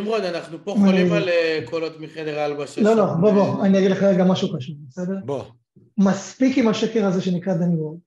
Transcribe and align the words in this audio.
נמרוד, 0.00 0.24
אנחנו 0.24 0.58
פה 0.64 0.74
חולים 0.84 1.12
על 1.12 1.28
אה, 1.28 1.60
קולות 1.64 2.00
מחדר 2.00 2.38
ההלבשה. 2.38 2.80
לא, 2.80 2.94
לא, 2.96 3.04
בוא, 3.20 3.32
בוא, 3.32 3.64
אני 3.64 3.78
אגיד 3.78 3.90
לך 3.90 4.02
רגע 4.02 4.24
משהו 4.24 4.48
חשוב, 4.48 4.76
בסדר? 4.88 5.16
בוא. 5.24 5.42
מספיק 5.98 6.58
עם 6.58 6.68
השקר 6.68 7.06
הזה 7.06 7.22
שנקרא 7.22 7.54
דני 7.54 7.74
וורד. 7.74 7.98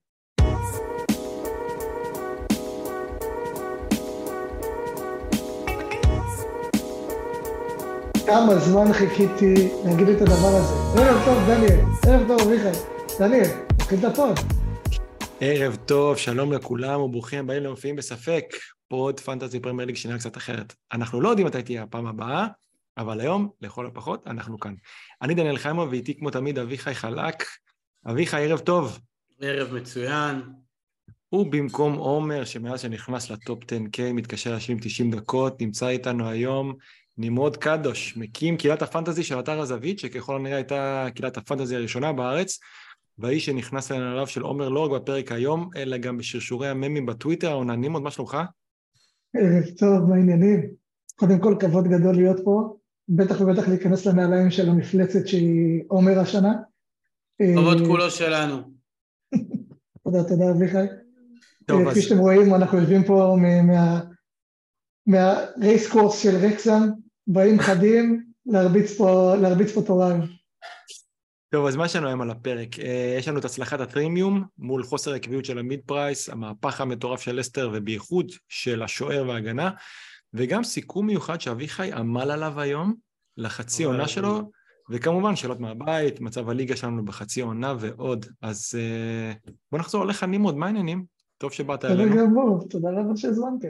כמה 8.26 8.60
זמן 8.60 8.94
חיכיתי 8.94 9.70
להגיד 9.86 10.08
את 10.08 10.22
הדבר 10.22 10.48
הזה. 10.48 11.02
ערב 11.02 11.22
טוב, 11.26 11.38
דניאל. 11.48 11.80
ערב 12.08 12.28
טוב, 12.28 12.48
אביחי. 12.48 12.80
דניאל, 13.20 13.48
תתחיל 13.68 14.00
את 14.00 14.04
ה 14.04 14.11
pod. 14.11 14.40
ערב 15.40 15.78
טוב, 15.86 16.18
שלום 16.18 16.54
לכולם 16.54 17.02
וברוכים 17.02 17.40
הבאים 17.40 17.64
למופיעים 17.64 17.96
בספק. 17.96 18.46
pod 18.92 19.20
fantasy 19.20 19.60
Premier 19.60 19.88
League 19.88 19.96
שנראה 19.96 20.18
קצת 20.18 20.38
אחרת. 20.38 20.74
אנחנו 20.94 21.22
לא 21.22 21.30
יודעים 21.30 21.48
מתי 21.48 21.64
תהיה 21.64 21.84
הפעם 21.84 22.08
הבאה, 22.08 22.48
אבל 22.98 23.20
היום, 23.20 23.50
לכל 23.62 23.86
הפחות, 23.86 24.28
אנחנו 24.28 24.60
כאן. 24.60 24.74
אני 25.22 25.34
דניאל 25.34 25.58
חיימו 25.58 25.88
ואיתי 25.90 26.18
כמו 26.18 26.30
תמיד 26.30 26.60
אביחי 26.60 26.96
חלק. 26.96 27.44
אביחי, 28.10 28.38
ערב 28.38 28.60
טוב. 28.60 29.00
ערב 29.42 29.74
מצוין. 29.74 30.42
הוא 31.30 31.52
במקום 31.52 31.94
עומר, 31.94 32.46
שמאז 32.46 32.82
שנכנס 32.82 33.30
ל 33.30 33.38
top 33.38 33.64
10K 33.64 34.14
מתקשר 34.14 34.52
להשלים 34.52 34.78
90 34.82 35.12
דקות, 35.12 35.62
נמצא 35.62 35.88
איתנו 35.88 36.30
היום 36.30 36.74
נמרוד 37.18 37.58
קדוש, 37.58 38.18
מקים 38.18 38.58
קהילת 38.58 38.82
ה 38.82 38.87
fantasy 38.87 39.24
של 39.24 39.40
אתר 39.40 39.60
הזווית, 39.60 40.00
שככל 40.00 40.36
הנראה 40.36 40.56
הייתה 40.56 41.08
קהילת 41.16 41.38
ה 41.38 41.42
fantasy 41.42 41.76
הראשונה 41.76 42.14
בארץ, 42.14 42.60
והאיש 43.18 43.46
שנכנס 43.46 43.92
לנעליו 43.92 44.28
של 44.28 44.42
עומר 44.42 44.70
לא 44.70 44.80
רק 44.80 45.02
בפרק 45.02 45.32
היום, 45.32 45.70
אלא 45.76 45.98
גם 45.98 46.18
בשרשורי 46.18 46.68
הממים 46.68 47.06
בטוויטר. 47.06 47.54
עונה, 47.54 47.76
נמרוד, 47.76 48.04
מה 48.04 48.12
שלומך? 48.12 48.38
ערב 49.38 49.64
טוב, 49.78 50.10
מה 50.10 50.16
העניינים? 50.16 50.62
קודם 51.16 51.40
כל, 51.40 51.56
כבוד 51.60 51.88
גדול 51.88 52.16
להיות 52.16 52.38
פה, 52.44 52.76
בטח 53.10 53.42
ובטח 53.42 53.68
להיכנס 53.68 54.06
לנעליים 54.06 54.52
של 54.52 54.70
המפלצת 54.70 55.28
שהיא 55.28 55.84
עומר 55.88 56.20
השנה. 56.20 56.54
כבוד 57.56 57.78
כולו 57.88 58.12
שלנו. 58.12 58.58
תודה, 60.04 60.24
תודה, 60.24 60.52
אביחי. 60.52 60.86
טוב, 61.66 61.90
כפי 61.92 62.02
שאתם 62.02 62.18
רואים, 62.20 62.56
אנחנו 62.56 62.78
יושבים 62.78 63.04
פה 63.04 63.36
מה- 63.64 64.02
מה 65.08 65.92
Racecourse 65.92 66.20
של 66.24 66.36
רקסם, 66.36 66.90
באים 67.28 67.60
חדים 67.60 68.26
להרביץ 68.46 68.98
פה 68.98 69.36
להרביץ 69.42 69.72
פה 69.72 69.82
תוריים. 69.82 70.22
טוב, 71.54 71.66
אז 71.66 71.76
מה 71.76 71.86
יש 71.86 71.96
לנו 71.96 72.08
היום 72.08 72.22
על 72.22 72.32
הפרק? 72.32 72.80
אה, 72.80 73.16
יש 73.20 73.28
לנו 73.28 73.40
את 73.40 73.46
הצלחת 73.46 73.80
הפרימיום 73.80 74.44
מול 74.58 74.84
חוסר 74.84 75.14
עקביות 75.14 75.46
של 75.46 75.58
ה 75.60 75.65
mid 75.65 75.80
price, 75.86 76.30
המהפך 76.30 76.82
המטורף 76.82 77.22
של 77.22 77.36
לסטר 77.36 77.70
ובייחוד 77.74 78.32
של 78.50 78.84
השוער 78.84 79.28
וההגנה, 79.28 79.72
וגם 80.34 80.64
סיכום 80.64 81.08
מיוחד 81.08 81.42
שאביחי 81.42 81.92
עמל 81.92 82.32
עליו 82.32 82.60
היום 82.60 82.94
לחצי 83.38 83.84
עונה 83.84 84.08
שלו, 84.08 84.52
וכמובן 84.90 85.36
שאלות 85.36 85.60
מהבית, 85.60 86.22
מצב 86.22 86.50
הליגה 86.50 86.76
שלנו 86.76 87.06
בחצי 87.06 87.42
עונה 87.42 87.76
ועוד. 87.80 88.26
אז 88.42 88.72
אה, 88.76 89.34
בוא 89.72 89.80
נחזור 89.80 90.04
אליך 90.04 90.24
נמרוד, 90.24 90.58
מה 90.58 90.66
העניינים? 90.66 91.06
טוב 91.38 91.52
שבאת 91.52 91.86
אלינו. 91.86 92.18
גמור, 92.18 92.68
תודה 92.70 92.90
רבה 92.90 93.16
שהזמנתם. 93.16 93.68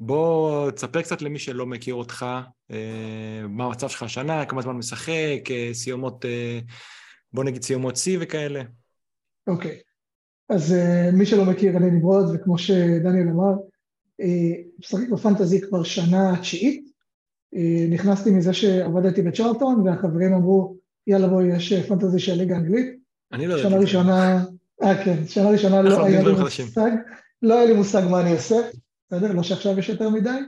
בוא 0.00 0.70
תספר 0.70 1.02
קצת 1.02 1.22
למי 1.22 1.38
שלא 1.38 1.66
מכיר 1.66 1.94
אותך, 1.94 2.26
אה, 2.70 3.46
מה 3.48 3.64
המצב 3.64 3.88
שלך 3.88 4.02
השנה, 4.02 4.44
כמה 4.44 4.62
זמן 4.62 4.76
משחק, 4.76 5.40
סיומות, 5.72 6.24
בוא 7.34 7.44
נגיד 7.44 7.62
סיומות 7.62 7.96
שיא 7.96 8.18
וכאלה. 8.20 8.62
אוקיי, 9.46 9.78
אז 10.48 10.72
uh, 10.72 11.16
מי 11.16 11.26
שלא 11.26 11.44
מכיר, 11.44 11.76
אני 11.76 11.90
נמרוד, 11.90 12.24
וכמו 12.34 12.58
שדניאל 12.58 13.28
אמר, 13.28 13.54
uh, 14.22 14.24
משחק 14.78 15.08
בפנטזי 15.12 15.60
כבר 15.60 15.82
שנה 15.82 16.40
תשיעית. 16.40 16.92
Uh, 17.54 17.58
נכנסתי 17.90 18.30
מזה 18.30 18.52
שעבדתי 18.52 19.22
בצ'רלטון, 19.22 19.80
והחברים 19.80 20.32
אמרו, 20.32 20.76
יאללה 21.06 21.28
בואי, 21.28 21.56
יש 21.56 21.72
אה, 21.72 21.82
פנטזי 21.82 22.18
של 22.18 22.34
ליגה 22.34 22.56
אנגלית. 22.56 22.96
אני 23.32 23.46
לא 23.46 23.58
שנה 23.58 23.66
יודעת. 23.66 23.82
ראשונה, 23.82 24.44
אה 24.82 25.04
כן, 25.04 25.26
שנה 25.26 25.50
ראשונה 25.50 25.82
לא 25.82 26.04
היה 26.04 26.22
לי. 26.22 26.32
מושג, 26.32 26.90
לא 27.42 27.54
היה 27.54 27.66
לי 27.66 27.74
מושג 27.74 28.02
מה 28.10 28.20
אני 28.20 28.32
עושה, 28.32 28.56
בסדר? 29.06 29.32
לא 29.32 29.42
שעכשיו 29.42 29.78
יש 29.78 29.88
יותר 29.88 30.10
מדי, 30.10 30.38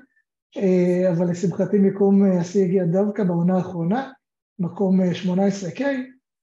אה, 0.56 1.12
אבל 1.12 1.30
לשמחתי 1.30 1.78
מיקום 1.78 2.24
אה, 2.24 2.40
השיא 2.40 2.64
הגיע 2.64 2.84
דווקא 2.84 3.24
בעונה 3.24 3.56
האחרונה, 3.56 4.10
מקום 4.58 5.00
אה, 5.00 5.10
18K, 5.12 5.82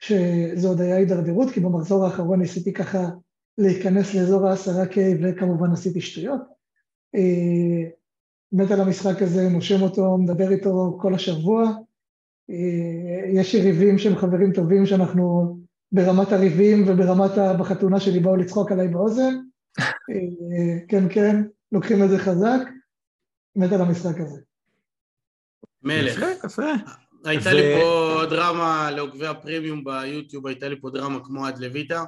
שזה 0.04 0.68
עוד 0.68 0.82
היה 0.82 0.96
הידרדרות, 0.96 1.52
כי 1.52 1.60
במחזור 1.60 2.06
האחרון 2.06 2.40
ניסיתי 2.40 2.74
ככה 2.74 3.10
להיכנס 3.58 4.16
לאזור 4.16 4.48
ה-10K 4.48 4.98
וכמובן 5.22 5.72
עשיתי 5.72 6.02
שטויות. 6.02 6.42
אה, 7.16 7.90
מת 8.52 8.72
על 8.72 8.82
המשחק 8.82 9.22
הזה, 9.22 9.50
נושם 9.50 9.82
אותו, 9.82 10.18
מדבר 10.18 10.52
איתו 10.52 10.98
כל 11.02 11.16
השבוע. 11.16 11.72
אה, 12.50 13.30
יש 13.34 13.54
יריבים 13.54 13.98
שהם 13.98 14.16
חברים 14.16 14.54
טובים 14.54 14.86
שאנחנו 14.86 15.58
ברמת 15.92 16.32
הריבים 16.32 16.84
וברמת 16.88 17.38
ה... 17.38 17.54
בחתונה 17.54 18.00
שלי 18.00 18.20
באו 18.20 18.36
לצחוק 18.36 18.72
עליי 18.72 18.88
באוזן. 18.88 19.36
אה, 19.80 20.80
כן, 20.88 21.04
כן, 21.10 21.44
לוקחים 21.72 22.04
את 22.04 22.10
זה 22.10 22.18
חזק. 22.18 22.60
מת 23.56 23.72
על 23.72 23.82
המשחק 23.82 24.20
הזה. 24.20 24.42
מלך. 25.84 26.26
יפה, 26.46 26.48
יפה. 26.48 27.03
הייתה 27.26 27.50
ו- 27.50 27.54
לי 27.54 27.76
פה 27.82 28.22
דרמה 28.30 28.92
לעוקבי 28.92 29.28
הפרימיום 29.28 29.84
ביוטיוב, 29.84 30.48
הייתה 30.48 30.70
לי 30.70 30.82
פה 30.82 30.90
דרמה 30.90 31.20
כמו 31.24 31.46
עד 31.46 31.60
לויטה, 31.60 32.04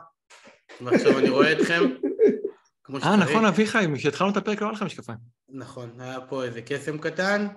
ועכשיו 0.82 1.20
אני 1.20 1.30
רואה 1.30 1.52
אתכם. 1.52 1.84
אה. 3.04 3.16
נכון, 3.16 3.46
אביחי, 3.46 3.86
כשהתחלנו 3.96 4.32
את 4.32 4.38
הפרק 4.38 4.62
לא 4.62 4.68
היה 4.68 4.74
לך 4.74 4.84
משקפיים. 4.84 5.18
נכון, 5.50 5.90
היה 6.00 6.22
פה 6.22 6.44
איזה 6.44 6.62
קסם 6.62 6.98
קטן. 6.98 7.48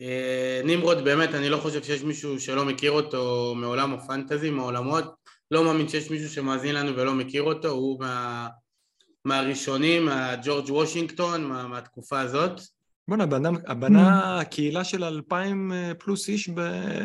אה, 0.00 0.60
נמרוד, 0.64 1.04
באמת, 1.04 1.34
אני 1.34 1.48
לא 1.48 1.56
חושב 1.56 1.82
שיש 1.82 2.02
מישהו 2.02 2.40
שלא 2.40 2.64
מכיר 2.64 2.92
אותו 2.92 3.54
מעולם 3.56 3.94
הפנטזי, 3.94 4.50
מהעולמות. 4.50 5.04
לא 5.50 5.64
מאמין 5.64 5.88
שיש 5.88 6.10
מישהו 6.10 6.28
שמאזין 6.28 6.74
לנו 6.74 6.96
ולא 6.96 7.14
מכיר 7.14 7.42
אותו, 7.42 7.68
הוא 7.68 8.00
מה, 8.00 8.48
מהראשונים, 9.24 10.04
מהג'ורג' 10.04 10.70
וושינגטון, 10.70 11.44
מה, 11.44 11.66
מהתקופה 11.66 12.20
הזאת. 12.20 12.60
בוא'נה, 13.08 13.24
הבנה 13.66 14.40
קהילה 14.50 14.84
של 14.84 15.04
אלפיים 15.04 15.72
אה, 15.72 15.92
פלוס 15.98 16.28
איש 16.28 16.48
ב- 16.48 16.60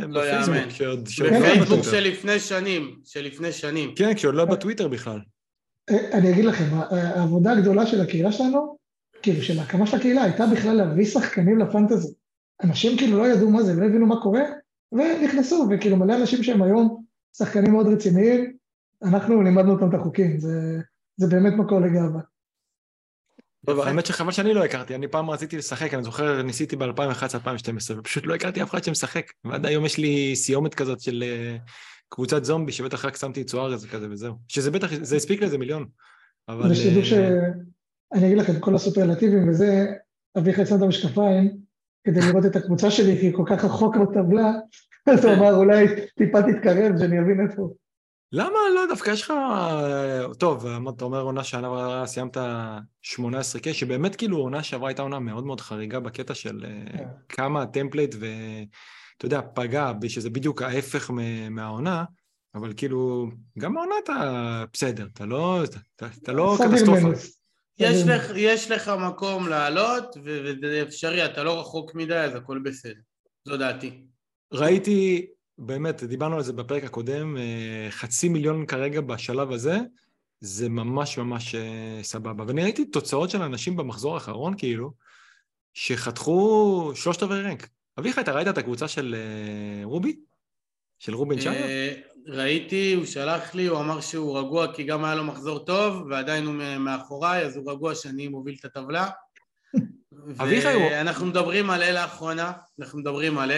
לא 0.08 0.22
בפייסבוק, 0.22 0.70
שעוד 0.70 1.10
לא 1.20 1.26
היה 1.28 1.40
בפייסבוק 1.40 1.80
בטוויטר. 1.80 1.92
שלפני 1.92 2.40
שנים, 2.40 3.00
שלפני 3.06 3.52
שנים. 3.52 3.92
כן, 3.96 4.14
כשעוד 4.16 4.36
לא 4.36 4.42
היה 4.42 4.52
בטוויטר 4.52 4.88
בכלל. 4.88 5.20
אה, 5.90 6.18
אני 6.18 6.32
אגיד 6.32 6.46
לכם, 6.46 6.64
ה- 6.74 6.86
העבודה 7.20 7.52
הגדולה 7.52 7.86
של 7.86 8.02
הקהילה 8.02 8.32
שלנו, 8.32 8.78
כאילו 9.22 9.42
של 9.42 9.60
ההקמה 9.60 9.88
של 9.88 9.98
הקהילה, 9.98 10.24
הייתה 10.24 10.46
בכלל 10.54 10.74
להביא 10.76 11.06
שחקנים 11.06 11.58
לפנטזי. 11.60 12.14
אנשים 12.64 12.98
כאילו 12.98 13.18
לא 13.18 13.28
ידעו 13.28 13.50
מה 13.50 13.64
זה, 13.64 13.74
לא 13.74 13.86
הבינו 13.86 14.06
מה 14.06 14.22
קורה, 14.22 14.42
ונכנסו, 14.92 15.68
וכאילו 15.72 15.98
מלא 15.98 16.16
אנשים 16.16 16.44
שהם 16.44 16.62
היום 16.62 17.04
שחקנים 17.38 17.72
מאוד 17.72 17.88
רציניים, 17.88 18.54
אנחנו 19.04 19.42
לימדנו 19.42 19.72
אותם 19.74 19.90
את 19.90 19.94
החוקים, 19.94 20.40
זה, 20.40 20.80
זה 21.18 21.28
באמת 21.28 21.54
מקור 21.54 21.80
לגאווה. 21.80 22.22
טוב. 23.66 23.80
האמת 23.80 24.06
שחבל 24.06 24.32
שאני 24.32 24.54
לא 24.54 24.66
הכרתי, 24.66 24.96
אני 24.96 25.08
פעם 25.08 25.30
רציתי 25.30 25.58
לשחק, 25.58 25.94
אני 25.94 26.04
זוכר, 26.04 26.42
ניסיתי 26.42 26.76
ב-2011-2012, 26.76 27.98
ופשוט 27.98 28.26
לא 28.26 28.36
הכרתי 28.36 28.64
אף 28.64 28.70
אחד 28.70 28.84
שמשחק. 28.84 29.26
ועד 29.46 29.66
היום 29.66 29.86
יש 29.86 29.98
לי 29.98 30.36
סיומת 30.36 30.76
כזאת 30.76 31.02
של 31.02 31.24
אה, 31.28 31.58
קבוצת 32.10 32.44
זומבי, 32.44 32.72
שבטח 32.72 33.06
רק 33.06 33.16
שמתי 33.16 33.42
את 33.42 33.50
סוארז 33.50 33.86
וכזה 33.86 34.08
וזהו. 34.12 34.34
שזה 34.48 34.72
בטח, 34.72 34.88
זה 35.02 35.16
הספיק 35.16 35.42
לאיזה 35.42 35.58
מיליון. 35.58 35.86
אבל... 36.50 36.72
ושתדעו 36.72 37.00
אה, 37.00 37.06
ש... 37.06 37.14
אני 38.14 38.26
אגיד 38.26 38.38
לכם, 38.38 38.60
כל 38.60 38.76
הסופרלטיבים 38.76 39.50
וזה, 39.50 39.86
אביחי 40.38 40.66
שם 40.66 40.76
את 40.76 40.82
המשקפיים, 40.82 41.58
כדי 42.04 42.20
לראות 42.20 42.46
את 42.46 42.56
הקבוצה 42.56 42.92
שלי, 42.92 43.18
כי 43.20 43.26
היא 43.26 43.34
כל 43.34 43.44
כך 43.48 43.66
רחוק 43.66 43.96
בטבלה, 43.96 44.52
אז 45.08 45.26
הוא 45.26 45.34
אמר, 45.34 45.56
אולי 45.56 45.88
טיפה 46.18 46.42
תתקרב, 46.42 46.98
שאני 47.00 47.20
אבין 47.20 47.48
איפה. 47.50 47.74
למה 48.36 48.60
לא, 48.76 48.82
דווקא 48.90 49.10
יש 49.10 49.22
לך... 49.22 49.34
טוב, 50.38 50.66
אמרת, 50.66 50.96
אתה 50.96 51.06
אומר 51.06 51.22
עונה 51.22 51.44
שעברה 51.44 52.08
סיימת 52.08 52.38
18K, 53.04 53.74
שבאמת 53.74 54.16
כאילו 54.16 54.38
עונה 54.38 54.64
שעברה 54.64 54.90
הייתה 54.90 55.02
עונה 55.02 55.20
מאוד 55.20 55.46
מאוד 55.46 55.62
חריגה 55.62 56.00
בקטע 56.00 56.34
של 56.34 56.66
אה, 56.66 56.98
כן. 56.98 57.04
כמה 57.30 57.62
ה 57.62 57.68
template 57.68 58.16
ואתה 58.20 59.26
יודע, 59.26 59.42
פגע, 59.56 59.92
שזה 60.08 60.30
בדיוק 60.30 60.62
ההפך 60.62 61.12
מהעונה, 61.50 62.04
אבל 62.56 62.74
כאילו, 62.78 63.28
גם 63.60 63.78
העונה 63.78 63.96
אתה 64.04 64.64
בסדר, 64.74 65.08
אתה 65.14 65.26
לא, 65.26 65.64
אתה, 65.64 66.08
אתה 66.24 66.32
לא 66.32 66.58
קטסטרופה. 66.68 67.08
יש 67.80 68.04
לך, 68.08 68.32
יש 68.36 68.72
לך 68.72 68.92
מקום 69.08 69.48
לעלות, 69.48 70.18
וזה 70.24 70.84
אפשרי, 70.88 71.26
אתה 71.26 71.44
לא 71.44 71.60
רחוק 71.60 71.96
מדי, 71.96 72.18
אז 72.18 72.36
הכל 72.36 72.60
בסדר. 72.64 73.02
זו 73.48 73.58
דעתי. 73.58 74.04
ראיתי, 74.54 75.28
באמת, 75.58 76.04
דיברנו 76.04 76.36
על 76.36 76.44
זה 76.44 76.54
בפרק 76.54 76.84
הקודם, 76.84 77.38
אה, 77.38 77.88
חצי 77.90 78.30
מיליון 78.30 78.66
כרגע 78.66 79.02
בשלב 79.02 79.52
הזה, 79.52 79.78
זה 80.40 80.70
ממש 80.70 81.18
ממש 81.18 81.56
אה, 81.56 82.00
סבבה. 82.04 82.44
ואני 82.48 82.64
ראיתי 82.64 82.86
תוצאות 82.86 83.30
של 83.30 83.42
אנשים 83.42 83.76
במחזור 83.76 84.14
האחרון, 84.14 84.54
כאילו, 84.58 84.92
שחתכו 85.74 86.92
שלושת 86.96 87.24
רבעי 87.24 87.42
רנק. 87.42 87.68
אביחי, 88.00 88.22
אתה 88.22 88.32
ראית 88.32 88.48
את 88.48 88.58
הקבוצה 88.58 88.88
של 88.88 89.16
אה, 89.18 89.86
רובי? 89.86 90.20
של 91.00 91.14
רובין? 91.14 91.40
אה, 91.48 91.94
ראיתי, 92.28 92.94
הוא 92.94 93.06
שלח 93.06 93.56
לי, 93.56 93.66
הוא 93.66 93.80
אמר 93.80 94.02
שהוא 94.02 94.40
רגוע 94.40 94.74
כי 94.74 94.84
גם 94.84 95.06
היה 95.06 95.16
לו 95.16 95.24
מחזור 95.24 95.60
טוב, 95.60 96.08
ועדיין 96.10 96.46
הוא 96.46 96.56
מאחוריי, 96.80 97.46
אז 97.46 97.58
הוא 97.58 97.72
רגוע 97.72 97.96
שאני 97.96 98.28
מוביל 98.28 98.56
את 98.60 98.66
הטבלה. 98.66 99.10
אביחי 100.42 100.74
הוא- 100.74 100.84
ואנחנו 100.84 101.26
מדברים 101.26 101.68
מלא 101.68 101.92
לאחרונה, 101.92 102.52
אנחנו 102.80 103.00
מדברים 103.00 103.36
מלא. 103.36 103.56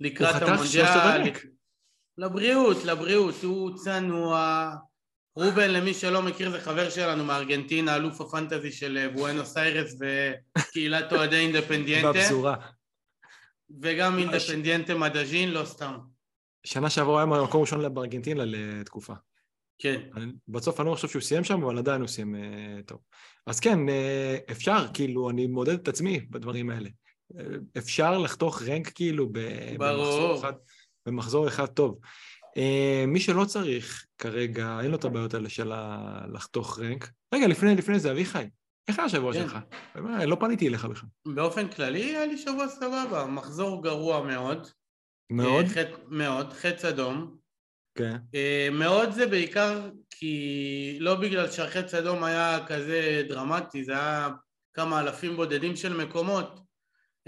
לקראת 0.00 0.42
המונדיאל. 0.42 1.32
לבריאות, 2.18 2.84
לבריאות, 2.84 3.34
הוא 3.42 3.76
צנוע. 3.76 4.70
רובן, 5.36 5.70
למי 5.70 5.94
שלא 5.94 6.22
מכיר, 6.22 6.50
זה 6.50 6.60
חבר 6.60 6.90
שלנו 6.90 7.24
מארגנטינה, 7.24 7.96
אלוף 7.96 8.20
הפנטזי 8.20 8.72
של 8.72 8.98
אה, 8.98 9.08
בואנוס 9.08 9.56
איירס 9.56 9.94
וקהילת 10.00 11.12
אוהדי 11.12 11.36
אינדפנדיאנטה, 11.36 12.12
בפזורה. 12.12 12.56
וגם 13.82 14.18
אינדפנדיאנטה 14.18 14.94
מדז'ין, 14.94 15.50
לא 15.50 15.64
סתם. 15.64 15.98
שנה 16.64 16.90
שעברה 16.90 17.22
היה 17.22 17.26
במקום 17.26 17.60
ראשון 17.60 17.94
בארגנטינה 17.94 18.44
לתקופה. 18.46 19.14
כן. 19.78 20.00
בסוף 20.48 20.80
אני 20.80 20.88
לא 20.88 20.94
חושב 20.94 21.08
שהוא 21.08 21.22
סיים 21.22 21.44
שם, 21.44 21.62
אבל 21.62 21.78
עדיין 21.78 22.00
הוא 22.00 22.08
סיים 22.08 22.34
אה, 22.34 22.82
טוב. 22.86 22.98
אז 23.46 23.60
כן, 23.60 23.88
אה, 23.88 24.36
אפשר, 24.50 24.86
כאילו, 24.94 25.30
אני 25.30 25.46
מודד 25.46 25.74
את 25.74 25.88
עצמי 25.88 26.20
בדברים 26.30 26.70
האלה. 26.70 26.88
אה, 27.38 27.44
אפשר 27.78 28.18
לחתוך 28.18 28.62
רנק 28.62 28.88
כאילו 28.88 29.28
ב-. 29.32 29.76
במחזור 29.78 30.38
אחד, 30.38 30.52
במחזור 31.06 31.48
אחד 31.48 31.66
טוב. 31.66 31.98
אה, 32.56 33.04
מי 33.06 33.20
שלא 33.20 33.44
צריך 33.44 34.06
כרגע, 34.18 34.78
אין 34.82 34.90
לו 34.90 34.96
את 34.96 35.04
הבעיות 35.04 35.34
האלה 35.34 35.48
של 35.48 35.72
לחתוך 36.32 36.78
רנק. 36.78 37.10
רגע, 37.34 37.46
לפני, 37.46 37.76
לפני 37.76 37.98
זה, 37.98 38.12
אביחי, 38.12 38.44
איך 38.88 38.98
היה 38.98 39.06
השבוע 39.06 39.32
כן. 39.32 39.40
שלך? 39.40 39.58
באמת, 39.94 40.28
לא 40.28 40.36
פניתי 40.40 40.68
אליך 40.68 40.84
בכלל. 40.84 41.08
באופן 41.26 41.68
כללי 41.68 42.04
היה 42.04 42.26
לי 42.26 42.38
שבוע 42.38 42.68
סבבה, 42.68 43.26
מחזור 43.26 43.82
גרוע 43.82 44.22
מאוד. 44.22 44.68
מאוד? 45.32 45.64
אה, 45.64 45.70
חץ, 45.70 45.88
מאוד, 46.08 46.52
חץ 46.52 46.84
אדום. 46.84 47.36
כן. 47.94 48.16
אה, 48.34 48.68
מאוד 48.72 49.10
זה 49.10 49.26
בעיקר 49.26 49.90
כי 50.10 50.96
לא 51.00 51.14
בגלל 51.14 51.50
שהחץ 51.50 51.94
אדום 51.94 52.24
היה 52.24 52.66
כזה 52.66 53.22
דרמטי, 53.28 53.84
זה 53.84 53.92
היה 53.92 54.28
כמה 54.74 55.00
אלפים 55.00 55.36
בודדים 55.36 55.76
של 55.76 56.04
מקומות, 56.04 56.60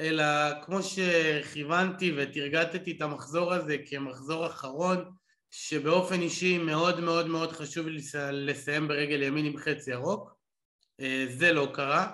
אלא 0.02 0.24
כמו 0.62 0.78
שכיוונתי 0.82 2.12
ותרגטתי 2.16 2.92
את 2.96 3.02
המחזור 3.02 3.52
הזה 3.52 3.76
כמחזור 3.86 4.46
אחרון, 4.46 5.04
שבאופן 5.50 6.20
אישי 6.20 6.58
מאוד 6.58 7.00
מאוד 7.00 7.26
מאוד 7.26 7.52
חשוב 7.52 7.86
לי 7.86 7.96
לס- 7.96 8.14
לסיים 8.32 8.88
ברגל 8.88 9.22
ימין 9.22 9.46
עם 9.46 9.56
חץ 9.56 9.88
ירוק. 9.88 10.34
אה, 11.00 11.26
זה 11.28 11.52
לא 11.52 11.68
קרה, 11.74 12.10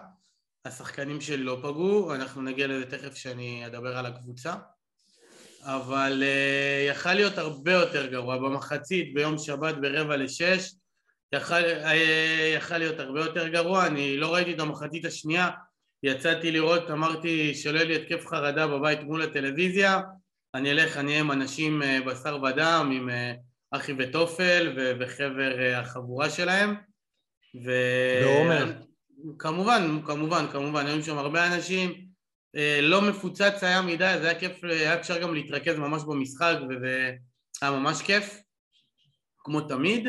השחקנים 0.64 1.20
שלי 1.20 1.42
לא 1.42 1.56
פגעו, 1.62 2.14
אנחנו 2.14 2.42
נגיע 2.42 2.66
לזה 2.66 2.86
תכף 2.90 3.14
כשאני 3.14 3.66
אדבר 3.66 3.96
על 3.96 4.06
הקבוצה. 4.06 4.54
אבל 5.62 6.22
uh, 6.22 6.90
יכל 6.90 7.14
להיות 7.14 7.38
הרבה 7.38 7.72
יותר 7.72 8.06
גרוע. 8.06 8.36
במחצית, 8.36 9.14
ביום 9.14 9.38
שבת 9.38 9.74
ברבע 9.80 10.16
לשש, 10.16 10.74
יכל, 11.32 11.62
uh, 11.84 11.88
יכל 12.56 12.78
להיות 12.78 13.00
הרבה 13.00 13.20
יותר 13.20 13.48
גרוע. 13.48 13.86
אני 13.86 14.16
לא 14.16 14.34
ראיתי 14.34 14.54
את 14.54 14.60
המחצית 14.60 15.04
השנייה, 15.04 15.50
יצאתי 16.02 16.50
לראות, 16.50 16.90
אמרתי 16.90 17.54
שלא 17.54 17.78
יהיה 17.78 17.88
לי 17.88 17.96
התקף 17.96 18.26
חרדה 18.26 18.66
בבית 18.66 19.00
מול 19.02 19.22
הטלוויזיה, 19.22 20.00
אני 20.54 20.70
אלך, 20.70 20.96
אני 20.96 21.10
אהיה 21.10 21.20
עם 21.20 21.32
אנשים 21.32 21.82
uh, 21.82 22.08
בשר 22.08 22.42
ודם, 22.42 22.90
עם 22.92 23.08
uh, 23.08 23.12
אחי 23.70 23.92
ותופל 23.98 24.74
ו- 24.76 24.92
וחבר 25.00 25.56
uh, 25.56 25.76
החבורה 25.76 26.30
שלהם. 26.30 26.74
ו... 27.64 27.70
ועומר. 28.24 28.72
כמובן, 29.38 29.98
כמובן, 30.06 30.46
כמובן, 30.52 30.86
היו 30.86 31.02
שם 31.02 31.18
הרבה 31.18 31.54
אנשים. 31.54 32.08
אה, 32.56 32.80
לא 32.82 33.02
מפוצץ 33.02 33.62
היה 33.62 33.82
מדי, 33.82 34.14
זה 34.20 34.30
היה 34.30 34.40
כיף, 34.40 34.64
היה 34.64 35.00
אפשר 35.00 35.22
גם 35.22 35.34
להתרכז 35.34 35.78
ממש 35.78 36.02
במשחק 36.02 36.56
וזה 36.70 37.12
היה 37.62 37.70
ממש 37.70 38.02
כיף, 38.02 38.40
כמו 39.38 39.60
תמיד. 39.60 40.08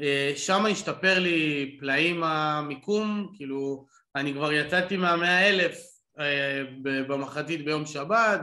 אה, 0.00 0.32
שם 0.36 0.66
השתפר 0.66 1.18
לי 1.18 1.76
פלאים 1.80 2.24
המיקום, 2.24 3.32
כאילו 3.36 3.86
אני 4.16 4.32
כבר 4.32 4.52
יצאתי 4.52 4.96
מהמאה 4.96 5.48
אלף 5.48 5.78
אה, 6.20 6.62
ב- 6.82 7.12
במחצית 7.12 7.64
ביום 7.64 7.86
שבת 7.86 8.40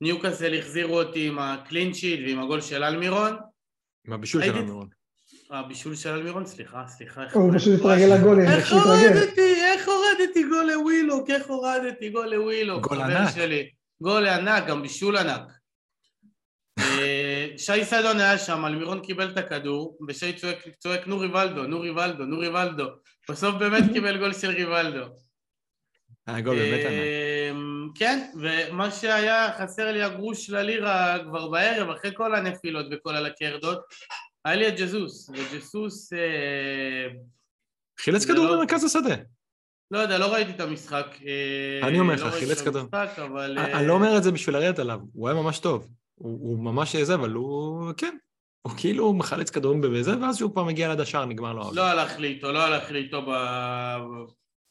וניוקאסל 0.00 0.54
החזירו 0.58 1.02
אותי 1.02 1.26
עם 1.26 1.38
הקלין 1.38 1.94
שיט 1.94 2.20
ועם 2.26 2.38
הגול 2.40 2.60
של 2.60 2.84
אלמירון. 2.84 3.36
עם 4.06 4.12
הבישול 4.12 4.42
של 4.42 4.56
אלמירון. 4.56 4.88
הבישול 5.50 5.94
של 5.94 6.10
אלמירון, 6.10 6.46
סליחה, 6.46 6.84
סליחה. 6.88 7.24
הוא 7.32 7.52
פשוט 7.54 7.80
התרגל 7.80 8.14
לגולים, 8.14 8.48
איך. 8.48 8.72
הורדתי, 8.72 9.54
איך 9.54 9.88
הורדתי 9.88 10.42
גול 10.42 10.70
לווילוק, 10.74 11.30
איך 11.30 11.46
הורדתי 11.46 12.10
גול 12.10 12.34
לווילוק, 12.34 12.86
גול 12.88 13.00
ענק. 13.00 13.34
גול 14.02 14.26
ענק, 14.26 14.66
גם 14.66 14.82
בישול 14.82 15.16
ענק. 15.16 15.40
אה, 16.78 17.46
שי 17.58 17.84
סדון 17.84 18.20
היה 18.20 18.38
שם, 18.38 18.64
אלמירון 18.64 19.00
קיבל 19.02 19.30
את 19.30 19.36
הכדור, 19.36 19.98
ושי 20.08 20.32
צועק, 20.32 20.68
צועק 20.78 21.06
נו 21.06 21.18
ריבלדו, 21.18 21.66
נו 21.66 21.80
ריבלדו, 21.80 22.24
נו 22.24 22.38
ריבלדו. 22.38 22.86
בסוף 23.30 23.54
באמת 23.54 23.84
קיבל 23.92 24.18
גול 24.18 24.32
של 24.32 24.50
ריבלדו. 24.50 25.04
היה 26.26 26.40
גול 26.40 26.56
באמת 26.56 26.86
ענק. 26.86 26.92
אמ, 27.50 27.88
כן, 27.94 28.30
ומה 28.40 28.90
שהיה 28.90 29.52
חסר 29.58 29.92
לי 29.92 30.02
הגרוש 30.02 30.50
ללירה 30.50 31.18
כבר 31.24 31.48
בערב, 31.48 31.90
אחרי 31.90 32.10
כל 32.14 32.34
הנפילות 32.34 32.86
וכל 32.92 33.16
הלקרדות, 33.16 33.80
היה 34.44 34.56
לי 34.56 34.68
את 34.68 34.76
ג'זוס, 34.76 35.30
וג'סוס, 35.30 36.12
אה, 36.12 37.08
חילץ 38.00 38.24
כדור 38.24 38.46
לא- 38.46 38.56
במרכז 38.56 38.84
השדה. 38.84 39.14
לא 39.90 39.98
יודע, 39.98 40.18
לא 40.18 40.32
ראיתי 40.32 40.50
את 40.50 40.60
המשחק. 40.60 41.06
אה, 41.26 41.88
אני 41.88 42.00
אומר 42.00 42.14
לך, 42.14 42.22
לא 42.22 42.30
חילץ 42.30 42.62
כדור. 42.62 42.88
אה, 42.92 43.78
אני 43.78 43.86
לא 43.86 43.92
אומר 43.92 44.18
את 44.18 44.22
זה 44.22 44.32
בשביל 44.32 44.56
לרדת 44.56 44.78
עליו, 44.78 45.00
הוא 45.12 45.28
היה 45.28 45.42
ממש 45.42 45.58
טוב. 45.58 45.88
הוא, 46.18 46.38
הוא 46.40 46.58
ממש 46.58 46.96
זה, 46.96 47.14
אבל 47.14 47.30
הוא, 47.30 47.92
כן, 47.96 48.16
הוא 48.62 48.72
כאילו 48.76 49.12
מחלץ 49.12 49.50
כדורים 49.50 49.80
בזה, 49.80 50.20
ואז 50.20 50.36
שהוא 50.36 50.52
כבר 50.52 50.64
מגיע 50.64 50.88
ליד 50.88 51.00
השער, 51.00 51.24
נגמר 51.24 51.52
לו. 51.52 51.62
העול. 51.62 51.76
לא 51.76 51.82
הלך 51.82 52.18
לי 52.18 52.28
איתו, 52.28 52.52
לא 52.52 52.58
הלך 52.58 52.90
לי 52.90 52.98
איתו 52.98 53.22
ב... 53.22 53.30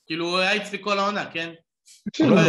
כאילו, 0.07 0.29
הוא 0.29 0.37
היה 0.37 0.55
אצלי 0.55 0.77
כל 0.81 0.99
העונה, 0.99 1.25
כן? 1.31 1.53
תקשיב, 2.09 2.29
לא. 2.29 2.41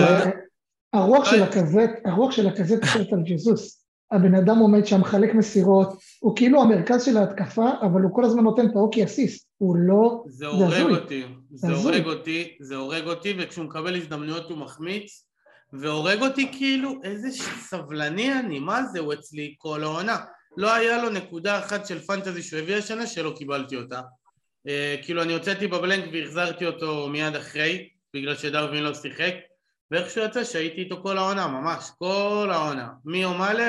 הרוח 0.92 1.18
לא 1.18 1.24
של. 1.24 1.42
הקזט, 1.42 1.90
הרוח 2.04 2.32
של 2.32 2.46
הקזט 2.46 2.82
יושבת 2.82 3.12
על 3.12 3.22
ג'זוס. 3.22 3.86
הבן 4.12 4.34
אדם 4.34 4.58
עומד 4.58 4.86
שם, 4.86 5.00
מחלק 5.00 5.34
מסירות, 5.34 5.88
הוא 6.20 6.36
כאילו 6.36 6.62
המרכז 6.62 7.04
של 7.04 7.16
ההתקפה, 7.16 7.70
אבל 7.82 8.02
הוא 8.02 8.14
כל 8.14 8.24
הזמן 8.24 8.44
נותן 8.44 8.66
את 8.66 8.76
האוקי 8.76 9.04
אסיסט. 9.04 9.48
הוא 9.58 9.76
לא... 9.76 10.24
זה 10.26 10.46
הורג. 10.46 10.90
אותי, 10.90 11.24
זה. 11.50 11.72
הורג 11.72 12.06
אותי, 12.06 12.56
זה 12.60 12.76
הורג 12.76 13.06
אותי, 13.06 13.34
וכשהוא 13.38 13.64
מקבל 13.64 13.96
הזדמנויות 13.96 14.50
הוא 14.50 14.58
מחמיץ, 14.58 15.25
והורג 15.80 16.22
אותי 16.22 16.52
כאילו, 16.52 17.00
איזה 17.04 17.28
סבלני 17.60 18.32
אני, 18.32 18.58
מה 18.58 18.82
זה, 18.82 18.98
הוא 18.98 19.12
אצלי 19.12 19.54
כל 19.58 19.82
העונה. 19.82 20.18
לא 20.56 20.74
היה 20.74 21.02
לו 21.02 21.10
נקודה 21.10 21.58
אחת 21.58 21.86
של 21.86 21.98
פנטזי 21.98 22.42
שהוא 22.42 22.60
הביא 22.60 22.76
השנה 22.76 23.06
שלא 23.06 23.34
קיבלתי 23.36 23.76
אותה. 23.76 24.00
אה, 24.68 24.96
כאילו 25.02 25.22
אני 25.22 25.32
הוצאתי 25.32 25.66
בבלנק 25.66 26.04
והחזרתי 26.12 26.66
אותו 26.66 27.08
מיד 27.08 27.36
אחרי, 27.36 27.88
בגלל 28.14 28.36
שדרווין 28.36 28.82
לא 28.82 28.94
שיחק, 28.94 29.34
ואיכשהו 29.90 30.24
יצא 30.24 30.44
שהייתי 30.44 30.80
איתו 30.80 31.02
כל 31.02 31.18
העונה, 31.18 31.46
ממש, 31.46 31.90
כל 31.98 32.48
העונה. 32.52 32.88
מיום 33.04 33.42
א', 33.42 33.62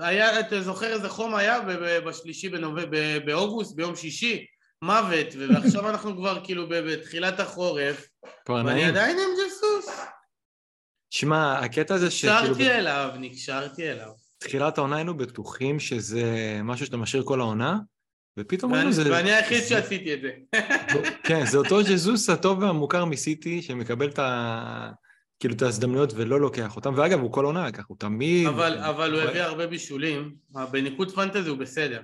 היה, 0.00 0.40
אתה 0.40 0.60
זוכר 0.60 0.92
איזה 0.92 1.08
חום 1.08 1.34
היה 1.34 1.60
בשלישי 2.06 2.48
בנוב... 2.48 2.80
ב- 2.80 3.18
באוגוסט, 3.26 3.76
ביום 3.76 3.96
שישי? 3.96 4.46
מוות, 4.82 5.26
ועכשיו 5.48 5.88
אנחנו 5.88 6.16
כבר 6.16 6.44
כאילו 6.44 6.68
בתחילת 6.68 7.40
החורף, 7.40 8.08
ואני. 8.48 8.84
עדיין 8.84 9.16
עם 9.18 9.30
ג'סוס. 9.36 10.00
שמע, 11.10 11.58
הקטע 11.58 11.98
זה 11.98 12.10
שכאילו 12.10 12.40
נקשרתי 12.40 12.70
אליו, 12.70 13.10
נקשרתי 13.18 13.90
אליו. 13.90 14.10
בתחילת 14.36 14.78
העונה 14.78 14.96
היינו 14.96 15.16
בטוחים 15.16 15.80
שזה 15.80 16.22
משהו 16.64 16.86
שאתה 16.86 16.96
משאיר 16.96 17.22
כל 17.22 17.40
העונה, 17.40 17.78
ופתאום 18.38 18.74
ראינו 18.74 18.92
זה... 18.92 19.12
ואני 19.12 19.32
היחיד 19.32 19.64
שעשיתי 19.64 20.14
את 20.14 20.20
זה. 20.20 20.30
כן, 21.22 21.46
זה 21.46 21.58
אותו 21.58 21.78
ג'זוס 21.88 22.30
הטוב 22.30 22.58
והמוכר 22.58 23.04
מסיטי, 23.04 23.62
שמקבל 23.62 24.08
את 24.08 24.18
ה... 24.18 24.90
כאילו 25.40 25.54
את 25.54 25.62
ההזדמנויות 25.62 26.12
ולא 26.16 26.40
לוקח 26.40 26.76
אותם, 26.76 26.94
ואגב, 26.96 27.20
הוא 27.20 27.32
כל 27.32 27.44
עונה 27.44 27.72
ככה, 27.72 27.86
הוא 27.88 27.96
תמיד... 27.98 28.46
אבל 28.46 28.78
אבל 28.78 29.14
הוא 29.14 29.20
הביא 29.20 29.42
הרבה 29.42 29.66
בישולים, 29.66 30.34
בניקוד 30.70 31.10
פנטזי 31.10 31.48
הוא 31.48 31.58
בסדר. 31.58 32.00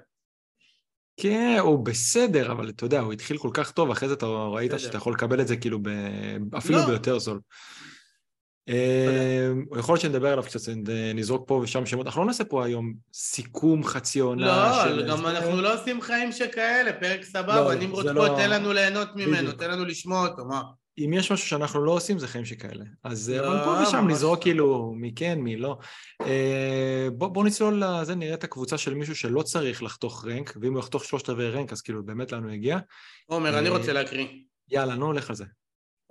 כן, 1.20 1.56
הוא 1.60 1.84
בסדר, 1.84 2.52
אבל 2.52 2.68
אתה 2.68 2.84
יודע, 2.84 3.00
הוא 3.00 3.12
התחיל 3.12 3.38
כל 3.38 3.50
כך 3.54 3.70
טוב, 3.70 3.90
אחרי 3.90 4.08
זה 4.08 4.14
אתה 4.14 4.26
ראית. 4.26 4.72
שאתה 4.76 4.96
יכול 4.96 5.12
לקבל 5.12 5.40
את 5.40 5.48
זה 5.48 5.56
כאילו 5.56 5.78
ב... 5.82 5.88
אפילו 6.56 6.78
לא. 6.78 6.86
ביותר 6.86 7.18
זול. 7.18 7.40
אה, 8.68 9.52
יכול 9.78 9.92
להיות 9.92 10.00
שנדבר 10.00 10.28
עליו 10.32 10.44
קצת, 10.44 10.72
נזרוק 11.14 11.48
פה 11.48 11.54
ושם 11.54 11.86
שמות. 11.86 12.06
אנחנו 12.06 12.20
לא 12.20 12.26
נעשה 12.26 12.44
פה 12.44 12.64
היום 12.64 12.94
סיכום 13.12 13.84
חצי 13.84 14.20
עונה 14.20 14.86
לא. 14.86 15.06
גם 15.08 15.26
אנחנו 15.26 15.60
לא 15.60 15.74
עושים 15.74 16.00
חיים 16.00 16.32
שכאלה, 16.32 16.92
פרק 16.92 17.18
לא, 17.20 17.24
סבבה, 17.24 17.74
נמרוד 17.74 18.06
זה 18.06 18.14
פה, 18.14 18.28
לא- 18.28 18.36
תן 18.36 18.50
לנו 18.50 18.72
ליהנות 18.72 19.08
ממנו. 19.16 19.52
תן 19.52 19.70
לנו 19.70 19.84
לשמוע 19.84 20.28
אותו, 20.28 20.44
מה? 20.44 20.62
אם 20.98 21.12
יש 21.12 21.32
משהו 21.32 21.48
שאנחנו 21.48 21.84
לא 21.84 21.90
עושים, 21.90 22.18
זה 22.18 22.28
חיים 22.28 22.44
שכאלה. 22.44 22.84
אז 23.04 23.30
אה, 23.30 23.42
לא, 23.42 23.64
פה 23.64 23.82
ושם 23.82 24.08
נזרוק 24.08 24.38
לא. 24.38 24.42
כאילו 24.42 24.92
מי 24.96 25.12
כן, 25.16 25.38
מי 25.38 25.56
לא. 25.56 25.78
אה, 26.22 27.08
בוא, 27.12 27.28
בוא 27.28 27.44
נצלול 27.44 27.82
לזה, 27.84 28.14
נראה 28.14 28.34
את 28.34 28.44
הקבוצה 28.44 28.78
של 28.78 28.94
מישהו 28.94 29.16
שלא 29.16 29.42
צריך 29.42 29.82
לחתוך 29.82 30.24
rank, 30.26 30.56
ואם 30.60 30.72
הוא 30.72 30.80
יחתוך 30.80 31.04
שלושת 31.04 31.28
רבעי 31.28 31.50
rank, 31.50 31.72
אז 31.72 31.80
כאילו 31.82 32.04
באמת 32.04 32.32
הוא 32.32 32.50
הגיע. 32.50 32.78
עומר, 33.26 33.58
אני 33.58 33.68
רוצה 33.68 33.92
להקריא. 33.92 34.26
יאללה, 34.70 34.94
נו, 34.94 35.12
לך 35.12 35.30
על 35.30 35.36
זה. 35.36 35.44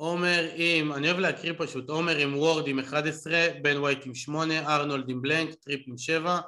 עומר 0.03 0.49
עם, 0.55 0.93
אני 0.93 1.07
אוהב 1.07 1.19
להקריא 1.19 1.53
פשוט, 1.57 1.89
עומר 1.89 2.17
עם 2.17 2.37
וורד 2.37 2.67
עם 2.67 2.79
11, 2.79 3.47
בן 3.61 3.77
ווייט 3.77 4.05
עם 4.05 4.15
8, 4.15 4.75
ארנולד 4.75 5.09
עם 5.09 5.21
blank, 5.21 5.53
טריפ 5.53 5.81
עם 5.87 5.97
7, 5.97 6.39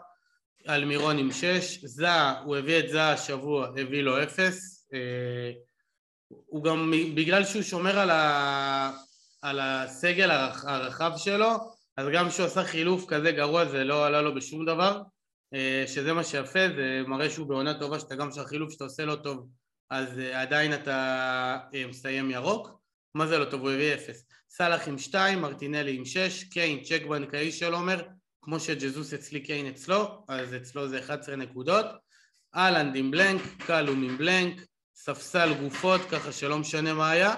אלמירון 0.69 1.17
עם 1.17 1.31
6, 1.31 1.79
זעה, 1.83 2.41
הוא 2.41 2.55
הביא 2.55 2.79
את 2.79 2.89
זעה 2.89 3.11
השבוע, 3.11 3.67
הביא 3.67 4.01
לו 4.01 4.23
0, 4.23 4.87
אה, 4.93 4.99
הוא 6.27 6.63
גם, 6.63 6.93
בגלל 7.15 7.45
שהוא 7.45 7.61
שומר 7.61 7.99
על, 7.99 8.09
ה, 8.09 8.91
על 9.41 9.59
הסגל 9.59 10.31
הרחב 10.31 11.11
שלו, 11.17 11.51
אז 11.97 12.07
גם 12.13 12.29
כשהוא 12.29 12.45
עשה 12.45 12.63
חילוף 12.63 13.05
כזה 13.07 13.31
גרוע 13.31 13.65
זה 13.65 13.83
לא 13.83 14.05
עלה 14.05 14.21
לו 14.21 14.35
בשום 14.35 14.65
דבר, 14.65 15.01
אה, 15.53 15.83
שזה 15.87 16.13
מה 16.13 16.23
שיפה, 16.23 16.67
זה 16.75 17.01
מראה 17.07 17.29
שהוא 17.29 17.47
בעונה 17.47 17.79
טובה, 17.79 17.99
שאתה 17.99 18.15
גם 18.15 18.31
שהחילוף 18.31 18.71
שאתה 18.71 18.83
עושה 18.83 19.05
לא 19.05 19.15
טוב, 19.15 19.47
אז 19.89 20.19
אה, 20.19 20.41
עדיין 20.41 20.73
אתה 20.73 21.57
מסיים 21.89 22.31
ירוק. 22.31 22.84
מה 23.15 23.27
זה 23.27 23.37
לא 23.37 23.45
טוב? 23.45 23.61
הוא 23.61 23.71
הביא 23.71 23.93
אפס. 23.93 24.25
סאלח 24.49 24.87
עם 24.87 24.97
שתיים, 24.97 25.41
מרטינלי 25.41 25.95
עם 25.95 26.05
שש, 26.05 26.43
קיין, 26.43 26.83
צ'ק 26.83 27.01
בנקאי 27.09 27.51
של 27.51 27.73
עומר, 27.73 28.01
כמו 28.41 28.59
שג'זוס 28.59 29.13
אצלי 29.13 29.39
קיין 29.39 29.67
אצלו, 29.67 30.25
אז 30.27 30.55
אצלו 30.55 30.87
זה 30.87 30.99
11 30.99 31.35
נקודות. 31.35 31.85
אהלנד 32.55 32.95
עם 32.95 33.11
blank, 33.11 33.41
קלום 33.65 34.03
עם 34.03 34.17
blank, 34.17 34.61
ספסל 34.95 35.53
גופות, 35.61 36.01
ככה 36.11 36.31
שלא 36.31 36.57
משנה 36.59 36.93
מה 36.93 37.09
היה. 37.09 37.35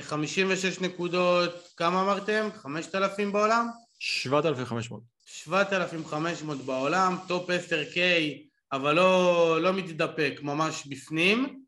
56 0.00 0.64
אה, 0.64 0.88
נקודות, 0.88 1.72
כמה 1.76 2.02
אמרתם? 2.02 2.48
5,000 2.54 3.32
בעולם? 3.32 3.68
7,500. 3.98 5.02
7,500 5.26 6.58
בעולם, 6.58 7.16
top 7.28 7.50
10K, 7.50 7.98
אבל 8.72 8.92
לא, 8.92 9.58
לא 9.62 9.72
מתדפק, 9.72 10.40
ממש 10.42 10.86
בפנים. 10.86 11.63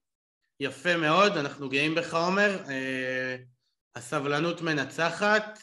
יפה 0.61 0.97
מאוד, 0.97 1.37
אנחנו 1.37 1.69
גאים 1.69 1.95
בך 1.95 2.15
עומר. 2.15 2.65
אה, 2.71 3.37
הסבלנות 3.97 4.63
מנצחת, 4.63 5.59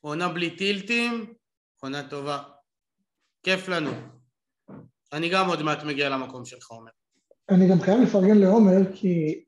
עונה 0.00 0.28
בלי 0.28 0.56
טילטים, 0.56 1.34
עונה 1.82 2.08
טובה. 2.08 2.42
כיף 3.42 3.68
לנו. 3.68 3.90
אני 5.12 5.28
גם 5.28 5.48
עוד 5.48 5.62
מעט 5.62 5.84
מגיע 5.84 6.08
למקום 6.08 6.44
שלך, 6.44 6.70
עומר. 6.70 6.90
אני 7.50 7.68
גם 7.70 7.80
חייב 7.80 8.00
לפרגן 8.00 8.38
לעומר, 8.38 8.92
כי 8.94 9.44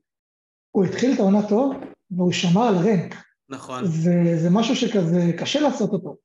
הוא 0.71 0.85
התחיל 0.85 1.13
את 1.13 1.19
העונה 1.19 1.49
טוב, 1.49 1.75
והוא 2.11 2.31
שמר 2.31 2.67
על 2.67 2.75
רנק. 2.75 3.15
נכון. 3.49 3.83
וזה 3.83 4.49
משהו 4.51 4.75
שכזה 4.75 5.31
קשה 5.39 5.59
לעשות 5.59 5.89
אותו. 5.89 6.17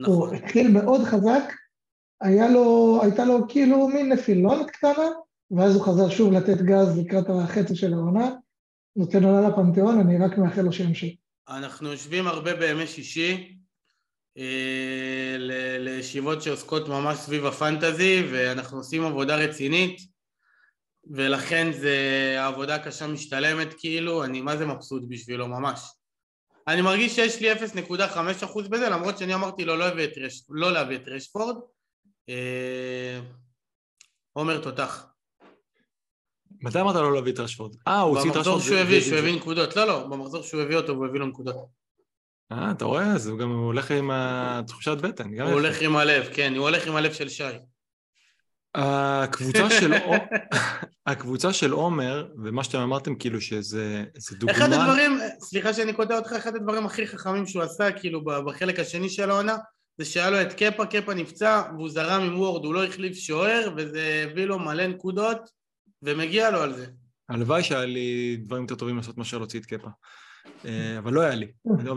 נכון. 0.00 0.14
הוא 0.14 0.34
התחיל 0.34 0.68
מאוד 0.72 1.00
חזק, 1.04 1.52
היה 2.20 2.48
לו, 2.48 2.98
הייתה 3.02 3.24
לו 3.24 3.48
כאילו 3.48 3.88
מין 3.88 4.12
נפילונת 4.12 4.70
קטנה, 4.70 5.08
ואז 5.50 5.74
הוא 5.74 5.84
חזר 5.84 6.08
שוב 6.10 6.32
לתת 6.32 6.62
גז 6.62 6.98
לקראת 6.98 7.24
החצי 7.28 7.76
של 7.76 7.92
העונה. 7.92 8.30
נותן 8.96 9.24
עונה 9.24 9.48
לפנתיאון, 9.48 10.00
אני 10.00 10.18
רק 10.18 10.38
מאחל 10.38 10.62
לו 10.62 10.72
שימשיך. 10.72 11.14
אנחנו 11.48 11.92
יושבים 11.92 12.26
הרבה 12.26 12.54
בימי 12.54 12.86
שישי, 12.86 13.56
אה, 14.38 15.36
לישיבות 15.78 16.42
שעוסקות 16.42 16.88
ממש 16.88 17.18
סביב 17.18 17.46
הפנטזי, 17.46 18.26
ואנחנו 18.32 18.78
עושים 18.78 19.04
עבודה 19.04 19.36
רצינית, 19.36 20.00
ולכן 21.10 21.72
זה, 21.72 21.96
העבודה 22.38 22.74
הקשה 22.74 23.06
משתלמת 23.06 23.74
כאילו, 23.78 24.24
אני 24.24 24.40
מה 24.40 24.56
זה 24.56 24.66
מבסוט 24.66 25.02
בשבילו, 25.08 25.48
ממש. 25.48 25.80
אני 26.68 26.82
מרגיש 26.82 27.14
שיש 27.14 27.40
לי 27.40 27.52
0.5% 27.52 28.68
בזה, 28.68 28.88
למרות 28.88 29.18
שאני 29.18 29.34
אמרתי 29.34 29.64
לו 29.64 29.76
לא, 29.76 29.84
רש... 30.24 30.44
לא 30.48 30.72
להביא 30.72 30.96
את 30.96 31.08
רשפורד. 31.08 31.56
אה, 32.28 33.20
עומר 34.32 34.62
תותח. 34.62 35.13
מתי 36.62 36.80
אמרת 36.80 36.94
לו 36.94 37.10
להביא 37.10 37.32
את 37.32 37.40
רשפורד? 37.40 37.76
אה, 37.88 38.00
הוא 38.00 38.16
הוציא 38.16 38.30
את 38.30 38.36
רשפורד. 38.36 38.56
במחזור 38.56 38.60
שהוא 38.60 38.78
הביא, 38.78 39.00
שהוא 39.00 39.18
הביא 39.18 39.36
נקודות. 39.36 39.76
לא, 39.76 39.86
לא, 39.86 40.06
במחזור 40.06 40.42
שהוא 40.42 40.62
הביא 40.62 40.76
אותו 40.76 40.92
והוא 40.92 41.06
הביא 41.06 41.20
לו 41.20 41.26
נקודות. 41.26 41.66
אה, 42.52 42.70
אתה 42.70 42.84
רואה? 42.84 43.12
אז 43.12 43.26
הוא 43.26 43.38
גם 43.38 43.50
הולך 43.50 43.90
עם 43.90 44.10
התחושת 44.12 44.96
בטן. 44.96 45.40
הוא 45.40 45.50
הולך 45.50 45.82
עם 45.82 45.96
הלב, 45.96 46.28
כן, 46.32 46.54
הוא 46.56 46.68
הולך 46.68 46.86
עם 46.86 46.96
הלב 46.96 47.12
של 47.12 47.28
שי. 47.28 47.44
הקבוצה 48.74 49.70
של, 49.70 49.92
הקבוצה 51.06 51.52
של 51.52 51.72
עומר, 51.72 52.26
ומה 52.44 52.64
שאתם 52.64 52.78
אמרתם, 52.78 53.14
כאילו 53.14 53.40
שזה 53.40 54.04
דוגמה... 54.32 54.52
אחד 54.52 54.72
הדברים, 54.72 55.18
סליחה 55.40 55.74
שאני 55.74 55.92
קוטע 55.92 56.18
אותך, 56.18 56.32
אחד 56.32 56.56
הדברים 56.56 56.86
הכי 56.86 57.06
חכמים 57.06 57.46
שהוא 57.46 57.62
עשה, 57.62 57.92
כאילו, 57.92 58.24
בחלק 58.24 58.80
השני 58.80 59.08
של 59.08 59.30
העונה, 59.30 59.56
זה 59.98 60.04
שהיה 60.04 60.30
לו 60.30 60.42
את 60.42 60.52
קפה, 60.52 60.86
קפה 60.86 61.14
נפצע, 61.14 61.62
והוא 61.76 61.88
זרם 61.88 62.22
עם 62.22 62.38
וורד, 62.38 62.64
הוא 62.64 62.74
לא 62.74 62.84
החליף 62.84 63.16
שוער, 63.16 63.70
וזה 63.76 64.26
הביא 64.30 64.44
לו 64.44 64.58
מלא 64.58 64.86
נקודות, 64.86 65.50
ומגיע 66.04 66.50
לו 66.50 66.62
על 66.62 66.74
זה. 66.74 66.86
הלוואי 67.28 67.62
שהיה 67.62 67.84
לי 67.84 68.36
דברים 68.36 68.62
יותר 68.62 68.74
טובים 68.74 68.96
לעשות 68.96 69.18
מאשר 69.18 69.38
להוציא 69.38 69.60
את 69.60 69.66
קפה. 69.66 69.88
אה, 70.64 70.98
אבל 70.98 71.12
לא 71.12 71.20
היה 71.20 71.34
לי. 71.34 71.46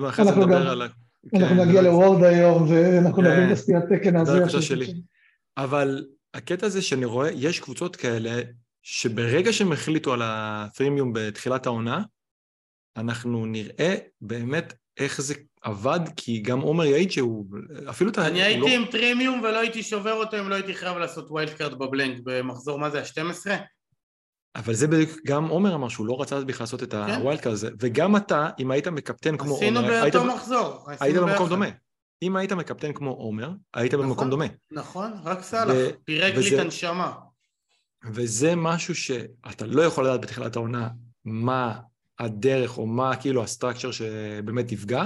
אחרי 0.10 0.26
זה 0.26 0.36
נדבר 0.36 0.70
על 0.70 0.82
ה... 0.82 0.88
אנחנו 1.34 1.56
כן, 1.64 1.68
נגיע 1.68 1.82
לוורד 1.82 2.24
היום, 2.24 2.68
ואנחנו 2.70 3.22
נבין 3.22 3.48
את 3.48 3.52
הסטיית 3.52 3.84
תקן 3.90 4.16
הזה. 4.16 4.32
זה 4.32 4.38
הקבוצה 4.38 4.62
שלי. 4.62 5.02
אבל 5.58 6.06
הקטע 6.34 6.66
הזה 6.66 6.82
שאני 6.82 7.06
רואה, 7.06 7.32
יש 7.32 7.60
קבוצות 7.60 7.96
כאלה, 7.96 8.42
שברגע 8.84 9.54
שהם 9.54 9.72
החליטו 9.72 10.14
על 10.14 10.22
הפרימיום 10.24 11.14
בתחילת 11.14 11.66
העונה, 11.66 12.02
אנחנו 12.98 13.46
נראה 13.46 13.96
באמת 14.22 14.74
איך 14.98 15.22
זה 15.22 15.34
עבד, 15.62 16.00
כי 16.16 16.40
גם 16.42 16.60
עומר 16.60 16.86
יעיד 16.86 17.12
שהוא, 17.12 17.46
אפילו 17.90 18.12
אתה... 18.12 18.28
אני 18.28 18.44
הייתי 18.44 18.62
לא... 18.62 18.68
עם 18.68 18.86
טרימיום 18.92 19.40
ולא 19.40 19.60
הייתי 19.60 19.84
שובר 19.84 20.14
אותו 20.14 20.40
אם 20.40 20.50
לא 20.50 20.56
הייתי 20.56 20.74
חייב 20.74 20.98
לעשות 20.98 21.32
wild 21.32 21.54
card 21.54 21.80
ב 21.80 21.87
blank 21.87 22.20
במחזור, 22.24 22.80
מה 22.80 22.90
זה, 22.90 23.00
ה-12? 23.00 23.48
אבל 24.58 24.74
זה 24.74 24.88
בדיוק, 24.88 25.12
גם 25.26 25.48
עומר 25.48 25.76
אמר 25.76 25.90
שהוא 25.90 26.08
לא 26.08 26.22
רצה 26.22 26.42
בכלל 26.42 26.64
לעשות 26.64 26.84
את 26.84 26.92
כן. 26.92 26.98
ה 26.98 27.07
wild 27.07 27.42
card 27.42 27.54
הזה, 27.54 27.70
וגם 27.80 28.16
אתה, 28.16 28.50
אם 28.60 28.72
היית 28.72 28.88
מקפטן 28.88 29.38
כמו 29.38 29.54
עומר... 29.54 29.58
עשינו 29.58 29.82
באותו 29.82 30.26
מחזור. 30.26 30.86
היית 31.00 31.16
במקום 31.16 31.50
דומה. 31.50 31.68
אם 32.22 32.36
היית 32.36 32.52
מקפטן 32.52 32.94
כמו 32.94 33.12
עומר, 33.12 33.52
היית 33.74 33.94
נכון, 33.94 34.08
במקום 34.08 34.30
דומה. 34.30 34.46
נכון, 34.72 35.14
רק 35.24 35.42
סאלח, 35.42 35.76
פירק 36.04 36.34
לי 36.36 36.56
את 36.56 36.60
הנשמה. 36.60 37.14
וזה 38.12 38.56
משהו 38.56 38.96
שאתה 38.96 39.66
לא 39.66 39.82
יכול 39.82 40.08
לדעת 40.08 40.22
בתחילת 40.22 40.56
העונה 40.56 40.90
מה 41.26 41.80
הדרך 42.20 42.78
או 42.78 42.88
מה 42.88 43.16
כאילו 43.16 43.44
ה 43.44 43.49
structure 43.49 43.92
שבאמת 43.92 44.72
יפגע, 44.72 45.04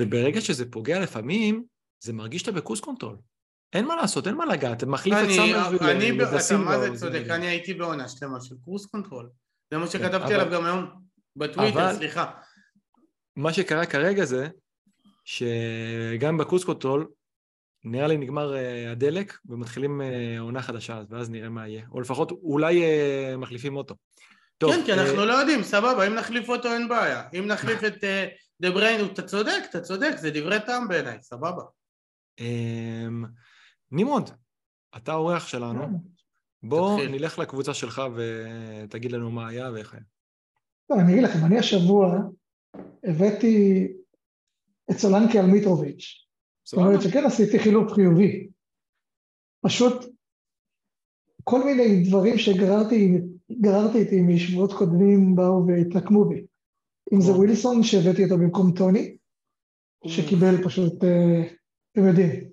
וברגע 0.00 0.40
שזה 0.40 0.70
פוגע 0.70 1.00
לפעמים, 1.00 1.64
זה 2.00 2.12
מרגיש 2.12 2.40
שאתה 2.40 2.52
ב 2.52 2.56
cruise 2.56 2.80
control. 2.80 3.16
אין 3.72 3.86
מה 3.86 3.96
לעשות, 3.96 4.26
אין 4.26 4.34
מה 4.34 4.46
לגעת, 4.46 4.84
מחליף 4.84 5.14
את 5.24 5.30
סאמר 5.30 5.68
אני, 5.90 6.10
אתה 6.24 6.56
מה 6.56 6.78
זה 6.78 6.96
צודק, 6.96 7.22
אני 7.30 7.46
הייתי 7.46 7.74
בעונה 7.74 8.08
שלמה 8.08 8.40
של 8.40 8.54
cruise 8.64 8.86
control. 8.86 9.30
זה 9.70 9.78
מה 9.78 9.86
כן, 9.86 9.92
שכתבתי 9.92 10.34
עליו 10.34 10.50
גם 10.52 10.64
היום 10.64 10.86
בטוויטר, 11.36 11.94
סליחה. 11.94 12.30
מה 13.36 13.52
שקרה 13.52 13.86
כרגע 13.86 14.24
זה 14.24 14.48
שגם 15.24 16.38
ב 16.38 16.42
cruise 16.42 16.64
control 16.64 17.08
נראה 17.84 18.06
לי 18.06 18.16
נגמר 18.16 18.54
uh, 18.54 18.90
הדלק 18.92 19.38
ומתחילים 19.46 20.00
uh, 20.00 20.40
עונה 20.40 20.62
חדשה, 20.62 21.02
ואז 21.10 21.30
נראה 21.30 21.48
מה 21.48 21.68
יהיה. 21.68 21.86
או 21.92 22.00
לפחות 22.00 22.30
אולי 22.30 22.82
uh, 22.82 23.36
מחליפים 23.36 23.76
אוטו. 23.76 23.94
טוב, 24.58 24.74
כן, 24.74 24.82
כי 24.84 24.92
אנחנו 24.92 25.26
לא 25.26 25.32
יודעים, 25.32 25.62
סבבה, 25.62 26.06
אם 26.06 26.14
נחליף 26.14 26.48
אותו 26.48 26.72
אין 26.72 26.88
בעיה. 26.88 27.22
אם 27.38 27.46
נחליף 27.46 27.84
את 27.84 28.04
דה 28.60 28.70
בריין, 28.70 29.04
אתה 29.04 29.22
צודק, 29.22 29.62
אתה 29.70 29.80
צודק, 29.80 30.12
זה 30.16 30.30
דברי 30.30 30.58
טעם 30.66 30.88
בעיניי, 30.88 31.18
סבבה. 31.22 31.62
נמרוד, 33.92 34.30
אתה 34.96 35.12
האורח 35.12 35.48
שלנו. 35.48 35.82
בוא 36.62 36.96
תתחיל. 36.96 37.10
נלך 37.10 37.38
לקבוצה 37.38 37.74
שלך 37.74 38.02
ותגיד 38.16 39.12
לנו 39.12 39.30
מה 39.30 39.48
היה 39.48 39.70
ואיך 39.72 39.94
היה. 39.94 40.02
לא, 40.90 40.96
אני 41.00 41.12
אגיד 41.12 41.24
לכם, 41.24 41.46
אני 41.46 41.58
השבוע 41.58 42.16
הבאתי 43.04 43.88
את 44.90 44.96
סולנקי 44.96 45.38
על 45.38 45.46
מיטרוביץ'. 45.46 46.26
זאת 46.64 46.78
אומרת 46.78 47.02
שכן 47.02 47.24
עשיתי 47.26 47.58
חילוק 47.58 47.90
חיובי. 47.94 48.48
פשוט 49.66 50.04
כל 51.44 51.64
מיני 51.64 52.02
דברים 52.08 52.38
שגררתי 52.38 53.98
איתי 53.98 54.22
משבועות 54.22 54.72
קודמים 54.72 55.36
באו 55.36 55.66
והתנקמו 55.66 56.24
בי. 56.24 56.46
אם 57.12 57.20
זה 57.20 57.32
ווילסון 57.32 57.82
שהבאתי 57.82 58.24
אותו 58.24 58.38
במקום 58.38 58.72
טוני, 58.76 59.16
שקיבל 60.06 60.64
פשוט, 60.64 61.04
אה, 61.04 61.42
אתם 61.92 62.06
יודעים, 62.08 62.50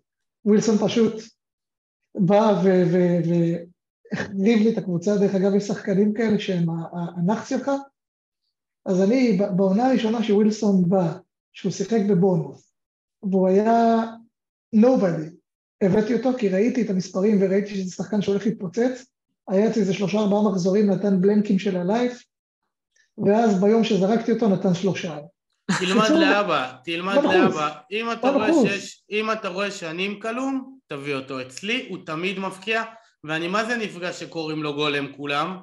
ווילסון 0.48 0.77
פשוט 0.77 1.13
בא 2.16 2.62
והחריב 2.63 4.60
לי 4.60 4.74
את 4.74 4.77
הקבוצה, 4.77 5.18
דרך 5.18 5.36
אגב 5.36 5.56
יש 5.56 5.63
שחקנים 5.63 6.13
כאלה 6.13 6.39
שהם 6.39 6.66
הנאחס 7.18 7.50
שלך, 7.50 7.72
אז 8.86 9.01
אני 9.01 9.38
בעונה 9.58 9.88
הראשונה 9.88 10.24
שווילסון 10.24 10.89
בא, 10.89 11.18
שהוא 11.54 11.72
שיחק 11.72 12.00
בבונוס, 12.10 12.74
והוא 13.24 13.48
היה 13.48 14.04
nobody, 14.75 15.30
הבאתי 15.82 16.13
אותו 16.13 16.30
כי 16.38 16.50
ראיתי 16.50 16.82
את 16.82 16.89
המספרים 16.89 17.38
וראיתי 17.42 17.75
שזה 17.75 17.92
שחקן 17.92 18.22
שהולך 18.22 18.46
להתפוצץ, 18.46 19.06
היה 19.48 19.70
אצלי 19.70 19.82
איזה 19.82 19.94
שלושה 19.94 20.18
ארבעה 20.18 20.51
מחזורים, 20.51 20.89
נתן 20.89 21.22
בלנקים 21.22 21.60
של 21.60 21.77
הלייף, 21.77 22.24
ואז 23.25 23.62
ביום 23.62 23.84
שזרקתי 23.84 24.32
אותו 24.32 24.50
נתן 24.50 24.74
שלושה. 24.74 25.18
תלמד 25.80 26.10
לאבא, 26.10 26.72
תלמד 26.84 27.24
לאבא. 27.24 27.70
אם 27.92 28.12
אתה, 28.12 28.30
רואה 28.30 28.50
שיש, 28.54 29.04
אם 29.12 29.32
אתה 29.32 29.48
רואה 29.48 29.72
שאני 29.72 30.06
עם 30.06 30.20
כלום, 30.20 30.78
תביא 30.88 31.16
אותו. 31.16 31.42
אצלי 31.42 31.86
הוא 31.90 31.98
תמיד 32.06 32.40
מפקיע, 32.40 32.84
ואני 33.24 33.48
מה 33.48 33.66
זה 33.66 33.78
נפגע 33.78 34.14
שקוראים 34.14 34.64
לו 34.64 34.74
גולם 34.74 35.08
כולם? 35.18 35.58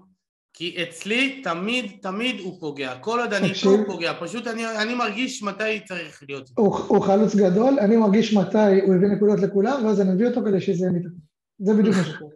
כי 0.56 0.76
אצלי 0.82 1.40
תמיד 1.44 1.92
תמיד 2.02 2.40
הוא 2.40 2.60
פוגע, 2.60 2.94
כל 3.00 3.20
עוד 3.20 3.32
אני 3.32 3.48
איתו 3.48 3.70
הוא 3.70 3.86
פוגע, 3.86 4.12
פשוט 4.20 4.46
אני, 4.46 4.66
אני 4.82 4.94
מרגיש 4.94 5.42
מתי 5.42 5.80
צריך 5.84 6.22
להיות. 6.28 6.50
הוא, 6.54 6.76
הוא 6.76 7.00
חלוץ 7.00 7.34
גדול, 7.34 7.78
אני 7.80 7.96
מרגיש 7.96 8.34
מתי 8.34 8.80
הוא 8.86 8.94
הביא 8.94 9.08
נקודות 9.08 9.40
לכולם, 9.40 9.84
ואז 9.84 10.00
אני 10.00 10.10
מביא 10.10 10.26
אותו 10.26 10.40
כדי 10.44 10.60
שזה 10.60 10.84
יהיה 10.84 10.92
מתקדם. 10.92 11.14
זה 11.58 11.74
בדיוק 11.74 11.96
מה 11.96 12.04
שקורה. 12.04 12.34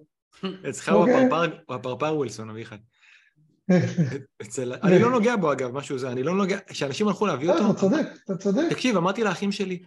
אצלך 0.71 0.89
הוא 0.89 1.01
אוקיי? 1.01 1.29
הפרפר 1.69 2.17
ווילסון, 2.17 2.51
אביחד. 2.51 2.77
אצל... 4.43 4.73
אני 4.83 4.99
לא 4.99 5.11
נוגע 5.11 5.37
בו 5.37 5.53
אגב, 5.53 5.71
משהו 5.71 5.99
זה, 5.99 6.13
אני 6.13 6.23
לא 6.23 6.35
נוגע, 6.35 6.59
כשאנשים 6.67 7.09
הלכו 7.09 7.27
להביא 7.27 7.51
אותו... 7.51 7.71
אתה 7.71 7.81
צודק, 7.81 8.07
אתה 8.25 8.37
צודק. 8.37 8.63
תקשיב, 8.71 8.97
אמרתי 8.97 9.25
לאחים 9.25 9.53
שלי, 9.53 9.83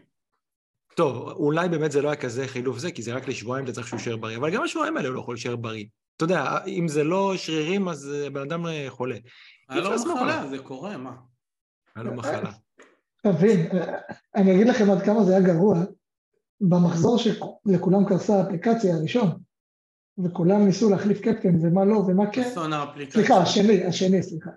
טוב, 0.96 1.30
אולי 1.30 1.70
באמת 1.70 1.92
זה 1.92 2.02
לא 2.02 2.08
היה 2.08 2.16
כזה 2.16 2.48
חילוף 2.48 2.78
זה, 2.78 2.92
כי 2.92 3.02
זה 3.02 3.14
רק 3.14 3.28
לשבועיים, 3.28 3.66
אתה 3.66 3.74
צריך 3.74 3.88
שהוא 3.88 3.98
יישאר 3.98 4.18
בריא, 4.18 4.38
אבל 4.38 4.52
גם 4.52 4.64
השבועיים 4.64 4.98
האלה 4.98 5.08
הוא 5.08 5.16
לא 5.16 5.20
יכול 5.20 5.34
להישאר 5.34 5.56
בריא. 5.56 5.86
אתה 6.18 6.24
יודע, 6.24 6.58
אם 6.68 6.88
זה 6.88 7.04
לא 7.04 7.34
שרירים, 7.38 7.88
אז 7.88 8.14
אה, 8.14 8.30
בן 8.30 8.42
אדם 8.42 8.68
אה, 8.68 8.86
חולה. 8.90 9.16
היה 9.70 9.82
לו 9.82 9.92
מחלה, 9.92 10.48
זה 10.50 10.60
קורה, 10.60 10.98
מה? 10.98 11.16
היה 11.96 12.04
לו 12.04 12.14
מחלה. 12.14 12.52
תבין, 13.24 13.70
אני 14.36 14.56
אגיד 14.56 14.68
לכם 14.68 14.92
עד 14.92 15.02
כמה 15.02 15.24
זה 15.24 15.32
היה 15.32 15.42
גרוע. 15.42 15.78
במחזור 16.62 17.18
שלכולם 17.18 18.06
קרסה 18.10 18.36
האפליקציה 18.36 18.96
הראשון, 18.96 19.38
וכולם 20.18 20.66
ניסו 20.66 20.90
להחליף 20.90 21.22
קפטן 21.22 21.56
ומה 21.62 21.86
לא 21.86 21.96
ומה 21.96 22.32
כן. 22.32 22.42
אסון 22.42 22.74
האפליקציה. 22.74 23.22
סליחה, 23.22 23.42
השני, 23.42 23.86
השני, 23.86 24.24
סליחה. 24.24 24.50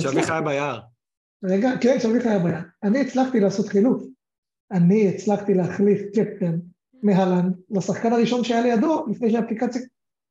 שביך 0.00 0.30
היה 0.30 0.40
ביער. 0.40 0.80
רגע, 1.44 1.70
כן, 1.80 2.00
שביך 2.00 2.26
היה 2.26 2.38
ביער. 2.38 2.62
אני 2.82 3.00
הצלחתי 3.00 3.40
לעשות 3.40 3.68
חילוף. 3.68 4.02
אני 4.72 5.08
הצלחתי 5.08 5.54
להחליף 5.54 6.00
קפטן 6.14 6.58
מהלנד 7.02 7.54
לשחקן 7.70 8.12
הראשון 8.12 8.44
שהיה 8.44 8.60
לידו 8.60 9.06
לפני 9.10 9.30
שהאפליקציה 9.30 9.82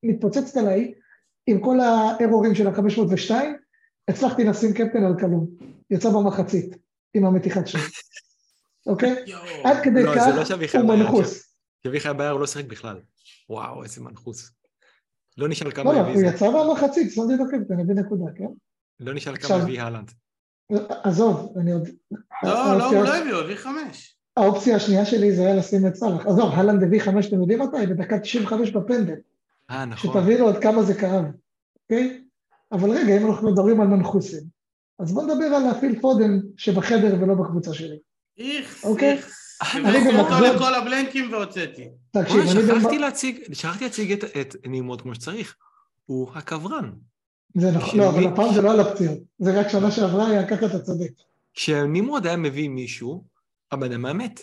מתפוצצת 0.04 0.58
עליי 0.58 0.94
עם 1.48 1.62
כל 1.62 1.80
הארורים 1.80 2.56
של 2.56 2.68
ה-502, 2.68 3.32
הצלחתי 4.08 4.44
לשים 4.44 4.74
קפטן 4.74 5.04
על 5.04 5.20
כלום. 5.20 5.48
יצא 5.90 6.10
במחצית 6.10 6.76
עם 7.14 7.26
המתיחת 7.26 7.68
שלו. 7.68 7.82
אוקיי? 8.88 9.16
עד 9.64 9.84
כדי 9.84 10.04
לא, 10.04 10.16
כך 10.16 10.50
לא 10.50 10.80
הוא 10.80 10.96
מנחוס. 10.96 11.56
שביך 11.88 12.06
ביער 12.06 12.32
הוא 12.32 12.40
לא 12.40 12.48
שיחק 12.48 12.66
בכלל. 12.66 13.00
וואו, 13.50 13.84
איזה 13.84 14.02
מנחוס. 14.02 14.52
לא 15.38 15.48
נשאל 15.48 15.72
כמה 15.72 15.84
לא, 15.94 15.98
לא, 15.98 16.02
הביא 16.04 16.14
הוא 16.14 16.20
זה. 16.22 16.28
יצא 16.28 16.50
במחצית, 16.50 17.12
שמתי 17.12 17.34
לו 17.38 17.46
קפטן, 17.46 17.80
הביא 17.80 17.96
נקודה, 17.96 18.26
כן? 18.38 18.46
לא 19.00 19.14
נשאל 19.14 19.36
כמה 19.38 19.56
הביא 19.56 19.82
הלנד. 19.82 20.12
עזוב, 21.04 21.54
אני 21.62 21.72
עוד... 21.72 21.88
לא, 22.12 22.18
לא, 22.44 22.84
האופציה- 22.84 22.98
הוא 23.00 23.06
לא 23.08 23.16
הביא, 23.16 23.34
הוא 23.34 23.42
הביא 23.42 23.56
חמש. 23.56 24.18
האופציה 24.38 24.76
השנייה 24.76 25.06
שלי 25.06 25.36
זה 25.36 25.42
היה 25.42 25.56
לשים 25.56 25.88
את 25.88 25.96
סאלח. 25.96 26.26
עזוב, 26.26 26.52
הלנד 26.54 26.84
הביא 26.84 27.02
חמש, 27.02 27.28
אתם 27.28 27.42
יודעים 27.42 27.60
מתי? 27.62 27.88
בדקה 27.88 28.20
95 28.20 28.72
בפנדל. 28.72 29.16
אה, 29.70 29.86
נכון. 29.86 30.12
שתבינו 30.14 30.48
עד 30.48 30.62
כמה 30.64 30.84
זה 30.84 30.94
כאב, 30.94 31.26
אוקיי? 31.84 32.22
אבל 32.72 32.90
רגע, 32.90 33.18
אם 33.18 33.28
אנחנו 33.28 33.52
מדברים 33.52 33.82
על 33.82 33.88
מנחוסים, 33.88 34.44
אז 35.00 35.14
בוא 35.14 35.24
נדבר 35.24 35.46
על 35.46 35.64
להפעיל 35.64 36.02
פודן 36.02 36.40
שבחדר 36.58 37.16
ולא 37.22 37.34
בקבוצה 37.36 37.74
שלי. 37.74 38.00
איכס, 38.38 38.86
אוקיי. 38.86 39.12
איכס. 39.12 39.45
אני 39.76 40.20
אותו 40.20 40.34
לכל 40.56 40.76
הבלנקים 40.76 41.34
והוצאתי. 41.34 41.88
תקשיב, 42.12 42.40
אני... 42.40 42.50
שכחתי 42.50 43.00
להציג, 43.00 43.40
שכחתי 43.54 43.84
להציג 43.84 44.12
את- 44.12 44.24
את 44.42 44.56
נמרוד 44.68 45.02
כמו 45.02 45.16
שצריך. 45.16 45.56
הוא 46.06 46.28
הקברן. 46.36 46.92
זה 47.56 47.72
נכון, 47.72 48.00
לא, 48.00 48.10
אבל 48.10 48.28
הפעם 48.28 48.54
זה 48.54 48.62
לא 48.62 48.72
על 48.72 48.80
הפציעות. 48.80 49.18
זה 49.40 49.60
רק 49.60 49.68
שנה 49.70 49.92
שעברה 49.92 50.28
היה 50.28 50.48
ככה, 50.48 50.66
אתה 50.66 50.80
צודק. 50.80 51.10
כשנמרוד 51.54 52.28
היה 52.28 52.38
מביא 52.38 52.70
מישהו, 52.70 53.24
הבן 53.72 53.92
אדם 53.92 54.06
היה 54.06 54.14
מת. 54.14 54.40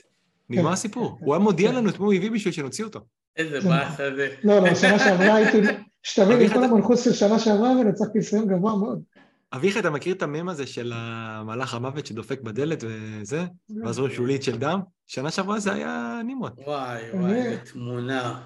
נגמר 0.50 0.66
כן, 0.66 0.73
הסיפור. 0.73 1.19
כן, 1.19 1.25
הוא 1.25 1.35
היה 1.35 1.42
מודיע 1.42 1.71
כן. 1.71 1.76
לנו 1.76 1.88
את 1.88 1.99
מי 1.99 2.04
הוא 2.07 2.14
הביא 2.14 2.31
בשביל 2.31 2.54
שנוציא 2.54 2.85
אותו. 2.85 3.00
איזה 3.37 3.61
זה 3.61 3.69
באסה 3.69 4.14
זה. 4.16 4.28
לא, 4.45 4.59
לא, 4.61 4.75
שנה 4.75 4.99
שעברה 4.99 5.35
הייתי... 5.35 5.59
שתבין, 6.02 6.49
כל 6.49 6.64
אתה- 6.64 6.64
המנחוס 6.64 7.04
של 7.04 7.12
שנה 7.12 7.38
שעברה, 7.38 7.71
ולצחתי 7.71 8.19
לסיים 8.19 8.47
גבוה 8.49 8.76
מאוד. 8.76 9.02
אביחי, 9.53 9.79
אתה 9.79 9.91
מכיר 9.91 10.15
את 10.15 10.23
המם 10.23 10.49
הזה 10.49 10.67
של 10.67 10.93
המלאך 10.95 11.75
המוות 11.75 12.07
שדופק 12.07 12.41
בדלת 12.41 12.85
וזה? 12.87 13.45
ואז 13.85 13.99
רואים 13.99 14.15
שולית 14.15 14.43
של 14.43 14.59
דם? 14.59 14.81
שנה 15.07 15.31
שעברה 15.31 15.61
זה 15.61 15.73
היה 15.73 16.21
נמרוד. 16.25 16.53
וואי, 16.67 17.03
וואי, 17.15 17.35
איזה 17.35 17.59
תמונה. 17.73 18.41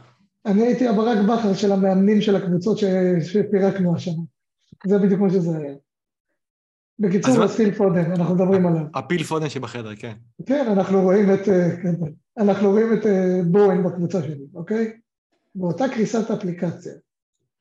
אני 0.47 0.63
הייתי 0.67 0.89
הברק 0.89 1.19
בכר 1.29 1.55
של 1.55 1.73
המאמנים 1.73 2.21
של 2.21 2.37
הקבוצות 2.37 2.79
שפירקנו 3.25 3.95
השנה. 3.97 4.23
זה 4.87 4.99
בדיוק 4.99 5.21
מה 5.21 5.31
שזה 5.31 5.59
היה. 5.59 5.75
בקיצור, 6.99 7.39
מה- 7.39 7.45
אז 7.45 7.57
פיל 7.57 7.75
פודן, 7.75 8.13
אנחנו 8.13 8.35
מדברים 8.35 8.67
עליו. 8.67 8.83
הפיל 8.95 9.23
פודן 9.23 9.49
שבחדר, 9.49 9.97
כן. 9.97 10.13
כן, 10.47 10.67
אנחנו 10.73 11.03
רואים 11.03 11.35
את, 11.35 11.49
אה, 11.49 11.77
כן, 11.83 11.95
אנחנו 12.39 12.71
רואים 12.71 12.93
את 12.93 13.07
אה, 13.07 13.41
בורן 13.51 13.85
בקבוצה 13.85 14.23
שלי, 14.23 14.45
אוקיי? 14.55 14.93
באותה 15.55 15.85
קריסת 15.89 16.31
אפליקציה. 16.31 16.93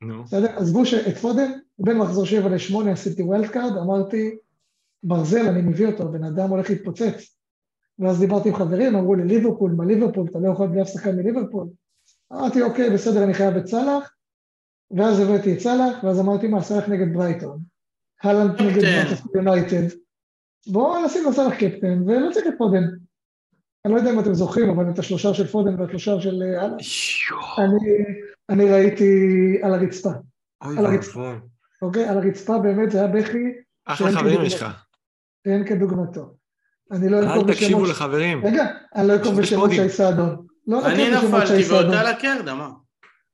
נו. 0.02 0.24
בסדר? 0.24 0.48
עזבו 0.58 0.86
שאת 0.86 1.18
פודן, 1.18 1.52
בין 1.80 1.98
מחזור 1.98 2.26
7 2.26 2.50
ל-8 2.50 2.90
עשיתי 2.92 3.24
wild 3.24 3.48
card, 3.48 3.78
אמרתי, 3.78 4.36
ברזל, 5.04 5.48
אני 5.48 5.62
מביא 5.62 5.88
אותו, 5.88 6.04
הבן 6.04 6.24
אדם 6.24 6.50
הולך 6.50 6.70
להתפוצץ. 6.70 7.36
ואז 8.00 8.20
דיברתי 8.20 8.50
עם 8.50 8.56
חברים, 8.56 8.96
אמרו 8.96 9.16
לי, 9.16 9.24
ליברפול, 9.24 9.72
מה 9.72 9.86
ליברפול, 9.86 10.28
אתה 10.32 10.40
לא 10.40 10.52
יכול 10.52 10.68
בלי 10.68 10.82
אף 10.82 10.88
שחקן 10.88 11.16
מליברפול. 11.16 11.68
אמרתי, 12.34 12.62
אוקיי, 12.62 12.90
בסדר, 12.90 13.24
אני 13.24 13.34
חייב 13.34 13.56
את 13.56 13.68
סאלח, 13.68 14.14
ואז 14.92 15.20
הבאתי 15.20 15.54
את 15.54 15.60
סאלח, 15.60 16.04
ואז 16.04 16.20
אמרתי, 16.20 16.48
מה, 16.48 16.62
סאלח 16.62 16.90
נגד 16.90 17.14
ברייטון, 17.14 17.60
הלנד 18.24 18.62
נגד 18.62 18.84
יונייטד, 19.36 19.96
בואו 20.68 21.06
נשים 21.06 21.24
לו 21.24 21.34
סאלח 21.34 21.54
קפטן, 21.54 22.10
ונציג 22.10 22.48
את 22.48 22.54
פודן. 22.58 22.84
אני 23.86 23.94
לא 23.94 23.98
יודע 24.00 24.14
אם 24.14 24.20
אתם 24.20 24.34
זוכרים, 24.34 24.70
אבל 24.70 24.90
את 24.90 25.00
השלושה 25.00 25.34
של 25.34 25.48
פודן 25.48 25.82
והשלושה 25.82 26.22
של 26.22 26.44
אה, 26.44 26.62
הלנד, 26.62 26.80
שיו, 26.80 27.38
אני, 27.58 28.04
אני 28.50 28.72
ראיתי 28.72 29.14
על 29.64 29.74
הרצפה, 29.74 30.10
אוי. 30.64 30.76
ואבוי. 30.76 31.55
אוקיי? 31.82 32.06
על 32.08 32.18
הרצפה 32.18 32.58
באמת 32.60 32.92
זה 32.92 32.98
היה 32.98 33.08
בכי 33.08 33.38
אחלה 33.86 34.12
חברים. 34.12 34.42
יש 34.42 34.54
לך. 34.54 34.66
שאין 35.48 35.68
כדוגמתו. 35.68 36.36
אני 36.92 37.10
לא 37.10 37.18
אל 37.20 37.24
אנקוב 37.24 37.52
תקשיבו 37.52 37.72
בשמות, 37.72 37.90
לחברים. 37.90 38.46
רגע, 38.46 38.66
אני 38.96 39.08
לא 39.08 39.14
אנקוב 39.14 39.40
יש 39.40 39.40
בשמות. 39.40 39.72
שי 39.72 39.90
סעדון. 39.90 40.46
לא 40.68 40.86
אני 40.88 41.12
בשמות 41.12 41.24
נפלתי 41.24 41.64
שי 41.64 41.64
סעדון. 41.64 41.92
באותה 41.92 42.12
לקרדה, 42.12 42.56
מה? 42.56 42.70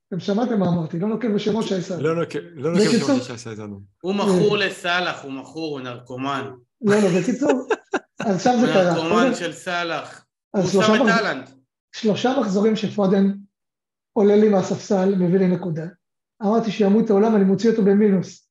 אתם 0.07 0.19
שמעתם 0.19 0.59
מה 0.59 0.67
אמרתי, 0.67 0.99
לא 0.99 1.07
נוקב 1.07 1.27
בשמות 1.27 1.67
שי 1.67 1.81
סעדון. 1.81 2.03
לא 2.03 2.15
נוקב 2.15 2.39
לא 2.53 2.71
בשמות 2.73 3.23
שעשה 3.23 3.51
איתנו. 3.51 3.81
הוא 4.01 4.15
מכור 4.15 4.57
לסאלח, 4.57 5.23
הוא 5.23 5.31
מכור, 5.31 5.71
הוא 5.71 5.79
נרקומן. 5.79 6.51
לא, 6.81 6.95
לא, 6.95 7.21
בקיצור, 7.21 7.67
אז 8.19 8.47
הוא 8.47 8.61
זה 8.61 8.67
קרה. 8.67 8.93
נרקומן 8.93 9.35
של 9.35 9.53
סאלח. 9.53 10.25
הוא 10.51 10.63
שם 10.63 10.71
שלושה 10.71 10.95
את 10.95 11.07
אהלנד. 11.07 11.49
שלושה 11.95 12.33
מחזורים 12.39 12.75
שפודן 12.75 13.31
עולה 14.13 14.35
לי 14.35 14.49
מהספסל, 14.49 15.15
מביא 15.15 15.39
לי 15.39 15.47
נקודה. 15.47 15.85
אמרתי 16.41 16.71
שימות 16.71 17.09
העולם, 17.09 17.35
אני 17.35 17.43
מוציא 17.43 17.69
אותו 17.71 17.81
במינוס. 17.83 18.47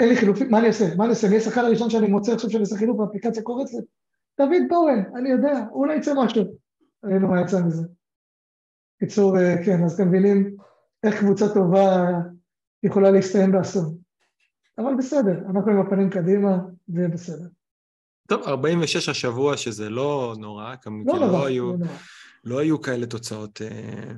אין 0.00 0.08
לי 0.08 0.16
חילופים, 0.16 0.50
מה 0.50 0.58
אני 0.58 0.66
אעשה? 0.66 0.94
מה 0.96 1.04
אני 1.04 1.10
אעשה? 1.10 1.28
מי 1.28 1.36
השחקן 1.36 1.60
הראשון 1.60 1.90
שאני 1.90 2.06
מוצא 2.06 2.32
עכשיו 2.32 2.50
שאני 2.50 2.60
אעשה 2.62 2.76
חילוף 2.76 2.96
באפליקציה 2.96 3.42
קורצת? 3.42 3.78
דוד 4.40 4.62
בורן, 4.68 5.02
אני 5.16 5.28
יודע, 5.30 5.64
אולי 5.72 5.96
יצא 5.96 6.14
משהו. 6.24 6.44
ראינו 7.04 7.28
מה 7.28 7.40
יצא 7.40 7.62
מזה. 7.62 7.82
קיצור, 8.98 9.38
אה, 9.38 9.54
כן, 9.64 9.84
אז 9.84 9.94
אתם 9.94 10.08
מבינים 10.08 10.56
איך 11.04 11.20
קבוצה 11.20 11.54
טובה 11.54 12.06
יכולה 12.82 13.10
להסתיים 13.10 13.52
באסון. 13.52 13.96
אבל 14.78 14.94
בסדר, 14.98 15.38
אנחנו 15.50 15.72
עם 15.72 15.80
הפנים 15.80 16.10
קדימה, 16.10 16.58
ויהיה 16.88 17.08
בסדר. 17.08 17.48
טוב, 18.28 18.42
46 18.48 19.08
השבוע, 19.08 19.56
שזה 19.56 19.90
לא 19.90 20.34
נורא, 20.38 20.74
כמ- 20.82 21.04
לא 21.06 21.14
נורא, 21.14 21.26
לא 21.26 21.46
היו... 21.46 21.76
לא. 21.76 21.86
לא 22.44 22.58
היו 22.58 22.80
כאלה 22.82 23.06
תוצאות 23.06 23.62
אה, 23.62 24.12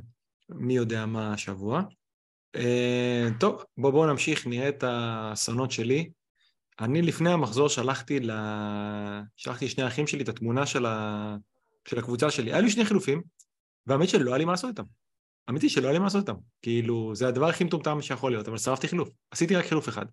מי 0.50 0.76
יודע 0.76 1.06
מה 1.06 1.32
השבוע. 1.32 1.82
אה, 2.56 3.28
טוב, 3.40 3.64
בואו 3.76 3.92
בוא 3.92 4.06
נמשיך, 4.06 4.46
נראה 4.46 4.68
את 4.68 4.82
האסונות 4.82 5.70
שלי. 5.70 6.11
אני 6.80 7.02
לפני 7.02 7.30
המחזור 7.30 7.68
שלחתי, 7.68 8.20
ל... 8.20 8.30
שלחתי 9.37 9.64
לשני 9.64 9.84
האחים 9.84 10.06
שלי 10.06 10.22
את 10.22 10.28
התמונה 10.28 10.66
של, 10.66 10.87
ה... 10.87 11.37
של 11.88 11.98
הקבוצה 11.98 12.30
שלי. 12.30 12.52
היה 12.52 12.61
לי 12.61 12.70
שני 12.70 12.84
חילופים, 12.84 13.22
והאמת 13.87 14.08
שלא 14.08 14.30
היה 14.30 14.38
לי 14.38 14.44
מה 14.44 14.52
לעשות 14.52 14.70
איתם. 14.70 14.82
האמת 15.48 15.62
היא 15.62 15.70
שלא 15.70 15.84
היה 15.84 15.92
לי 15.92 15.98
מה 15.98 16.04
לעשות 16.04 16.28
איתם. 16.28 16.40
כאילו, 16.62 17.14
זה 17.14 17.28
הדבר 17.28 17.48
הכי 17.48 17.64
מטומטם 17.64 18.02
שיכול 18.02 18.32
להיות, 18.32 18.48
אבל 18.48 18.58
שרפתי 18.58 18.88
חילוף. 18.88 19.08
עשיתי 19.30 19.56
רק 19.56 19.66
חילוף 19.66 19.88
אחד. 19.88 20.06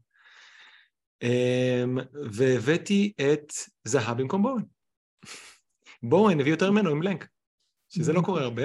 אה, 1.23 1.83
והבאתי 2.31 3.13
את 3.21 3.53
זהב 3.83 4.17
במקום 4.17 4.41
בורן. 4.41 4.61
בורן 6.03 6.39
הביא 6.39 6.51
יותר 6.51 6.71
ממנו 6.71 6.89
עם 6.89 6.99
בלנק. 6.99 7.27
שזה 7.89 8.13
לא 8.13 8.21
קורה 8.21 8.41
הרבה. 8.41 8.63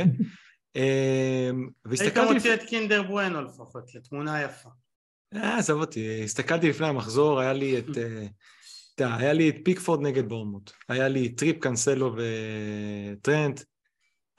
אמ, 0.76 1.68
היית 2.00 2.18
מוציא. 2.18 2.54
את 2.54 2.62
קינדר 2.62 3.02
בואנו 3.02 3.42
לפחות, 3.42 3.94
לתמונה 3.94 4.42
יפה. 4.42 4.68
אה, 5.34 5.58
עזוב 5.58 5.80
אותי, 5.80 6.24
הסתכלתי 6.24 6.68
לפני 6.68 6.86
המחזור, 6.86 7.40
היה 7.40 7.52
לי 7.52 7.78
את, 7.78 7.98
אה, 7.98 9.16
היה 9.16 9.32
לי 9.32 9.48
את 9.48 9.56
פיקפורד 9.64 10.02
נגד 10.02 10.28
בורנמות', 10.28 10.70
היה 10.88 11.08
לי 11.08 11.28
טריפ, 11.28 11.58
קאנסלו 11.58 12.16
וטרנט, 12.16 13.60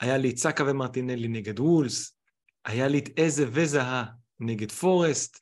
היה 0.00 0.16
לי 0.16 0.36
סאקה 0.36 0.64
ומרטינלי 0.66 1.28
נגד 1.28 1.60
וולס, 1.60 2.16
היה 2.64 2.88
לי 2.88 2.98
את 2.98 3.08
איזה 3.16 3.46
וזהה 3.52 4.04
נגד 4.40 4.70
פורסט, 4.70 5.38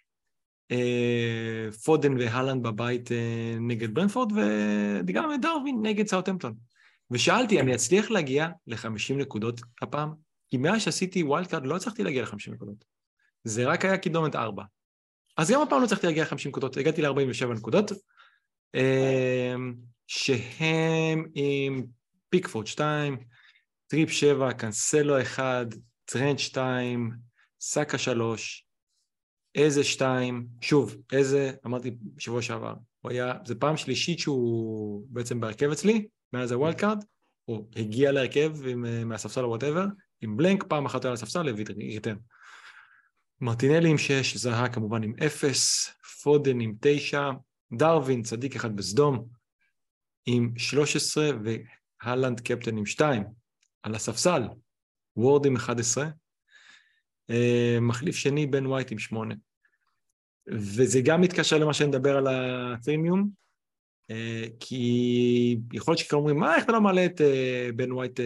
אה, 0.70 1.68
פודן 1.84 2.18
והלנד 2.18 2.62
בבית 2.62 3.10
נגד 3.60 3.94
ברנפורד, 3.94 4.32
וגם 5.06 5.34
את 5.34 5.40
דרווין 5.40 5.78
נגד 5.82 6.06
סאוטהמפטון. 6.06 6.54
ושאלתי, 7.10 7.60
אני 7.60 7.74
אצליח 7.74 8.10
להגיע 8.10 8.48
ל-50 8.66 9.14
נקודות 9.14 9.60
הפעם? 9.82 10.29
כי 10.50 10.56
מאז 10.56 10.82
שעשיתי 10.82 11.22
wild 11.22 11.46
card 11.46 11.66
לא 11.66 11.76
הצלחתי 11.76 12.04
להגיע 12.04 12.22
ל-50 12.22 12.52
נקודות. 12.52 12.84
זה 13.44 13.66
רק 13.66 13.84
היה 13.84 13.98
קידומת 13.98 14.34
4. 14.34 14.64
אז 15.36 15.50
גם 15.50 15.62
הפעם 15.62 15.80
לא 15.80 15.84
הצלחתי 15.84 16.06
להגיע 16.06 16.24
ל-50 16.24 16.48
נקודות, 16.48 16.76
הגעתי 16.76 17.02
ל-47 17.02 17.46
נקודות, 17.56 17.92
אמ, 18.74 19.74
שהם 20.06 21.24
עם 21.34 21.86
פיקפורד 22.28 22.66
2, 22.66 23.16
טריפ 23.86 24.10
7, 24.10 24.52
קאנסלו 24.52 25.22
1, 25.22 25.66
טרנד 26.04 26.38
2, 26.38 27.10
סאקה 27.60 27.98
3, 27.98 28.66
איזה 29.54 29.84
שתיים, 29.84 30.46
שוב, 30.60 30.96
איזה, 31.12 31.52
אמרתי 31.66 31.90
בשבוע 32.14 32.42
שעבר, 32.42 32.74
הוא 33.00 33.10
היה, 33.10 33.34
זה 33.44 33.54
פעם 33.54 33.76
שלישית 33.76 34.18
שהוא 34.18 35.06
בעצם 35.08 35.40
בהרכב 35.40 35.70
אצלי, 35.70 36.08
מאז 36.32 36.52
ה 36.52 36.57
wild 36.57 36.76
card, 36.76 37.04
הוא 37.44 37.66
הגיע 37.76 38.12
להרכב 38.12 38.52
אה, 38.66 39.04
מהספסל 39.04 39.44
or 39.44 39.48
whatever, 39.48 39.84
עם 40.22 40.36
בלנק, 40.36 40.64
פעם 40.68 40.86
אחת 40.86 41.04
על 41.04 41.12
הספסל, 41.12 41.48
ו 41.48 41.57
return. 41.57 42.16
מרטינלי 43.40 43.90
עם 43.90 43.98
שש, 43.98 44.36
זהה 44.36 44.68
כמובן 44.68 45.02
עם 45.02 45.14
אפס, 45.26 45.90
פודן 46.22 46.60
עם 46.60 46.74
תשע, 46.80 47.30
דרווין, 47.72 48.22
צדיק 48.22 48.56
אחד 48.56 48.76
בסדום, 48.76 49.28
עם 50.26 50.52
13, 50.58 51.30
והלנד 52.04 52.40
קפטן 52.40 52.76
עם 52.76 52.86
שתיים. 52.86 53.24
על 53.82 53.94
הספסל, 53.94 54.42
וורד 55.16 55.46
עם 55.46 55.56
11, 55.56 56.08
אה, 57.30 57.78
מחליף 57.80 58.16
שני 58.16 58.46
בן 58.46 58.66
ווייט 58.66 58.92
עם 58.92 58.98
שמונה. 58.98 59.34
וזה 60.48 61.00
גם 61.04 61.20
מתקשר 61.20 61.58
למה 61.58 61.74
שנדבר 61.74 62.16
על 62.16 62.26
הפרימיום, 62.26 63.30
אה, 64.10 64.44
כי 64.60 65.56
יכול 65.72 65.92
להיות 65.92 65.98
שכבר 65.98 66.18
אומרים, 66.18 66.36
מה, 66.36 66.56
איך 66.56 66.64
אתה 66.64 66.72
לא 66.72 66.80
מעלה 66.80 67.04
את 67.04 67.20
אה, 67.20 67.68
בן 67.76 67.92
ווייט 67.92 68.20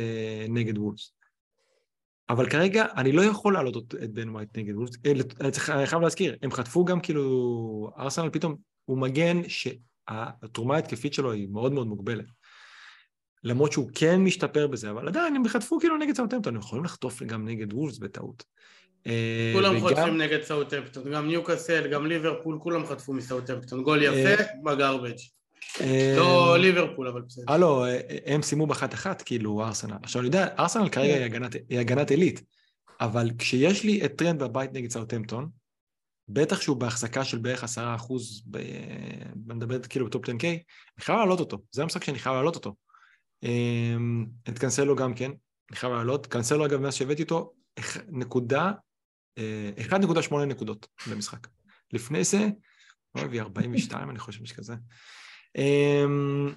נגד 0.48 0.78
וולס? 0.78 1.13
אבל 2.28 2.50
כרגע 2.50 2.86
אני 2.96 3.12
לא 3.12 3.22
יכול 3.22 3.52
להעלות 3.52 3.94
את 3.94 4.10
בן 4.10 4.28
ווייט 4.28 4.58
נגד 4.58 4.74
וולס, 4.74 4.90
אני, 5.40 5.50
צריך, 5.50 5.70
אני 5.70 5.86
חייב 5.86 6.02
להזכיר, 6.02 6.36
הם 6.42 6.52
חטפו 6.52 6.84
גם 6.84 7.00
כאילו, 7.00 7.90
ארסנל 7.98 8.30
פתאום, 8.30 8.56
הוא 8.84 8.98
מגן 8.98 9.40
שהתרומה 9.48 10.74
ההתקפית 10.74 11.14
שלו 11.14 11.32
היא 11.32 11.48
מאוד 11.48 11.72
מאוד 11.72 11.86
מוגבלת. 11.86 12.26
למרות 13.44 13.72
שהוא 13.72 13.90
כן 13.94 14.20
משתפר 14.20 14.66
בזה, 14.66 14.90
אבל 14.90 15.08
עדיין 15.08 15.36
הם 15.36 15.48
חטפו 15.48 15.80
כאילו 15.80 15.96
נגד 15.96 16.16
סאוטהמפטון, 16.16 16.54
הם 16.54 16.60
יכולים 16.60 16.84
לחטוף 16.84 17.22
גם 17.22 17.48
נגד 17.48 17.72
וולס 17.72 17.98
בטעות. 17.98 18.44
אה, 19.06 19.50
כולם 19.54 19.76
וגם... 19.76 19.80
חוטפים 19.80 20.18
נגד 20.18 20.42
סאוטהמפטון, 20.42 21.12
גם 21.12 21.26
ניוקאסל, 21.26 21.88
גם 21.88 22.06
ליברפול, 22.06 22.58
כולם 22.62 22.86
חטפו 22.86 23.12
מסאוטהמפטון, 23.12 23.82
גול 23.82 24.02
יפה 24.02 24.42
אה, 24.42 24.46
בגרבג'. 24.64 25.10
אה, 25.10 25.43
לא 26.16 26.58
ליברפול, 26.58 27.08
אבל 27.08 27.22
בסדר. 27.22 27.44
הלו, 27.48 27.84
הם 28.26 28.42
סיימו 28.42 28.66
באחת 28.66 28.94
אחת, 28.94 29.22
כאילו, 29.22 29.64
ארסנל. 29.64 29.96
עכשיו, 30.02 30.20
אני 30.20 30.26
יודע, 30.26 30.54
ארסנל 30.58 30.88
כרגע 30.88 31.14
היא 31.68 31.78
הגנת 31.78 32.10
עילית, 32.10 32.42
אבל 33.00 33.30
כשיש 33.38 33.84
לי 33.84 34.04
את 34.04 34.12
טרנד 34.16 34.42
בבית 34.42 34.72
נגד 34.72 34.90
סאוטהמפטון, 34.90 35.48
בטח 36.28 36.60
שהוא 36.60 36.76
בהחזקה 36.76 37.24
של 37.24 37.38
בערך 37.38 37.64
עשרה 37.64 37.94
אחוז, 37.94 38.44
אני 38.54 39.54
מדבר 39.54 39.78
כאילו 39.82 40.06
ב 40.06 40.11
top 40.11 40.24
10K, 40.24 40.44
אני 40.44 40.60
חייב 41.00 41.18
להעלות 41.18 41.40
אותו, 41.40 41.58
זה 41.70 41.82
המשחק 41.82 42.04
שאני 42.04 42.18
חייב 42.18 42.34
להעלות 42.34 42.54
אותו. 42.54 42.74
את 44.48 44.58
קנסלו 44.58 44.96
גם 44.96 45.14
כן, 45.14 45.30
אני 45.70 45.76
חייב 45.76 45.92
להעלות. 45.92 46.26
קנסלו 46.26 46.66
אגב, 46.66 46.80
מאז 46.80 46.94
שהבאתי 46.94 47.22
אותו, 47.22 47.52
נקודה 48.08 48.72
1.8 49.38 49.42
אה, 50.32 50.44
נקודות 50.44 50.86
במשחק. 51.10 51.46
לפני 51.92 52.24
זה, 52.24 52.48
הוא 53.10 53.22
הביא 53.22 53.40
42, 53.40 54.10
אני 54.10 54.18
חושב 54.18 54.44
שכזה. 54.44 54.74
אמ, 55.56 56.52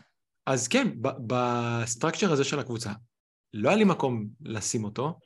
אז 0.46 0.68
כן, 0.68 0.88
ב 1.02 1.15
structure 1.15 2.32
הזה 2.32 2.44
של 2.44 2.60
הקבוצה, 2.60 2.92
לא 3.54 3.70
היה 3.70 3.78
לי 3.78 3.84
מקום 3.84 4.28
לשים 4.42 4.84
אותו, 4.84 5.20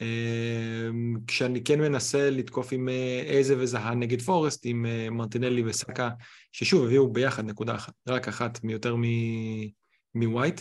אמ, 0.00 1.16
כשאני 1.26 1.64
כן 1.64 1.80
מנסה 1.80 2.30
לתקוף 2.30 2.72
עם 2.72 2.88
אה, 2.88 3.22
איזה 3.26 3.54
וזהה 3.58 3.94
נגד 3.94 4.20
פורסט, 4.20 4.62
עם 4.64 4.86
אה, 4.86 5.10
מרטינלי 5.10 5.62
וסאקה, 5.66 6.10
ששוב 6.52 6.84
הביאו 6.84 7.12
ביחד 7.12 7.44
נקודה 7.44 7.74
אחת, 7.74 7.92
רק 8.08 8.28
אחת 8.28 8.64
מיותר 8.64 8.96
מווייט. 10.14 10.60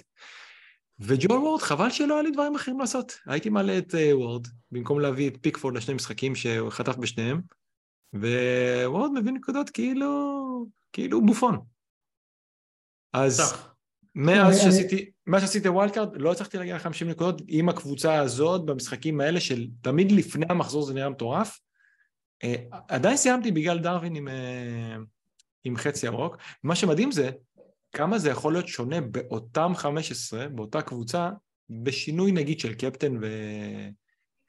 וג'ואל 0.99 1.37
וורד, 1.37 1.61
חבל 1.61 1.89
שלא 1.89 2.13
היה 2.13 2.23
לי 2.23 2.31
דברים 2.31 2.55
אחרים 2.55 2.79
לעשות. 2.79 3.19
הייתי 3.25 3.49
מעלה 3.49 3.77
את 3.77 3.93
אה, 3.93 4.15
וורד, 4.15 4.47
במקום 4.71 4.99
להביא 4.99 5.29
את 5.29 5.37
פיקפורד 5.41 5.75
לשני 5.75 5.95
משחקים 5.95 6.35
שהוא 6.35 6.69
חטף 6.69 6.95
בשניהם, 6.95 7.41
ווורד 8.13 9.11
מביא 9.11 9.31
נקודות 9.31 9.69
כאילו, 9.69 10.65
כאילו 10.93 11.25
בופון. 11.25 11.59
אז 13.13 13.53
מאז 14.15 14.61
שעשיתי, 14.61 15.11
מאז 15.27 15.41
שעשיתי 15.41 15.69
wild 15.69 15.93
card, 15.93 16.09
לא 16.21 16.31
הצלחתי 16.31 16.57
להגיע 16.57 16.77
ל-50 16.77 17.05
נקודות 17.05 17.41
עם 17.47 17.69
הקבוצה 17.69 18.19
הזאת 18.19 18.65
במשחקים 18.65 19.21
האלה 19.21 19.39
של 19.39 19.67
תמיד 19.81 20.11
לפני 20.11 20.45
המחזור 20.49 20.83
זה 20.83 20.93
נראה 20.93 21.09
מטורף. 21.09 21.59
אה, 22.45 22.77
עדיין 22.87 23.17
סיימתי 23.17 23.51
בגלל 23.51 23.79
דרווין 23.79 24.15
עם, 24.15 24.27
אה, 24.27 24.31
עם 25.63 25.77
חצי 25.77 26.05
ירוק. 26.05 26.37
מה 26.63 26.75
שמדהים 26.75 27.11
זה 27.11 27.31
כמה 27.91 28.19
זה 28.19 28.29
יכול 28.29 28.53
להיות 28.53 28.67
שונה 28.67 29.01
באותם 29.01 29.71
15, 29.75 30.47
באותה 30.47 30.81
קבוצה, 30.81 31.29
בשינוי 31.69 32.31
נגיד 32.31 32.59
של 32.59 32.73
קפטן 32.73 33.17
ו... 33.21 33.27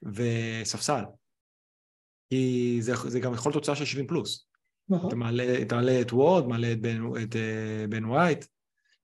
וספסל. 0.03 1.05
כי 2.31 2.79
זה, 2.81 2.93
זה 3.07 3.21
גם 3.21 3.35
יכול 3.35 3.53
להיות 3.53 3.63
תוצאה 3.63 3.77
של 3.77 3.85
70 3.85 4.07
פלוס. 4.07 4.50
נכון. 4.91 5.09
אתה 5.09 5.17
מעלה, 5.17 5.63
אתה 5.63 5.75
מעלה 5.75 6.01
את 6.01 6.13
וורד, 6.13 6.47
מעלה 6.47 6.73
את 6.73 6.81
בן, 6.81 7.07
את, 7.23 7.33
אה, 7.33 7.87
בן 7.89 8.05
ווייט. 8.05 8.45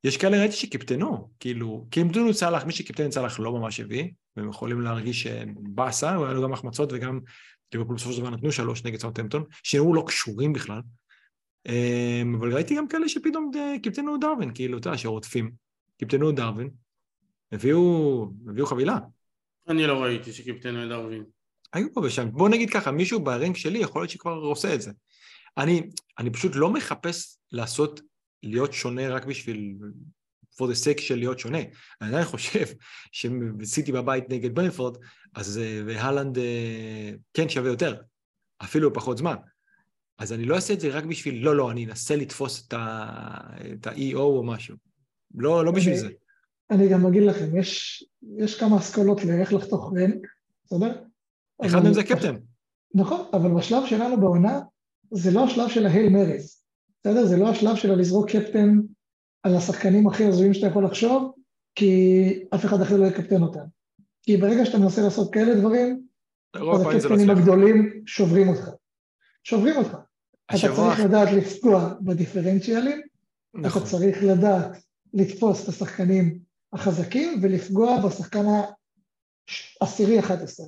יש 0.05 0.17
כאלה 0.17 0.39
ראיתי 0.39 0.57
שקיפטנו, 0.57 1.31
כאילו, 1.41 1.87
קיפטנו 1.91 2.35
סלאח, 2.35 2.65
מי 2.65 2.73
שקיפטן 2.73 3.11
סלאח 3.11 3.41
לא 3.41 3.53
ממש 3.53 3.81
הביא, 3.81 4.09
והם 4.37 4.49
יכולים 4.49 4.81
להרגיש 4.81 5.27
באסה, 5.57 6.21
והיה 6.21 6.35
לו 6.35 6.43
גם 6.43 6.53
החמצות 6.53 6.93
וגם 6.93 7.21
ליברפול 7.73 7.97
בסופו 7.97 8.13
של 8.13 8.21
דבר 8.21 8.31
נתנו 8.31 8.53
שלוש 8.53 8.85
נגד 8.85 9.01
סאוטהמפטון, 9.01 9.45
שנראו 9.63 9.95
לא 9.95 10.05
קשורים 10.07 10.53
בכלל. 10.53 10.81
אמ, 11.69 12.35
אבל 12.35 12.55
ראיתי 12.55 12.77
גם 12.77 12.89
כאלה 12.89 13.09
שפתאום 13.09 13.51
אה, 13.57 13.75
קיפטנו 13.83 14.19
דרווין, 14.19 14.55
כאילו, 14.55 14.79
אתה 14.79 14.89
יודע, 14.89 14.99
שרודפים. 14.99 15.51
קיפטנו 15.99 16.33
דרווין, 16.33 16.71
הביאו, 17.53 18.29
הביאו 18.49 18.67
חבילה. 18.67 18.99
אני 19.69 19.87
לא 19.87 20.03
ראיתי 20.03 20.33
שקיפטנו 20.33 20.85
את 20.85 20.89
דרווין. 20.89 21.25
היו 21.73 21.95
פה 21.95 22.01
ושם. 22.05 22.31
בוא 22.33 22.49
נגיד 22.49 22.71
ככה, 22.71 22.91
מישהו 22.91 23.21
ברנק 23.21 23.57
שלי 23.57 23.79
יכול 23.79 24.03
להיות 24.03 24.11
שכבר 24.11 24.33
עושה 24.33 24.75
את 24.75 24.83
זה. 24.83 24.91
אני, 25.59 25.91
אני 26.19 26.31
פשוט 26.31 26.53
לא 26.55 26.71
מחפש 26.71 27.39
לעשות, 27.53 28.01
להיות 28.43 28.73
שונה 28.73 29.09
רק 29.09 29.25
בשביל, 29.25 29.75
for 30.55 30.65
the 30.65 30.85
sake 30.85 31.01
של 31.01 31.17
להיות 31.17 31.39
שונה. 31.39 31.59
אני 32.01 32.09
עדיין 32.09 32.25
חושב 32.25 32.65
שסיטי 33.13 33.93
בבית 33.93 34.25
נגד 34.31 34.55
ברנפורד, 34.55 34.97
אז 35.35 35.59
אה, 35.59 35.83
והלנד 35.87 36.39
אה, 36.39 37.11
כן 37.35 37.49
שווה 37.49 37.71
יותר, 37.71 38.03
אפילו 38.63 38.93
פחות 38.93 39.19
זמן. 39.19 39.37
אז 40.19 40.33
אני 40.33 40.45
לא 40.45 40.55
אעשה 40.55 40.75
את 40.75 40.81
זה 40.81 40.89
רק 40.89 41.05
בשביל, 41.05 41.45
לא, 41.45 41.57
לא, 41.57 41.71
אני 41.71 41.87
אנסה 41.87 42.17
לתפוס 42.17 42.69
את 42.69 42.75
ה-EO 43.87 44.17
או 44.17 44.43
משהו. 44.45 44.77
לא, 45.35 45.65
לא 45.65 45.73
בשביל 45.73 45.97
זה. 45.97 46.09
אני 46.71 46.89
גם 46.89 47.07
אגיד 47.07 47.23
לכם, 47.23 47.57
יש, 47.57 48.05
יש 48.39 48.61
כמה 48.61 48.79
אסכולות 48.79 49.25
לאיך 49.25 49.53
לחתוך 49.53 49.93
רנק, 49.97 50.27
בסדר? 50.65 51.03
אחד 51.67 51.83
מהם 51.83 51.95
זה 51.95 52.03
קפטן. 52.03 52.37
נכון, 52.95 53.27
אבל 53.33 53.51
בשלב 53.55 53.87
שלנו 53.87 54.21
בעונה, 54.21 54.61
זה 55.11 55.31
לא 55.31 55.45
השלב 55.45 55.69
של 55.69 55.87
ההייל 55.87 56.09
מריז, 56.09 56.63
בסדר? 57.01 57.27
זה 57.27 57.37
לא 57.37 57.49
השלב 57.49 57.77
של 57.77 57.95
לזרוק 57.95 58.31
קפטן 58.31 58.81
על 59.43 59.57
השחקנים 59.57 60.07
הכי 60.07 60.25
הזויים 60.25 60.55
שאתה 60.55 60.67
יכול 60.67 60.85
לחשוב, 60.85 61.33
כי 61.75 62.45
אף 62.55 62.65
אחד 62.65 62.81
אחר 62.81 62.97
לא 62.97 63.07
יקפטן 63.07 63.43
אותם. 63.43 63.65
כי 64.23 64.37
ברגע 64.37 64.65
שאתה 64.65 64.79
מנסה 64.79 65.03
לעשות 65.03 65.33
כאלה 65.33 65.55
דברים, 65.55 66.03
אז 66.55 66.61
לא 66.61 66.93
הקפטנים 66.93 67.31
הגדולים 67.31 68.03
שוברים 68.07 68.49
אותך. 68.49 68.71
שוברים 69.45 69.77
אותך. 69.77 69.97
אתה 70.51 70.57
צריך 70.77 71.01
לדעת 71.05 71.29
לפגוע 71.33 71.95
בדיפרנציאלים, 72.01 73.03
נכון. 73.55 73.83
אתה 73.83 73.91
צריך 73.91 74.19
לדעת 74.23 74.77
לתפוס 75.15 75.65
את 75.65 75.69
השחקנים 75.69 76.39
החזקים 76.73 77.39
ולפגוע 77.43 78.07
בשחקן 78.07 78.45
העשירי 79.81 80.21
11. 80.21 80.67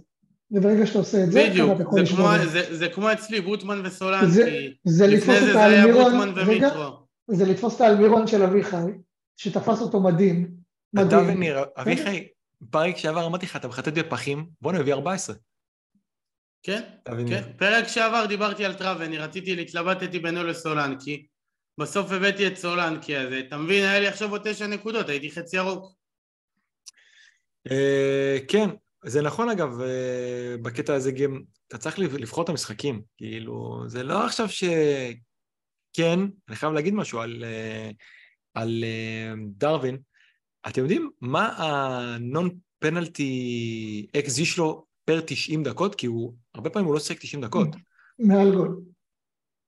וברגע 0.50 0.86
שאתה 0.86 0.98
עושה 0.98 1.24
את 1.24 1.32
זה, 1.32 1.48
בדיוק, 1.48 1.78
זה 1.78 2.02
כמו, 2.16 2.28
זה, 2.44 2.76
זה 2.76 2.88
כמו 2.88 3.12
אצלי, 3.12 3.40
בוטמן 3.40 3.86
וסולן, 3.86 4.26
זה, 4.26 4.66
זה 4.84 5.06
לתפוס 5.06 5.36
את 5.50 5.56
האלמירון, 5.56 6.32
רגע, 6.36 6.68
זה 7.30 7.44
לתפוס 7.46 7.76
את 7.76 7.80
האלמירון 7.80 8.26
של 8.26 8.42
אביחי, 8.42 8.76
שתפס 9.36 9.80
אותו 9.80 10.00
מדהים, 10.00 10.50
מדהים. 10.92 11.08
אתה 11.08 11.32
וניר, 11.32 11.58
אביחי, 11.76 12.28
פרק 12.70 12.96
שעבר 12.96 13.26
אמרתי 13.26 13.46
לך, 13.46 13.56
אתה 13.56 13.68
מחטט 13.68 13.92
בפחים, 13.92 14.46
בוא 14.60 14.72
נביא 14.72 14.92
14. 14.92 15.36
כן, 16.62 16.82
כן. 17.28 17.42
פרק 17.56 17.88
שעבר 17.88 18.26
דיברתי 18.26 18.64
על 18.64 18.74
טראבני, 18.74 19.18
רציתי, 19.18 19.62
התלבטתי 19.62 20.18
בינו 20.18 20.44
לסולנקי, 20.44 21.26
בסוף 21.80 22.12
הבאתי 22.12 22.46
את 22.46 22.56
סולנקי 22.56 23.16
הזה, 23.16 23.38
אתה 23.38 23.56
מבין, 23.56 23.84
היה 23.84 24.00
לי 24.00 24.08
עכשיו 24.08 24.30
עוד 24.30 24.40
תשע 24.44 24.66
נקודות, 24.66 25.08
הייתי 25.08 25.30
חצי 25.30 25.56
ירוק. 25.56 25.92
אה, 27.70 28.38
כן, 28.48 28.68
זה 29.04 29.22
נכון 29.22 29.48
אגב, 29.48 29.80
אה, 29.80 30.56
בקטע 30.62 30.94
הזה 30.94 31.12
גם, 31.12 31.40
אתה 31.68 31.78
צריך 31.78 31.98
לבחור 31.98 32.44
את 32.44 32.48
המשחקים, 32.48 33.02
כאילו, 33.16 33.84
זה 33.86 34.02
לא 34.02 34.24
עכשיו 34.24 34.48
ש... 34.48 34.64
כן, 35.92 36.20
אני 36.48 36.56
חייב 36.56 36.72
להגיד 36.72 36.94
משהו 36.94 37.20
על, 37.20 37.44
אה, 37.44 37.90
על 38.54 38.84
דרווין. 39.56 39.98
אתם 40.68 40.80
יודעים 40.80 41.10
מה 41.20 41.54
הנון 41.56 42.50
פנלטי 42.78 44.06
אקזי 44.18 44.44
שלו 44.44 44.84
פר 45.04 45.20
90 45.26 45.62
דקות, 45.62 45.94
כי 45.94 46.06
הוא, 46.06 46.34
הרבה 46.54 46.70
פעמים 46.70 46.86
הוא 46.86 46.94
לא 46.94 47.00
שיחק 47.00 47.20
90 47.20 47.42
דקות. 47.42 47.68
מעל 48.18 48.54
גול. 48.54 48.80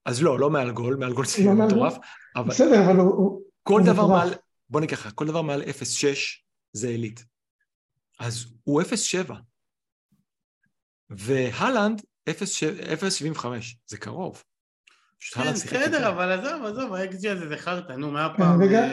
אז 0.04 0.22
לא, 0.22 0.38
לא 0.38 0.50
מעל 0.50 0.70
גול, 0.70 0.96
מעל 0.96 1.12
גול 1.12 1.26
זה 1.26 1.44
לא 1.44 1.52
מטורף. 1.52 1.96
אבל... 2.36 2.48
בסדר, 2.48 2.84
אבל 2.86 2.96
הוא... 2.96 3.42
כל 3.62 3.82
דבר 3.86 4.06
מעל, 4.06 4.28
בוא 4.70 4.80
ניקח 4.80 5.10
כל 5.10 5.26
דבר 5.26 5.42
מעל 5.42 5.62
0.6 5.62 5.66
זה 6.72 6.88
עילית. 6.88 7.24
אז 8.20 8.46
הוא 8.64 8.82
0.7. 8.82 9.32
והלנד 11.10 12.02
0.75, 12.30 13.44
זה 13.86 13.96
קרוב. 13.98 14.42
כן. 15.34 15.52
בסדר, 15.52 16.08
אבל 16.08 16.32
עזוב, 16.32 16.64
עזוב, 16.64 16.94
ה-XG 16.94 17.28
הזה 17.30 17.48
זה 17.48 17.56
חרטא, 17.56 17.92
נו, 17.92 18.06
כן, 18.06 18.12
מהפעם... 18.12 18.60
וגם- 18.62 18.88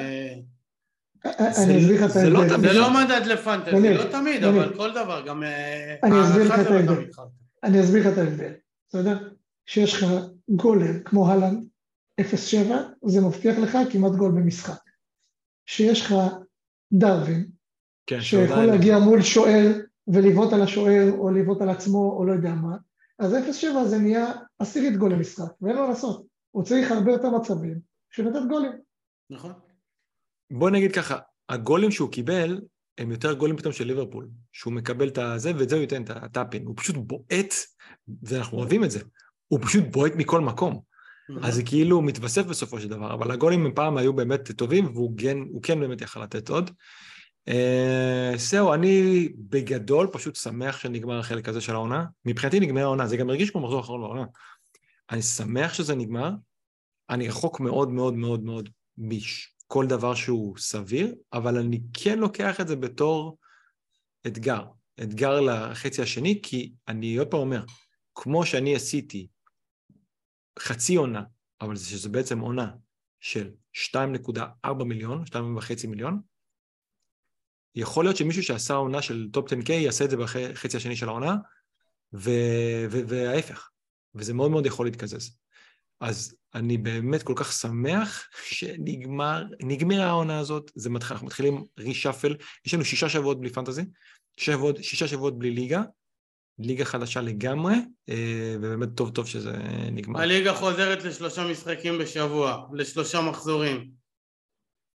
אה, 1.25 1.53
זה- 1.53 1.63
אני 1.63 1.79
אסביר 1.81 1.95
לך 1.97 2.03
את 2.05 2.13
זה 2.13 2.29
לא 2.29 2.39
ההבדל. 2.43 2.73
זה 2.73 2.79
לא 2.79 2.93
מדד 2.93 3.21
לפנטזי, 3.25 3.93
לא 3.93 4.11
תמיד. 4.11 4.43
אבל 4.43 4.77
כל 4.77 4.91
דבר, 4.91 5.23
גם 5.27 5.43
אה, 5.43 5.95
אני 6.03 6.15
אסביר 6.23 6.43
לך 6.43 6.51
הערכה 6.51 6.61
את 6.61 6.67
זה 6.67 6.73
לא 6.73 6.77
ההבדל. 6.79 6.95
תמיד 6.95 7.13
חרטא. 7.13 7.29
אני 7.63 7.83
אסביר 7.83 8.01
לך 8.07 8.13
את 8.13 8.17
ההבדל, 8.17 8.53
בסדר? 8.89 9.29
כשיש 9.65 9.93
לך 9.93 10.05
גולם 10.49 11.03
כמו 11.03 11.31
הלנד 11.31 11.67
0.7, 12.21 12.55
זה 13.05 13.21
מבטיח 13.21 13.57
לך 13.57 13.77
כמעט 13.91 14.11
גול 14.11 14.31
במשחק. 14.31 14.79
כשיש 15.65 16.01
לך 16.01 16.13
דרווין, 16.93 17.47
כן, 18.07 18.21
שיכול 18.21 18.65
להגיע 18.65 18.99
מול 18.99 19.21
שוער 19.21 19.71
ולבעוט 20.07 20.53
על 20.53 20.61
השוער 20.61 21.11
או 21.17 21.31
לבעוט 21.31 21.61
על 21.61 21.69
עצמו 21.69 22.15
או 22.17 22.25
לא 22.25 22.33
יודע 22.33 22.53
מה, 22.53 22.77
אז 23.19 23.33
0.7 23.33 23.83
זה 23.85 23.97
נהיה 23.97 24.31
עשירית 24.59 24.97
גול 24.97 25.13
למשחק, 25.13 25.51
ואין 25.61 25.75
מה 25.75 25.87
לעשות. 25.87 26.25
הוא 26.51 26.63
צריך 26.63 26.91
הרבה 26.91 27.11
יותר 27.11 27.29
מצבים 27.29 27.79
בשביל 28.11 28.27
לתת 28.27 28.39
גולים. 28.49 28.71
נכון. 29.29 29.51
בוא 30.51 30.69
נגיד 30.69 30.91
ככה, 30.91 31.17
הגולים 31.49 31.91
שהוא 31.91 32.11
קיבל 32.11 32.61
הם 32.97 33.11
יותר 33.11 33.33
גולים 33.33 33.57
פתאום 33.57 33.73
של 33.73 33.87
ליברפול, 33.87 34.27
שהוא 34.51 34.73
מקבל 34.73 35.07
את 35.07 35.17
הזה 35.17 35.51
ואת 35.57 35.69
זה 35.69 35.75
הוא 35.75 35.81
ייתן 35.81 36.03
את 36.03 36.09
הטאפין, 36.09 36.65
הוא 36.65 36.73
פשוט 36.77 36.95
בועט, 36.97 37.53
ואנחנו 38.23 38.57
אוהבים 38.57 38.83
את 38.83 38.91
זה, 38.91 38.99
הוא 39.47 39.59
פשוט 39.61 39.83
בועט 39.91 40.11
מכל 40.15 40.41
מקום, 40.41 40.81
אז 41.41 41.55
זה 41.55 41.63
כאילו 41.63 42.01
מתווסף 42.01 42.45
בסופו 42.45 42.79
של 42.79 42.87
דבר, 42.87 43.13
אבל 43.13 43.31
הגולים 43.31 43.65
הם 43.65 43.71
פעם 43.75 43.97
היו 43.97 44.13
באמת 44.13 44.51
טובים, 44.51 44.85
והוא 44.85 45.17
כן, 45.17 45.37
הוא 45.51 45.63
כן 45.63 45.79
באמת 45.79 46.01
יכל 46.01 46.23
לתת 46.23 46.49
עוד. 46.49 46.71
אה, 47.47 48.31
זהו, 48.37 48.73
אני 48.73 49.29
בגדול 49.37 50.07
פשוט 50.11 50.35
שמח 50.35 50.77
שנגמר 50.77 51.19
החלק 51.19 51.49
הזה 51.49 51.61
של 51.61 51.73
העונה. 51.73 52.05
מבחינתי 52.25 52.59
נגמרה 52.59 52.83
העונה, 52.83 53.07
זה 53.07 53.17
גם 53.17 53.29
הרגיש 53.29 53.49
כמו 53.49 53.61
מחזור 53.61 53.79
אחרון 53.79 54.01
בעונה. 54.01 54.25
אני 55.11 55.21
שמח 55.21 55.73
שזה 55.73 55.95
נגמר, 55.95 56.31
אני 57.09 57.27
רחוק 57.27 57.59
מאוד 57.59 57.89
מאוד 57.89 58.13
מאוד 58.13 58.43
מאוד 58.43 58.69
מכל 58.97 59.85
דבר 59.87 60.15
שהוא 60.15 60.57
סביר, 60.57 61.15
אבל 61.33 61.57
אני 61.57 61.81
כן 61.93 62.19
לוקח 62.19 62.61
את 62.61 62.67
זה 62.67 62.75
בתור 62.75 63.37
אתגר, 64.27 64.63
אתגר 65.03 65.41
לחצי 65.41 66.01
השני, 66.01 66.39
כי 66.43 66.73
אני 66.87 67.17
עוד 67.17 67.27
פעם 67.27 67.39
אומר, 67.39 67.63
כמו 68.15 68.45
שאני 68.45 68.75
עשיתי 68.75 69.27
חצי 70.59 70.95
עונה, 70.95 71.23
אבל 71.61 71.75
זה 71.75 71.85
שזה 71.85 72.09
בעצם 72.09 72.39
עונה 72.39 72.71
של 73.19 73.51
2.4 73.93 74.83
מיליון, 74.83 75.23
2.5 75.23 75.87
מיליון, 75.87 76.21
יכול 77.77 78.05
להיות 78.05 78.17
שמישהו 78.17 78.43
שעשה 78.43 78.73
עונה 78.73 79.01
של 79.01 79.27
top 79.33 79.53
10K 79.53 79.71
יעשה 79.71 80.05
את 80.05 80.09
זה 80.09 80.17
בחצי 80.17 80.77
השני 80.77 80.95
של 80.95 81.07
העונה, 81.07 81.35
ו- 82.13 82.85
ו- 82.91 83.07
וההפך, 83.07 83.69
וזה 84.15 84.33
מאוד 84.33 84.51
מאוד 84.51 84.65
יכול 84.65 84.85
להתקזז. 84.85 85.37
אז 86.01 86.35
אני 86.55 86.77
באמת 86.77 87.23
כל 87.23 87.33
כך 87.35 87.53
שמח 87.53 88.29
שנגמר, 88.45 89.43
העונה 90.01 90.39
הזאת, 90.39 90.71
זה 90.75 90.89
מתחיל, 90.89 91.13
אנחנו 91.13 91.27
מתחילים 91.27 91.63
רישאפל, 91.79 92.35
יש 92.65 92.73
לנו 92.73 92.85
שישה 92.85 93.09
שבועות 93.09 93.39
בלי 93.39 93.49
פנטזי, 93.49 93.81
שבועות, 94.37 94.83
שישה 94.83 95.07
שבועות 95.07 95.39
בלי 95.39 95.51
ליגה, 95.51 95.81
ליגה 96.59 96.85
חדשה 96.85 97.21
לגמרי, 97.21 97.75
אה, 98.09 98.55
ובאמת 98.55 98.89
טוב 98.95 99.09
טוב 99.09 99.27
שזה 99.27 99.51
נגמר. 99.91 100.21
הליגה 100.21 100.53
חוזרת 100.53 101.03
לשלושה 101.03 101.47
משחקים 101.47 101.97
בשבוע, 101.97 102.67
לשלושה 102.73 103.21
מחזורים. 103.21 103.96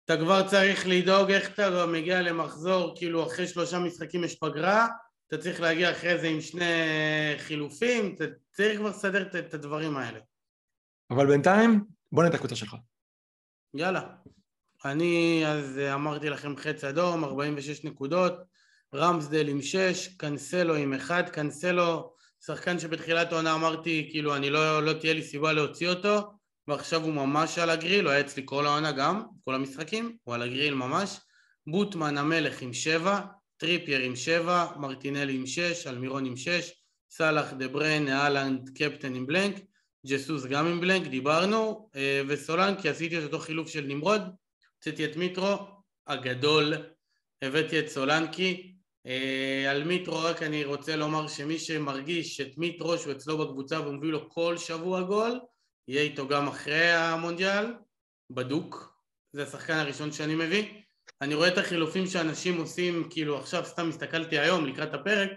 אתה 0.05 0.17
כבר 0.17 0.47
צריך 0.47 0.87
לדאוג 0.87 1.31
איך 1.31 1.49
אתה 1.53 1.85
מגיע 1.85 2.21
למחזור, 2.21 2.93
כאילו 2.97 3.27
אחרי 3.27 3.47
שלושה 3.47 3.79
משחקים 3.79 4.23
יש 4.23 4.35
פגרה, 4.35 4.87
אתה 5.27 5.37
צריך 5.37 5.61
להגיע 5.61 5.91
אחרי 5.91 6.17
זה 6.17 6.27
עם 6.27 6.41
שני 6.41 6.65
חילופים, 7.37 8.15
אתה 8.15 8.23
צריך 8.51 8.79
כבר 8.79 8.89
לסדר 8.89 9.21
את- 9.21 9.35
את 9.35 9.53
הדברים 9.53 9.97
האלה. 9.97 10.19
אבל 11.09 11.27
בינתיים, 11.27 11.83
בוא 12.11 12.23
את 12.27 12.33
הקבוצה 12.33 12.55
שלך. 12.55 12.75
יאללה. 13.73 14.01
אני 14.85 15.43
אז 15.47 15.79
אמרתי 15.93 16.29
לכם 16.29 16.57
חץ 16.57 16.83
אדום, 16.83 17.23
46 17.23 17.83
נקודות, 17.85 18.33
רמסדל 18.95 19.47
עם 19.47 19.61
6, 19.61 20.07
קנסלו 20.17 20.75
עם 20.75 20.93
1, 20.93 21.29
קנסלו, 21.29 22.13
שחקן 22.45 22.79
שבתחילת 22.79 23.31
העונה 23.31 23.53
אמרתי, 23.55 24.07
כאילו, 24.11 24.35
אני 24.35 24.49
לא, 24.49 24.83
לא 24.85 24.93
תהיה 24.93 25.13
לי 25.13 25.23
סיבה 25.23 25.53
להוציא 25.53 25.89
אותו, 25.89 26.31
ועכשיו 26.71 27.01
הוא 27.03 27.13
ממש 27.13 27.57
על 27.57 27.69
הגריל, 27.69 28.05
הוא 28.05 28.11
היה 28.11 28.19
אצלי 28.19 28.43
כל 28.45 28.65
העונה 28.65 28.91
גם, 28.91 29.23
כל 29.45 29.55
המשחקים, 29.55 30.17
הוא 30.23 30.35
על 30.35 30.41
הגריל 30.41 30.73
ממש. 30.73 31.17
בוטמן 31.67 32.17
המלך 32.17 32.61
עם 32.61 32.73
7, 32.73 33.21
טריפייר 33.57 33.99
עם 33.99 34.15
7, 34.15 34.67
מרטינלי 34.75 35.35
עם 35.35 35.45
6, 35.45 35.87
אלמירון 35.87 36.25
עם 36.25 36.37
6, 36.37 36.71
סלאח, 37.09 37.53
דה 37.53 37.67
בריינה, 37.67 38.07
הלנד, 38.07 38.69
קפטן 38.75 39.15
עם 39.15 39.27
בלנק, 39.27 39.55
ג'סוס 40.07 40.45
גם 40.45 40.67
עם 40.67 40.81
בלנק, 40.81 41.07
דיברנו, 41.07 41.89
אה, 41.95 42.21
וסולנקי 42.27 42.89
עשיתי 42.89 43.17
את 43.17 43.23
אותו 43.23 43.39
חילוף 43.39 43.69
של 43.69 43.85
נמרוד, 43.87 44.21
הוצאתי 44.75 45.05
את 45.05 45.15
מיטרו 45.15 45.57
הגדול, 46.07 46.73
הבאתי 47.41 47.79
את 47.79 47.87
סולנקי, 47.87 48.73
אה, 49.05 49.71
על 49.71 49.83
מיטרו 49.83 50.23
רק 50.23 50.43
אני 50.43 50.65
רוצה 50.65 50.95
לומר 50.95 51.27
שמי 51.27 51.59
שמרגיש 51.59 52.41
את 52.41 52.57
מיטרו 52.57 52.97
שהוא 52.97 53.11
אצלו 53.11 53.37
בקבוצה 53.37 53.81
והוא 53.81 53.93
מביא 53.93 54.11
לו 54.11 54.29
כל 54.29 54.57
שבוע 54.57 55.01
גול, 55.01 55.39
יהיה 55.87 56.01
איתו 56.01 56.27
גם 56.27 56.47
אחרי 56.47 56.91
המונדיאל, 56.91 57.73
בדוק, 58.29 58.93
זה 59.33 59.43
השחקן 59.43 59.73
הראשון 59.73 60.11
שאני 60.11 60.35
מביא. 60.35 60.65
אני 61.21 61.35
רואה 61.35 61.47
את 61.47 61.57
החילופים 61.57 62.07
שאנשים 62.07 62.57
עושים, 62.57 63.07
כאילו 63.09 63.37
עכשיו 63.37 63.65
סתם 63.65 63.89
הסתכלתי 63.89 64.39
היום 64.39 64.65
לקראת 64.65 64.93
הפרק, 64.93 65.29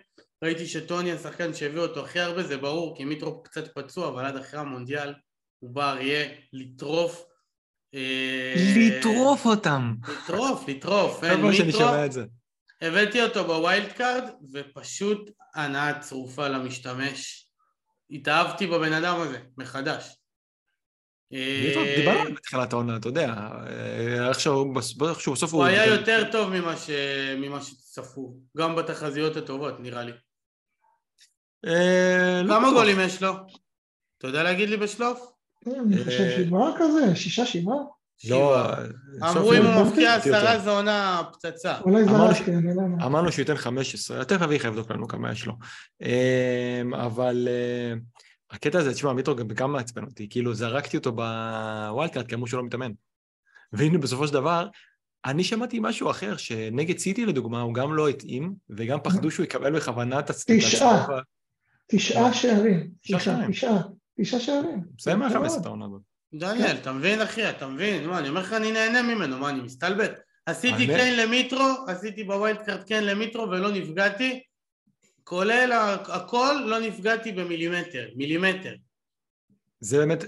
ראיתי 0.44 0.66
שטוני 0.66 0.97
הוא 0.97 1.12
השחקן 1.12 1.54
שהביא 1.54 1.80
אותו 1.80 2.04
הכי 2.04 2.20
הרבה, 2.20 2.42
זה 2.42 2.56
ברור, 2.56 2.96
כי 2.96 3.04
מיטרו 3.04 3.42
קצת 3.42 3.74
פצוע, 3.74 4.08
אבל 4.08 4.24
עד 4.24 4.36
אחרי 4.36 4.60
המונדיאל 4.60 5.14
הוא 5.58 5.70
בא 5.70 5.90
אריה 5.90 6.28
לטרוף. 6.52 7.24
אה, 7.94 8.54
לטרוף 8.76 9.46
אותם. 9.46 9.94
לטרוף, 10.08 10.68
לטרוף, 10.68 11.20
כל 11.20 11.26
אין 11.26 11.40
פעם 11.40 11.52
שאני 11.52 11.66
מיטרו. 11.66 11.80
שומע 11.80 12.06
את 12.06 12.12
זה. 12.12 12.24
הבאתי 12.80 13.22
אותו 13.22 13.44
ב 13.44 13.54
wild 13.54 13.92
card, 13.92 14.24
ופשוט 14.52 15.30
הנאה 15.54 15.98
צרופה 16.00 16.48
למשתמש. 16.48 17.48
התאהבתי 18.10 18.66
בבן 18.66 18.92
אדם 18.92 19.20
הזה, 19.20 19.38
מחדש. 19.58 20.16
אה, 21.34 21.94
דיברנו 21.96 22.20
עליו 22.20 22.34
בתחילת 22.34 22.72
העונה, 22.72 22.96
אתה 22.96 23.08
יודע, 23.08 23.34
אה, 23.66 24.28
איכשהו 24.28 24.72
בס- 24.74 25.02
איכשהו 25.10 25.32
בסוף 25.32 25.52
הוא 25.54 25.64
היה 25.64 25.86
יותר 25.86 26.24
טוב 26.32 26.50
ממה 26.50 26.76
ש- 26.76 26.90
ממה 27.36 27.62
שצפו, 27.62 28.34
גם 28.56 28.76
בתחזיות 28.76 29.36
הטובות 29.36 29.80
נראה 29.80 30.02
לי. 30.04 30.12
אה, 31.66 32.42
לא 32.44 32.54
כמה. 32.54 32.70
גולים 32.70 33.00
יש 33.00 33.22
לו? 33.22 33.32
אתה 34.18 34.26
יודע 34.26 34.42
להגיד 34.42 34.68
לי 34.68 34.76
בשלוף? 34.76 35.30
אני 35.66 36.04
חושב 36.04 36.30
שבעה 36.36 36.70
כזה, 36.78 37.16
שישה, 37.16 37.46
שבעה. 37.46 37.74
לא. 38.28 38.56
סוף 39.20 39.36
אמרו 39.36 39.52
אם 39.54 39.62
הוא 39.62 39.84
מפקיע 39.86 40.14
יותר. 40.16 40.36
עשרה 40.36 40.58
זה 40.58 40.70
עונה 40.70 41.22
פצצה. 41.32 41.78
אולי 41.80 42.02
אמרנו 42.02 42.34
זרקתי, 42.34 42.50
אני 42.50 42.74
לא. 42.76 43.06
אמרנו 43.06 43.32
שהוא 43.32 43.42
ייתן 43.42 43.56
15, 43.56 44.24
תכף 44.24 44.42
אביחי 44.42 44.68
יבדוק 44.68 44.90
לנו 44.90 45.08
כמה 45.08 45.32
יש 45.32 45.46
לו. 45.46 45.52
אבל 46.94 47.48
הקטע 48.54 48.78
הזה, 48.78 48.92
תשמע, 48.94 49.12
מיטרו 49.12 49.36
גם 49.36 49.48
גם 49.48 49.72
מעצבן 49.72 50.04
אותי, 50.04 50.28
כאילו 50.30 50.54
זרקתי 50.54 50.96
אותו 50.96 51.12
ב 51.12 51.32
wild 51.32 52.10
card 52.12 52.26
כי 52.28 52.34
אמרו 52.34 52.46
שהוא 52.46 52.58
לא 52.58 52.64
מתאמן. 52.66 52.92
והנה 53.72 53.98
בסופו 53.98 54.26
של 54.26 54.32
דבר, 54.32 54.68
אני 55.24 55.44
שמעתי 55.44 55.78
משהו 55.82 56.10
אחר, 56.10 56.36
שנגד 56.36 56.98
סיטי 56.98 57.26
לדוגמה, 57.26 57.60
הוא 57.60 57.74
גם 57.74 57.94
לא 57.94 58.08
התאים, 58.08 58.54
וגם 58.70 58.98
פחדו 59.04 59.30
שהוא 59.30 59.44
יקבל 59.44 59.76
בכוונה 59.76 60.18
את 60.18 60.30
הצ- 60.30 60.32
את 60.32 60.58
תשעה. 60.58 61.06
תשעה 61.86 62.34
שערים. 62.34 62.90
תשעה 63.02 63.48
תשעה. 63.48 63.82
תשעה. 64.20 64.40
שערים. 64.40 64.80
זה 65.00 65.14
מה 65.14 65.26
יפה 65.26 65.34
חמש 65.34 65.48
מאוד. 65.48 65.60
את 65.60 65.66
העונה 65.66 65.84
הזאת. 65.84 66.00
דניאל, 66.34 66.76
אתה 66.76 66.92
מבין 66.92 67.20
אחי, 67.20 67.50
אתה 67.50 67.68
מבין? 67.68 68.06
מה, 68.08 68.18
אני 68.18 68.28
אומר 68.28 68.40
לך, 68.40 68.52
אני 68.52 68.72
נהנה 68.72 69.02
ממנו, 69.02 69.38
מה, 69.38 69.50
אני 69.50 69.60
מסתלבט? 69.60 70.20
עשיתי 70.46 70.86
קיין 70.86 71.16
למיטרו, 71.16 71.68
עשיתי 71.88 72.24
ב 72.24 72.32
wild 72.32 72.62
card 72.62 72.82
קיין 72.82 73.04
למיטרו 73.04 73.42
ולא 73.42 73.70
נפגעתי, 73.72 74.40
כולל 75.24 75.72
הכל, 76.08 76.54
לא 76.66 76.80
נפגעתי 76.80 77.32
במילימטר, 77.32 78.08
מילימטר. 78.16 78.74
זה 79.80 79.98
באמת 79.98 80.24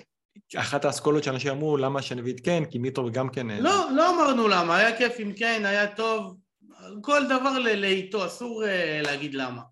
אחת 0.57 0.85
האסכולות 0.85 1.25
שאנשים 1.25 1.51
אמרו, 1.51 1.77
למה 1.77 2.01
את 2.31 2.41
קן, 2.41 2.65
כי 2.65 2.79
מיטרו 2.79 3.11
גם 3.11 3.29
כן... 3.29 3.51
אה, 3.51 3.61
לא, 3.61 3.89
לא 3.97 4.15
אמרנו 4.15 4.49
למה, 4.49 4.77
היה 4.77 4.99
כיף 4.99 5.13
עם 5.19 5.33
קיין, 5.33 5.67
היה 5.67 5.95
טוב, 5.95 6.37
כל 7.03 7.25
דבר 7.27 7.59
לאיתו, 7.59 8.27
אסור 8.27 8.65
אה, 8.65 9.01
להגיד 9.03 9.35
למה. 9.35 9.63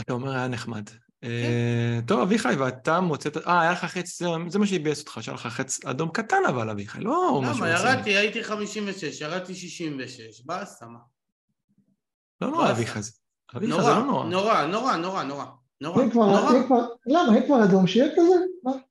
אתה 0.00 0.12
אומר 0.12 0.32
היה 0.32 0.48
נחמד. 0.48 0.88
כן. 0.88 1.28
אה, 1.28 1.98
טוב, 2.06 2.20
אביחי, 2.20 2.54
ואתה 2.58 3.00
מוצאת... 3.00 3.36
אה, 3.36 3.60
היה 3.60 3.72
לך 3.72 3.84
חץ, 3.84 4.18
זה- 4.48 4.58
מה 4.58 4.66
שהביאס 4.66 5.00
אותך, 5.00 5.18
שהיה 5.20 5.34
לך 5.34 5.46
חץ 5.46 5.84
אדום 5.84 6.10
קטן 6.12 6.42
אבל, 6.48 6.70
אביחי, 6.70 7.00
לא 7.00 7.40
משהו... 7.42 7.64
למה. 7.64 7.70
ירדתי, 7.70 8.16
הייתי 8.16 8.44
56, 8.44 9.20
ירדתי 9.20 9.54
66, 9.54 10.40
באסה, 10.44 10.86
מה? 10.86 10.98
לא 12.40 12.50
נורא, 12.50 12.66
זה 12.66 12.72
אביחי, 12.72 13.02
זה 13.02 13.12
נורא, 13.54 13.82
לא 13.82 14.04
נורא. 14.04 14.24
נורא, 14.26 14.64
נורא, 14.66 14.96
נורא, 14.96 15.22
נורא. 15.22 15.44
נורא, 15.80 16.04
נורא. 16.04 16.52
למה, 17.06 17.38
אם 17.38 17.46
כבר 17.46 17.64
אדום, 17.64 17.86
שיהיה 17.86 18.12
כזה? 18.12 18.34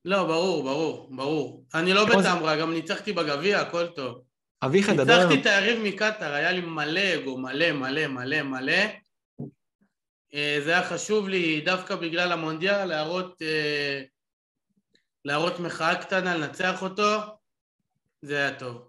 לא, 0.05 0.23
ברור, 0.23 0.63
ברור, 0.63 1.07
ברור. 1.15 1.65
אני 1.73 1.93
לא 1.93 2.05
בטמרה, 2.05 2.57
גם 2.57 2.73
ניצחתי 2.73 3.13
בגביע, 3.13 3.59
הכל 3.61 3.87
טוב. 3.87 4.21
אביחי, 4.63 4.93
דבר... 4.93 5.17
ניצחתי 5.17 5.41
את 5.41 5.45
היריב 5.45 5.79
מקטאר, 5.83 6.33
היה 6.33 6.51
לי 6.51 6.61
מלא 6.61 7.15
אגו, 7.15 7.37
מלא, 7.37 7.71
מלא, 7.71 8.07
מלא, 8.07 8.41
מלא. 8.41 8.73
אה, 10.33 10.59
זה 10.63 10.71
היה 10.71 10.83
חשוב 10.89 11.29
לי 11.29 11.61
דווקא 11.61 11.95
בגלל 11.95 12.31
המונדיאל 12.31 12.85
להראות, 12.85 13.41
אה, 13.41 14.01
להראות 15.25 15.59
מחאה 15.59 15.95
קטנה, 15.95 16.37
לנצח 16.37 16.81
אותו, 16.81 17.17
זה 18.21 18.35
היה 18.37 18.55
טוב. 18.59 18.81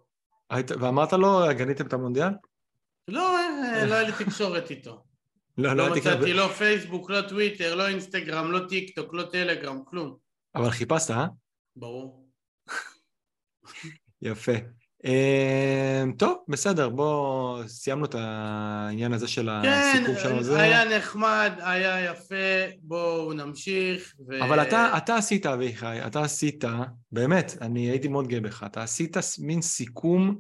היית- 0.51 0.71
ואמרת 0.81 1.13
לו, 1.13 1.41
גניתם 1.51 1.87
את 1.87 1.93
המונדיאל? 1.93 2.29
לא, 3.09 3.37
אה, 3.39 3.87
לא 3.87 3.95
היה 3.95 4.03
לי 4.09 4.13
תקשורת 4.25 4.71
איתו. 4.71 5.03
לא, 5.61 5.73
לא 5.73 5.89
לא. 5.89 5.97
מצאתי 5.97 6.33
לא 6.33 6.49
פייסבוק, 6.49 7.11
לא 7.11 7.21
טוויטר, 7.29 7.75
לא 7.75 7.89
אינסטגרם, 7.89 8.53
לא 8.53 8.61
טיק 8.69 8.97
טוק, 8.97 9.15
לא 9.15 9.23
טלגרם, 9.23 9.81
כלום. 9.85 10.17
אבל 10.55 10.71
חיפשת, 10.71 11.11
אה? 11.11 11.27
ברור. 11.77 12.27
יפה. 14.23 14.53
אמ, 15.05 16.13
טוב, 16.13 16.39
בסדר, 16.49 16.89
בואו, 16.89 17.59
סיימנו 17.67 18.05
את 18.05 18.15
העניין 18.19 19.13
הזה 19.13 19.29
של 19.29 19.51
כן, 19.63 19.93
הסיכום 19.95 20.15
שלנו. 20.23 20.43
זה. 20.43 20.61
היה 20.61 20.99
נחמד, 20.99 21.53
היה 21.59 22.05
יפה, 22.05 22.35
בואו 22.83 23.33
נמשיך. 23.33 24.15
ו... 24.29 24.45
אבל 24.45 24.63
אתה, 24.63 24.93
אתה 24.97 25.17
עשית, 25.17 25.47
אביחי, 25.47 26.07
אתה 26.07 26.23
עשית, 26.23 26.65
באמת, 27.13 27.57
אני 27.61 27.91
הייתי 27.91 28.09
מאוד 28.09 28.29
גאה 28.29 28.41
בך, 28.41 28.63
אתה 28.67 28.83
עשית 28.83 29.17
מין 29.39 29.63
סיכום, 29.63 30.39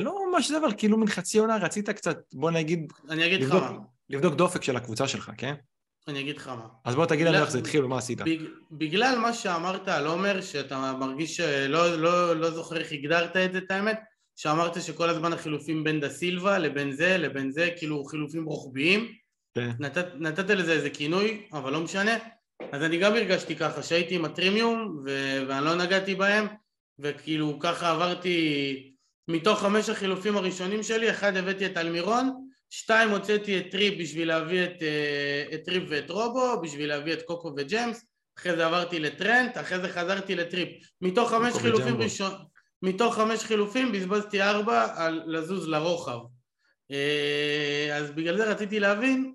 לא 0.00 0.18
ממש 0.30 0.48
זה, 0.48 0.58
אבל 0.58 0.72
כאילו 0.76 0.98
מין 0.98 1.08
חצי 1.08 1.38
עונה, 1.38 1.56
רצית 1.56 1.90
קצת, 1.90 2.18
בוא 2.34 2.50
נגיד, 2.50 2.92
אני 3.10 3.26
אגיד 3.26 3.42
לך 3.42 3.54
לבדוק, 3.54 3.70
מה, 3.70 3.78
לבדוק 4.10 4.34
דופק 4.34 4.62
של 4.62 4.76
הקבוצה 4.76 5.08
שלך, 5.08 5.30
כן? 5.36 5.54
אני 6.08 6.20
אגיד 6.20 6.36
לך 6.36 6.48
מה. 6.48 6.66
אז 6.84 6.94
בוא 6.94 7.06
תגיד 7.06 7.26
לנו 7.26 7.38
איך 7.38 7.50
זה 7.50 7.58
התחיל 7.58 7.84
ומה 7.84 7.98
עשית. 7.98 8.20
בג... 8.20 8.38
בגלל 8.70 9.18
מה 9.18 9.32
שאמרת 9.32 9.88
על 9.88 10.06
עומר, 10.06 10.40
שאתה 10.40 10.92
מרגיש 11.00 11.36
שלא 11.36 11.96
לא, 11.96 12.36
לא 12.36 12.50
זוכר 12.50 12.76
איך 12.76 12.92
הגדרת 12.92 13.36
את 13.36 13.52
זה, 13.52 13.58
את 13.58 13.70
האמת, 13.70 14.00
שאמרת 14.36 14.82
שכל 14.82 15.08
הזמן 15.08 15.32
החילופים 15.32 15.84
בין 15.84 16.00
דה 16.00 16.08
סילבה 16.08 16.58
לבין 16.58 16.92
זה 16.92 17.18
לבין 17.18 17.52
זה, 17.52 17.70
כאילו 17.76 18.04
חילופים 18.04 18.44
רוחביים, 18.44 19.12
כן. 19.54 19.70
נתת, 19.78 20.06
נתת 20.14 20.50
לזה 20.50 20.72
איזה 20.72 20.90
כינוי, 20.90 21.46
אבל 21.52 21.72
לא 21.72 21.80
משנה. 21.80 22.16
אז 22.72 22.82
אני 22.82 22.98
גם 22.98 23.12
הרגשתי 23.12 23.56
ככה, 23.56 23.82
שהייתי 23.82 24.14
עם 24.14 24.24
הטרימיום 24.24 25.02
ו... 25.04 25.38
ואני 25.48 25.64
לא 25.64 25.74
נגעתי 25.74 26.14
בהם, 26.14 26.46
וכאילו 26.98 27.58
ככה 27.58 27.90
עברתי, 27.90 28.93
מתוך 29.28 29.60
חמש 29.60 29.88
החילופים 29.88 30.36
הראשונים 30.36 30.82
שלי, 30.82 31.10
אחד 31.10 31.36
הבאתי 31.36 31.66
את 31.66 31.76
אלמירון, 31.76 32.48
שתיים 32.70 33.10
הוצאתי 33.10 33.58
את 33.58 33.64
טריפ 33.70 34.00
בשביל 34.00 34.28
להביא 34.28 34.64
את, 34.64 34.82
אה, 34.82 35.44
את 35.54 35.64
טריפ 35.64 35.82
ואת 35.88 36.10
רובו, 36.10 36.60
בשביל 36.62 36.88
להביא 36.88 37.12
את 37.12 37.22
קוקו 37.22 37.52
וג'יימס, 37.56 38.04
אחרי 38.38 38.56
זה 38.56 38.66
עברתי 38.66 39.00
לטרנט, 39.00 39.58
אחרי 39.58 39.80
זה 39.80 39.88
חזרתי 39.88 40.34
לטריפ. 40.34 40.68
מתוך 41.00 41.30
חמש 41.30 41.54
חילופים. 41.54 41.96
ראשון... 41.96 42.32
מתוך 42.82 43.14
חמש 43.14 43.44
חילופים 43.44 43.92
בזבזתי 43.92 44.42
ארבע 44.42 44.86
על 44.96 45.22
לזוז 45.26 45.68
לרוחב. 45.68 46.18
אה, 46.90 47.96
אז 47.96 48.10
בגלל 48.10 48.36
זה 48.36 48.50
רציתי 48.50 48.80
להבין 48.80 49.34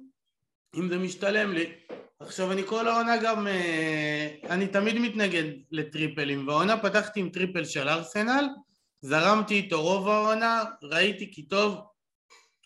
אם 0.76 0.90
זה 0.90 0.98
משתלם 0.98 1.54
לי. 1.54 1.72
עכשיו 2.20 2.52
אני 2.52 2.62
כל 2.66 2.88
העונה 2.88 3.18
גם, 3.18 3.48
אה, 3.48 4.28
אני 4.50 4.68
תמיד 4.68 5.00
מתנגד 5.00 5.44
לטריפלים, 5.72 6.48
והעונה 6.48 6.78
פתחתי 6.78 7.20
עם 7.20 7.30
triple 7.30 7.66
של 7.66 7.90
ארסנל, 7.90 8.48
זרמתי 9.02 9.54
איתו 9.54 9.82
רוב 9.82 10.08
העונה, 10.08 10.64
ראיתי 10.84 11.32
כי 11.34 11.44
טוב, 11.44 11.76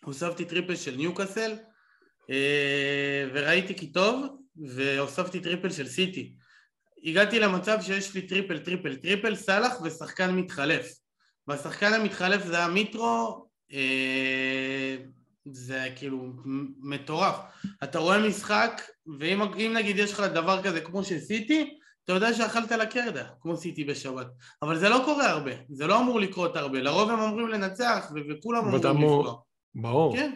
הוספתי 0.03 0.45
triple 0.45 0.75
של 0.75 0.95
ניוקאסל, 0.95 1.55
אה, 2.29 3.27
וראיתי 3.33 3.75
כי 3.75 3.91
טוב, 3.91 4.25
והוספתי 4.75 5.39
triple 5.39 5.69
של 5.69 5.87
סיטי. 5.87 6.35
הגעתי 7.03 7.39
למצב 7.39 7.77
שיש 7.81 8.13
לי 8.13 8.21
triple, 8.21 8.59
triple, 8.59 8.95
triple, 8.95 9.35
סאלח 9.35 9.81
ושחקן 9.83 10.35
מתחלף. 10.35 10.93
והשחקן 11.47 11.93
המתחלף 11.93 12.45
זה 12.45 12.57
היה 12.57 12.67
מיטרו, 12.67 13.47
אה, 13.73 14.97
זה 15.45 15.87
כאילו 15.95 16.33
מטורף. 16.81 17.35
אתה 17.83 17.99
רואה 17.99 18.27
משחק, 18.27 18.81
ואם 19.19 19.41
אם 19.41 19.73
נגיד 19.73 19.97
יש 19.97 20.13
לך 20.13 20.19
דבר 20.19 20.63
כזה 20.63 20.81
כמו 20.81 21.03
שסיטי, 21.03 21.77
אתה 22.03 22.13
יודע 22.13 22.33
שאכלת 22.33 22.71
לקרדה, 22.71 23.23
כמו 23.41 23.57
סיטי 23.57 23.83
בשבת. 23.83 24.27
אבל 24.61 24.77
זה 24.79 24.89
לא 24.89 25.01
קורה 25.05 25.29
הרבה, 25.29 25.51
זה 25.69 25.87
לא 25.87 25.99
אמור 25.99 26.19
לקרות 26.19 26.55
הרבה. 26.55 26.79
לרוב 26.81 27.09
הם 27.09 27.19
אומרים 27.19 27.47
לנצח, 27.47 28.11
וכולם 28.29 28.65
אמורים 28.65 28.85
אמור- 28.85 29.19
לפגוע. 29.23 29.39
ברור. 29.75 30.15
כן, 30.15 30.31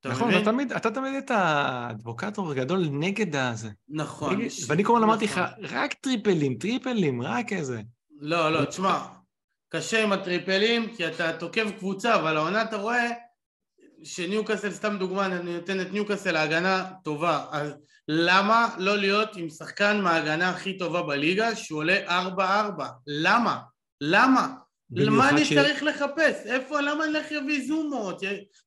אתה 0.00 0.08
נכון? 0.08 0.30
אתה 0.30 0.44
תמיד, 0.44 0.72
אתה 0.72 0.90
תמיד 0.90 1.12
היית 1.12 1.30
האדבוקטור 1.30 2.50
הגדול 2.50 2.88
נגד 2.92 3.36
הזה. 3.36 3.70
נכון. 3.88 4.36
נגד- 4.36 4.48
ואני 4.68 4.84
כל 4.84 4.92
הזמן 4.96 5.08
אמרתי 5.08 5.24
לך, 5.24 5.38
נכון. 5.38 5.64
רק 5.78 5.94
טריפלים, 5.94 6.54
טריפלים, 6.54 7.22
רק 7.22 7.52
איזה. 7.52 7.80
לא, 8.20 8.52
לא, 8.52 8.64
תשמע, 8.64 8.98
קשה 9.68 10.02
עם 10.04 10.12
הטריפלים, 10.12 10.94
כי 10.96 11.06
אתה 11.08 11.32
תוקף 11.32 11.66
קבוצה, 11.78 12.14
אבל 12.14 12.36
העונה 12.36 12.62
אתה 12.62 12.76
רואה 12.76 13.10
שניוקאסל, 14.04 14.70
סתם 14.70 14.96
דוגמה, 14.98 15.26
אני 15.26 15.54
נותן 15.54 15.80
את 15.80 15.92
ניוקאסל 15.92 16.36
ההגנה 16.36 16.84
טובה, 17.04 17.44
אז 17.52 17.72
למה 18.08 18.74
לא 18.78 18.96
להיות 18.98 19.36
עם 19.36 19.48
שחקן 19.48 20.00
מההגנה 20.00 20.50
הכי 20.50 20.78
טובה 20.78 21.02
בליגה, 21.02 21.56
שהוא 21.56 21.78
עולה 21.78 22.22
4-4? 22.36 22.40
למה? 23.06 23.58
למה? 24.00 24.48
למה 24.90 25.28
אני 25.28 25.44
ש- 25.44 25.52
צריך 25.52 25.82
לחפש? 25.82 26.34
איפה, 26.46 26.80
למה 26.80 27.04
אני 27.04 27.18
אלך 27.18 27.26
להביא 27.32 27.66
זומות? 27.68 28.20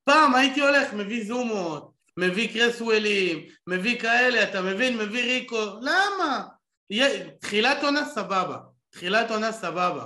פעם 0.04 0.36
הייתי 0.36 0.62
הולך, 0.62 0.94
מביא 0.94 1.26
זומות, 1.28 1.92
מביא 2.20 2.54
קרסוולים, 2.54 3.40
מביא 3.68 4.00
כאלה, 4.00 4.44
אתה 4.44 4.62
מבין? 4.62 4.98
מביא 4.98 5.24
ריקו, 5.24 5.58
למה? 5.82 6.44
תחילת 7.40 7.84
עונה 7.84 8.06
סבבה, 8.06 8.58
תחילת 8.90 9.32
עונה 9.32 9.52
סבבה, 9.52 10.06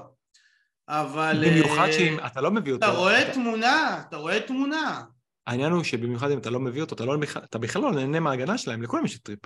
אבל... 0.89 1.43
במיוחד 1.49 1.87
אה, 1.87 1.93
שאם 1.93 2.17
אתה 2.25 2.41
לא 2.41 2.51
מביא 2.51 2.73
אותו... 2.73 2.85
אתה 2.85 2.93
רואה 2.95 3.21
אתה- 3.21 3.33
תמונה, 3.33 4.01
אתה 4.07 4.17
רואה 4.17 4.39
תמונה. 4.39 5.03
העניין 5.47 5.71
הוא 5.71 5.83
שבמיוחד 5.83 6.31
אם 6.31 6.37
אתה 6.37 6.49
לא 6.49 6.59
מביא 6.59 6.81
אותו, 6.81 6.95
אתה, 6.95 7.05
לא, 7.05 7.17
אתה 7.43 7.57
בכלל 7.57 7.81
לא 7.81 7.91
נהנה 7.91 8.19
מההגנה 8.19 8.57
שלהם, 8.57 8.81
לכולם 8.81 9.05
יש 9.05 9.19
טריפ. 9.19 9.39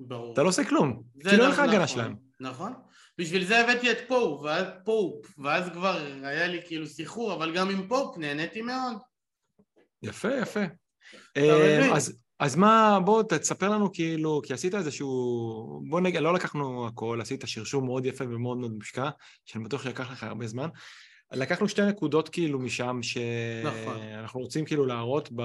ברור. 0.00 0.32
אתה 0.32 0.42
לא 0.42 0.48
עושה 0.48 0.64
כלום, 0.64 1.02
זה 1.22 1.30
כי 1.30 1.36
לא 1.36 1.42
אין 1.42 1.52
נכון, 1.52 1.64
לך 1.64 1.70
הגנה 1.70 1.84
נכון, 1.84 1.86
שלהם. 1.86 2.16
נכון. 2.40 2.72
בשביל 3.18 3.44
זה 3.44 3.60
הבאתי 3.60 3.92
את 3.92 3.98
פופ, 4.08 4.42
ואז 4.42 4.66
פופ, 4.84 5.38
ואז 5.38 5.68
כבר 5.72 6.04
היה 6.22 6.46
לי 6.46 6.60
כאילו 6.66 6.86
סחרור, 6.86 7.34
אבל 7.34 7.54
גם 7.54 7.70
עם 7.70 7.88
פופ 7.88 8.18
נהניתי 8.18 8.62
מאוד. 8.62 8.96
יפה, 10.02 10.28
יפה. 10.42 10.60
אה, 11.36 11.94
אז, 11.96 12.18
אז 12.38 12.56
מה, 12.56 12.98
בוא 13.04 13.22
תספר 13.22 13.68
לנו 13.68 13.92
כאילו, 13.92 14.40
כי 14.44 14.52
עשית 14.52 14.74
איזשהו, 14.74 15.82
בוא 15.88 16.00
נגיד, 16.00 16.20
לא 16.20 16.34
לקחנו 16.34 16.86
הכל, 16.86 17.18
עשית 17.20 17.44
שרשור 17.46 17.82
מאוד 17.82 18.06
יפה 18.06 18.24
ומאוד 18.24 18.58
מאוד 18.58 18.72
מושקע, 18.72 19.10
שאני 19.44 19.64
בטוח 19.64 19.82
שלקח 19.82 20.12
לך 20.12 20.22
הרבה 20.22 20.46
זמן. 20.46 20.68
לקחנו 21.36 21.68
שתי 21.68 21.82
נקודות 21.82 22.28
כאילו 22.28 22.58
משם, 22.58 23.00
נכון. 23.64 23.98
שאנחנו 23.98 24.40
רוצים 24.40 24.64
כאילו 24.64 24.86
להראות 24.86 25.28
ב... 25.36 25.42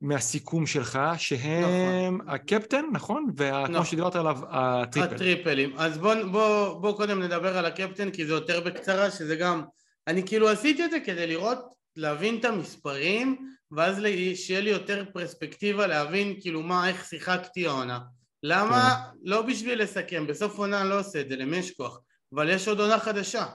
מהסיכום 0.00 0.66
שלך, 0.66 0.98
שהם 1.16 2.14
נכון. 2.16 2.28
הקפטן, 2.28 2.84
נכון? 2.92 3.26
וכמו 3.36 3.68
נכון. 3.68 3.84
שדיברת 3.84 4.16
עליו, 4.16 4.38
הטריפל. 4.48 5.14
הטריפלים. 5.14 5.72
אז 5.76 5.98
בוא, 5.98 6.14
בוא, 6.14 6.80
בוא 6.80 6.96
קודם 6.96 7.22
נדבר 7.22 7.58
על 7.58 7.66
הקפטן, 7.66 8.10
כי 8.10 8.26
זה 8.26 8.32
יותר 8.32 8.60
בקצרה, 8.60 9.10
שזה 9.10 9.36
גם... 9.36 9.62
אני 10.06 10.26
כאילו 10.26 10.48
עשיתי 10.48 10.84
את 10.84 10.90
זה 10.90 11.00
כדי 11.00 11.26
לראות, 11.26 11.58
להבין 11.96 12.38
את 12.38 12.44
המספרים, 12.44 13.48
ואז 13.70 14.02
שיהיה 14.34 14.60
לי 14.60 14.70
יותר 14.70 15.04
פרספקטיבה 15.12 15.86
להבין 15.86 16.36
כאילו 16.40 16.62
מה, 16.62 16.88
איך 16.88 17.04
שיחקתי 17.04 17.66
העונה. 17.66 17.98
למה? 18.42 18.94
לא 19.22 19.42
בשביל 19.42 19.82
לסכם, 19.82 20.26
בסוף 20.26 20.58
עונה 20.58 20.80
אני 20.80 20.88
לא 20.88 21.00
עושה 21.00 21.20
את 21.20 21.28
זה, 21.28 21.36
למי 21.36 21.56
יש 21.56 21.70
כוח. 21.70 22.00
אבל 22.34 22.50
יש 22.50 22.68
עוד 22.68 22.80
עונה 22.80 22.98
חדשה. 22.98 23.46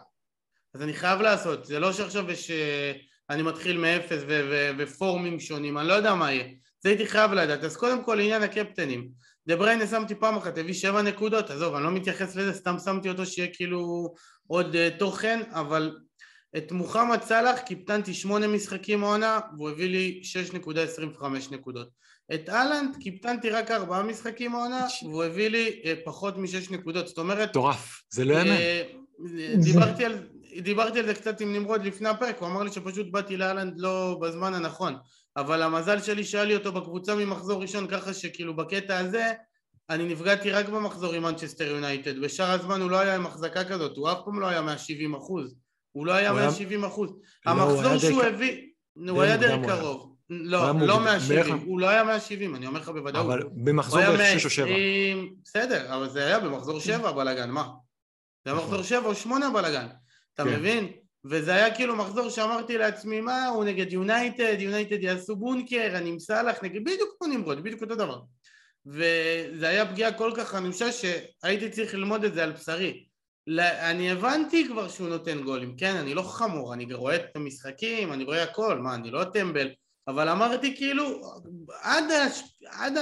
אז 0.77 0.83
אני 0.83 0.93
חייב 0.93 1.21
לעשות, 1.21 1.65
זה 1.65 1.79
לא 1.79 1.93
שעכשיו 1.93 2.31
יש... 2.31 2.51
אה, 2.51 2.91
אני 3.29 3.43
מתחיל 3.43 3.77
מאפס 3.77 4.21
ו- 4.27 4.47
ו- 4.49 4.71
ופורמים 4.77 5.39
שונים, 5.39 5.77
אני 5.77 5.87
לא 5.87 5.93
יודע 5.93 6.15
מה 6.15 6.31
יהיה. 6.31 6.45
זה 6.83 6.89
הייתי 6.89 7.07
חייב 7.07 7.31
לדעת. 7.31 7.63
אז 7.63 7.77
קודם 7.77 8.03
כל 8.03 8.19
עניין 8.19 8.43
הקפטנים. 8.43 9.09
דה 9.47 9.55
בריינה 9.55 9.87
שמתי 9.87 10.15
פעם 10.15 10.37
אחת, 10.37 10.57
הביא 10.57 10.73
שבע 10.73 11.01
נקודות, 11.01 11.49
עזוב, 11.49 11.75
אני 11.75 11.83
לא 11.83 11.91
מתייחס 11.91 12.35
לזה, 12.35 12.53
סתם 12.53 12.75
שמתי 12.85 13.09
אותו 13.09 13.25
שיהיה 13.25 13.47
כאילו 13.53 14.13
עוד 14.47 14.75
uh, 14.75 14.99
תוכן, 14.99 15.41
אבל 15.51 15.97
את 16.57 16.71
מוחמד 16.71 17.21
סאלח 17.21 17.59
קיפטנתי 17.59 18.13
שמונה 18.13 18.47
משחקים 18.47 19.03
העונה, 19.03 19.39
והוא 19.57 19.69
הביא 19.69 19.89
לי 19.89 20.21
6.25 20.53 21.23
נקודות. 21.51 21.89
את 22.33 22.49
אהלנד 22.49 22.95
קיפטנתי 22.99 23.49
רק 23.49 23.71
ארבעה 23.71 24.03
משחקים 24.03 24.55
העונה, 24.55 24.85
והוא 25.01 25.23
הביא 25.23 25.47
לי 25.47 25.81
uh, 25.83 25.87
פחות 26.05 26.37
משש 26.37 26.69
נקודות, 26.69 27.07
זאת 27.07 27.17
אומרת... 27.17 27.49
מטורף, 27.49 28.01
זה 28.09 28.25
לא 28.25 28.33
יאמן. 28.33 28.51
אה, 28.51 28.83
דיברתי 29.63 30.05
על, 30.05 30.27
דיברתי 30.61 30.99
על 30.99 31.05
זה 31.05 31.13
קצת 31.13 31.41
עם 31.41 31.53
נמרוד 31.53 31.83
לפני 31.85 32.09
הפרק, 32.09 32.39
הוא 32.39 32.47
אמר 32.47 32.63
לי 32.63 32.71
שפשוט 32.71 33.07
באתי 33.11 33.37
לאלנד 33.37 33.73
לא 33.77 34.17
בזמן 34.21 34.53
הנכון, 34.53 34.95
אבל 35.37 35.61
המזל 35.61 36.01
שלי 36.01 36.23
שהיה 36.23 36.43
לי 36.43 36.55
אותו 36.55 36.71
בקבוצה 36.71 37.15
ממחזור 37.15 37.61
ראשון, 37.61 37.87
ככה 37.87 38.13
שכאילו 38.13 38.55
בקטע 38.55 38.97
הזה 38.97 39.31
אני 39.89 40.05
נפגעתי 40.13 40.51
רק 40.51 40.69
במחזור 40.69 41.13
עם 41.13 41.23
מנצ'סטר 41.23 41.63
יונייטד, 41.63 42.19
בשאר 42.21 42.51
הזמן 42.51 42.81
הוא 42.81 42.89
לא 42.91 42.99
היה 42.99 43.15
עם 43.15 43.25
החזקה 43.25 43.63
כזאת, 43.63 43.97
הוא 43.97 44.11
אף 44.11 44.17
פעם 44.25 44.39
לא 44.39 44.47
היה 44.47 44.61
170 44.61 45.15
אחוז, 45.15 45.55
הוא 45.91 46.05
לא 46.05 46.11
היה 46.11 46.29
הוא 46.29 46.37
היה- 46.37 46.47
170 46.47 46.83
אחוז, 46.83 47.09
לא, 47.45 47.51
המחזור 47.51 47.93
די 47.93 47.99
שהוא 47.99 48.23
הביא, 48.23 48.61
הוא 49.09 49.21
היה 49.21 49.37
די 49.37 49.45
הוא 49.47 49.53
היה. 49.65 49.77
קרוב, 49.77 50.15
לא, 50.29 50.59
לא 50.67 50.73
מוקדם, 50.73 51.03
170, 51.03 51.39
בערך- 51.39 51.61
הוא 51.65 51.79
לא 51.79 51.89
היה 51.89 52.03
170, 52.03 52.55
אני 52.55 52.67
אומר 52.67 52.79
לך 52.79 52.89
בוודאות, 52.89 53.25
אבל 53.25 53.43
במחזור 53.55 53.99
היה 53.99 54.11
בערך 54.11 54.39
6 54.39 54.45
או 54.45 54.49
7. 54.49 54.65
120, 54.65 55.33
בסדר, 55.43 55.95
אבל 55.95 56.09
זה 56.09 56.25
היה 56.25 56.39
במחזור 56.39 56.79
7 56.79 57.11
בלאגן, 57.11 57.49
מה? 57.49 57.63
זה 58.45 58.51
היה 58.51 58.55
נכון. 58.55 58.69
מחזור 58.69 58.83
7 58.83 59.05
או 59.07 59.15
8 59.15 59.49
בלאגן, 59.49 59.87
אתה 60.37 60.45
כן. 60.45 60.55
מבין? 60.55 60.91
וזה 61.25 61.53
היה 61.53 61.75
כאילו 61.75 61.95
מחזור 61.95 62.29
שאמרתי 62.29 62.77
לעצמי, 62.77 63.21
מה, 63.21 63.47
הוא 63.47 63.65
נגד 63.65 63.93
יונייטד, 63.93 64.55
יונייטד 64.59 65.03
יעשו 65.03 65.35
בונקר, 65.35 65.91
אני 65.95 66.09
עם 66.09 66.19
סאלח, 66.19 66.63
נגד, 66.63 66.81
בדיוק 66.81 67.09
כמו 67.17 67.27
נמרוד, 67.27 67.63
בדיוק 67.63 67.81
אותו 67.81 67.95
דבר. 67.95 68.21
וזה 68.85 69.67
היה 69.67 69.85
פגיעה 69.85 70.13
כל 70.13 70.31
כך 70.37 70.55
אנושה 70.55 70.91
שהייתי 70.91 71.69
צריך 71.69 71.93
ללמוד 71.93 72.23
את 72.23 72.33
זה 72.33 72.43
על 72.43 72.51
בשרי. 72.51 73.05
אני 73.59 74.11
הבנתי 74.11 74.67
כבר 74.67 74.87
שהוא 74.87 75.09
נותן 75.09 75.43
גולים, 75.43 75.77
כן, 75.77 75.95
אני 75.95 76.13
לא 76.13 76.21
חמור, 76.21 76.73
אני 76.73 76.93
רואה 76.93 77.15
את 77.15 77.35
המשחקים, 77.35 78.13
אני 78.13 78.23
רואה 78.23 78.43
הכל, 78.43 78.79
מה, 78.79 78.95
אני 78.95 79.11
לא 79.11 79.23
טמבל, 79.23 79.69
אבל 80.07 80.29
אמרתי 80.29 80.75
כאילו, 80.75 81.21
עד, 81.81 82.11
הש... 82.11 82.41
עד 82.65 82.93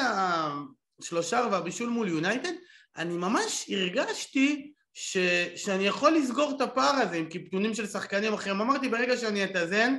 השלושה 1.02 1.48
והבישול 1.52 1.90
מול 1.90 2.08
יונייטד, 2.08 2.54
אני 2.98 3.18
ממש 3.18 3.70
הרגשתי 3.70 4.74
ש... 4.98 5.18
שאני 5.56 5.88
יכול 5.88 6.12
לסגור 6.12 6.54
את 6.56 6.62
הפער 6.62 6.96
הזה 6.96 7.16
עם 7.16 7.26
קיפטונים 7.26 7.74
של 7.74 7.88
שחקנים 7.88 8.34
אחרים. 8.34 8.62
אמרתי, 8.62 8.90
ברגע 8.90 9.18
שאני 9.18 9.44
אתאזן 9.44 9.96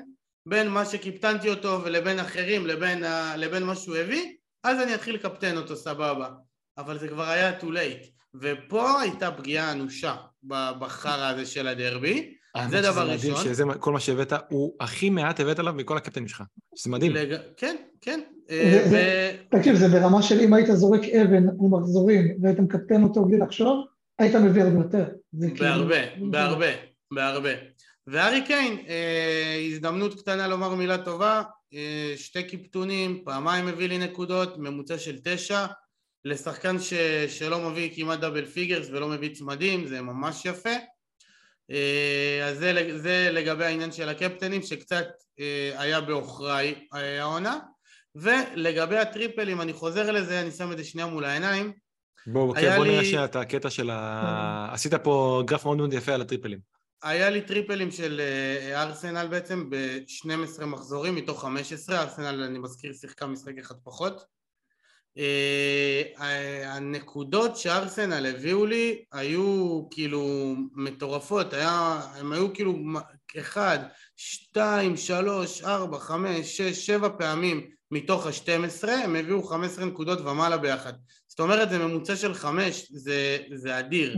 בין 0.48 0.68
מה 0.68 0.84
שקיפטנתי 0.84 1.50
אותו 1.50 1.80
ולבין 1.84 2.18
אחרים, 2.18 2.66
לבין, 2.66 3.04
ה... 3.04 3.36
לבין 3.36 3.62
מה 3.62 3.74
שהוא 3.74 3.96
הביא, 3.96 4.32
אז 4.64 4.80
אני 4.80 4.94
אתחיל 4.94 5.14
לקפטן 5.14 5.56
אותו, 5.56 5.76
סבבה. 5.76 6.28
אבל 6.78 6.98
זה 6.98 7.08
כבר 7.08 7.28
היה 7.28 7.60
too 7.60 7.64
late. 7.64 8.06
ופה 8.40 9.00
הייתה 9.00 9.30
פגיעה 9.30 9.72
אנושה 9.72 10.14
בחרא 10.78 11.28
הזה 11.28 11.46
של 11.46 11.68
הדרבי. 11.68 12.34
זה 12.70 12.80
דבר 12.80 13.10
ראשון. 13.10 13.30
מדהים 13.30 13.44
שזה 13.44 13.64
כל 13.80 13.92
מה 13.92 14.00
שהבאת, 14.00 14.32
הוא 14.48 14.74
הכי 14.80 15.10
מעט 15.10 15.40
הבאת 15.40 15.58
עליו 15.58 15.72
מכל 15.72 15.96
הקפטנים 15.96 16.28
שלך. 16.28 16.42
זה 16.84 16.90
מדהים. 16.90 17.12
לג... 17.12 17.36
כן, 17.56 17.76
כן. 18.00 18.20
אה, 18.50 19.36
תקשיב, 19.50 19.74
זה 19.74 19.88
ברמה 19.88 20.22
של 20.22 20.40
אם 20.40 20.54
היית 20.54 20.68
זורק 20.72 21.00
אבן 21.04 21.48
ומחזורים 21.60 22.36
והיית 22.42 22.58
מקפטן 22.58 23.02
אותו 23.02 23.24
בלי 23.24 23.38
לחשוב, 23.38 23.86
היית 24.18 24.34
מביא 24.34 24.62
הרבה 24.62 24.78
יותר. 24.78 25.04
כאילו- 25.40 25.56
בהרבה, 25.58 25.96
בהרבה, 26.30 26.66
בהרבה. 27.10 27.50
וארי 28.06 28.46
קיין, 28.46 28.84
אה, 28.88 29.62
הזדמנות 29.66 30.20
קטנה 30.20 30.48
לומר 30.48 30.74
מילה 30.74 30.98
טובה, 30.98 31.42
אה, 31.74 32.14
שתי 32.16 32.44
קיפטונים, 32.44 33.22
פעמיים 33.24 33.68
הביא 33.68 33.88
לי 33.88 33.98
נקודות, 33.98 34.58
ממוצע 34.58 34.98
של 34.98 35.18
תשע. 35.24 35.66
לשחקן 36.24 36.80
ש, 36.80 36.94
שלא 37.28 37.70
מביא 37.70 37.96
כמעט 37.96 38.18
double 38.18 38.44
figures 38.44 38.88
ולא 38.90 39.08
מביא 39.08 39.34
צמדים, 39.34 39.86
זה 39.86 40.02
ממש 40.02 40.44
יפה. 40.44 40.74
אה, 41.70 42.46
אז 42.48 42.58
זה, 42.58 42.98
זה 42.98 43.28
לגבי 43.32 43.64
העניין 43.64 43.92
של 43.92 44.08
הקפטנים 44.08 44.62
שקצת 44.62 45.06
היה 45.76 46.00
בעוכריי 46.00 46.74
העונה. 46.92 47.58
ולגבי 48.14 48.96
הטריפלים, 48.96 49.60
אני 49.60 49.72
חוזר 49.72 50.10
לזה, 50.12 50.40
אני 50.40 50.50
שם 50.50 50.72
את 50.72 50.78
זה 50.78 50.84
שנייה 50.84 51.06
מול 51.06 51.24
העיניים. 51.24 51.72
בואו, 52.26 52.46
בוא 52.46 52.84
לי... 52.84 52.90
נראה 52.90 53.04
שנייה 53.04 53.24
את 53.24 53.36
הקטע 53.36 53.70
של 53.70 53.90
ה... 53.90 54.68
עשית 54.72 54.94
פה 54.94 55.42
גרף 55.46 55.64
מאוד 55.64 55.76
מאוד 55.76 55.92
יפה 55.92 56.12
על 56.12 56.20
הטריפלים. 56.20 56.58
היה 57.02 57.30
לי 57.30 57.40
טריפלים 57.40 57.90
של 57.90 58.20
ארסנל 58.74 59.26
בעצם 59.26 59.70
ב-12 59.70 60.64
מחזורים 60.64 61.14
מתוך 61.14 61.42
15, 61.42 62.02
ארסנל 62.02 62.42
אני 62.42 62.58
מזכיר 62.58 62.92
שיחקה 62.92 63.26
משחק 63.26 63.58
אחד 63.58 63.74
פחות. 63.84 64.24
אה, 65.18 66.74
הנקודות 66.74 67.56
שארסנל 67.56 68.26
הביאו 68.26 68.66
לי 68.66 69.04
היו 69.12 69.82
כאילו 69.90 70.54
מטורפות, 70.72 71.52
היה, 71.52 72.00
הם 72.14 72.32
היו 72.32 72.54
כאילו 72.54 72.74
אחד, 73.38 73.78
שתיים, 74.16 74.96
שלוש, 74.96 75.62
ארבע, 75.62 75.98
חמש, 75.98 76.56
שש, 76.56 76.86
שבע 76.86 77.08
פעמים 77.18 77.70
מתוך 77.90 78.26
השתים 78.26 78.64
עשרה, 78.64 78.94
הם 78.94 79.16
הביאו 79.16 79.42
חמש 79.42 79.66
עשרה 79.66 79.84
נקודות 79.84 80.20
ומעלה 80.20 80.56
ביחד. 80.56 80.92
זאת 81.36 81.40
אומרת 81.40 81.70
זה 81.70 81.78
ממוצע 81.78 82.16
של 82.16 82.34
חמש, 82.34 82.92
זה, 82.92 83.38
זה 83.54 83.78
אדיר, 83.78 84.16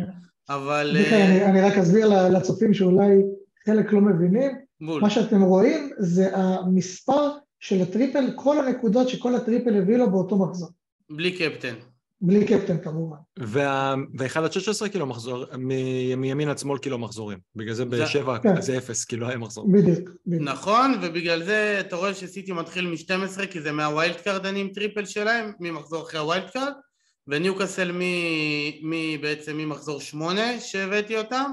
אבל... 0.48 0.96
אני, 1.12 1.44
אני 1.44 1.60
רק 1.60 1.72
אסביר 1.72 2.28
לצופים 2.28 2.74
שאולי 2.74 3.22
חלק 3.66 3.92
לא 3.92 4.00
מבינים, 4.00 4.50
בול. 4.80 5.02
מה 5.02 5.10
שאתם 5.10 5.42
רואים 5.42 5.90
זה 5.98 6.36
המספר 6.36 7.30
של 7.60 7.82
ה 7.82 7.87
triple, 7.87 8.24
כל 8.34 8.58
הנקודות 8.58 9.08
שכל 9.08 9.34
ה 9.34 9.40
triple 9.40 9.76
הביא 9.76 9.96
לו 9.96 10.10
באותו 10.10 10.38
מחזור. 10.38 10.68
בלי 11.10 11.38
קפטן. 11.38 11.74
בלי 12.20 12.46
קפטן 12.46 12.78
כמובן. 12.78 13.16
ו-1 13.38 14.38
עד 14.38 14.52
16 14.52 14.88
כאילו 14.88 15.06
מחזור, 15.06 15.44
מימין 16.16 16.48
עד 16.48 16.58
שמאל 16.58 16.78
כאילו 16.78 16.98
מחזורים. 16.98 17.38
בגלל 17.56 17.74
זה 17.74 17.84
בשבע 17.84 18.38
כן. 18.38 18.60
זה 18.60 18.78
אפס, 18.78 19.04
כי 19.04 19.16
לא 19.16 19.28
היה 19.28 19.38
מחזור. 19.38 19.72
בדיוק. 19.72 20.10
נכון, 20.26 20.94
ובגלל 21.02 21.44
זה 21.44 21.76
אתה 21.80 21.96
רואה 21.96 22.14
שסיטי 22.14 22.52
מתחיל 22.52 22.86
מ-12, 22.86 23.46
כי 23.46 23.60
זה 23.60 23.72
מה 23.72 23.87
wild 23.87 24.16
card 24.16 24.46
אני 24.46 24.60
עם 24.60 24.68
triple 24.68 25.04
שלהם, 25.04 25.52
ממחזור 25.60 26.02
אחרי 26.02 26.20
ה 26.20 26.26
wild 26.26 26.50
card, 26.50 26.72
וניוקאסל 27.28 27.92
בעצם 29.20 29.56
ממחזור 29.56 30.00
8 30.00 30.60
שהבאתי 30.60 31.18
אותם. 31.18 31.52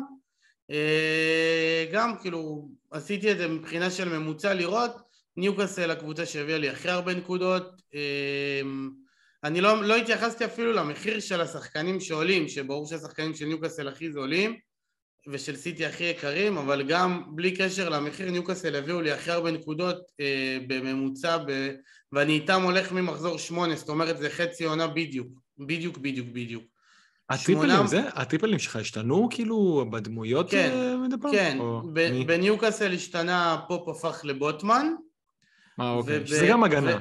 אה, 0.72 1.86
גם 1.92 2.14
כאילו 2.22 2.70
עשיתי 2.92 3.32
את 3.32 3.38
זה 3.38 3.48
מבחינה 3.48 3.92
של 3.92 4.18
ממוצע 4.18 4.54
לראות, 4.54 4.92
ניוקאסל 5.38 5.92
הקבוצה 5.92 6.26
שהביאה 6.26 6.58
לי 6.58 6.70
הכי 6.70 6.90
הרבה 6.90 7.14
נקודות, 7.14 7.82
אה, 7.96 8.62
אני 9.44 9.62
לא, 9.62 9.84
לא 9.84 9.96
התייחסתי 9.96 10.46
אפילו 10.46 10.74
למחיר 10.74 11.20
של 11.20 11.42
השחקנים 11.42 12.00
שעולים, 12.00 12.48
שברור 12.48 12.88
שהשחקנים 12.88 13.34
של 13.34 13.46
ניוקאסל 13.46 13.88
הכי 13.88 14.12
זולים 14.12 14.60
ושל 15.28 15.56
סיטי 15.56 15.86
הכי 15.86 16.04
יקרים, 16.04 16.58
אבל 16.58 16.84
גם 16.88 17.24
בלי 17.36 17.52
קשר 17.56 17.90
למחיר 17.90 18.32
ניוקאסל 18.32 18.76
הביאו 18.76 19.02
לי 19.02 19.12
הכי 19.12 19.32
הרבה 19.32 19.52
נקודות 19.52 19.98
אה, 20.20 20.58
בממוצע, 20.68 21.38
ב... 21.38 21.70
ואני 22.12 22.34
איתם 22.34 22.62
הולך 22.62 22.92
ממחזור 22.92 23.38
שמונה, 23.38 23.76
זאת 23.76 23.90
אומרת 23.90 24.18
זה 24.18 24.30
חצי 24.30 24.66
עונה 24.66 24.88
בדיוק, 24.88 25.45
בדיוק 25.60 25.98
בדיוק 25.98 26.28
בדיוק. 26.28 26.64
הטריפלים. 27.30 27.88
זה? 27.88 28.02
הטריפלים 28.14 28.60
שלך 28.60 28.76
השתנו 28.76 29.28
כאילו 29.32 29.86
בדמויות? 29.92 30.52
כן, 30.52 30.70
אה, 30.74 31.32
כן, 31.32 31.58
בניוקאסל 32.28 32.94
השתנה 32.94 33.62
פופ 33.68 33.88
הפך 33.88 34.22
לבוטמן. 34.24 34.88
אה 35.80 35.92
אוקיי, 35.92 36.18
וב... 36.20 36.26
שזה 36.26 36.48
גם 36.50 36.64
הגנה. 36.64 36.96
ו... 36.96 37.00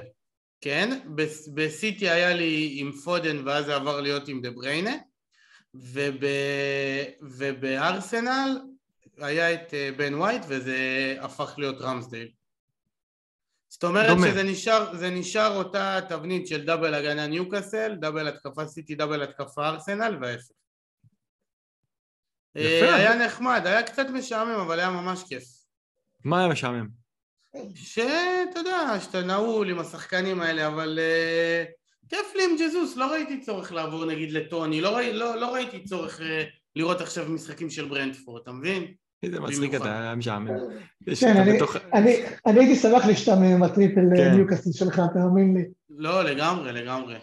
כן, 0.61 0.99
בסיטי 1.55 2.11
היה 2.11 2.35
לי 2.35 2.75
עם 2.77 2.93
פודן 2.93 3.37
ואז 3.45 3.65
זה 3.65 3.77
עבר 3.77 4.01
להיות 4.01 4.29
עם 4.29 4.41
דה 4.41 4.51
בריינה 4.51 4.97
וב, 5.75 6.25
ובארסנל 7.23 8.61
היה 9.19 9.55
את 9.55 9.75
אה, 9.75 9.91
בן 9.97 10.15
ווייט 10.15 10.43
וזה 10.49 10.79
הפך 11.21 11.55
להיות 11.59 11.81
רמסדייל 11.81 12.29
זאת 13.75 13.85
אומרת 13.85 14.07
דומה. 14.07 14.27
שזה 14.29 14.43
נשאר, 14.43 14.93
נשאר 15.13 15.57
אותה 15.57 16.01
תבנית 16.09 16.47
של 16.47 16.65
double 16.65 16.95
הגנה 16.95 17.27
ניוקאסל, 17.27 17.95
double 17.95 18.29
התקפה 18.29 18.67
סיטי, 18.67 18.95
double 18.95 19.23
התקפה 19.23 19.69
ארסנל 19.69 20.19
וההפך 20.21 20.51
אה, 22.57 22.95
היה 22.95 23.27
נחמד, 23.27 23.63
היה 23.65 23.83
קצת 23.83 24.07
משעמם 24.13 24.61
אבל 24.61 24.81
היה 24.81 24.91
ממש 24.91 25.23
כיף 25.29 25.45
מה 26.25 26.39
היה 26.39 26.49
משעמם? 26.49 26.89
שאתה 27.75 28.59
יודע, 28.59 29.01
שאתה 29.01 29.21
נעול 29.21 29.71
עם 29.71 29.79
השחקנים 29.79 30.41
האלה, 30.41 30.67
אבל 30.67 30.99
אה, 30.99 32.09
כיף 32.09 32.35
לי 32.35 32.45
עם 32.45 32.57
ג'זוס, 32.59 32.97
לא 32.97 33.13
ראיתי 33.13 33.41
צורך 33.41 33.73
לעבור 33.73 34.05
נגיד 34.05 34.33
לטוני, 34.33 34.81
לא, 34.81 34.97
ראי, 34.97 35.13
לא, 35.13 35.37
לא 35.37 35.55
ראיתי 35.55 35.85
צורך 35.85 36.21
אה, 36.21 36.23
לראות 36.77 37.01
עכשיו 37.01 37.29
משחקים 37.29 37.71
של 37.71 37.89
ברנדפורד, 37.89 38.43
אתה 38.43 38.53
מבין? 38.53 38.95
איזה 39.25 39.41
מצחיק 39.41 39.75
אתה, 39.75 40.01
היה 40.01 40.15
משעמם. 40.15 40.49
כן, 41.21 41.37
אני 42.47 42.61
הייתי 42.61 42.77
שמח 42.77 43.07
להשתעמם 43.07 43.43
עם 43.43 43.63
ה 43.63 43.68
triple 43.68 44.01
אה, 44.01 44.17
כן. 44.17 44.35
ניוקאסל 44.35 44.75
שלך, 44.75 45.03
תאמין 45.15 45.57
לי. 45.57 45.65
לא, 45.91 46.25
לגמרי, 46.25 46.73
לגמרי. 46.73 47.17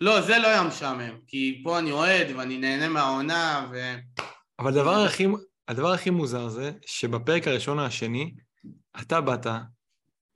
לא, 0.00 0.20
זה 0.20 0.38
לא 0.38 0.48
היה 0.48 0.62
משעמם, 0.62 1.18
כי 1.26 1.60
פה 1.64 1.78
אני 1.78 1.92
אוהד 1.92 2.26
ואני 2.36 2.58
נהנה 2.58 2.88
מהעונה 2.88 3.68
ו... 3.72 3.94
אבל 4.58 4.78
הדבר 5.68 5.92
הכי 5.92 6.10
מוזר 6.10 6.48
זה 6.48 6.72
שבפרק 6.86 7.48
הראשון 7.48 7.78
השני, 7.78 8.34
אתה 9.00 9.20
באת 9.20 9.46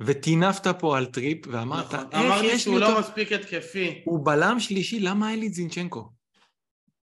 וטינפת 0.01 0.66
פה 0.78 0.99
על 0.99 1.07
טריפ 1.07 1.38
ואמרת, 1.47 1.95
נכון. 1.95 2.07
איך 2.12 2.20
אמרתי 2.24 2.47
יש 2.47 2.68
לי 2.68 2.74
אותו... 2.74 2.86
אמרתי 2.86 2.93
שהוא 2.93 2.95
לא 2.95 3.01
מספיק 3.01 3.32
התקפי. 3.32 4.03
הוא 4.05 4.26
בלם 4.26 4.61
שלישי, 4.61 5.01
למה 5.01 5.30
אין 5.30 5.41
לי 5.41 5.47
את 5.47 5.55
זינצ'נקו? 5.55 6.09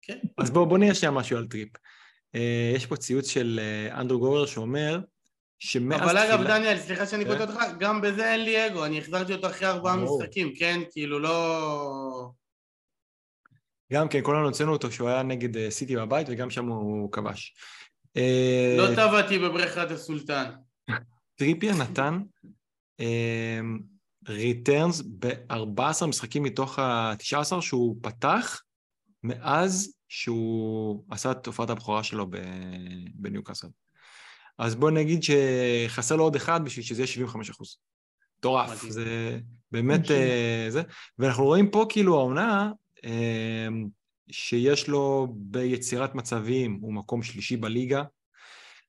כן. 0.02 0.18
אז 0.38 0.52
בואו 0.52 0.66
בוא 0.66 0.78
נראה 0.78 0.96
שנייה 0.96 1.12
משהו 1.12 1.38
על 1.38 1.48
טריפ. 1.48 1.70
אה, 2.36 2.76
יש 2.76 2.86
פה 2.86 2.98
ציוץ 2.98 3.30
של 3.30 3.60
אה, 3.60 3.94
אנדרו 3.94 4.20
גובר 4.20 4.46
שאומר 4.46 5.00
שמאז 5.60 6.02
אבל 6.02 6.18
אגב, 6.18 6.44
דניאל, 6.44 6.78
סליחה 6.78 7.06
שאני 7.06 7.26
קוטע 7.26 7.42
אותך, 7.44 7.64
גם 7.80 8.02
בזה 8.02 8.34
אין 8.34 8.44
לי 8.44 8.68
אגו, 8.68 8.86
אני 8.86 9.00
החזרתי 9.00 9.34
אותו 9.34 9.48
אחרי 9.48 9.68
ארבעה 9.68 9.96
משחקים, 9.96 10.54
כן? 10.56 10.80
כאילו 10.92 11.20
לא... 11.20 12.30
גם 13.94 14.10
כן, 14.10 14.20
כולנו 14.24 14.46
הוצאנו 14.46 14.74
אותו 14.74 14.92
שהוא 14.92 15.10
היה 15.10 15.24
נגד 15.24 15.56
אה, 15.56 15.60
סיטי 15.70 15.96
בבית 15.96 16.28
וגם 16.30 16.50
שם 16.50 16.68
הוא 16.68 17.12
כבש. 17.12 17.56
לא 18.78 18.96
טבעתי 18.96 19.40
בבריכת 19.40 19.92
הסולטן. 19.92 20.52
טריפייר 21.36 21.74
נתן 21.76 22.20
returns 24.30 25.02
אמ, 25.02 25.08
ב-14 25.20 26.06
משחקים 26.08 26.44
מתוך 26.44 26.80
ה-19 26.80 27.62
שהוא 27.62 27.96
פתח 28.02 28.62
מאז 29.24 29.94
שהוא 30.14 31.04
עשה 31.12 31.32
את 31.32 31.44
הופעת 31.44 31.70
הבכורה 31.70 32.04
שלו 32.04 32.28
בניוקאסל. 33.14 33.68
אז 34.58 34.76
בוא 34.76 34.92
נגיד 34.92 35.20
שחסר 35.24 36.16
לו 36.16 36.24
עוד 36.24 36.36
אחד 36.36 36.66
בשביל 36.66 36.86
שזה 36.86 37.02
יהיה 37.02 37.08
75 37.08 37.50
אחוז. 37.50 37.78
מטורף, 38.38 38.90
זה 38.90 39.40
באמת 39.72 40.06
uh, 40.06 40.12
זה. 40.70 40.82
ואנחנו 41.20 41.44
רואים 41.44 41.72
פה 41.72 41.86
כאילו 41.90 42.20
העונה 42.20 42.72
uh, 42.98 43.10
שיש 44.32 44.88
לו 44.88 45.34
ביצירת 45.36 46.16
מצבים, 46.16 46.78
הוא 46.82 46.94
מקום 46.94 47.24
שלישי 47.24 47.58
בליגה, 47.58 48.04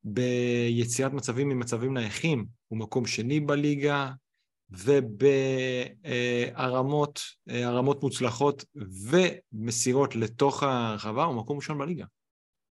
ביציאת 0.04 1.12
מצבים 1.12 1.48
ממצבים 1.48 1.94
נייחים, 1.94 2.46
הוא 2.68 2.78
מקום 2.78 3.06
שני 3.06 3.40
בליגה, 3.40 4.10
ובהרמות, 6.04 7.20
הרמות 7.48 8.02
מוצלחות 8.02 8.64
ומסירות 9.10 10.16
לתוך 10.16 10.62
הרחבה, 10.62 11.24
הוא 11.24 11.36
מקום 11.36 11.56
ראשון 11.56 11.78
בליגה. 11.78 12.04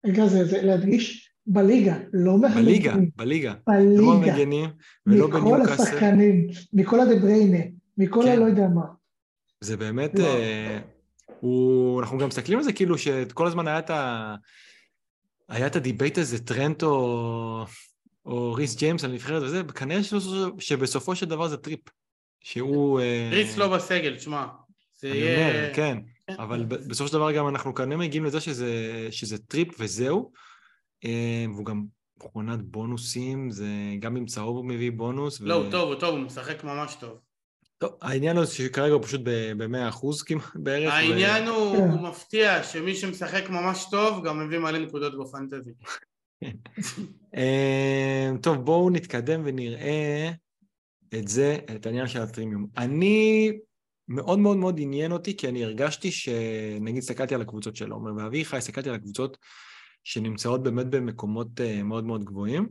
רגע, 0.05 0.27
זה, 0.27 0.45
זה 0.45 0.61
להדגיש, 0.61 1.31
בליגה, 1.47 1.97
לא 2.13 2.37
מהמגנים. 2.37 2.65
בליגה, 2.65 2.95
בליגה. 3.15 3.53
בליגה. 3.67 4.01
לא 4.01 4.13
המגנים 4.13 4.69
ולא 5.05 5.27
מכל 5.27 5.39
בניוקאסל. 5.39 5.83
השחקנים, 5.83 6.47
מכל 6.73 6.99
הדבריינה, 6.99 7.63
מכל 7.97 8.21
כן. 8.25 8.31
הלא 8.31 8.45
יודע 8.45 8.67
מה. 8.67 8.85
זה 9.61 9.77
באמת, 9.77 10.11
וואו. 10.15 10.25
אה, 10.25 10.79
הוא, 11.39 11.99
אנחנו 11.99 12.17
גם 12.17 12.27
מסתכלים 12.27 12.57
על 12.57 12.63
זה 12.63 12.73
כאילו 12.73 12.97
שכל 12.97 13.47
הזמן 13.47 13.67
היה 13.67 13.79
את 13.79 13.89
ה... 13.89 14.35
היה 15.49 15.67
את 15.67 15.75
ה 15.75 15.81
debate 15.81 16.17
הזה, 16.17 16.45
טרנט 16.45 16.83
או, 16.83 17.65
או 18.27 18.53
ריס 18.53 18.75
ג'יימס 18.75 19.03
על 19.03 19.11
נבחרת 19.11 19.43
וזה, 19.43 19.61
כנראה 19.75 20.03
שבסופו- 20.03 20.59
שבסופו 20.61 21.15
של 21.15 21.25
דבר 21.25 21.47
זה 21.47 21.57
טריפ. 21.57 21.79
שהוא... 22.43 22.99
אה, 22.99 23.29
ריס 23.31 23.57
לא 23.57 23.67
בסגל, 23.75 24.15
תשמע. 24.15 24.45
זה 24.99 25.11
אני. 25.11 25.35
אומר, 25.35 25.73
כן. 25.73 25.97
כן. 26.27 26.33
אבל 26.39 26.65
בסופו 26.65 27.07
של 27.07 27.13
דבר 27.13 27.31
גם 27.31 27.47
אנחנו 27.47 27.75
כנראה 27.75 27.97
מגיעים 27.97 28.25
לזה 28.25 28.39
שזה, 28.41 28.71
שזה 29.11 29.37
טריפ 29.37 29.67
וזהו. 29.79 30.31
אה, 31.05 31.45
והוא 31.53 31.65
גם 31.65 31.83
מכונת 32.17 32.61
בונוסים, 32.61 33.51
זה 33.51 33.65
גם 33.99 34.15
עם 34.15 34.25
צהוב 34.25 34.57
הוא 34.57 34.65
מביא 34.65 34.91
בונוס. 34.91 35.41
לא, 35.41 35.53
הוא 35.53 35.71
טוב, 35.71 35.91
הוא 35.91 35.99
טוב, 35.99 36.15
הוא 36.15 36.23
משחק 36.25 36.63
ממש 36.63 36.95
טוב. 36.99 37.17
טוב, 37.77 37.91
העניין 38.01 38.37
הוא 38.37 38.45
שכרגע 38.45 38.93
הוא 38.93 39.03
פשוט 39.03 39.21
ב-100 39.23 39.89
אחוז 39.89 40.21
כמעט 40.23 40.43
בערך. 40.63 40.93
ו- 40.93 40.95
העניין 40.95 41.47
הוא, 41.47 41.75
כן. 41.77 41.81
הוא 41.89 42.01
מפתיע 42.09 42.63
שמי 42.63 42.95
שמשחק 42.95 43.49
ממש 43.49 43.85
טוב 43.91 44.25
גם 44.25 44.47
מביא 44.47 44.59
מלא 44.59 44.79
נקודות 44.79 45.13
בפנטזי. 45.19 45.71
אה, 47.37 48.29
טוב, 48.41 48.57
בואו 48.57 48.89
נתקדם 48.89 49.41
ונראה 49.45 50.31
את 51.13 51.27
זה, 51.27 51.57
את 51.75 51.85
העניין 51.85 52.07
של 52.07 52.21
הטרימיום. 52.21 52.67
אני, 52.77 53.51
מאוד 54.07 54.39
מאוד 54.39 54.57
מאוד 54.57 54.79
עניין 54.79 55.11
אותי, 55.11 55.37
כי 55.37 55.47
אני 55.47 55.63
הרגשתי 55.63 56.11
שנגיד 56.11 56.97
הסתכלתי 56.97 57.35
על 57.35 57.41
הקבוצות 57.41 57.75
של 57.75 57.91
עומר 57.91 58.11
ואביחי, 58.17 58.57
הסתכלתי 58.57 58.89
על 58.89 58.95
הקבוצות 58.95 59.37
שנמצאות 60.03 60.63
באמת 60.63 60.85
במקומות 60.85 61.61
אה, 61.61 61.83
מאוד 61.83 62.05
מאוד 62.05 62.23
גבוהים, 62.23 62.69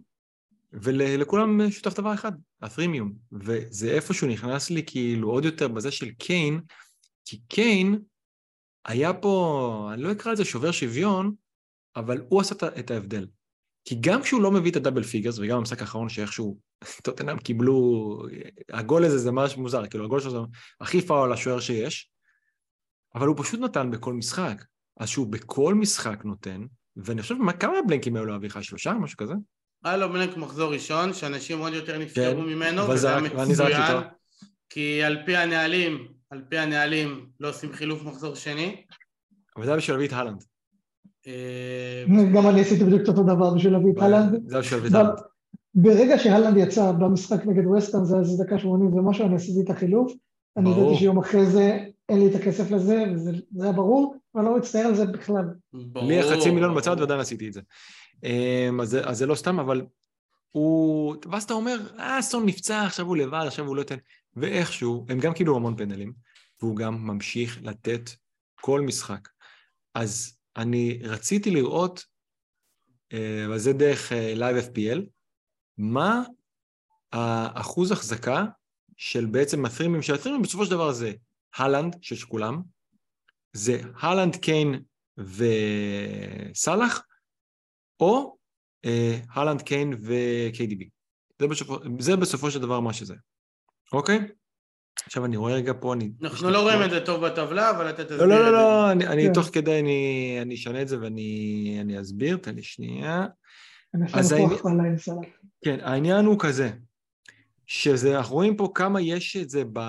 ולכולם 0.72 1.70
שותף 1.70 1.94
דבר 1.94 2.14
אחד, 2.14 2.32
הטרימיום. 2.62 3.12
וזה 3.32 3.90
איפשהו 3.90 4.28
נכנס 4.28 4.70
לי 4.70 4.82
כאילו 4.86 5.30
עוד 5.30 5.44
יותר 5.44 5.68
בזה 5.68 5.90
של 5.90 6.10
קיין, 6.10 6.60
כי 7.24 7.40
קיין 7.48 7.98
היה 8.84 9.14
פה, 9.14 9.90
אני 9.92 10.02
לא 10.02 10.12
אקרא 10.12 10.32
לזה 10.32 10.44
שובר 10.44 10.70
שוויון, 10.70 11.34
אבל 11.96 12.22
הוא 12.28 12.40
עשה 12.40 12.54
את 12.78 12.90
ההבדל. 12.90 13.26
כי 13.89 13.97
גם 14.01 14.22
כשהוא 14.22 14.43
לא 14.43 14.51
מביא 14.51 14.70
את 14.70 14.76
ה 14.76 14.80
double 14.80 15.02
figures, 15.02 15.38
וגם 15.39 15.59
במשחק 15.59 15.80
האחרון 15.80 16.09
שאיכשהו 16.09 16.59
טוטנאם 17.03 17.39
קיבלו, 17.39 18.22
הגול 18.72 19.05
הזה 19.05 19.18
זה 19.18 19.32
ממש 19.32 19.57
מוזר, 19.57 19.87
כאילו 19.87 20.05
הגול 20.05 20.20
שלו 20.20 20.30
זה 20.30 20.39
הכי 20.80 21.03
פאול 21.03 21.32
לשוער 21.32 21.61
שיש, 21.61 22.11
אבל 23.14 23.26
הוא 23.26 23.37
פשוט 23.39 23.61
נתן 23.61 23.91
בכל 23.91 24.12
משחק. 24.12 24.64
אז 25.01 25.09
שהוא 25.09 25.26
בכל 25.26 25.74
משחק 25.74 26.24
נותן, 26.24 26.62
ואני 26.97 27.22
חושב, 27.22 27.34
מה, 27.34 27.53
כמה 27.53 27.72
בלנקים 27.89 28.16
היו 28.16 28.24
לו 28.24 28.37
אביחי? 28.37 28.62
שלושה? 28.62 28.93
משהו 28.93 29.16
כזה? 29.16 29.34
היה 29.84 29.97
לו 29.97 30.12
בלנק 30.12 30.37
מחזור 30.37 30.72
ראשון, 30.72 31.14
שאנשים 31.14 31.59
עוד 31.59 31.72
יותר 31.72 31.99
נפטרו 31.99 32.24
כן, 32.24 32.41
ממנו, 32.41 32.89
וזה 32.89 33.09
היה 33.09 33.20
מצוין. 33.20 34.03
כי 34.68 35.03
על 35.03 35.18
פי 35.26 35.37
הנהלים, 35.37 36.09
על 36.30 36.43
פי 36.49 36.59
הנהלים 36.59 37.30
לא 37.41 37.49
עושים 37.49 37.72
חילוף 37.72 38.03
מחזור 38.03 38.34
שני. 38.34 38.84
אבל 39.57 39.64
זה 39.64 39.70
היה 39.70 39.78
בשביל 39.78 39.97
להביא 39.97 40.09
את 40.09 40.12
הלנד. 40.12 40.45
אה, 41.26 42.04
גם 42.34 42.48
אני 42.48 42.60
עשיתי 42.60 42.84
בדיוק 42.84 43.02
את 43.02 43.08
אותו 43.08 43.22
דבר 43.22 43.54
בשביל 43.54 43.72
להביא 43.72 43.92
את 43.92 43.98
הלנד. 44.02 44.40
זה 44.46 44.54
היה 44.54 44.62
בשביל 44.62 44.80
אבל 44.80 44.96
הלנד. 44.96 45.18
ברגע 45.74 46.18
שהלנד 46.18 46.56
יצא 46.56 46.92
במשחק 46.92 47.46
נגד 47.46 47.66
וסטהאם, 47.66 48.04
זה 48.04 48.14
היה 48.14 48.22
איזה 48.22 48.44
דקה 48.44 48.58
80 48.58 48.94
ומשהו, 48.94 49.26
אני 49.26 49.34
עשיתי 49.36 49.60
את 49.60 49.70
החילוף. 49.70 50.12
אני. 50.56 50.70
ידעתי 50.70 50.96
שיום 50.96 51.18
אחרי 51.18 51.46
זה 51.46 51.78
אין 52.08 52.18
לי 52.18 52.26
את 52.26 52.34
הכסף 52.34 52.70
לזה, 52.70 53.04
וזה 53.14 53.30
זה 53.56 53.64
היה 53.64 53.72
ברור, 53.72 54.16
ואני 54.34 54.46
לא 54.46 54.56
מצטער 54.56 54.86
על 54.86 54.94
זה 54.94 55.06
בכלל. 55.06 55.44
לי 55.94 56.14
היה 56.14 56.36
חצי 56.36 56.50
מיליון. 56.50 56.74
בצד 56.74 56.96
ועדיין 57.00 57.20
עשיתי 57.20 57.48
את 57.48 57.52
זה. 57.52 57.60
אמ, 58.24 58.80
אז, 58.80 58.88
זה- 58.88 59.04
אז 59.08 59.18
זה 59.18 59.26
לא 59.26 59.34
סתם, 59.34 59.60
אבל 59.60 59.82
הוא... 60.52 61.16
ואז 61.30 61.42
אתה 61.42 61.54
אומר, 61.54 61.76
אה, 61.98 62.22
סון 62.22 62.46
נפצע, 62.46 62.82
עכשיו 62.82 63.06
הוא 63.06 63.16
לבד, 63.16 63.44
עכשיו 63.46 63.66
הוא 63.66 63.76
לא 63.76 63.80
ייתן... 63.80 63.96
ואיכשהו, 64.36 65.06
הם 65.08 65.18
גם 65.20 65.32
קיבלו 65.32 65.56
המון 65.56 65.76
פנדלים, 65.76 66.12
והוא 66.62 66.76
גם 66.76 67.06
ממשיך 67.06 67.58
לתת 67.62 68.10
כל 68.60 68.80
משחק. 68.80 69.28
אז 69.94 70.36
אני 70.57 70.98
רציתי 71.02 71.50
לראות, 71.50 72.04
אה, 73.12 73.44
אבל 73.46 73.59
זה 73.59 73.72
דרך 73.72 74.12
אה, 74.12 74.34
Live 74.34 74.62
FPL, 74.64 75.00
מה 75.78 76.22
האחוז 77.12 77.92
החזקה 77.92 78.44
של 78.96 79.26
בעצם 79.26 79.64
הטרימים, 79.64 80.02
שהטרימים 80.02 80.42
בסופו 80.42 80.64
של 80.64 80.70
דבר 80.70 80.92
זה 80.92 81.12
הלנד, 81.57 81.96
שיש 82.02 82.24
כולם, 82.24 82.62
זה 83.52 83.80
הלנד, 84.00 84.36
קיין 84.36 84.82
וסאלח, 86.52 87.02
או 88.00 88.36
אה, 88.84 89.18
הלנד, 89.30 89.62
קיין 89.62 89.92
ו-KDB. 90.02 90.88
זה, 91.40 91.46
בסופו- 91.48 91.78
זה 92.00 92.16
בסופו 92.16 92.50
של 92.50 92.61
דבר 92.61 92.80
מה 92.80 92.92
שזה, 92.92 93.14
אוקיי? 93.92 94.18
עכשיו 95.07 95.24
אני 95.24 95.36
רואה 95.36 95.54
רגע 95.54 95.72
פה, 95.80 95.94
אני... 95.94 96.11
אנחנו 96.22 96.50
לא 96.50 96.62
רואים 96.62 96.82
את 96.82 96.90
זה 96.90 97.00
טוב 97.00 97.26
בטבלה, 97.26 97.70
אבל 97.70 97.90
אתה 97.90 98.04
תסביר 98.04 98.26
לא, 98.26 98.38
לא. 98.40 98.44
לא, 98.44 98.52
לא, 98.52 98.92
אני, 98.92 99.26
כן. 99.26 99.32
תוך 99.32 99.46
כדי, 99.52 99.80
אני, 99.80 100.38
אני 100.42 100.54
אשנה 100.54 100.82
את 100.82 100.88
זה 100.88 101.00
ואני 101.00 101.78
אני 101.80 102.00
אסביר, 102.00 102.36
תן 102.36 102.54
לי 102.54 102.62
שנייה. 102.62 103.26
אני 103.94 104.04
אז. 104.12 104.34
כן, 105.64 105.78
העניין 105.82 106.24
הוא 106.24 106.36
כזה, 106.38 106.70
שזה, 107.66 108.16
אנחנו 108.18 108.34
רואים 108.34 108.57
פה 108.57 108.72
כמה 108.74 109.00
יש 109.00 109.36
את 109.36 109.50
זה 109.50 109.62
ב... 109.72 109.80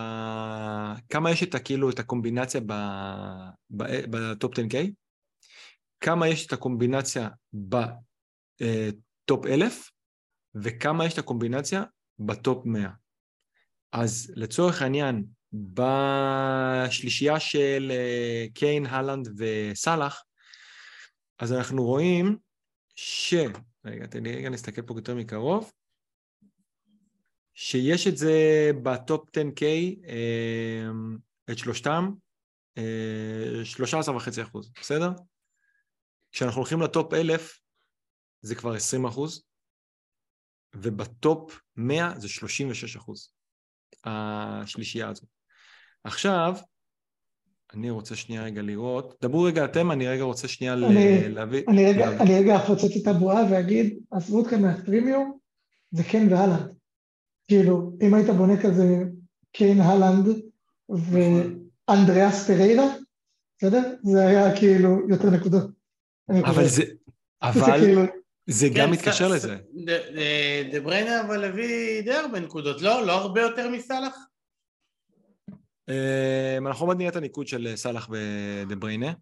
כמה 1.09 1.31
יש 1.31 1.43
את 1.43 1.55
ה, 1.55 1.59
כאילו, 1.59 1.89
את 1.89 1.99
הקומבינציה 1.99 2.61
ב... 2.65 2.73
ב... 3.69 3.83
ב 4.09 4.20
top 4.20 4.53
10K, 4.53 4.75
כמה 6.01 6.27
יש 6.27 6.47
את 6.47 6.53
הקומבינציה 6.53 7.29
ב 7.53 8.01
top 8.01 9.45
1000, 9.45 9.91
וכמה 10.55 11.05
יש 11.05 11.13
את 11.13 11.19
הקומבינציה 11.19 11.83
ב 12.19 12.31
top 12.31 12.65
100. 12.65 12.89
אז 13.91 14.33
לצורך 14.35 14.81
העניין, 14.81 15.25
בשלישייה 15.53 17.39
של 17.39 17.91
אה, 17.91 18.45
קיין, 18.53 18.85
הלנד 18.85 19.29
וסאלח, 19.37 20.23
אז 21.39 21.53
אנחנו 21.53 21.83
רואים 21.83 22.37
ש... 22.95 23.33
רגע, 23.85 24.07
תן 24.07 24.23
לי 24.23 24.35
רגע 24.35 24.49
להסתכל 24.49 24.81
פה 24.81 24.93
יותר 24.97 25.15
מקרוב. 25.15 25.71
שיש 27.53 28.07
את 28.07 28.17
זה 28.17 28.69
ב 28.83 28.95
top 28.95 29.29
10K, 29.29 29.63
אה, 30.07 30.87
את 31.51 31.57
שלושתם, 31.57 32.09
אה, 32.77 33.63
13.5 33.63 34.43
אחוז, 34.43 34.71
בסדר? 34.79 35.09
כשאנחנו 36.31 36.61
הולכים 36.61 36.81
ל 36.81 36.89
top 36.89 37.13
1000, 37.13 37.61
זה 38.41 38.55
כבר 38.55 38.73
20 38.73 39.05
אחוז, 39.05 39.43
וב 40.75 41.09
top 41.09 41.59
100 41.75 42.13
זה 42.17 42.29
36 42.29 42.95
אחוז, 42.95 43.36
השלישייה 44.05 45.09
הזאת. 45.09 45.25
עכשיו, 46.03 46.55
אני 47.73 47.89
רוצה 47.89 48.15
שנייה 48.15 48.43
רגע 48.43 48.61
לראות, 48.61 49.15
דברו 49.21 49.41
רגע 49.43 49.65
אתם, 49.65 49.91
אני 49.91 50.07
רגע 50.07 50.23
רוצה 50.23 50.47
שנייה 50.47 50.73
אני- 50.73 51.29
להביא... 51.29 51.63
אני 51.67 51.85
רגע, 51.85 52.05
להביא- 52.05 52.19
אני 52.21 52.39
רגע 52.39 52.55
אפוצץ 52.55 52.97
את 53.01 53.07
הבועה 53.07 53.43
ואגיד, 53.51 53.99
עזבו 54.11 54.41
אתכם 54.41 54.61
מהפרימיום, 54.61 55.37
זה 55.91 56.03
קיין 56.03 56.33
והלנד. 56.33 56.73
כאילו, 57.47 57.97
אם 58.01 58.13
היית 58.13 58.29
בונה 58.29 58.61
כזה 58.63 59.03
קיין, 59.51 59.81
הלנד 59.81 60.27
ואנדריאס 60.89 62.47
פריירה, 62.47 62.85
בסדר? 63.57 63.93
זה 64.03 64.27
היה 64.27 64.57
כאילו 64.59 65.09
יותר 65.09 65.29
נקודות. 65.29 65.71
אבל. 66.29 66.67
זה... 66.67 66.83
זה 66.83 66.91
אבל 67.41 67.79
כאילו, 67.79 68.01
זה 68.47 68.67
כן, 68.69 68.81
גם 68.81 68.91
מתקשר 68.91 69.29
ס- 69.29 69.31
לזה. 69.31 69.55
ד- 69.55 69.89
ד- 69.89 70.71
דה 70.71 70.79
בריינה 70.81 71.21
אבל 71.21 71.43
הביא 71.43 72.01
די 72.01 72.13
הרבה 72.13 72.39
נקודות, 72.39 72.81
לא? 72.81 73.05
לא 73.05 73.11
הרבה 73.11 73.41
יותר 73.41 73.69
מסאלח? 73.69 74.15
אמ, 75.89 76.67
אנחנו 76.67 76.85
עוד 76.87 76.97
נראה 76.97 77.09
את 77.09 77.15
הניקוד 77.15 77.47
של 77.47 77.73
סאלח 77.75 78.09
ודה 78.09 78.75
בריינה, 78.75 79.13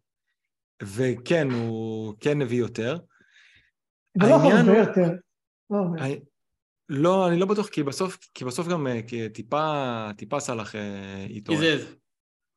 וכן, 0.84 1.48
הוא 1.52 2.14
כן 2.20 2.42
הביא 2.42 2.60
יותר. 2.60 2.98
זה 4.22 4.30
לא 4.30 4.36
הרבה 4.36 4.78
יותר. 4.78 5.12
לא. 5.70 5.78
אני- 6.00 6.20
לא, 6.90 7.28
אני 7.28 7.40
לא 7.40 7.46
בטוח, 7.46 7.70
כי 7.70 7.84
בסוף, 7.84 8.18
כי 8.34 8.46
בסוף 8.46 8.68
גם 8.68 8.88
אה, 8.88 9.00
כי 9.08 9.30
טיפה, 9.30 9.84
טיפה 10.18 10.40
סאלח 10.40 10.76
אה, 10.76 11.26
התעורר. 11.36 11.62
קיזז. 11.62 11.96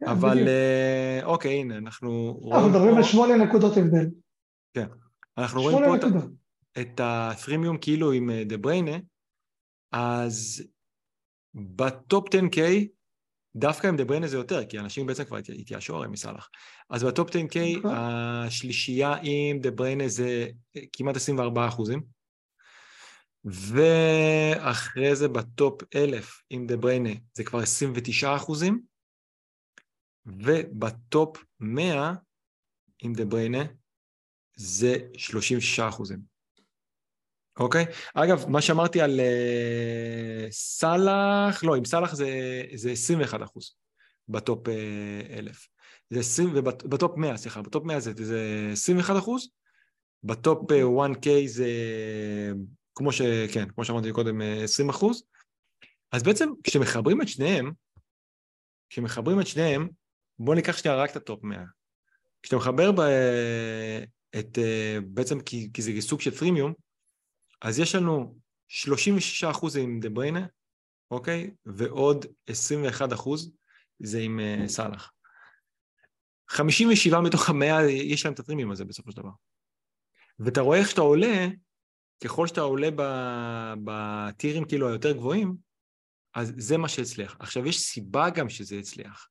כן, 0.00 0.08
אבל. 0.08 0.48
אה, 0.48 1.20
אוקיי, 1.24 1.52
הנה, 1.60 1.76
אנחנו 1.78 2.40
אנחנו 2.52 2.68
מדברים 2.68 2.96
על 2.96 3.02
שמונה 3.02 3.36
נקודות 3.36 3.76
הבדל. 3.76 4.06
אנחנו 5.38 5.62
רואים 5.62 5.78
פה 5.78 5.84
שמונה 5.84 5.98
נקודות. 5.98 6.37
את 6.80 7.00
הפרימיום 7.02 7.78
כאילו 7.78 8.12
עם 8.12 8.30
דה 8.46 8.56
בריינה, 8.56 8.96
אז 9.92 10.62
ב 11.54 11.73
top 11.73 12.28
10K, 12.34 12.58
דווקא 13.56 13.86
עם 13.86 13.96
דה 13.96 14.04
בריינה 14.04 14.28
זה 14.28 14.36
יותר, 14.36 14.66
כי 14.66 14.78
אנשים 14.78 15.06
בעצם 15.06 15.24
כבר 15.24 15.36
התי- 15.36 15.60
התייאשו 15.60 15.96
הרי 15.96 16.08
מסאלח. 16.08 16.48
אז 16.90 17.04
ב 17.04 17.11
top 17.11 17.30
10K, 17.30 17.78
נכון. 17.78 17.90
השלישייה 17.94 19.14
עם 19.22 19.58
דה 19.60 19.70
בריינה 19.70 20.08
זה 20.08 20.46
כמעט 20.92 21.16
24 21.16 21.68
אחוזים, 21.68 22.02
ואחרי 23.44 25.16
זה 25.16 25.28
ב 25.28 25.42
top 25.42 25.82
1000 25.94 26.42
עם 26.50 26.66
דה 26.66 26.76
בריינה 26.76 27.10
זה 27.34 27.44
כבר 27.44 27.58
29 27.58 28.36
אחוזים, 28.36 28.82
וב 30.26 30.73
top 30.73 31.44
100 31.60 32.12
עם 33.02 33.12
דה 33.12 33.24
בריינה 33.24 33.64
זה 34.56 34.96
36 35.16 35.80
אחוזים. 35.80 36.37
אוקיי? 37.58 37.84
אגב, 38.14 38.48
מה 38.48 38.62
שאמרתי 38.62 39.00
על 39.00 39.20
אה, 39.20 40.50
סאלח, 40.50 41.64
לא, 41.64 41.74
עם 41.74 41.84
סאלח 41.84 42.14
זה, 42.14 42.62
זה 42.74 42.90
21 42.90 43.42
אחוז 43.42 43.76
ב 44.28 44.38
top 44.38 44.68
אה, 44.68 44.70
1000. 45.32 45.68
זה 46.10 46.20
20, 46.20 46.50
וב 46.54 46.79
top 46.79 47.16
100, 47.16 47.36
סליחה, 47.36 47.62
ב 47.62 47.68
top 47.68 47.84
100 47.84 48.00
זה, 48.00 48.12
זה 48.16 48.68
21 48.72 49.16
אחוז, 49.18 49.48
ב 50.24 50.36
top 50.36 50.70
1K 50.72 51.28
זה, 51.46 51.68
כמו 52.94 53.12
ש... 53.12 53.22
כן, 53.52 53.68
כמו 53.68 53.84
שאמרתי 53.84 54.12
קודם, 54.12 54.40
20 54.64 54.88
אחוז. 54.88 55.22
אז 56.12 56.22
בעצם, 56.22 56.48
כשמחברים 56.64 57.22
את 57.22 57.28
שניהם, 57.28 57.72
כשמחברים 58.90 59.40
את 59.40 59.46
שניהם, 59.46 59.88
בואו 60.38 60.56
ניקח 60.56 60.76
שנייה 60.76 60.96
רק 60.96 61.10
את 61.10 61.16
ה 61.16 61.23
top 61.23 61.44
100. 61.44 61.64
כשאתה 62.42 62.56
מחבר 62.56 62.92
ב... 62.92 63.00
את, 64.38 64.58
בעצם 65.04 65.40
כי, 65.40 65.70
כי 65.74 65.82
זה 65.82 65.92
סוג 66.00 66.20
של 66.20 66.30
פרימיום, 66.30 66.72
אז 67.62 67.78
יש 67.78 67.94
לנו 67.94 68.38
36 68.68 69.44
אחוז 69.44 69.76
עם 69.76 70.00
דה 70.00 70.08
בריינה, 70.08 70.46
אוקיי? 71.10 71.50
ועוד 71.66 72.26
21 72.46 73.12
אחוז 73.12 73.52
זה 73.98 74.18
עם 74.18 74.40
uh, 74.40 74.68
סאלח. 74.68 75.12
57 76.48 77.20
מתוך 77.20 77.48
המאה 77.48 77.90
יש 77.90 78.24
להם 78.24 78.34
את 78.34 78.38
הפרימיום 78.38 78.70
הזה 78.70 78.84
בסופו 78.84 79.12
של 79.12 79.16
דבר. 79.16 79.30
ואתה 80.38 80.60
רואה 80.60 80.78
איך 80.78 80.90
שאתה 80.90 81.00
עולה, 81.00 81.46
ככל 82.24 82.46
שאתה 82.46 82.60
עולה 82.60 82.88
בטירים 83.84 84.64
כאילו 84.64 84.88
היותר 84.88 85.12
גבוהים, 85.12 85.56
אז 86.34 86.52
זה 86.56 86.76
מה 86.78 86.88
שהצליח. 86.88 87.36
עכשיו, 87.40 87.66
יש 87.66 87.80
סיבה 87.80 88.30
גם 88.30 88.48
שזה 88.48 88.76
הצליח. 88.76 89.28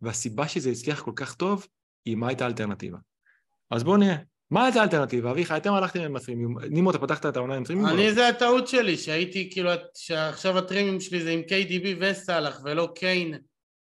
והסיבה 0.00 0.48
שזה 0.48 0.70
הצליח 0.70 1.02
כל 1.02 1.12
כך 1.16 1.34
טוב, 1.34 1.66
היא 2.04 2.16
מה 2.16 2.28
הייתה 2.28 2.44
האלטרנטיבה. 2.44 2.98
אז 3.70 3.84
בואו 3.84 3.96
נראה. 3.96 4.16
מה 4.50 4.64
הייתה 4.64 4.80
האלטרנטיבה? 4.80 5.30
אביחי, 5.30 5.56
אתם 5.56 5.72
הלכתם 5.72 6.00
עם 6.00 6.16
הטרימיום. 6.16 6.58
נימו, 6.58 6.90
אתה 6.90 6.98
פתחת 6.98 7.26
את 7.26 7.36
העונה 7.36 7.54
עם 7.54 7.64
טרימיום? 7.64 7.88
אני, 7.88 8.12
זה 8.12 8.28
הטעות 8.28 8.68
שלי, 8.68 8.96
שהייתי 8.96 9.50
כאילו, 9.50 9.70
שעכשיו 9.94 10.58
הטרימיום 10.58 11.00
שלי 11.00 11.22
זה 11.22 11.30
עם 11.30 11.40
KDB 11.40 11.86
וסאלח, 12.00 12.60
ולא 12.64 12.88
קיין. 12.94 13.34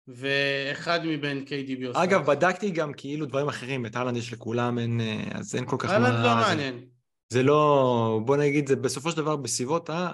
ואחד 0.08 1.00
מבין 1.04 1.44
KDB 1.46 1.86
או 1.86 2.02
אגב, 2.02 2.26
בדקתי 2.26 2.70
גם 2.70 2.92
כאילו 2.92 3.26
דברים 3.26 3.48
אחרים, 3.48 3.86
את 3.86 3.96
אהלנד 3.96 4.16
יש 4.16 4.32
לכולם, 4.32 4.78
אין, 4.78 5.00
אה, 5.00 5.22
אז 5.34 5.54
אין 5.54 5.66
כל 5.66 5.76
כך 5.78 5.88
מה... 5.88 5.94
אהלנד 5.94 6.24
לא 6.24 6.34
מעניין. 6.34 6.84
זה 7.28 7.42
לא, 7.42 8.20
בוא 8.24 8.36
נגיד, 8.36 8.68
זה 8.68 8.76
בסופו 8.76 9.10
של 9.10 9.16
דבר 9.16 9.36
בסביבות 9.36 9.90
ה... 9.90 10.10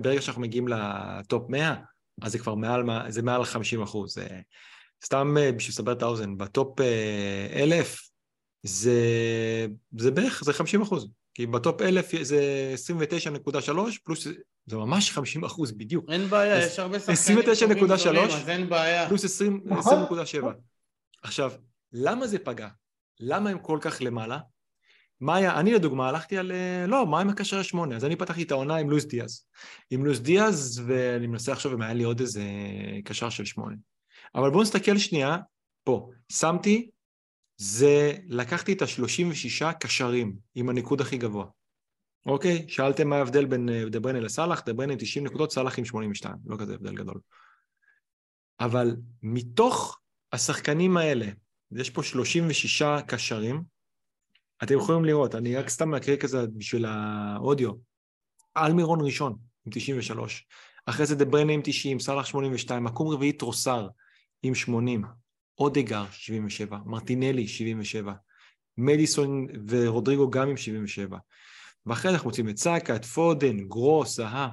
ברגע 0.00 0.20
שאנחנו 0.20 0.42
מגיעים 0.42 0.68
ל 0.68 0.89
top 0.89 1.50
100, 1.50 1.74
אז 2.22 2.32
זה 2.32 2.38
כבר 2.38 2.54
מעל, 2.54 2.82
זה 3.08 3.22
מעל 3.22 3.44
50 3.44 3.82
אחוז. 3.82 4.18
סתם 5.04 5.36
אה, 5.40 5.52
בשביל 5.52 5.72
לסבר 5.72 5.92
את 5.92 6.02
האוזן, 6.02 6.38
ב 6.38 6.49
top 6.49 6.80
1000 6.80 7.76
אה, 7.76 8.11
זה, 8.62 9.66
זה 9.98 10.10
בערך, 10.10 10.44
זה 10.44 10.52
50 10.52 10.82
אחוז. 10.82 11.08
כי 11.34 11.46
ב 11.46 11.55
top 11.55 11.82
1000 11.82 12.22
זה 12.22 12.74
29.3 12.74 13.98
פלוס, 14.04 14.26
זה 14.66 14.76
ממש 14.76 15.10
50 15.10 15.44
אחוז 15.44 15.72
בדיוק. 15.72 16.04
אין 16.10 16.28
בעיה, 16.28 16.66
יש 16.66 16.78
הרבה 16.78 17.00
שחקנים 17.00 17.42
טובים 17.42 17.76
גדולים, 17.76 18.24
אז 18.24 18.48
אין 18.48 18.68
בעיה. 18.68 19.08
פלוס 19.08 19.42
20.7. 19.42 19.48
נכון. 19.64 20.54
עכשיו, 21.22 21.52
למה 21.92 22.26
זה 22.26 22.38
פגע? 22.38 22.68
למה 23.20 23.50
הם 23.50 23.58
כל 23.58 23.78
כך 23.80 23.98
למעלה? 24.00 24.38
מה 25.20 25.36
היה, 25.36 25.60
אני 25.60 25.74
לדוגמה 25.74 26.08
הלכתי 26.08 26.38
על, 26.38 26.52
אה, 26.52 26.86
לא, 26.86 27.06
מה 27.06 27.20
עם 27.20 27.28
הקשר 27.28 27.58
השמונה? 27.58 27.96
אז 27.96 28.04
אני 28.04 28.16
פתחתי 28.16 28.42
את 28.42 28.50
העונה 28.50 28.76
עם 28.76 28.90
לוז 28.90 29.06
דיאז. 29.06 29.44
עם 29.90 30.04
לוז 30.04 30.20
דיאז, 30.20 30.82
ואני 30.86 31.26
מנסה 31.26 31.52
לחשוב 31.52 31.72
אם 31.72 31.82
היה 31.82 31.94
לי 31.94 32.04
עוד 32.04 32.20
איזה 32.20 32.42
קשר 33.04 33.30
של 33.30 33.44
שמונה. 33.44 33.76
אבל 34.34 34.50
בואו 34.50 34.62
נסתכל 34.62 34.98
שנייה, 34.98 35.36
פה, 35.84 36.08
שמתי 36.32 36.90
זה 37.56 38.12
לקחתי 38.28 38.72
את 38.72 38.82
ה-36 38.82 39.72
קשרים 39.80 40.36
עם 40.54 40.68
הניקוד 40.68 41.00
הכי 41.00 41.18
גבוה. 41.18 41.46
אוקיי? 42.26 42.68
שאלתם 42.68 43.08
מה 43.08 43.16
ההבדל 43.16 43.44
בין 43.44 43.68
אה, 43.68 43.84
דה 43.88 44.12
לסאלח, 44.12 44.62
דה 44.66 44.72
בריינה 44.72 44.96
90 44.96 45.26
נקודות, 45.26 45.52
סאלח 45.52 45.78
עם 45.78 45.84
82, 45.84 46.34
לא 46.46 46.56
כזה 46.56 46.74
הבדל 46.74 46.94
גדול. 46.94 47.20
אבל 48.60 48.96
מתוך 49.22 50.00
השחקנים 50.32 50.96
האלה, 50.96 51.26
יש 51.72 51.90
פה 51.90 52.02
36 52.02 52.82
קשרים, 53.06 53.62
אתם 54.62 54.74
יכולים 54.74 55.04
לראות, 55.04 55.34
אני 55.34 55.56
רק 55.56 55.68
סתם 55.68 55.90
מקריא 55.90 56.16
כזה 56.16 56.46
בשביל 56.46 56.84
האודיו. 56.84 57.72
אלמירון 58.56 59.00
ראשון 59.00 59.36
עם 59.66 59.72
93, 59.74 60.46
אחרי 60.86 61.06
זה 61.06 61.14
דה 61.14 61.38
עם 61.38 61.60
90, 61.64 62.00
סאלח 62.00 62.26
82, 62.26 62.84
מקום 62.84 63.08
רביעי 63.08 63.32
טרוסר 63.32 63.88
עם 64.42 64.54
80, 64.54 65.02
אודגר 65.58 66.04
77, 66.12 66.78
מרטינלי 66.84 67.48
77, 67.48 68.12
מדיסון 68.78 69.46
ורודריגו 69.68 70.30
גם 70.30 70.48
עם 70.48 70.56
77. 70.56 71.18
ואחרי 71.86 72.10
זה 72.10 72.16
אנחנו 72.16 72.30
מוצאים 72.30 72.48
את 72.48 72.58
סאקה, 72.58 72.96
את 72.96 73.04
פודן, 73.04 73.58
גרוס, 73.58 74.20
אהה. 74.20 74.48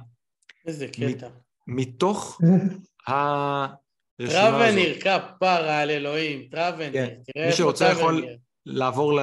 איזה 0.66 0.88
קטע. 0.88 1.28
מתוך 1.66 2.40
הרשימה 3.06 3.76
הזאת. 4.18 4.28
טברנייר, 4.28 5.00
כפרה 5.00 5.78
על 5.78 5.90
אלוהים, 5.90 6.48
טברנייר. 6.50 6.92
כן. 6.92 7.14
מי 7.46 7.52
שרוצה 7.52 7.92
יכול 7.92 8.26
לעבור 8.66 9.20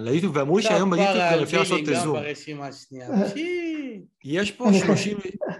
ליוטיוב, 0.00 0.36
ואמרו 0.36 0.56
לי 0.58 0.62
שהיום 0.62 0.90
ביוטיוב 0.90 1.16
גם 1.32 1.42
אפשר 1.42 1.58
לעשות 1.58 1.80
את 1.80 1.94
זום. 2.04 2.18
יש 4.24 4.50
פה 4.50 4.70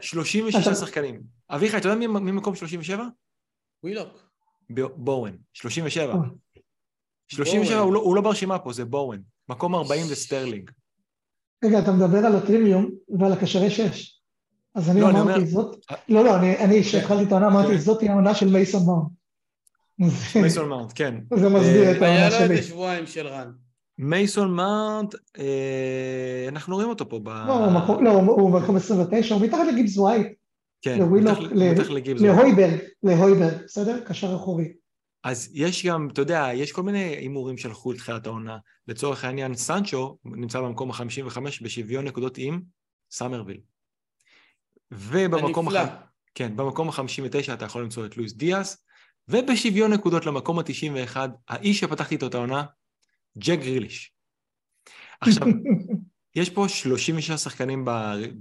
36 0.01 0.69
שחקנים. 0.69 1.23
אביחי, 1.51 1.77
אתה 1.77 1.89
יודע 1.89 2.09
מי 2.09 2.33
מקום 2.33 2.55
37? 2.55 3.05
ווילוק. 3.85 4.28
בורן, 4.97 5.33
37. 5.53 6.15
37 7.29 7.79
הוא 7.79 7.93
לא, 7.93 8.01
הוא 8.01 8.17
לא 8.17 8.23
ברשימה 8.23 8.59
פה, 8.59 8.73
זה 8.73 8.85
בורן. 8.85 9.21
מקום 9.49 9.75
40 9.75 10.07
זה 10.07 10.15
סטרלינג. 10.15 10.71
רגע, 11.65 11.79
אתה 11.79 11.93
מדבר 11.93 12.19
על 12.19 12.37
הטרימיום 12.37 12.91
ועל 13.19 13.33
הקשרי 13.33 13.71
שש. 13.71 14.21
אז 14.75 14.91
אני 14.91 15.01
לא, 15.01 15.11
אמרתי, 15.11 15.21
אני 15.21 15.33
אומר... 15.33 15.45
זאת... 15.45 15.85
לא, 16.09 16.25
לא, 16.25 16.37
אני, 16.37 16.83
כשהתחלתי 16.83 17.23
את 17.23 17.33
העונה 17.33 17.47
אמרתי, 17.47 17.73
כן. 17.73 17.79
זאת 17.79 18.01
היא 18.01 18.11
העונה 18.11 18.35
של 18.35 18.49
מייסון 18.49 18.87
מאונט. 18.87 19.09
מייסון 20.37 20.69
מאונט, 20.69 20.93
כן. 20.95 21.15
זה 21.35 21.49
מסביר 21.49 21.97
את 21.97 22.03
העונה 22.03 22.31
שלי. 22.31 22.39
היה 22.39 22.47
לו 22.47 22.53
איזה 22.53 22.63
שבועיים 22.63 23.07
של 23.07 23.27
run. 23.27 23.51
מייסון 23.99 24.57
מאונט, 24.57 25.15
אה, 25.39 26.47
אנחנו 26.49 26.75
רואים 26.75 26.89
אותו 26.89 27.09
פה 27.09 27.21
ב... 27.23 27.29
לא, 27.29 28.11
הוא 28.11 28.51
מקום 28.61 28.77
29, 28.77 29.35
הוא 29.35 29.43
מתחת 29.45 29.67
לגיבס 29.73 29.99
ווייט. 29.99 30.38
כן, 30.83 30.99
בטח 31.75 31.91
לגיבס. 31.91 32.21
להויברג, 32.21 32.79
להויברג, 33.03 33.55
בסדר? 33.65 34.05
קשר 34.05 34.35
אחורי. 34.37 34.73
אז 35.25 35.51
יש 35.55 35.87
גם, 35.87 36.09
אתה 36.13 36.21
יודע, 36.21 36.49
יש 36.55 36.73
כל 36.73 36.83
מיני 36.83 36.99
הימורים 36.99 37.59
שהלכו 37.59 37.93
לתחילת 37.93 38.27
העונה. 38.27 38.59
לצורך 38.89 39.25
העניין, 39.25 39.55
סנצ'ו 39.55 40.19
נמצא 40.25 40.61
במקום 40.61 40.91
ה-55 40.91 41.39
בשוויון 41.63 42.05
נקודות 42.05 42.39
עם 42.39 42.61
סאמרוויל. 43.11 43.61
ובמקום 44.91 45.69
ה... 45.69 46.01
כן, 46.35 46.57
במקום 46.57 46.89
ה-59 46.89 47.53
אתה 47.55 47.65
יכול 47.65 47.83
למצוא 47.83 48.07
את 48.07 48.17
לואיס 48.17 48.33
דיאס, 48.33 48.85
ובשוויון 49.29 49.93
נקודות 49.93 50.27
למקום 50.27 50.59
ה-91, 50.59 51.17
האיש 51.49 51.81
שפתחתי 51.81 52.15
איתו 52.15 52.27
את 52.27 52.35
העונה, 52.35 52.65
ג'ק 53.39 53.59
גריליש. 53.59 54.13
עכשיו, 55.21 55.47
יש 56.37 56.51
פה 56.51 56.69
36 56.69 57.31
שחקנים 57.31 57.89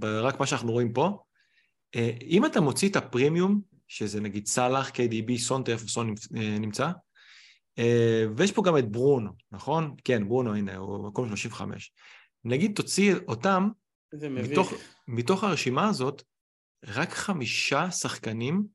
רק 0.02 0.40
מה 0.40 0.46
שאנחנו 0.46 0.72
רואים 0.72 0.92
פה, 0.92 1.18
אם 2.22 2.46
אתה 2.46 2.60
מוציא 2.60 2.88
את 2.88 2.96
הפרימיום, 2.96 3.60
שזה 3.88 4.20
נגיד 4.20 4.46
סאלח, 4.46 4.88
KDB, 4.88 5.38
סונטה, 5.38 5.72
איפה 5.72 5.88
סון 5.88 6.14
אה, 6.36 6.58
נמצא, 6.58 6.90
אה, 7.78 8.24
ויש 8.36 8.52
פה 8.52 8.62
גם 8.62 8.78
את 8.78 8.92
ברונו, 8.92 9.30
נכון? 9.52 9.94
כן, 10.04 10.28
ברונו, 10.28 10.54
הנה, 10.54 10.76
הוא 10.76 11.08
מקום 11.08 11.28
35. 11.28 11.92
נגיד 12.44 12.76
תוציא 12.76 13.14
אותם, 13.28 13.68
מתוך, 14.30 14.72
מתוך 15.08 15.44
הרשימה 15.44 15.88
הזאת, 15.88 16.22
רק 16.86 17.12
חמישה 17.12 17.90
שחקנים 17.90 18.66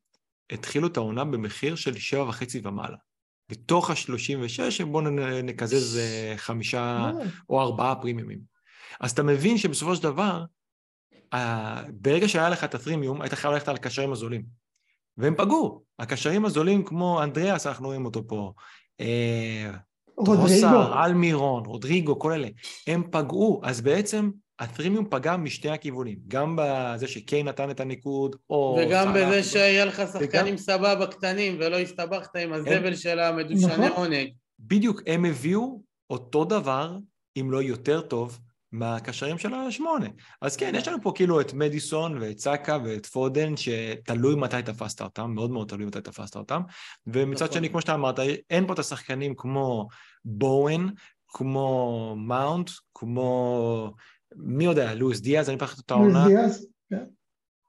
התחילו 0.51 0.87
את 0.87 0.97
העונה 0.97 1.25
במחיר 1.25 1.75
של 1.75 1.97
שבע 1.97 2.23
וחצי 2.23 2.61
ומעלה. 2.63 2.97
מתוך 3.51 3.89
ה-36, 3.89 4.85
בואו 4.85 5.09
נקזז 5.43 5.99
חמישה 6.35 7.11
או 7.49 7.61
ארבעה 7.61 7.95
פרימיומים. 7.95 8.39
אז 8.99 9.11
אתה 9.11 9.23
מבין 9.23 9.57
שבסופו 9.57 9.95
של 9.95 10.03
דבר, 10.03 10.43
ברגע 11.93 12.27
שהיה 12.27 12.49
לך 12.49 12.63
את 12.63 12.75
הפרימיום, 12.75 13.21
היית 13.21 13.33
חייב 13.33 13.53
ללכת 13.53 13.67
על 13.67 13.75
הקשרים 13.75 14.11
הזולים. 14.11 14.43
והם 15.17 15.35
פגעו. 15.37 15.83
הקשרים 15.99 16.45
הזולים 16.45 16.83
כמו 16.83 17.23
אנדריאס, 17.23 17.67
אנחנו 17.67 17.87
רואים 17.87 18.05
אותו 18.05 18.27
פה, 18.27 18.53
טרוסר, 20.25 20.93
אה, 20.93 21.05
אלמירון, 21.05 21.65
רודריגו, 21.65 22.19
כל 22.19 22.31
אלה, 22.31 22.47
הם 22.87 23.03
פגעו. 23.11 23.61
אז 23.63 23.81
בעצם 23.81 24.29
הפרימיום 24.59 25.05
פגע 25.09 25.37
משתי 25.37 25.69
הכיוונים, 25.69 26.17
גם 26.27 26.59
בזה 26.61 27.07
שקיי 27.07 27.43
נתן 27.43 27.69
את 27.69 27.79
הניקוד, 27.79 28.35
או... 28.49 28.79
וגם 28.81 29.13
בזה 29.13 29.43
שיהיה 29.43 29.85
לך 29.85 30.01
שחקנים 30.13 30.57
סבבה 30.57 31.07
קטנים, 31.07 31.57
ולא 31.59 31.77
הסתבכת 31.77 32.35
עם 32.35 32.53
הזבל 32.53 32.95
של 32.95 33.19
המדושני 33.19 33.87
נכון. 33.87 33.91
עונג. 33.95 34.27
בדיוק, 34.59 35.01
הם 35.07 35.25
הביאו 35.25 35.81
אותו 36.09 36.45
דבר, 36.45 36.97
אם 37.39 37.51
לא 37.51 37.61
יותר 37.61 38.01
טוב, 38.01 38.39
מהקשרים 38.73 39.37
של 39.37 39.53
השמונה. 39.53 40.07
אז 40.41 40.57
כן, 40.57 40.73
יש 40.75 40.87
לנו 40.87 40.97
פה 41.01 41.11
כאילו 41.15 41.41
את 41.41 41.53
מדיסון 41.53 42.17
ואת 42.21 42.39
סאקה 42.39 42.77
ואת 42.85 43.05
פודן, 43.05 43.57
שתלוי 43.57 44.35
מתי 44.35 44.61
תפסת 44.65 45.01
אותם, 45.01 45.31
מאוד 45.31 45.51
מאוד 45.51 45.69
תלוי 45.69 45.85
מתי 45.85 46.01
תפסת 46.01 46.35
אותם. 46.35 46.61
ומצד 47.07 47.45
נכון. 47.45 47.57
שני, 47.57 47.69
כמו 47.69 47.81
שאתה 47.81 47.93
אמרת, 47.93 48.19
אין 48.49 48.67
פה 48.67 48.73
את 48.73 48.79
השחקנים 48.79 49.35
כמו 49.35 49.87
בואן, 50.25 50.87
כמו 51.27 52.15
מאונט, 52.17 52.69
כמו... 52.93 53.93
מי 54.35 54.65
יודע, 54.65 54.95
לואיס 54.95 55.19
דיאז, 55.19 55.49
אני 55.49 55.57
פחד 55.57 55.79
את 55.79 55.91
לואיס 55.91 56.15
העונה. 56.15 56.27
דיאז, 56.27 56.67
כן. 56.89 57.05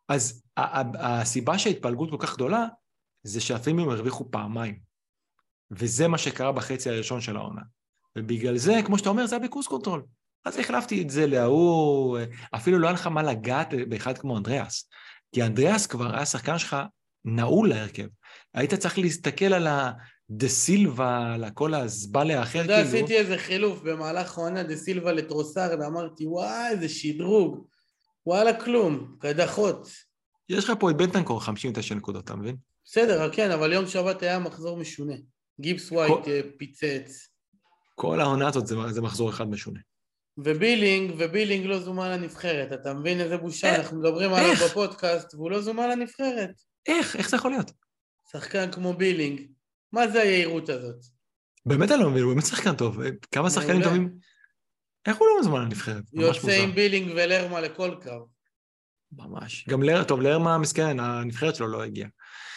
אז 0.09 0.43
הסיבה 0.97 1.59
שההתפלגות 1.59 2.11
כל 2.11 2.17
כך 2.21 2.35
גדולה, 2.35 2.67
זה 3.23 3.41
שהפרימיום 3.41 3.89
הרוויחו 3.89 4.31
פעמיים. 4.31 4.79
וזה 5.71 6.09
מה 6.09 6.19
שקרה 6.19 6.53
בחצי 6.53 6.91
הראשון 6.91 7.21
של 7.21 7.37
העונה. 7.37 7.63
ובגלל 8.19 8.57
זה, 8.57 8.81
כמו 8.87 8.99
שאתה 8.99 9.09
אומר, 9.09 9.27
זה 9.27 9.37
היה 9.37 9.45
ב 9.45 9.48
cruise 9.48 9.66
control. 9.66 10.03
אז 10.45 10.59
החלפתי 10.59 11.03
את 11.03 11.11
זה 11.11 11.26
להוא, 11.26 12.18
אפילו 12.55 12.78
לא 12.78 12.86
היה 12.86 12.95
לך 12.95 13.07
מה 13.07 13.22
לגעת 13.22 13.68
באחד 13.88 14.18
כמו 14.18 14.38
אנדריאס. 14.38 14.88
כי 15.34 15.42
אנדריאס 15.42 15.86
כבר 15.86 16.14
היה 16.14 16.26
שחקן 16.26 16.59
שלך 16.59 16.76
נעול 17.24 17.68
להרכב. 17.68 18.07
היית 18.55 18.74
צריך 18.74 18.99
להסתכל 18.99 19.55
על 19.55 19.66
הדה 19.66 20.49
סילבה, 20.49 21.34
על 21.34 21.51
כל 21.55 21.74
הזבלה 21.74 22.38
האחר, 22.38 22.64
אתה 22.64 22.72
יודע, 22.72 22.84
כאילו. 22.84 22.99
עשיתי 22.99 23.18
איזה 23.18 23.38
חילוף 23.38 23.80
במהלך 23.82 24.38
העונה 24.38 24.62
דה 24.62 24.76
סילבה 24.76 25.12
לטרוסארד, 25.12 25.82
אמרתי, 25.82 26.26
וואי, 26.26 26.68
איזה 26.70 26.88
שדרוג. 26.88 27.66
וואלה, 28.26 28.61
כלום, 28.61 29.16
קדחות. 29.20 29.88
יש 30.49 30.64
לך 30.64 30.72
פה 30.78 30.90
את 30.90 30.97
בנטנקור 30.97 31.45
59 31.45 31.95
נקודות, 31.95 32.24
אתה 32.24 32.36
מבין? 32.36 32.57
בסדר, 32.84 33.32
כן, 33.32 33.51
אבל 33.51 33.72
יום 33.72 33.86
שבת 33.86 34.22
היה 34.22 34.38
מחזור 34.38 34.76
משונה. 34.76 35.14
גיבס 35.61 35.92
ווייט 35.92 36.28
אה, 36.28 36.40
פיצץ. 36.59 37.28
כל 37.95 38.20
העונה 38.20 38.49
הזאת 38.49 38.66
זה, 38.66 38.76
זה 38.90 39.03
מחזור 39.03 39.30
אחד 39.30 39.49
משונה. 39.51 39.80
ובילינג, 40.39 41.14
ובילינג 41.18 41.66
לא 41.66 41.80
זומן 41.80 42.11
לנבחרת. 42.11 42.72
אתה 42.72 42.95
מבין 42.95 43.20
איזה 43.20 43.37
בושה? 43.37 43.70
איך? 43.70 43.80
אנחנו 43.80 43.99
מדברים 43.99 44.32
עליו 44.32 44.51
איך? 44.51 44.62
בפודקאסט, 44.62 45.35
והוא 45.35 45.51
לא 45.51 45.61
זומן 45.61 45.89
לנבחרת. 45.89 46.51
איך? 46.87 47.16
איך 47.16 47.30
זה 47.30 47.37
יכול 47.37 47.51
להיות? 47.51 47.70
שחקן 48.32 48.70
כמו 48.72 48.93
בילינג. 48.93 49.41
מה 49.93 50.09
זה 50.09 50.22
היהירות 50.22 50.68
הזאת? 50.68 50.97
באמת 51.66 51.91
אני 51.91 52.01
לא 52.01 52.11
מבין, 52.11 52.22
הוא 52.22 52.32
באמת 52.32 52.47
שחקן 52.47 52.76
טוב. 52.76 52.99
כמה 53.32 53.51
שחקנים 53.51 53.80
מעולה. 53.80 53.85
טובים... 53.85 54.18
איך 55.07 55.16
הוא 55.16 55.28
לא 55.28 55.41
מזמן 55.41 55.62
לנבחרת? 55.62 56.03
יוצא. 56.12 56.62
עם 56.62 56.74
בילינג 56.74 57.12
ולרמה 57.16 57.61
לכל 57.61 57.95
קרב. 58.01 58.22
ממש. 59.12 59.64
גם 59.68 59.82
לר... 59.82 60.05
טוב, 60.05 60.20
לרמה 60.20 60.59
מסכן, 60.59 61.01
הנבחרת 61.01 61.55
שלו 61.55 61.66
לא 61.66 61.82
הגיעה. 61.82 62.09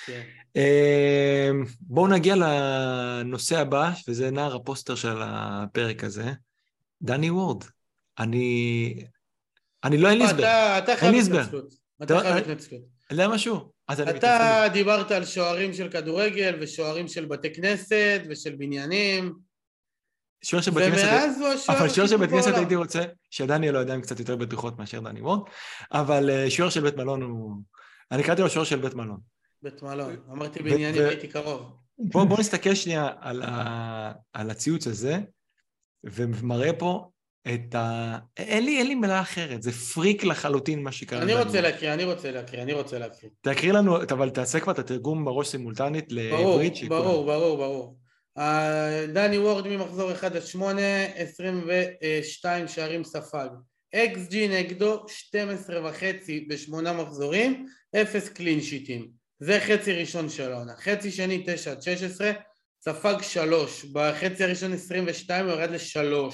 כן. 0.05 0.21
אה, 0.55 1.49
בואו 1.81 2.07
נגיע 2.07 2.35
לנושא 2.35 3.59
הבא, 3.59 3.91
וזה 4.07 4.31
נער 4.31 4.55
הפוסטר 4.55 4.95
של 4.95 5.17
הפרק 5.21 6.03
הזה. 6.03 6.31
דני 7.01 7.29
וורד. 7.29 7.63
אני... 8.19 9.05
אני 9.83 9.97
לא 9.97 10.09
אין 10.09 10.17
לי 10.17 10.23
הסבר. 10.23 10.43
אתה, 10.77 10.93
חייב. 10.95 11.15
התנצלות. 11.15 11.73
אתה 12.03 12.19
חייב 12.19 12.37
התנצלות. 12.37 12.81
זה 13.11 13.27
משהו. 13.27 13.71
אתה 13.91 14.63
דיברת 14.73 15.11
על 15.11 15.25
שוערים 15.25 15.73
של 15.73 15.89
כדורגל 15.89 16.57
ושוערים 16.61 17.07
של 17.07 17.25
בתי 17.25 17.53
כנסת 17.53 18.21
ושל 18.29 18.55
בניינים, 18.55 19.33
שוער 20.43 20.61
של 20.61 20.71
בית 20.71 20.93
כנסת... 20.93 21.67
אבל 21.69 21.89
שוער 21.89 22.07
של 22.07 22.17
בית 22.17 22.29
כנסת. 22.29 22.53
הייתי 22.55 22.75
רוצה 22.75 23.01
שדניאל 23.29 23.73
לא 23.73 23.79
יודע 23.79 23.93
עם 23.93 24.01
קצת 24.01 24.19
יותר 24.19 24.35
בטוחות 24.35 24.79
מאשר 24.79 24.99
דני 24.99 25.21
וורד, 25.21 25.39
אבל 25.91 26.29
אה, 26.29 26.49
שוער 26.49 26.69
של 26.69 26.81
בית 26.81 26.95
מלון 26.95 27.21
הוא... 27.21 27.55
אני 28.11 28.23
קראתי 28.23 28.41
לו 28.41 28.49
שוער 28.49 28.65
של 28.65 28.79
בית 28.79 28.93
מלון. 28.93 29.19
בית 29.61 29.81
מלון. 29.81 30.15
אמרתי 30.31 30.63
בניינים, 30.63 31.01
הייתי 31.01 31.27
קרוב. 31.27 31.77
בואו 31.97 32.27
בוא 32.27 32.39
נסתכל 32.39 32.75
שנייה 32.75 33.09
על 34.33 34.49
הציוץ 34.49 34.87
הזה, 34.87 35.19
ומראה 36.03 36.73
פה 36.73 37.09
את 37.53 37.75
ה... 37.75 38.17
אין 38.37 38.65
לי, 38.65 38.77
אין 38.77 38.87
לי 38.87 38.95
מילה 38.95 39.21
אחרת, 39.21 39.63
זה 39.63 39.71
פריק 39.71 40.23
לחלוטין 40.23 40.83
מה 40.83 40.91
שקרה. 40.91 41.21
אני 41.21 41.33
רוצה. 41.33 41.61
להקריא, 41.61 41.93
אני 41.93 42.03
רוצה 42.03 42.31
להקריא, 42.31 42.61
אני 42.61 42.73
רוצה 42.73 42.99
להקריא. 42.99 43.31
תקריא 43.41 43.73
לנו, 43.73 44.01
אבל 44.01 44.29
תעשה 44.29 44.59
כבר 44.59 44.73
את 44.73 44.79
התרגום 44.79 45.25
בראש 45.25 45.47
סימולטנית 45.47 46.11
לעברית. 46.11 46.73
ברור, 46.89 47.25
ברור, 47.25 47.57
ברור. 47.57 47.97
דני 49.13 49.37
וורד 49.37 49.67
ממחזור 49.67 50.11
1 50.11 50.35
עד 50.35 50.41
8, 50.41 50.81
22 51.15 52.67
שערים 52.67 53.03
ספג. 53.03 53.47
XG 53.95 54.47
נגדו 54.47 55.05
12 55.07 55.89
וחצי 55.89 56.45
בשמונה 56.49 56.93
מחזורים, 56.93 57.65
0 57.95 58.29
clean 58.29 58.61
sheet 58.61 58.90
ים. 58.90 59.07
זה 59.39 59.59
חצי 59.59 59.93
ראשון 59.93 60.29
של 60.29 60.51
העונה. 60.51 60.73
חצי 60.75 61.11
שני 61.11 61.43
9 61.45 61.71
עד 61.71 61.81
16, 61.81 62.31
ספג 62.87 63.15
3. 63.21 63.85
בחצי 63.93 64.43
הראשון 64.43 64.73
22 64.73 65.45
הוא 65.45 65.53
ירד 65.53 65.69
ל-3. 65.71 66.33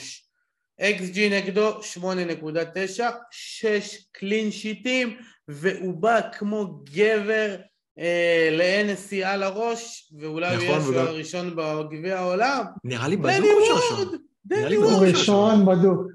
XG 0.82 1.30
נגדו 1.30 1.80
8.9, 1.82 3.04
6 3.32 4.06
clean 4.12 4.52
sheet 4.52 4.93
ים, 4.93 5.18
והוא 5.48 5.94
בא 5.94 6.20
כמו 6.38 6.80
גבר 6.84 7.56
אה, 8.00 8.50
ל-NSC 8.52 9.26
על 9.26 9.44
הראש, 9.44 10.14
ואולי 10.20 10.48
הוא 10.48 10.56
נכון, 10.56 10.68
יהיה 10.68 10.78
השוער 10.78 10.96
וגם- 10.96 11.08
הראשון 11.08 11.56
בגביע 11.56 12.20
העולם. 12.20 12.66
נראה 12.84 13.08
לי 13.08 13.18
בדוק 13.18 13.30
הוא 13.42 13.66
שוער! 13.68 14.00
ראשון. 14.02 14.18
דני 14.46 14.60
נראה 14.60 14.70
לי 14.70 14.76
הוא! 14.76 15.06
ראשון 15.06 15.66
בדוק. 15.66 16.08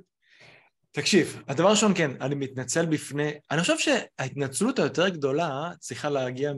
תקשיב, 0.93 1.43
הדבר 1.49 1.69
הראשון, 1.69 1.93
כן, 1.95 2.11
אני 2.21 2.35
מתנצל 2.35 2.87
בפני... 2.87 3.31
אני 3.51 3.61
חושב 3.61 3.79
שההתנצלות 3.79 4.79
היותר 4.79 5.09
גדולה 5.09 5.71
צריכה 5.81 6.11
להגיע 6.11 6.53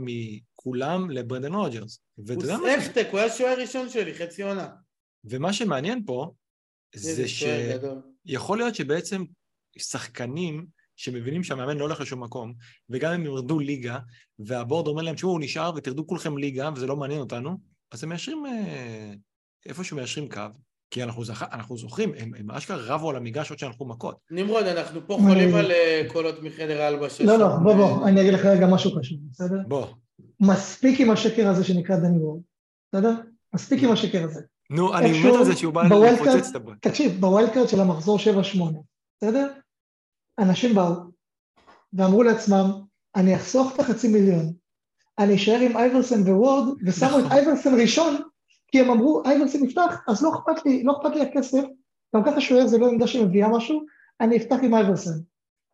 מכולם 0.61 1.11
לברנדן 1.11 1.55
רוג'רס. 1.55 2.01
הוא? 2.17 2.43
ספטק, 2.81 3.09
הוא 3.11 3.19
היה 3.19 3.29
השוער 3.29 3.51
הראשון 3.51 3.89
שלי, 3.89 4.15
חצי 4.15 4.43
עונה. 4.43 4.69
ומה 5.25 5.53
שמעניין 5.53 6.05
פה, 6.07 6.31
זה 6.95 7.29
שוער. 7.29 8.01
שיכול 8.27 8.59
להיות 8.59 8.75
שבעצם 8.75 9.25
שחקנים 9.79 10.67
שמבינים 10.97 11.45
שהמאמן 11.45 11.77
לא 11.77 11.85
הולך 11.85 12.01
לשום 12.01 12.23
מקום, 12.23 12.55
וגם 12.91 13.13
אם 13.13 13.25
ירדו 13.25 13.59
ליגה, 13.59 13.99
והבורד 14.39 14.87
אומר 14.87 15.03
להם, 15.03 15.15
תשמעו, 15.15 15.33
הוא 15.33 15.41
נשאר 15.41 15.73
ותרדו 15.77 16.07
כולכם 16.07 16.39
ליגה, 16.39 16.71
וזה 16.77 16.87
לא 16.87 16.97
מעניין 16.97 17.21
אותנו, 17.21 17.59
אז 17.93 18.03
הם 18.05 18.09
מיישרים, 18.09 18.47
אה, 18.47 19.13
איפשהו 19.67 19.97
מיישרים 19.97 20.29
קו, 20.29 20.41
כי 20.91 21.03
אנחנו, 21.03 21.25
זכ... 21.25 21.43
אנחנו 21.53 21.77
זוכרים, 21.77 22.13
הם, 22.19 22.35
הם 22.35 22.51
אשכרה 22.51 22.95
רבו 22.95 23.11
על 23.11 23.17
המגרש 23.17 23.51
עוד 23.51 23.59
שהלכו 23.59 23.85
מכות. 23.85 24.17
נמרוד, 24.31 24.67
אנחנו 24.67 25.01
פה 25.07 25.19
חולים? 25.29 25.55
על 25.55 25.71
אה, 25.71 26.03
קולות 26.09 26.43
מחדר 26.43 26.83
ההלבשה. 26.83 27.25
לא, 27.25 27.39
לא. 27.39 27.49
בוא, 27.63 27.75
בוא, 27.75 28.09
אני 28.09 28.21
אגיד 28.21 28.33
לך 28.35 28.45
רגע 28.45 28.67
משהו 28.67 28.91
חשוב, 28.91 29.19
בסדר? 29.31 29.59
בוא, 29.69 29.87
מספיק 30.41 31.01
עם 31.01 31.11
השקר 31.11 31.49
הזה 31.49 31.65
שנקרא 31.65 31.97
דני 31.97 32.19
וורד, 32.19 32.41
בסדר? 32.93 33.15
מספיק 33.55 33.83
עם 33.83 33.93
השקר 33.93 34.25
הזה. 34.25 34.41
נו, 34.71 34.95
אני 34.95 35.29
מת 35.29 35.35
על 35.35 35.45
זה 35.45 35.57
שהוא 35.57 35.75
בא 35.75 35.83
לפוצץ 35.83 36.51
את 36.51 36.57
הבית. 36.57 36.77
תקשיב, 36.81 37.21
ב 37.21 37.27
wild 37.27 37.51
card 37.51 37.69
של 37.69 37.81
המחזור 37.81 38.19
7-8, 38.19 38.21
בסדר? 39.17 39.53
אנשים 40.39 40.75
באו 40.75 40.95
ואמרו 41.93 42.23
לעצמם, 42.23 42.71
אני 43.17 43.37
אחסוך 43.37 43.75
את 43.75 43.81
החצי 43.81 44.09
מיליון, 44.09 44.53
אני 45.19 45.35
אשאר 45.35 45.61
עם 45.61 45.77
אייברסן 45.77 46.23
ווורד, 46.23 46.69
ושמו 46.87 47.09
את 47.09 47.25
נכון. 47.25 47.33
אייברסן 47.33 47.81
ראשון, 47.81 48.17
כי 48.69 48.81
הם 48.81 48.91
אמרו, 48.91 49.23
אייברסן 49.25 49.65
יפתח, 49.65 50.05
אז 50.09 50.23
לא 50.23 50.31
אכפת 50.35 50.67
לי, 50.67 50.83
לא 50.83 50.93
אכפת 50.93 51.17
לי 51.17 51.23
הכסף, 51.23 51.63
גם 52.17 52.25
ככה 52.25 52.41
שוער 52.41 52.67
זה 52.67 52.79
לא 52.79 52.89
עמדה 52.89 53.07
שמביאה 53.07 53.49
משהו, 53.49 53.85
אני 54.21 54.37
אפתח 54.37 54.57
עם 54.63 54.75
אייברסן, 54.75 55.19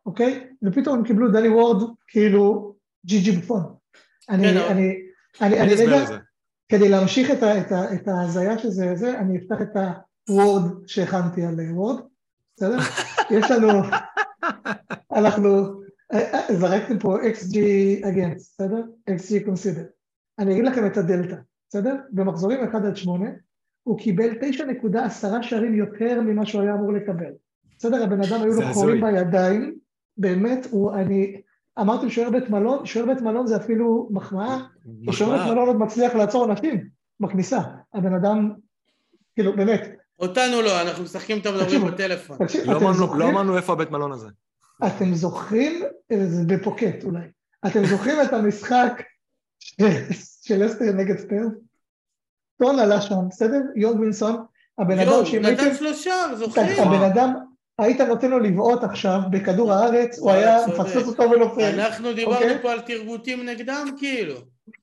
אוקיי? 0.05 0.47
ופתאום 0.63 0.97
הם 0.97 1.03
קיבלו 1.03 1.31
דני 1.31 1.49
וורד, 1.49 1.89
כאילו, 2.07 2.75
ג'י 3.05 3.21
ג'י 3.21 3.31
בפון. 3.31 3.76
אני, 4.29 4.43
כן, 4.43 4.57
אני, 4.57 4.95
אני, 5.41 5.61
אני 5.61 5.73
הסבר 5.73 6.03
רגע. 6.03 6.17
כדי 6.69 6.89
להמשיך 6.89 7.31
את, 7.31 8.07
ההזיה 8.07 8.57
שזה 8.57 8.95
זה, 8.95 9.19
אני 9.19 9.37
אפתח 9.37 9.61
את 9.61 9.77
הוורד 10.29 10.87
שהכנתי 10.87 11.45
על 11.45 11.59
וורד, 11.71 12.01
בסדר? 12.55 12.77
יש 13.37 13.51
לנו, 13.51 13.67
אנחנו, 15.15 15.81
אה, 16.13 16.33
אה, 16.33 16.55
זרקתם 16.55 16.99
פה 16.99 17.17
XG 17.21 17.55
against, 18.03 18.35
בסדר? 18.35 18.81
XG 19.09 19.47
consider. 19.47 19.85
אני 20.39 20.53
אגיד 20.53 20.65
לכם 20.65 20.85
את 20.85 20.97
הדלתא, 20.97 21.35
בסדר? 21.69 21.95
במחזורים 22.11 22.63
1 22.63 22.85
עד 22.85 22.95
8, 22.95 23.29
הוא 23.83 23.99
קיבל 23.99 24.29
9.10 24.31 25.27
שערים 25.41 25.75
יותר 25.75 26.21
ממה 26.21 26.45
שהוא 26.45 26.61
היה 26.61 26.73
אמור 26.73 26.93
לקבל. 26.93 27.31
בסדר? 27.77 28.03
הבן 28.03 28.21
אדם 28.21 28.41
היו 28.41 28.53
לו 28.53 28.73
חורים. 28.73 29.01
בידיים, 29.01 29.75
באמת, 30.17 30.67
הוא, 30.71 30.93
אני, 30.93 31.41
אמרתם 31.81 32.09
שוער 32.09 32.29
בית 32.29 32.49
מלון, 32.49 32.85
שוער 32.85 33.05
בית 33.05 33.21
מלון 33.21 33.47
זה 33.47 33.55
אפילו 33.57 34.07
מחמאה, 34.11 34.57
שוער 35.11 35.37
בית. 35.37 35.51
מלון 35.51 35.67
עוד 35.67 35.75
מצליח 35.75 36.15
לעצור 36.15 36.45
אנשים 36.51 36.87
בכניסה. 37.19 37.59
הבן 37.93 38.13
אדם, 38.13 38.51
כאילו, 39.35 39.55
באמת, 39.55 39.81
אותנו 40.19 40.61
לא, 40.61 40.81
אנחנו 40.81 41.03
משחקים 41.03 41.37
איתם 41.37 41.49
מדברים. 41.55 41.85
בטלפון. 41.85 42.37
לא 42.65 42.77
אמרנו- 42.77 43.15
לא 43.15 43.29
אמרנו 43.29 43.57
איפה 43.57 43.73
הבית 43.73 43.91
מלון 43.91 44.11
הזה. 44.11 44.27
אתם 44.87 45.13
זוכרים, 45.13 45.83
זה 46.27 46.43
בפוקט 46.55 47.03
אולי, 47.03 47.21
אתם 47.67 47.85
זוכרים 47.85 48.15
את 48.21 48.33
המשחק 48.33 49.03
של- 49.59 50.65
אסטר 50.65 50.85
נגד 50.93 51.17
ספיירס? 51.17 51.51
טון 52.59 52.79
עלה 52.79 53.01
שם, 53.01 53.15
בסדר? 53.29 53.61
יונג 53.75 53.99
וינסון, 53.99 54.43
הבן 54.77 54.99
אדם 54.99 55.25
שאם 55.25 55.41
נתן 55.41 55.59
הייתם, 55.63 55.75
שלושה, 55.75 56.11
זוכרים? 56.35 56.79
הבן 56.79 57.03
אדם, 57.11 57.33
היית 57.79 58.01
נותן 58.01 58.31
לו 58.31 58.39
לבעוט 58.39 58.83
עכשיו 58.83 59.19
בכדור 59.31 59.73
הארץ, 59.73 60.19
הוא 60.19 60.31
היה. 60.31 60.67
מפספס 60.67 61.07
אותו 61.07 61.31
ונופל. 61.31 61.79
אנחנו 61.79 62.13
דיברנו 62.13 62.35
אוקיי. 62.35 62.61
פה 62.61 62.71
על 62.71 62.81
תרגותים 62.81 63.45
נגדם, 63.45 63.87
כאילו. 63.97 64.35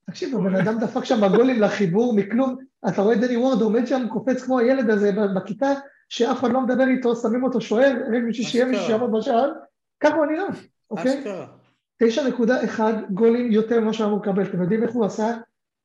תקשיב, 0.07 0.36
הבן 0.36 0.57
אדם 0.57 0.78
דפק 0.78 1.05
שם 1.05 1.20
בגולים 1.20 1.61
לחיבור 1.61 2.14
מכלום, 2.16 2.57
אתה 2.88 3.03
רואה 3.03 3.16
דני 3.16 3.36
וורד 3.36 3.61
עומד 3.62 3.86
שם, 3.86 4.07
קופץ 4.12 4.42
כמו 4.42 4.59
הילד 4.59 4.90
הזה 4.90 5.12
בכיתה, 5.36 5.72
שאף 6.09 6.40
אחד 6.40 6.51
לא 6.51 6.61
מדבר 6.61 6.84
איתו, 6.86 7.16
שמים 7.16 7.45
אותו 7.45 7.61
שוער, 7.61 7.92
רק 7.92 8.22
בשביל 8.28 8.47
שיהיה 8.47 8.64
מישהו. 8.64 8.86
שיעמוד 8.86 9.11
בשער, 9.18 9.53
ככה 10.01 10.14
הוא 10.14 10.26
נראה, 10.26 10.47
אוקיי? 10.90 11.18
אשכרה. 11.18 11.47
9.1 12.05 12.80
גולים 13.11 13.53
יותר 13.53 13.80
ממה 13.80 13.92
שהוא 13.92 14.07
אמור 14.07 14.20
לקבל, 14.22 14.42
אתם 14.42 14.62
יודעים 14.62 14.82
איך 14.82 14.92
הוא 14.92 15.05
עשה 15.05 15.36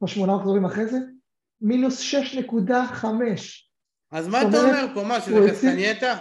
בשמונה 0.03 0.35
מחזורים 0.35 0.65
אחרי 0.65 0.85
זה? 0.85 0.97
מינוס 1.61 2.13
6.5. 2.13 3.05
אז 4.11 4.27
מה 4.27 4.41
אתה 4.41 4.61
אומר 4.61 4.85
פה? 4.93 5.03
מה, 5.03 5.21
שזה 5.21 5.49
קסטנייטה? 5.49 6.15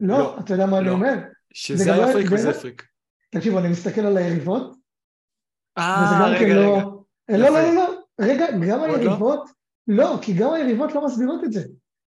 לא, 0.00 0.18
לא, 0.18 0.38
אתה 0.40 0.54
יודע 0.54 0.66
מה 0.66 0.78
אני 0.78 0.86
לא. 0.86 0.92
אומר? 0.92 1.14
שזה 1.52 1.84
זה 1.84 2.10
אפריק 2.10 2.28
זה- 2.28 2.34
וזה 2.34 2.50
אפריק. 2.50 2.86
תקשיבו, 3.30 3.58
אני 3.58 3.68
מסתכל 3.68 4.00
על 4.00 4.16
היריבות, 4.16 4.70
וזה 4.70 4.78
אה, 5.78 6.18
גם 6.22 6.34
כן 6.38 6.44
רגע, 6.44 6.54
לא... 6.54 6.76
רגע. 7.30 7.38
לא, 7.38 7.48
לא, 7.50 7.62
לא, 7.62 7.74
לא, 7.74 8.00
רגע, 8.20 8.46
גם? 8.68 8.82
היריבות, 8.82 9.48
לא, 9.88 10.18
כי 10.22 10.32
גם 10.32 10.52
היריבות 10.52 10.92
לא 10.94 11.06
מסבירות 11.06 11.44
את 11.44 11.52
זה. 11.52 11.62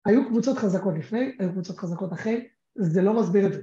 היו 0.05 0.27
קבוצות 0.27 0.57
חזקות 0.57 0.93
לפני, 0.97 1.35
היו 1.39 1.51
קבוצות 1.51 1.77
חזקות 1.77 2.13
אחרי, 2.13 2.47
זה 2.75 3.01
לא 3.01 3.13
מסביר 3.21 3.45
את 3.47 3.53
זה. 3.53 3.61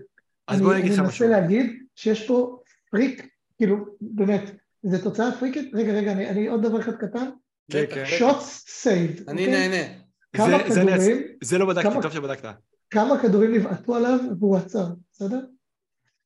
אז 0.49 0.61
בוא 0.61 0.72
אני 0.72 0.81
אגיד 0.81 0.93
לך 0.93 0.99
אני 0.99 1.09
משהו. 1.09 1.27
מנסה 1.27 1.41
להגיד 1.41 1.83
שיש 1.97 2.27
פה 2.29 2.59
פריק, 2.91 3.29
כאילו, 3.59 3.77
באמת, 4.01 4.43
זו 4.83 4.99
תוצאה 5.05 5.33
פריקית, 5.41 5.70
רגע, 5.74 5.93
רגע, 5.93 6.12
אני, 6.12 6.31
אני 6.31 6.47
עוד 6.47 6.62
דבר 6.62 6.81
אחד 6.81 6.97
קטן, 6.97 7.31
כן, 7.72 7.85
כן. 7.95 8.05
שוטס 8.07 8.64
סייד, 8.68 9.29
אני 9.29 9.47
נהנה. 9.47 9.93
כמה 10.37 10.47
זה- 10.68 10.74
זה 10.74 10.83
אני 10.83 10.93
כדורים, 10.93 11.22
זה 11.45 11.59
לא 11.59 11.66
בדקתי, 11.66 11.91
כמה- 11.91 12.03
טוב 12.03 12.12
שבדקת. 12.12 12.49
כמה 12.91 13.18
כדורים 13.22 13.55
נבעטו 13.55 13.95
עליו 13.95 14.18
והוא 14.41 14.57
עצר, 14.57 14.87
בסדר? 15.12 15.41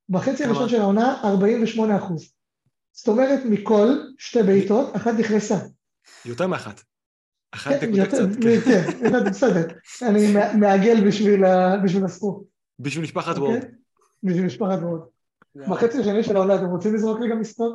בחצי? 0.08 0.44
הראשון 0.44 0.68
של 0.68 0.80
העונה, 0.80 1.20
48 1.24 1.96
אחוז. 1.96 2.32
זאת 2.92 3.08
אומרת, 3.08 3.40
מכל 3.44 3.88
שתי 4.18 4.42
בעיטות, 4.42 4.96
אחת 4.96 5.12
נכנסה. 5.18 5.56
יותר 6.24 6.46
מאחת. 6.46 6.80
אחת 7.52 7.70
כן, 7.80 7.86
נקודה 7.86 8.02
יותר- 8.02 8.28
קצת, 8.30 8.42
כן. 8.42 8.60
כן, 8.60 9.04
יותר- 9.04 9.24
בסדר. 9.30 9.66
אני 10.02 10.32
מע- 10.32 10.52
מעגל 10.56 11.06
בשביל 11.08 11.44
ה- 11.44 11.76
בשביל 11.82 13.02
משפחת 13.02 13.36
אוקיי? 13.38 13.54
וורד. 13.56 13.64
בשביל 14.22 14.44
משפחת 14.46 14.78
וורד. 14.78 15.00
בחצי 15.56 15.98
השני 15.98 16.24
של 16.24 16.36
העונה, 16.36 16.54
אתם 16.54 16.66
רוצים 16.66 16.94
לזרוק 16.94 17.18
רגע 17.20 17.34
מספר? 17.34 17.70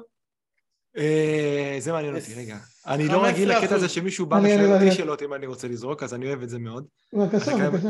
אה, 0.97 1.75
זה 1.79 1.91
מעניין 1.91 2.15
אותי, 2.15 2.33
רגע. 2.33 2.57
אני 2.88 3.07
לא 3.07 3.25
רגיל 3.25 3.51
15%. 3.53 3.63
לקטע 3.63 3.75
הזה 3.75 3.89
שמישהו 3.89 4.25
בא 4.25 4.38
אני- 4.38 4.65
אותי 4.73 4.83
אני- 4.83 4.91
שאלות 4.91 5.21
אם 5.21 5.33
אני 5.33 5.45
רוצה 5.45 5.67
לזרוק, 5.67 6.03
אז 6.03 6.13
אני 6.13 6.25
אוהב 6.27 6.41
את 6.41 6.49
זה 6.49 6.59
מאוד. 6.59 6.86
בבקשה, 7.13 7.69
בבקשה. 7.69 7.89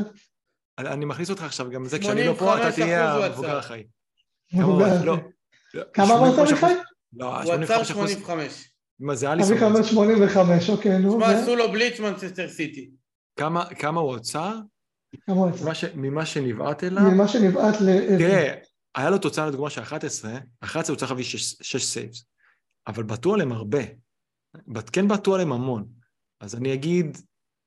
אני 0.78 1.06
מכניס 1.06 1.30
אותך 1.30 1.44
עכשיו, 1.44 1.70
גם 1.70 1.86
זה 1.86 2.00
כשאני 2.00 2.26
לא 2.28 2.34
פה, 2.34 2.58
אתה 2.58 2.70
85% 2.70 2.76
תהיה 2.76 3.14
המבוגר 3.14 3.50
עצר. 3.50 3.58
החי. 3.58 3.84
כמה 4.52 4.88
עצר? 4.88 5.06
לא. 5.06 5.18
כמה 5.94 6.14
אמרת 6.14 6.48
85%. 6.48 6.52
מיכאל? 6.52 6.78
לא, 7.14 7.42
הוא 7.42 7.54
עצר 7.54 7.84
85 7.84 7.92
אחוז. 7.92 8.12
85. 8.12 8.72
מה 9.00 9.16
זה 9.16 9.32
אליסון? 9.32 9.52
אביך 9.52 9.64
אומר 9.64 9.84
85, 9.84 10.70
אוקיי, 10.70 10.98
נו. 11.00 11.18
תשמע, 11.18 11.42
עשו 11.42 11.56
לו 11.56 11.72
בליץ 11.72 12.00
מנצ'סטר 12.00 12.50
סיטי. 12.50 12.90
כמה 13.80 14.00
הוא 14.00 14.16
עצר? 14.16 14.60
כמה 15.22 15.36
הוא 15.36 15.50
יצא? 15.50 15.88
ממה 15.96 16.26
שנבעט 16.26 16.84
אליו? 16.84 17.04
ממה 17.04 17.28
שנבעט 17.28 17.76
ל... 17.82 18.18
תראה, 18.18 18.54
היה 18.96 19.10
לו 19.10 19.18
תוצאה 19.18 19.48
לדוגמה 19.48 19.70
של 19.70 19.82
11, 19.82 20.32
11 20.60 20.94
הוא 20.94 21.00
צריך 21.00 21.12
להביא 21.12 21.24
6 21.24 21.86
סייבס, 21.86 22.26
אבל 22.88 23.04
בעטו 23.04 23.34
עליהם 23.34 23.52
הרבה. 23.52 23.80
כן 24.92 25.08
בעטו 25.08 25.34
עליהם 25.34 25.52
המון. 25.52 25.88
אז 26.40 26.56
אני 26.56 26.74
אגיד 26.74 27.18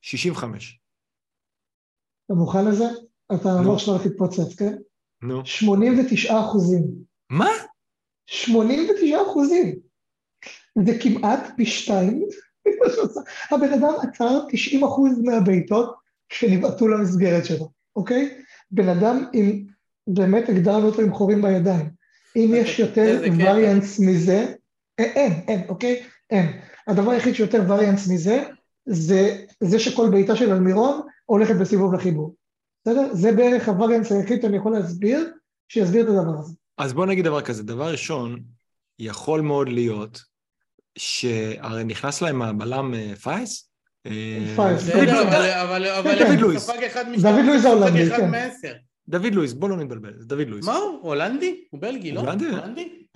65. 0.02 0.77
אתה 2.28 2.36
מוכן 2.36 2.64
לזה? 2.64 2.84
אתה 3.34 3.48
נו. 3.48 3.72
לא 3.72 3.78
שאתה 3.78 4.08
תתפוצץ, 4.08 4.54
כן? 4.58 4.74
נו. 5.22 5.46
89 5.46 6.40
אחוזים. 6.40 6.84
מה? 7.30 7.48
89 8.26 9.18
אחוזים. 9.22 9.76
זה 10.86 10.98
כמעט 11.00 11.40
פי 11.56 11.66
שתיים. 11.66 12.24
הבן 13.50 13.72
אדם 13.72 13.92
עצר 14.02 14.40
90 14.52 14.84
אחוז 14.84 15.18
מהבעיטות 15.22 15.94
שנבעטו 16.32 16.88
למסגרת 16.88 17.44
שלו, 17.44 17.70
אוקיי? 17.96 18.42
בן 18.70 18.88
אדם 18.88 19.24
עם, 19.32 19.64
באמת 20.06 20.48
הגדרנו 20.48 20.86
אותו 20.86 21.02
עם 21.02 21.14
חורים 21.14 21.42
בידיים. 21.42 21.90
אם 22.36 22.52
יש 22.54 22.78
יותר 22.78 23.22
קטע. 23.24 23.34
וריאנס 23.34 24.00
מזה, 24.00 24.54
אה, 25.00 25.04
אין, 25.04 25.32
אין, 25.48 25.62
אוקיי? 25.68 26.02
אין. 26.30 26.60
הדבר 26.86 27.10
היחיד 27.10 27.34
שיותר 27.34 27.62
וריאנס 27.68 28.08
מזה, 28.08 28.44
זה 28.86 29.44
זה 29.60 29.78
שכל 29.78 30.10
בעיטה 30.10 30.36
של 30.36 30.52
אלמירון 30.52 31.00
הולכת 31.30 31.54
בסיבוב 31.60 31.94
לחיבור. 31.94 32.34
בסדר? 32.82 33.14
זה 33.14 33.32
בערך 33.32 33.68
הווריאנס 33.68 34.12
היחיד 34.12 34.42
שאני 34.42 34.56
יכול 34.56 34.72
להסביר, 34.72 35.30
שיסביר 35.68 36.02
את 36.04 36.08
הדבר 36.08 36.38
הזה. 36.38 36.54
אז 36.78 36.92
בוא 36.92 37.06
נגיד 37.06 37.24
דבר 37.24 37.40
כזה, 37.40 37.62
דבר 37.62 37.90
ראשון, 37.90 38.40
יכול 38.98 39.40
מאוד 39.40 39.68
להיות 39.68 40.22
שהרי 40.98 41.84
נכנס 41.84 42.22
להם 42.22 42.42
הבלם 42.42 42.94
פאס? 43.22 43.70
פאס, 44.56 44.82
דוד 44.86 45.08
לואיס. 46.40 46.66
דוד 47.22 47.44
לואיס. 47.46 47.64
ההולנדי, 47.66 48.10
כן. 48.10 48.30
דוד 49.08 49.34
לואיס, 49.34 49.52
בוא 49.52 49.68
לא 49.68 49.76
נתבלבל, 49.76 50.12
זה 50.18 50.26
דוד 50.26 50.48
לואיס. 50.48 50.64
מה 50.66 50.76
הוא? 50.76 50.98
הולנדי? 51.02 51.64
הוא 51.70 51.80
בלגי, 51.80 52.12
לא? 52.12 52.20
הולנדי? 52.20 52.44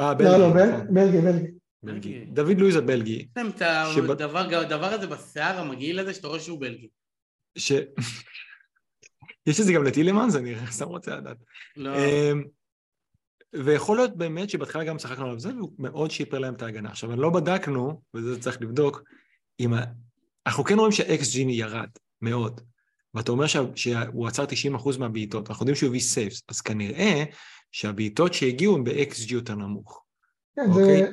אה, 0.01 0.13
לא, 0.21 0.37
לא, 0.37 0.49
בלגי. 0.53 0.55
בל- 0.55 0.71
נכון, 0.73 0.95
בלגי, 0.95 1.19
בלגי. 1.83 2.25
דוד 2.33 2.59
לואיס 2.59 2.77
הבלגי, 2.77 3.13
יש 3.13 3.27
להם 3.37 3.49
את 3.49 3.63
שב- 3.95 4.11
הדבר 4.11 4.39
הדבר 4.57 4.87
הזה 4.87 5.07
בשיער 5.07 5.59
המגעיל 5.61 5.99
הזה, 5.99 6.15
שאתה 6.15 6.29
רואה 6.29 6.41
שהוא 6.41 6.61
בלגי. 6.61 6.89
ש... 7.57 7.73
יש 9.47 9.61
את 9.61 9.65
זה 9.65 9.73
גם 9.73 9.85
לטילמנס, 9.85 10.37
אני 10.37 10.55
סתם 10.71 10.89
רוצה 10.89 11.17
לדעת. 11.17 11.37
לא. 11.77 11.97
אמ, 11.97 12.45
ויכול 13.65 13.97
להיות 13.97 14.17
באמת 14.17 14.51
שבהתחלה 14.51 14.85
גם 14.85 14.97
צחקנו 14.97 15.25
עליו 15.25 15.41
זה, 15.41 15.55
והוא 15.57 15.73
מאוד 15.79 16.11
שיפר 16.11 16.39
להם 16.39 16.55
את 16.55 16.63
ההגנה. 16.63 16.89
עכשיו, 16.89 17.17
לא 17.17 17.31
בדקנו, 17.31 18.03
וזה 18.15 18.41
צריך 18.41 18.63
לבדוק, 18.63 19.03
אם 19.61 19.75
ה... 19.75 19.85
אנחנו 20.47 20.65
כן 20.65 20.79
רואים 20.79 20.93
שה-XG 20.93 21.39
ירד 21.39 21.89
מאוד, 22.23 22.61
ואתה 23.15 23.33
אומר 23.33 23.47
שה... 23.47 23.61
שהוא 23.75 24.29
עצר 24.29 24.45
90% 24.45 24.99
מהבעיטות, 24.99 25.49
אנחנו 25.51 25.63
יודעים 25.63 25.77
שהוא 25.77 25.89
הביא 25.89 26.01
saves, 26.01 26.43
אז 26.49 26.61
כנראה 26.61 27.25
שהבעיטות 27.73 28.35
שהגיעו 28.35 28.77
הם 28.77 28.85
ב-XG 28.85 29.33
יותר 29.33 29.55
נמוך. 29.55 30.05
כן, 30.57 30.63
אוקיי. 30.71 31.03
זה... 31.03 31.11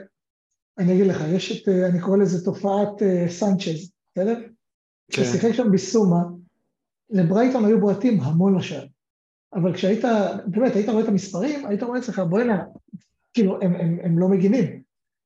אני 0.78 0.94
אגיד 0.94 1.08
לך, 1.08 1.18
יש 1.36 1.52
את, 1.52 1.70
אה, 1.70 1.88
אני 1.88 2.02
קורא 2.02 2.18
לזה 2.18 2.46
תופעת 2.46 3.02
אה, 3.02 3.30
סנצ'ז, 3.30 3.92
בסדר? 4.16 4.40
כן. 5.10 5.22
כששיחק 5.22 5.52
שם 5.52 5.72
ביסומה, 5.72 6.24
לברייטון 7.10 7.66
היו 7.66 7.80
בועטים 7.80 8.22
המון 8.22 8.58
לשער. 8.58 8.86
אבל 9.54 9.74
כשהיית, 9.74 10.04
באמת, 10.46 10.76
היית 10.76 10.90
רואה 10.90 11.04
את 11.04 11.08
המספרים, 11.08 11.66
היית 11.66 11.84
רואה 11.84 12.00
אצלך, 12.00 12.20
בוא'נה, 12.20 12.64
כאילו, 13.34 13.62
הם, 13.62 13.76
הם, 13.76 13.98
הם 14.04 14.20
לא 14.20 14.28
מגינים. 14.28 14.82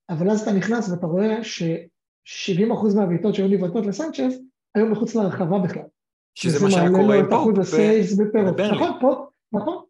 אבל 0.10 0.30
אז 0.30 0.42
אתה 0.42 0.52
נכנס 0.52 0.90
ואתה 0.90 1.06
רואה 1.06 1.44
ש-70% 1.44 2.96
מהבעיטות 2.96 3.36
שהיו 3.36 3.48
נבעטות 3.48 3.86
לסנצ'ז, 3.86 4.42
היו 4.76 4.86
מחוץ 4.86 5.16
לרחבה 5.16 5.60
בכלל. 5.60 5.84
שזה 6.36 6.66
מה 6.66 6.72
שהיה 6.72 6.90
קורה 6.90 7.24
בפירות. 7.54 7.56
בברנלי. 8.52 8.76
נכון, 8.76 8.92
פה, 9.02 9.26
נכון. 9.54 9.84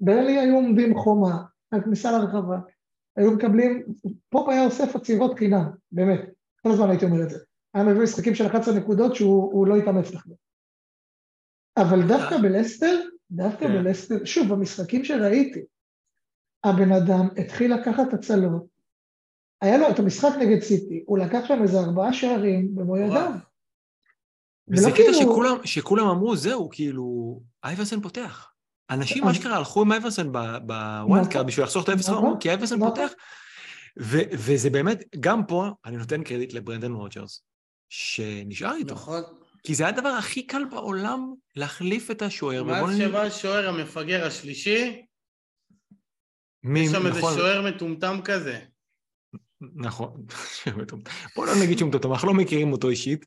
ברלי 0.00 0.38
היו 0.38 0.54
עומדים 0.54 0.98
חומה, 0.98 1.42
הכניסה 1.72 2.12
לרחבה, 2.12 2.58
היו 3.16 3.30
מקבלים, 3.30 3.82
פופ 4.28 4.48
היה 4.48 4.64
אוסף 4.64 4.96
עצירות 4.96 5.38
חינם, 5.38 5.70
באמת, 5.92 6.20
כל 6.62 6.70
הזמן 6.70 6.90
הייתי 6.90 7.04
אומר 7.04 7.22
את 7.22 7.30
זה. 7.30 7.38
היה 7.74 7.84
מביא 7.84 8.02
משחקים 8.02 8.34
של 8.34 8.46
11 8.46 8.74
נקודות 8.74 9.14
שהוא 9.14 9.52
הוא 9.52 9.66
לא 9.66 9.76
התאמץ 9.76 10.10
בכלל. 10.10 10.32
אבל 11.76 12.08
דווקא 12.08 12.36
בלסטר, 12.42 13.00
דווקא 13.30 13.66
כן. 13.66 13.72
בלסטר, 13.72 14.24
שוב, 14.24 14.48
במשחקים 14.48 15.04
שראיתי, 15.04 15.60
הבן 16.64 16.92
אדם 16.92 17.28
התחיל 17.36 17.74
לקחת 17.74 18.12
הצלות, 18.12 18.66
היה 19.60 19.78
לו 19.78 19.90
את 19.90 19.98
המשחק 19.98 20.28
נגד 20.40 20.60
סיטי, 20.60 21.02
הוא 21.06 21.18
לקח 21.18 21.40
שם 21.48 21.62
איזה 21.62 21.78
ארבעה 21.80 22.12
שערים 22.12 22.74
במו. 22.74 22.96
ידיו. 22.96 23.30
וזה 24.68 24.90
קטע 24.90 24.96
כאילו- 25.02 25.14
שכולם, 25.14 25.56
שכולם 25.64 26.06
אמרו, 26.06 26.36
זהו, 26.36 26.68
כאילו, 26.72 27.40
אייברסן 27.64 28.00
פותח. 28.00 28.52
אנשים 28.90 29.24
אז- 29.24 29.30
אשכרה 29.30 29.56
הלכו 29.56 29.82
עם 29.82 29.92
אייברסן 29.92 30.32
ב 30.32 30.51
wild 30.51 31.26
card 31.26 31.34
נכון. 31.34 31.46
בשביל 31.46 31.64
לחסוך 31.64 31.84
את 31.84 31.88
האפס 31.88 32.08
נכון, 32.08 32.22
חרמון, 32.22 32.40
כי 32.40 32.50
אייברסן 32.50 32.76
נכון. 32.76 32.88
פותח. 32.88 33.12
וזה 34.32 34.70
באמת, 34.70 35.04
גם 35.20 35.46
פה 35.46 35.70
אני 35.84 35.96
נותן 35.96 36.22
קרדיט 36.22 36.52
לברנדן 36.52 36.92
רוג'רס, 36.92 37.42
שנשאר 37.90 38.74
איתו. 38.76 38.94
נכון. 38.94 39.22
כי 39.62 39.74
זה 39.74 39.84
היה 39.84 39.96
הדבר 39.96 40.08
הכי 40.08 40.46
קל 40.46 40.64
בעולם 40.64 41.34
להחליף 41.56 42.10
את 42.10 42.22
השוער. 42.22 42.62
מאז 42.62 42.98
שבא 42.98 43.22
השוער 43.22 43.68
המפגר 43.68 44.26
השלישי, 44.26 45.06
מי- 46.62 46.80
יש 46.80 46.90
שם 46.90 47.06
איזה 47.06 47.18
נכון, 47.18 47.34
שוער 47.34 47.62
מטומטם 47.70 48.20
כזה. 48.24 48.60
נכון. 49.60 50.26
בוא 51.36 51.46
לא 51.46 51.52
נגיד 51.62 51.78
שהוא 51.78 51.88
מטומטם, 51.88 52.12
אנחנו 52.12 52.28
לא 52.28 52.34
מכירים 52.34 52.72
אותו 52.72 52.88
אישית, 52.88 53.26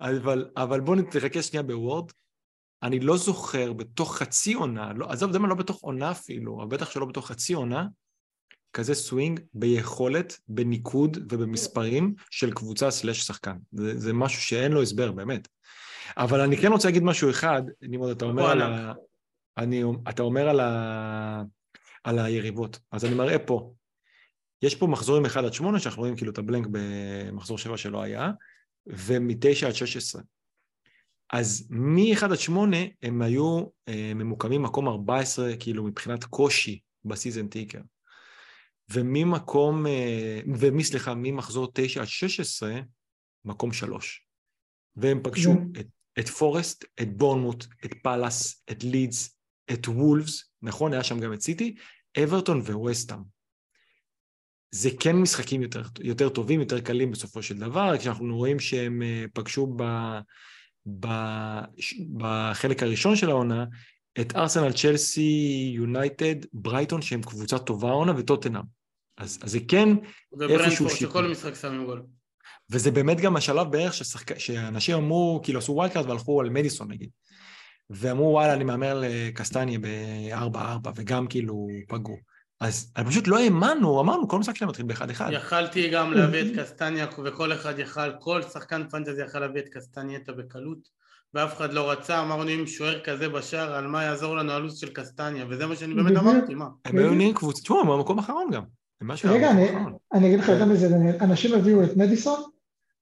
אבל, 0.00 0.50
אבל 0.56 0.80
בואו 0.80 0.96
נתרכז 0.96 1.44
שנייה 1.44 1.62
בוורד. 1.62 2.12
אני 2.82 3.00
לא 3.00 3.16
זוכר 3.16 3.72
בתוך 3.72 4.16
חצי 4.16 4.54
עונה, 4.54 4.92
לא, 4.92 5.10
עזוב, 5.10 5.32
זה 5.32 5.38
מה, 5.38 5.48
לא 5.48 5.54
בתוך 5.54 5.82
עונה 5.82 6.10
אפילו, 6.10 6.62
אבל 6.62 6.76
בטח 6.76 6.90
שלא 6.90 7.06
בתוך 7.06 7.26
חצי 7.28 7.52
עונה, 7.52 7.86
כזה 8.72 8.94
סווינג 8.94 9.40
ביכולת, 9.54 10.38
בניקוד 10.48 11.18
ובמספרים 11.32 12.14
של 12.30 12.52
קבוצה 12.52 12.90
slash 12.90 13.26
שחקן. 13.26 13.56
זה, 13.72 13.98
זה 13.98 14.12
משהו 14.12 14.42
שאין 14.42 14.72
לו 14.72 14.82
הסבר, 14.82 15.12
באמת. 15.12 15.48
אבל 16.16 16.40
אני 16.40 16.56
כן 16.56 16.72
רוצה 16.72 16.88
להגיד 16.88 17.02
משהו 17.02 17.30
אחד, 17.30 17.62
נמרוד, 17.82 18.10
אתה 18.10 18.24
אומר 18.24 18.50
על 18.50 18.62
ה... 18.62 18.92
אני, 19.58 19.82
אתה 20.08 20.22
אומר 20.22 20.48
על, 20.48 20.60
ה... 20.60 21.42
על 22.04 22.18
היריבות. 22.18 22.80
אז 22.92 23.04
אני 23.04 23.14
מראה 23.14 23.38
פה. 23.38 23.72
יש 24.62 24.74
פה 24.74 24.86
מחזורים 24.86 25.26
1 25.26 25.44
עד 25.44 25.52
8, 25.52 25.78
שאנחנו 25.78 26.00
רואים 26.00 26.16
כאילו 26.16 26.32
את 26.32 26.38
הבלנק 26.38 26.66
במחזור 26.70 27.58
7 27.58 27.76
שלא 27.76 28.02
היה, 28.02 28.30
ומ-9 28.86 29.66
עד 29.66 29.74
16. 29.74 30.22
אז 31.32 31.68
מ-1 31.70 32.24
עד 32.24 32.34
8 32.34 32.76
הם 33.02 33.22
היו 33.22 33.64
אה, 33.88 34.12
ממוקמים 34.14 34.62
מקום 34.62 34.88
14, 34.88 35.56
כאילו 35.60 35.84
מבחינת 35.84 36.24
קושי 36.24 36.80
בסיזן 37.04 37.48
טיקר. 37.48 37.80
וממקום, 38.92 39.86
אה, 39.86 40.40
ומי, 40.58 40.84
סליחה, 40.84 41.14
ממחזור 41.14 41.70
9 41.74 42.00
עד 42.00 42.06
16, 42.06 42.80
מקום 43.44 43.72
3. 43.72 44.26
והם 44.96 45.20
פגשו 45.22 45.52
את, 45.80 45.86
את 46.18 46.28
פורסט, 46.28 46.84
את 47.02 47.16
בורנמוט, 47.16 47.64
את 47.84 47.90
פאלאס, 48.02 48.64
את 48.70 48.84
לידס, 48.84 49.38
את 49.72 49.88
וולפס, 49.88 50.52
נכון? 50.62 50.92
היה 50.92 51.04
שם 51.04 51.20
גם 51.20 51.32
את 51.32 51.40
סיטי, 51.40 51.74
אברטון 52.24 52.60
וווסטאם. 52.60 53.18
זה 54.70 54.90
כן 55.00 55.16
משחקים 55.16 55.62
יותר, 55.62 55.82
יותר 56.00 56.28
טובים, 56.28 56.60
יותר 56.60 56.80
קלים 56.80 57.10
בסופו 57.10 57.42
של 57.42 57.58
דבר, 57.58 57.98
כשאנחנו 57.98 58.36
רואים 58.36 58.60
שהם 58.60 59.02
אה, 59.02 59.24
פגשו 59.32 59.74
ב, 59.76 59.82
ב, 61.00 61.06
בחלק 62.16 62.82
הראשון 62.82 63.16
של 63.16 63.30
העונה 63.30 63.64
את 64.20 64.36
ארסנל, 64.36 64.72
צ'לסי, 64.72 65.72
יונייטד, 65.74 66.34
ברייטון, 66.52 67.02
שהם 67.02 67.22
קבוצה 67.22 67.58
טובה 67.58 67.88
העונה, 67.88 68.12
וטוטנאם. 68.16 68.77
אז, 69.18 69.38
אז 69.42 69.50
זה 69.50 69.58
כן 69.68 69.88
איפשהו 70.40 70.90
שיפור. 70.90 71.10
שכל 71.22 71.28
משחק 71.28 71.54
שמים 71.54 71.84
גול. 71.84 72.02
וזה 72.70 72.90
באמת 72.90 73.20
גם 73.20 73.36
השלב 73.36 73.72
בערך 73.72 73.94
ששחק... 73.94 74.38
שאנשים 74.38 74.96
אמרו, 74.96 75.40
כאילו 75.44 75.58
עשו 75.58 75.72
wild 75.72 75.96
והלכו 75.96 76.40
על 76.40 76.50
מדיסון 76.50 76.90
נגיד. 76.90 77.10
ואמרו 77.90 78.32
וואלה 78.32 78.54
אני 78.54 78.64
מהמר 78.64 79.02
לקסטניה 79.04 79.78
ב-4-4 79.78 80.88
וגם 80.96 81.26
כאילו 81.26 81.68
פגעו. 81.88 82.16
אז 82.60 82.92
פשוט 83.06 83.28
לא 83.28 83.38
האמנו, 83.38 84.00
אמרנו 84.00 84.28
כל 84.28 84.38
משחק 84.38 84.56
שלהם 84.56 84.68
מתחיל 84.68 84.86
באחד 84.86 85.10
אחד. 85.10 85.30
יכלתי 85.32 85.90
גם 85.90 86.12
להביא 86.12 86.42
את 86.42 86.58
קסטניה 86.58 87.06
וכל 87.24 87.52
אחד 87.52 87.78
יכל, 87.78 88.12
כל 88.20 88.42
שחקן 88.42 88.88
פנטזי 88.88 89.22
יכל 89.22 89.38
להביא 89.38 89.60
את 89.60 89.68
קסטנייטה 89.68 90.32
בקלות 90.32 90.78
ואף 91.34 91.56
אחד 91.56 91.72
לא 91.72 91.90
רצה, 91.90 92.22
אמרנו 92.22 92.50
אם 92.50 92.66
שוער 92.66 93.00
כזה 93.00 93.28
בשער, 93.28 93.74
על 93.74 93.86
מה 93.86 94.04
יעזור 94.04 94.36
לנו 94.36 94.52
הלו"ז 94.52 94.78
של 94.78 94.88
קסטניה 94.88 95.46
וזה 95.50 95.66
מה 95.66 95.76
שאני 95.76 95.94
באמת 95.94 96.16
אמרתי, 96.16 96.54
מה? 96.54 96.66
הם 96.84 96.98
היו 96.98 97.14
נהיים 97.14 97.34
קבוצה, 97.34 97.62
תשמעו, 97.62 97.80
הם 97.80 97.86
במקום 97.86 98.18
האחרון 98.18 98.50
גם. 98.52 98.62
רגע, 99.24 99.50
אני 100.12 100.26
אגיד 100.26 100.38
לך 100.38 100.48
יותר 100.48 100.64
מזה, 100.64 100.88
אנשים 101.20 101.54
הביאו 101.54 101.84
את 101.84 101.96
מדיסון 101.96 102.40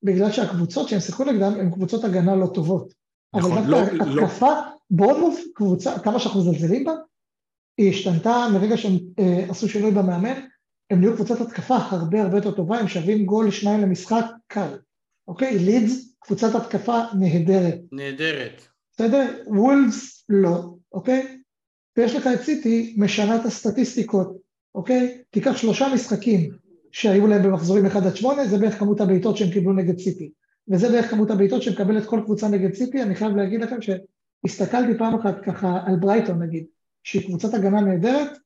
בגלל 0.03 0.33
שהקבוצות 0.33 0.89
שהם 0.89 1.01
שיחקו 1.01 1.25
נגדם 1.25 1.53
הן 1.61 1.71
קבוצות 1.71 2.05
הגנה 2.05 2.37
לא 2.37 2.47
טובות. 2.55 2.93
אבל 3.35 3.43
נכון, 3.43 3.71
דווקא 3.71 3.95
לא, 3.95 4.05
לא. 4.05 4.23
התקפה, 4.23 4.53
בורנמוף, 4.91 5.41
קבוצה, 5.55 5.99
כמה 5.99 6.19
שאנחנו 6.19 6.41
מזלזלים 6.41 6.85
בה, 6.85 6.93
היא 7.79 7.91
השתנתה 7.91 8.47
מרגע 8.53 8.77
שהם 8.77 8.93
אה, 9.19 9.47
עשו 9.51 9.69
שינוי 9.69 9.91
במאמן, 9.91 10.41
הם 10.91 11.01
נהיו 11.01 11.15
קבוצת 11.15 11.41
התקפה 11.41 11.77
הרבה 11.77 12.23
הרבה 12.23 12.37
יותר 12.37 12.51
טובה, 12.51 12.79
הם 12.79 12.89
שווים 12.89 13.25
גול 13.25 13.51
שניים 13.51 13.81
למשחק 13.81 14.25
קל. 14.47 14.79
אוקיי? 15.29 15.59
לידס, 15.59 16.17
קבוצת 16.19 16.55
התקפה 16.55 17.01
נהדרת. 17.19 17.79
נהדרת. 17.93 18.63
בסדר? 18.93 19.43
וולס 19.47 20.25
לא, 20.29 20.75
אוקיי? 20.93 21.41
ויש 21.97 22.15
לך 22.15 22.27
את 22.27 22.41
סיטי, 22.41 22.95
משנה 22.99 23.37
את 23.37 23.45
הסטטיסטיקות, 23.45 24.37
אוקיי? 24.77 25.19
תיקח 25.31 25.57
שלושה 25.57 25.89
משחקים 25.95 26.51
שהיו 26.93 27.27
להם 27.27 27.43
במחזורים 27.43 27.87
1 27.87 28.07
עד 28.07 28.17
8, 28.17 28.47
זה 28.47 28.59
בערך 28.59 28.79
כמות 28.79 29.01
הבעיטות 29.01 29.37
שהם 29.37 29.51
קיבלו 29.51 29.73
נגד 29.73 29.99
סיטי. 29.99 30.31
וזה 30.69 30.89
בערך 30.89 31.11
כמות 31.11 31.31
הבעיטות 31.31 31.63
שמקבלת 31.63 32.07
כל 32.07 32.21
קבוצה 32.25 32.49
נגד 32.49 32.75
סיטי, 32.75 33.03
אני 33.03 33.15
חייב 33.15 33.37
להגיד 33.37 33.61
לכם 33.61 33.77
שהסתכלתי 33.81 34.99
פעם 34.99 35.15
אחת 35.15 35.41
ככה 35.45 35.81
על 35.87 35.97
ברייטון 35.97 36.43
נגיד, 36.43 36.65
שהיא 37.03 37.27
קבוצת 37.27 37.55
הגנה 37.55 37.81
נהדרת, 37.81 38.39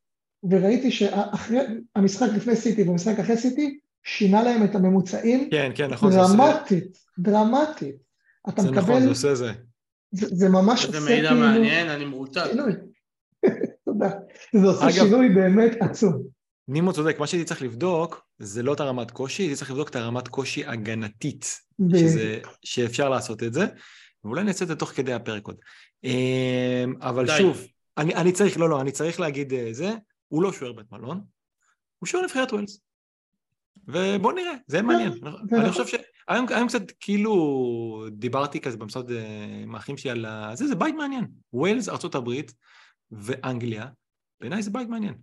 וראיתי 0.50 0.90
שהמשחק 0.90 2.28
לפני 2.36 2.56
סיטי 2.56 2.82
והמשחק 2.82 3.18
אחרי 3.18 3.36
סיטי, 3.36 3.78
שינה 4.04 4.42
להם 4.42 4.64
את 4.64 4.74
הממוצעים 4.74 5.50
כן, 5.50 5.70
כן, 5.74 5.90
נכון, 5.90 6.12
דרמטית, 6.12 6.98
דרמטית. 7.18 7.96
אתה 8.48 8.62
זה 8.62 8.70
מקבל... 8.70 8.82
נכון, 8.82 9.02
זה 9.02 9.08
עושה 9.08 9.34
זה. 9.34 9.52
זה, 10.12 10.26
זה 10.30 10.48
ממש 10.48 10.84
עושה 10.84 10.92
כאילו... 10.92 11.06
זה 11.06 11.14
מידע 11.14 11.34
מעניין, 11.34 11.88
אני 11.88 12.04
מרותק. 12.04 12.50
זה 14.52 14.66
עושה 14.66 14.84
אגב, 14.84 14.92
שינוי 14.92 15.28
באמת 15.28 15.76
עצום. 15.80 16.22
נימו 16.68 16.92
צודק, 16.92 17.16
מה 17.18 17.26
שהייתי 17.26 17.48
צריך 17.48 17.62
לבדוק 17.62 18.26
זה 18.38 18.62
לא 18.62 18.72
את 18.72 18.80
הרמת 18.80 19.10
קושי, 19.10 19.42
הייתי 19.42 19.56
צריך 19.56 19.70
לבדוק 19.70 19.88
את 19.88 19.96
הרמת 19.96 20.28
קושי 20.28 20.64
הגנתית, 20.64 21.60
שזה, 21.96 22.40
שאפשר 22.64 23.08
לעשות 23.08 23.42
את 23.42 23.52
זה, 23.52 23.66
ואולי 24.24 24.44
נעשה 24.44 24.62
את 24.64 24.68
זה 24.68 24.76
תוך 24.76 24.88
כדי 24.90 25.12
הפרק 25.12 25.46
עוד. 25.46 25.56
אמ, 26.04 26.94
אבל 27.00 27.26
די. 27.26 27.38
שוב, 27.38 27.66
אני, 27.98 28.14
אני 28.14 28.32
צריך, 28.32 28.58
לא, 28.58 28.68
לא, 28.68 28.80
אני 28.80 28.92
צריך 28.92 29.20
להגיד 29.20 29.52
אה, 29.52 29.68
זה, 29.72 29.90
הוא 30.28 30.42
לא 30.42 30.52
שוער 30.52 30.72
בית 30.72 30.92
מלון, 30.92 31.20
הוא 31.98 32.06
שוער 32.06 32.24
נבחרת 32.24 32.52
ווילס. 32.52 32.80
ובוא 33.88 34.32
נראה, 34.32 34.52
זה 34.66 34.82
מעניין. 34.82 35.12
אני 35.52 35.70
חושב 35.70 35.86
שהיום 35.86 36.46
היום 36.48 36.68
קצת 36.68 36.82
כאילו 37.00 38.06
דיברתי 38.10 38.60
כזה 38.60 38.76
במשרד 38.76 39.10
אה, 39.10 39.60
עם 39.62 39.74
האחים 39.74 39.96
שלי 39.96 40.10
על 40.10 40.26
זה, 40.54 40.66
זה 40.66 40.74
בית 40.74 40.94
מעניין. 40.94 41.26
ווילס, 41.52 41.88
ארה"ב 41.88 42.30
ואנגליה, 43.12 43.86
בעיניי 44.40 44.62
זה 44.62 44.70
בית 44.70 44.88
מעניין. 44.88 45.14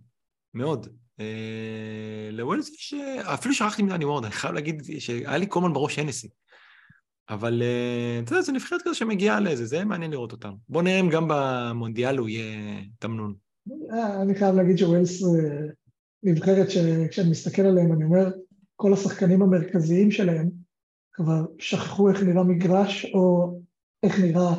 מאוד. 0.54 0.86
אה, 1.20 2.28
לווילס 2.32 2.68
יש... 2.68 2.94
אפילו 3.22 3.54
שכחתי 3.54 3.82
מדני 3.82 4.04
וורד, 4.04 4.24
אני 4.24 4.32
חייב 4.32 4.54
להגיד 4.54 4.82
שהיה 4.98 5.36
לי 5.36 5.46
כל 5.48 5.60
הזמן 5.60 5.72
בראש 5.72 5.98
הנסי. 5.98 6.28
אבל 7.30 7.62
אה, 7.62 8.20
אתה 8.24 8.32
יודע, 8.32 8.42
זה 8.42 8.52
נבחרת 8.52 8.82
כזה 8.82 8.94
שמגיעה 8.94 9.40
לזה, 9.40 9.66
זה 9.66 9.84
מעניין 9.84 10.10
לראות 10.10 10.32
אותם. 10.32 10.52
בוא 10.68 10.82
נראה 10.82 11.00
אם 11.00 11.08
גם 11.08 11.28
במונדיאל 11.28 12.18
הוא 12.18 12.28
יהיה 12.28 12.80
תמנון. 12.98 13.34
אה, 13.92 14.22
אני 14.22 14.34
חייב 14.34 14.54
להגיד 14.54 14.78
שווילס 14.78 15.22
נבחרת 16.22 16.70
שכשאני 16.70 17.30
מסתכל 17.30 17.62
עליהם, 17.62 17.92
אני 17.92 18.04
אומר, 18.04 18.30
כל 18.76 18.92
השחקנים 18.92 19.42
המרכזיים 19.42 20.10
שלהם 20.10 20.50
כבר 21.12 21.44
שכחו 21.58 22.10
איך 22.10 22.22
נראה 22.22 22.44
מגרש, 22.44 23.06
או 23.14 23.54
איך 24.02 24.20
נראה 24.20 24.54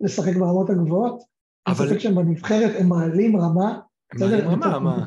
לשחק 0.00 0.36
ברמות 0.36 0.70
הגבוהות. 0.70 1.35
אבל... 1.66 1.86
אני 1.86 1.88
חושב 1.88 1.98
שהם 1.98 2.14
בנבחרת, 2.14 2.70
הם 2.78 2.88
מעלים 2.88 3.36
רמה. 3.36 3.78
הם 4.12 4.20
מעלים 4.20 4.44
רמה, 4.44 4.78
מה? 4.78 5.06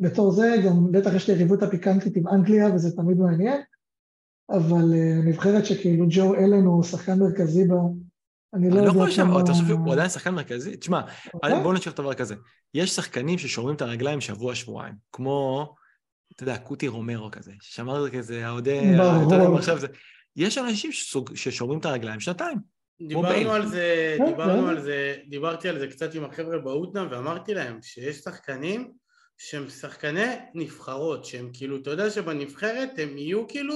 בתור 0.00 0.32
זה, 0.32 0.56
גם 0.66 0.92
בטח 0.92 1.14
יש 1.14 1.28
לי 1.28 1.34
יריבות 1.34 1.62
הפיקנטית 1.62 2.16
עם 2.16 2.28
אנגליה, 2.28 2.74
וזה 2.74 2.96
תמיד 2.96 3.18
מעניין, 3.18 3.60
אבל 4.50 4.92
uh, 4.92 5.28
נבחרת 5.28 5.66
שכאילו 5.66 6.06
ג'ו 6.10 6.34
אלן 6.34 6.64
הוא 6.64 6.82
שחקן 6.82 7.18
מרכזי 7.18 7.64
בה, 7.64 7.76
אני 8.54 8.70
לא 8.70 8.74
יודע 8.76 8.90
כמה... 9.16 9.40
אתה 9.40 9.52
חושב 9.52 9.66
שהוא 9.66 9.92
עדיין 9.92 10.08
שחקן 10.08 10.34
מרכזי? 10.34 10.76
תשמע, 10.76 11.00
אוקיי. 11.34 11.62
בוא 11.62 11.74
נשאר 11.74 11.92
דבר 11.92 12.14
כזה. 12.14 12.34
יש 12.74 12.90
שחקנים 12.90 13.38
ששומרים 13.38 13.76
את 13.76 13.82
הרגליים 13.82 14.20
שבוע-שבועיים, 14.20 14.94
כמו, 15.12 15.74
אתה 16.34 16.42
יודע, 16.42 16.58
קוטי 16.58 16.88
רומרו 16.88 17.30
כזה, 17.30 17.52
ששמר 17.60 18.10
כזה, 18.10 18.46
האוהדי... 18.46 18.96
ברור. 19.28 19.56
עכשיו 19.58 19.78
זה... 19.78 19.86
יש 20.36 20.58
אנשים 20.58 20.90
ששומרים 21.34 21.78
את 21.78 21.84
הרגליים 21.84 22.20
שנתיים. 22.20 22.58
דיברנו 23.08 23.52
על 23.52 23.66
זה, 23.66 24.14
כן, 24.18 24.26
דיברנו 24.26 24.62
כן. 24.62 24.68
על 24.68 24.80
זה, 24.80 25.14
דיברתי 25.28 25.68
על 25.68 25.78
זה 25.78 25.86
קצת 25.86 26.14
עם 26.14 26.24
החבר'ה 26.24 26.58
בהודנה 26.58 27.08
ואמרתי 27.10 27.54
להם 27.54 27.78
שיש 27.82 28.16
שחקנים 28.16 28.92
שהם 29.38 29.68
שחקני 29.68 30.26
נבחרות, 30.54 31.24
שהם 31.24 31.50
כאילו, 31.52 31.76
אתה 31.76 31.90
יודע 31.90 32.10
שבנבחרת 32.10 32.90
הם 32.98 33.18
יהיו 33.18 33.48
כאילו 33.48 33.74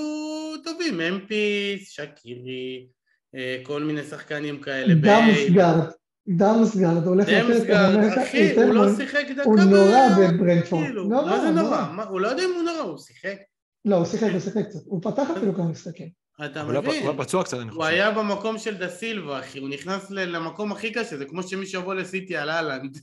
טובים, 0.65 1.01
אמפיס, 1.01 1.91
שקירי, 1.91 2.87
אה, 3.35 3.61
כל 3.63 3.83
מיני 3.83 4.03
שחקנים 4.03 4.61
כאלה. 4.61 4.95
דמסגרד, 4.95 5.91
דמסגרד, 6.29 7.07
הולך 7.07 7.29
לתת... 7.29 7.45
דמסגרד, 7.49 8.19
אחי, 8.23 8.55
הוא 8.55 8.75
לא 8.75 8.97
שיחק 8.97 9.25
דקה. 9.37 9.43
הוא 9.43 9.61
נורא 9.61 10.09
בברנדפורד. 10.19 10.85
כאילו, 10.85 11.09
מה 11.09 11.41
זה 11.41 11.51
נורא? 11.51 12.05
הוא 12.09 12.21
לא 12.21 12.29
יודע 12.29 12.43
אם 12.45 12.51
הוא 12.55 12.63
נורא, 12.63 12.81
הוא 12.81 12.99
שיחק. 12.99 13.37
לא, 13.85 13.97
הוא 13.97 14.05
שיחק, 14.05 14.29
הוא 14.33 14.41
שיחק 14.41 14.67
קצת. 14.69 14.81
הוא 14.87 15.03
פתח 15.03 15.31
אפילו 15.37 15.55
כמה 15.55 15.69
משחקים. 15.69 16.26
אתה 16.45 16.65
מבין? 16.65 17.07
הוא 17.07 17.15
פצוע 17.19 17.45
קצת, 17.45 17.59
אני 17.59 17.71
חושב. 17.71 17.81
הוא 17.81 17.85
היה 17.85 18.11
במקום 18.11 18.59
של 18.59 18.77
דה 18.77 18.89
סילבה, 18.89 19.41
אחי, 19.41 19.59
הוא 19.59 19.69
נכנס 19.69 20.11
למקום 20.11 20.73
הכי 20.73 20.93
קשה, 20.93 21.17
זה 21.17 21.25
כמו 21.25 21.43
שמישהו 21.43 21.81
יבוא 21.81 21.95
לסיטי 21.95 22.37
על 22.37 22.51
אהלנד. 22.51 22.99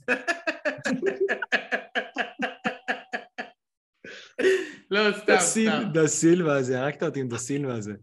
לא, 4.91 5.11
סתם, 5.17 5.35
סתם. 5.39 5.83
דה 5.93 6.07
סילבה 6.07 6.55
הזה, 6.55 6.81
הרגת 6.81 7.03
אותי 7.03 7.19
עם 7.19 7.27
דה 7.27 7.37
סילבה 7.37 7.75
הזה. 7.75 7.93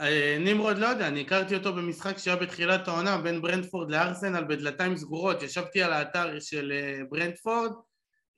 אה, 0.00 0.36
נמרוד 0.40 0.78
לא 0.78 0.86
יודע, 0.86 1.08
אני 1.08 1.20
הכרתי 1.20 1.54
אותו 1.54 1.72
במשחק 1.72 2.18
שהיה 2.18 2.36
בתחילת 2.36 2.88
העונה 2.88 3.18
בין 3.18 3.42
ברנדפורד 3.42 3.90
לארסנל 3.90 4.44
בדלתיים 4.44 4.96
סגורות, 4.96 5.42
ישבתי 5.42 5.82
על 5.82 5.92
האתר 5.92 6.40
של 6.40 6.72
אה, 6.72 7.00
ברנדפורד, 7.10 7.72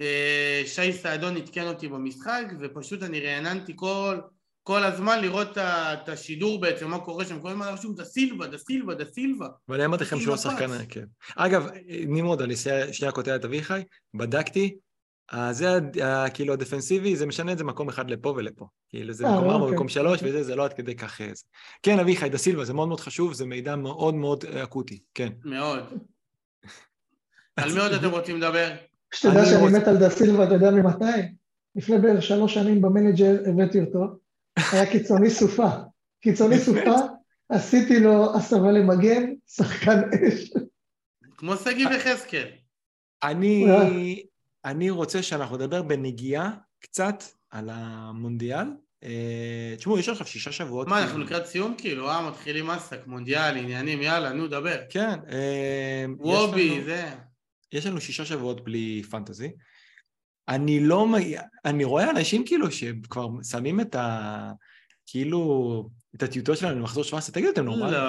אה, 0.00 0.62
שי 0.66 0.92
סעדון 0.92 1.36
עדכן 1.36 1.66
אותי 1.66 1.88
במשחק 1.88 2.44
ופשוט 2.61 3.03
אני 3.03 3.20
רעננתי 3.20 3.72
כל, 3.76 4.18
כל 4.62 4.84
הזמן 4.84 5.20
לראות 5.20 5.58
את 5.58 6.08
השידור 6.08 6.60
בעצם, 6.60 6.90
מה 6.90 6.98
קורה 6.98 7.24
שם, 7.24 7.40
כל 7.40 7.48
הזמן 7.48 7.66
רשום 7.66 7.94
דה 7.94 8.04
סילבה, 8.04 8.46
דה 8.46 8.58
סילבה, 8.58 8.94
דה 8.94 9.04
סילבה. 9.04 9.46
ואני 9.68 9.84
אמרתי 9.84 10.04
לכם 10.04 10.20
שהוא 10.20 10.34
השחקן, 10.34 10.66
כן. 10.88 11.04
אגב, 11.36 11.66
נמרוד, 11.88 12.42
אני 12.42 12.54
שנייה 12.92 13.12
קוטע 13.12 13.36
את 13.36 13.44
אביחי, 13.44 13.82
בדקתי, 14.14 14.76
זה 15.50 15.78
כאילו 16.34 16.52
הדפנסיבי, 16.52 17.16
זה 17.16 17.26
משנה 17.26 17.52
את 17.52 17.58
זה 17.58 17.64
מקום 17.64 17.88
אחד 17.88 18.10
לפה 18.10 18.34
ולפה. 18.36 18.66
כאילו 18.88 19.12
זה 19.12 19.26
אה, 19.26 19.36
מקום 19.36 19.50
ארבע, 19.50 19.62
אוקיי. 19.62 19.74
מקום 19.74 19.88
שלוש, 19.88 20.20
וזה, 20.22 20.42
זה 20.42 20.56
לא 20.56 20.64
עד 20.64 20.72
כדי 20.72 20.94
כך 20.94 21.20
איזה. 21.20 21.42
כן, 21.82 21.98
אביחי, 21.98 22.28
דה 22.28 22.38
סילבה, 22.38 22.64
זה 22.64 22.74
מאוד 22.74 22.88
מאוד 22.88 23.00
חשוב, 23.00 23.32
זה 23.32 23.46
מידע 23.46 23.76
מאוד 23.76 24.14
מאוד 24.14 24.44
אקוטי, 24.44 25.00
כן. 25.14 25.28
מאוד. 25.44 25.84
על 27.56 27.72
מי 27.72 27.80
עוד 27.80 27.92
אתם 27.92 28.10
רוצים 28.10 28.36
לדבר? 28.36 28.70
שתדע 29.14 29.44
שאני 29.44 29.78
מת 29.78 29.88
על 29.88 29.96
דה 29.96 30.10
סילבה, 30.10 30.44
אתה 30.44 30.54
יודע 30.54 30.70
ממתי? 30.70 31.04
לפני 31.76 31.98
בערך 31.98 32.22
שלוש 32.22 32.54
שנים 32.54 32.82
במנג'ר 32.82 33.36
הבאתי 33.46 33.80
אותו, 33.80 34.22
היה 34.57 34.86
קיצוני 34.92 35.30
סוף. 35.30 35.68
קיצוני 36.20 36.59
סוף, 36.58 36.96
עשיתי 37.48 38.00
לו 38.00 38.36
הסבה 38.36 38.72
למגן, 38.72 39.32
שחקן 39.46 40.00
אש. 40.28 40.50
כמו 41.36 41.57
שגיב 41.57 41.88
יחזקאל. 41.90 42.48
אני, 43.22 43.70
אה. 43.70 44.14
אני 44.64 44.90
רוצה 44.90 45.22
שאנחנו 45.22 45.57
נדבר 45.57 45.82
בנגיעה 45.82 46.50
קצת 46.80 47.24
על 47.50 47.70
המונדיאל. 47.72 48.66
אה, 49.05 49.74
תשמעו, 49.76 49.98
יש 49.98 50.09
עכשיו 50.09 50.26
שישה 50.26 50.53
שבועות. 50.53 50.88
מה, 50.88 51.03
אנחנו 51.03 51.18
לקראת 51.18 51.46
סיום 51.46 51.74
כאילו? 51.78 52.11
אה, 52.11 52.30
מתחילים 52.30 52.66
מסק, 52.66 53.07
מונדיאל, 53.07 53.57
עניינים, 53.57 54.03
יאללה, 54.03 54.32
נו, 54.32 54.48
דבר. 54.48 54.76
כן. 54.90 55.18
אה, 55.32 56.05
יש 56.05 56.18
וובי, 56.18 56.84
זה. 56.84 57.11
יש 57.72 57.86
לנו 57.86 58.00
שישה 58.00 58.24
שבועות 58.24 58.64
בלי 58.64 59.03
פנטזי. 59.11 59.50
אני 60.49 60.80
לא, 60.80 61.07
אני 61.64 61.84
רואה 61.84 62.11
אנשים 62.11 62.47
כאילו 62.47 62.70
שכבר 62.70 63.28
שמים 63.51 63.80
את 63.80 63.95
ה... 63.95 64.53
כאילו, 65.07 65.88
את 66.16 66.22
הטיוטות 66.22 66.59
שלהם 66.59 66.78
למחזור 66.78 67.05
17, 67.05 67.34
תגידו, 67.34 67.51
אתם 67.51 67.64
נורמלים? 67.64 67.93
לא. 67.95 68.01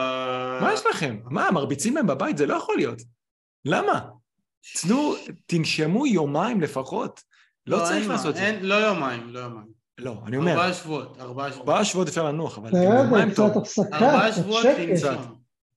מה 0.61 0.69
יש 0.73 0.81
לכם? 0.89 1.17
מה, 1.25 1.51
מרביצים 1.51 1.95
להם 1.95 2.07
בבית? 2.07 2.37
זה 2.37 2.45
לא 2.45 2.53
יכול 2.55 2.75
להיות. 2.77 3.01
למה? 3.65 3.99
תנו, 4.81 5.15
תנשמו 5.45 6.07
יומיים 6.07 6.61
לפחות. 6.61 7.21
לא 7.67 7.77
אין 7.77 7.85
צריך 7.85 8.07
מה, 8.07 8.13
לעשות 8.13 8.29
את 8.29 8.35
זה. 8.35 8.41
אין- 8.45 8.65
לא 8.65 8.73
יומיים, 8.75 9.29
לא 9.33 9.39
יומיים. 9.39 9.67
לא, 9.97 10.17
אני 10.27 10.37
אומר, 10.37 10.51
ארבעה 10.51 10.73
שבועות, 10.73 11.17
ארבעה 11.21 11.49
שבועות. 11.51 11.67
ארבעה 11.69 11.85
שבועות 11.85 12.07
אפשר 12.07 12.23
לנוח, 12.25 12.57
אבל 12.57 12.69
בסדר, 12.71 12.83
יומיים 13.03 13.31
קצת. 13.31 13.55
הפסקה, 13.55 13.83
ארבעה 13.97 14.31
קצת 14.31 14.41
שבועות. 14.41 14.65
לנשום. 14.65 15.35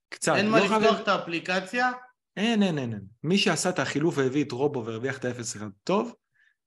קצת. 0.08 0.34
אין 0.36 0.50
מה 0.50 0.60
לא 0.60 0.68
חייב- 0.68 0.82
לפתוח 0.82 1.00
את 1.00 1.08
האפליקציה, 1.08 1.92
אין, 2.36 2.62
אין, 2.62 2.78
אין, 2.78 2.92
אין. 2.92 3.02
מי 3.24 3.38
שעשה 3.38 3.68
את 3.68 3.78
החילוף 3.78 4.18
והביא 4.18 4.44
את 4.44 4.52
רובו 4.52 4.84
והרוויח 4.84 5.18
את 5.18 5.24
ה-0-1 5.24 5.62
טוב, 5.84 6.12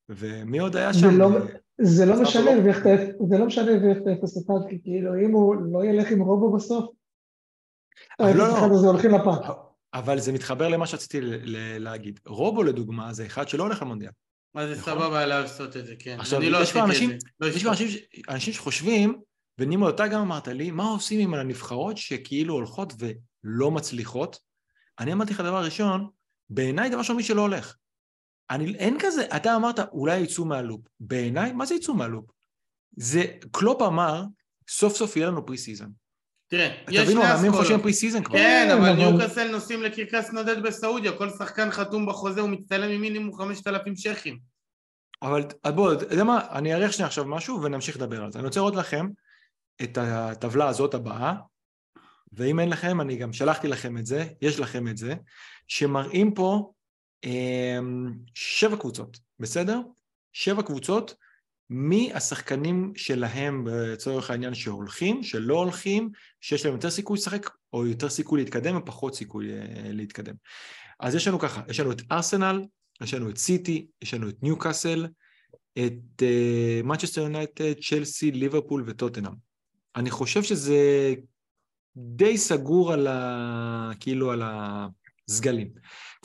ומי 0.10 0.60
עוד 0.60 0.76
היה 0.76 0.93
שם? 0.93 1.12
זה 1.82 2.05
לא 2.05 2.22
משנה, 2.22 2.45
לא. 2.45 2.51
הרוויח 2.51 2.78
את 2.82 2.86
ה- 2.86 3.26
זה 3.30 3.38
לא 3.38 3.45
משנה 3.45 3.72
הרוויח 3.72 3.97
את 3.97 4.07
ה-0-1, 4.07 4.70
כי 4.70 4.80
כאילו 4.84 5.12
אם 5.26 5.32
הוא 5.32 5.55
לא 5.72 5.86
ילך 5.86 6.12
עם 6.12 6.22
רובו 6.22 6.55
בסוף, 6.55 6.86
אבל 8.20 8.38
לא, 8.38 8.47
לא. 8.47 8.57
ה-0-1 8.57 8.74
הזה 8.74 8.88
הולכים 8.88 9.12
לפח. 9.12 9.49
אבל 9.93 10.20
זה 10.20 10.32
מתחבר 10.32 10.68
למה 10.68 10.88
שרציתי 10.88 11.22
ל- 11.22 11.36
ל- 11.43 11.78
להגיד. 11.78 12.20
רובו 12.28 12.64
לדוגמה 12.64 13.14
זה 13.14 13.26
אחד 13.26 13.47
שלא 13.49 13.64
הולך 13.64 13.82
למונדיאל. 13.82 14.12
אז 14.55 14.70
זה 14.70 14.76
נכון. 14.76 14.93
סבבה 14.93 15.26
לעשות 15.26 15.78
את 15.78 15.86
זה, 15.86 15.93
כן. 15.99 16.18
עכשיו, 16.20 16.39
אני 16.39 16.49
לא 16.49 16.57
יש 16.57 16.72
כבר 16.72 16.82
עשיתי 16.82 17.05
את 17.16 17.22
זה. 17.22 17.28
לא 17.39 17.47
יש 17.47 17.62
כבר 17.64 17.72
אשכח. 17.74 17.82
אנשים, 17.84 17.89
ש- 17.89 18.22
אנשים 18.30 18.53
שחושבים, 18.53 19.20
ונימו, 19.60 19.89
אתה 19.89 20.07
גם 20.07 20.22
אמרת 20.22 20.47
לי, 20.47 20.72
מה 20.72 20.84
עושים 20.89 21.20
עם 21.20 21.34
הנבחרות 21.34 21.97
שכאילו 21.97 22.53
הולכות 22.53 22.93
ולא 22.99 23.72
מצליחות? 23.72 24.39
אני 24.99 25.14
אמרתי 25.14 25.34
לך 25.34 25.39
דבר 25.41 25.64
ראשון, 25.64 26.07
בעיניי 26.49 26.89
דבר 26.89 26.97
ראשון 26.99 27.16
מי 27.16 27.24
שלא 27.24 27.41
הולך. 27.41 27.76
אני, 28.50 28.76
אין 28.76 28.97
כזה, 29.00 29.26
אתה 29.36 29.56
אמרת 29.56 29.80
אולי 29.80 30.20
יצאו 30.20 30.45
מה 30.45 30.56
loop. 30.56 30.82
בעיניי, 31.00 31.52
מה 31.52 31.66
זה 31.66 31.76
יצאו 31.76 31.93
מה 31.93 32.03
loop? 32.03 32.26
זה, 32.97 33.24
קלופ 33.52 33.82
אמר, 33.82 34.24
סוף 34.70 34.95
סוף 34.95 35.16
יהיה 35.18 35.28
לנו 35.28 35.45
פרי 35.45 35.58
סיזן. 35.58 35.88
תראה, 36.47 36.76
יש 36.89 37.04
תבינו, 37.04 37.22
שני 37.22 37.30
המאמנים 37.30 37.52
חושבים 37.52 37.62
אסכולות. 37.64 37.82
pre-season 37.82 38.24
כבר. 38.24 38.38
כן, 38.38 38.66
כן, 38.70 38.78
אבל 38.78 38.89
אבל- 38.89 38.97
ניוקאסל 38.97 39.52
נוסעים 39.52 39.84
לקרקס 39.84 40.32
נודד 40.32 40.64
בסעודיה, 40.64 41.18
כל 41.18 41.30
שחקן 41.30 41.72
חתום 41.72 42.06
בחוזה, 42.06 42.41
הוא 42.41 42.50
מצטלם 42.50 42.91
עם 42.91 43.02
מינימום 43.02 43.38
5,000 43.38 43.95
שייח'ים. 43.95 44.39
אבל 45.22 45.43
אז 45.64 45.74
בואו, 45.74 45.93
אתה 45.93 46.14
יודע 46.14 46.24
מה, 46.24 46.47
אני 46.52 46.74
אארח 46.74 46.91
שנייה 46.91 47.08
עכשיו 47.08 47.26
משהו 47.26 47.62
ונמשיך 47.64 47.95
לדבר 47.95 48.24
על 48.24 48.32
זה. 48.32 48.39
אני 48.39 48.47
רוצה 48.47 48.60
לראות 48.60 48.76
לכם 48.76 49.08
את 49.84 49.97
הטבלה 50.02 50.68
הזאת 50.68 50.93
הבאה, 50.93 51.34
ואם 52.34 52.60
אין 52.60 52.70
לכם, 52.70 53.02
אני 53.02 53.16
גם 53.18 53.34
שלחתי 53.34 53.68
לכם 53.68 53.97
את 53.97 54.06
זה, 54.06 54.26
יש 54.41 54.60
לכם 54.60 54.88
את 54.88 54.97
זה, 54.97 55.14
שמראים 55.68 56.34
פה 56.34 56.72
שבע 58.34 58.78
קבוצות, 58.78 59.20
בסדר? 59.39 59.80
שבע 60.34 60.61
קבוצות, 60.61 61.15
מי 61.70 62.11
השחקנים 62.13 62.93
שלהם 62.95 63.67
לצורך 63.67 64.30
העניין 64.30 64.53
שהולכים, 64.53 65.24
שלא 65.24 65.59
הולכים, 65.59 66.09
שיש 66.41 66.65
להם 66.65 66.74
יותר 66.74 66.89
סיכוי 66.89 67.17
לשחק, 67.17 67.49
או 67.74 67.88
יותר 67.88 68.09
סיכוי 68.09 68.43
להתקדם 68.43 68.78
ופחות 68.78 69.15
סיכוי 69.15 69.51
אה, 69.51 69.91
להתקדם. 69.91 70.36
אז 70.99 71.15
יש 71.15 71.28
לנו 71.28 71.39
ככה, 71.39 71.61
יש 71.70 71.80
לנו 71.80 71.91
את 71.91 72.01
ארסנל, 72.11 72.61
יש 73.01 73.13
לנו 73.13 73.30
את 73.30 73.38
סיטי, 73.38 73.88
יש 74.01 74.13
לנו 74.13 74.30
את 74.30 74.43
ניוקאסל, 74.43 75.07
את 75.78 76.24
מנצ'סטר 76.84 77.22
יונייטד, 77.22 77.74
צ'לסי, 77.74 78.32
ליברפול 78.32 78.84
וטוטנאם. 78.88 79.34
אני 79.95 80.11
חושב 80.11 80.43
שזה 80.43 81.13
די 81.95 82.38
סגור 82.38 82.93
על 82.93 83.07
ה... 83.07 83.91
כאילו 83.99 84.32
על 84.32 84.41
הסגלים. 84.45 85.67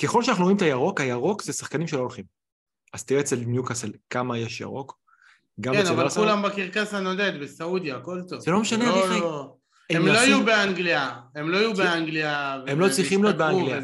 ככל 0.03 0.22
שאנחנו 0.22 0.42
רואים 0.45 0.57
את 0.57 0.62
הירוק, 0.62 1.01
הירוק 1.01 1.42
זה 1.42 1.53
שחקנים 1.53 1.86
שלא 1.86 2.01
הולכים. 2.01 2.24
אז 2.92 3.05
תראה 3.05 3.20
אצל 3.20 3.36
ניוקאסל 3.36 3.92
כמה 4.11 4.38
יש 4.38 4.61
ירוק. 4.61 4.99
גם 5.61 5.74
כן, 5.74 5.86
אבל. 5.86 6.09
כולם 6.09 6.42
בקרקס 6.42 6.95
הנודד, 6.95 7.32
בסעודיה, 7.40 7.97
הכל 7.97 8.22
טוב. 8.28 8.40
זה 8.40 8.51
לא 8.51 8.61
משנה, 8.61 8.86
לא, 8.86 8.97
מיכאי. 8.97 9.20
לא. 9.20 9.55
הם 9.90 10.07
לא 10.07 10.12
יהיו 10.12 10.45
באנגליה, 10.45 11.12
הם 11.34 11.49
לא 11.49 11.57
יהיו 11.57 11.74
באנגליה. 11.74 12.61
הם 12.66 12.80
לא 12.80 12.88
צריכים 12.88 13.22
להיות 13.22 13.36
באנגליה. 13.36 13.80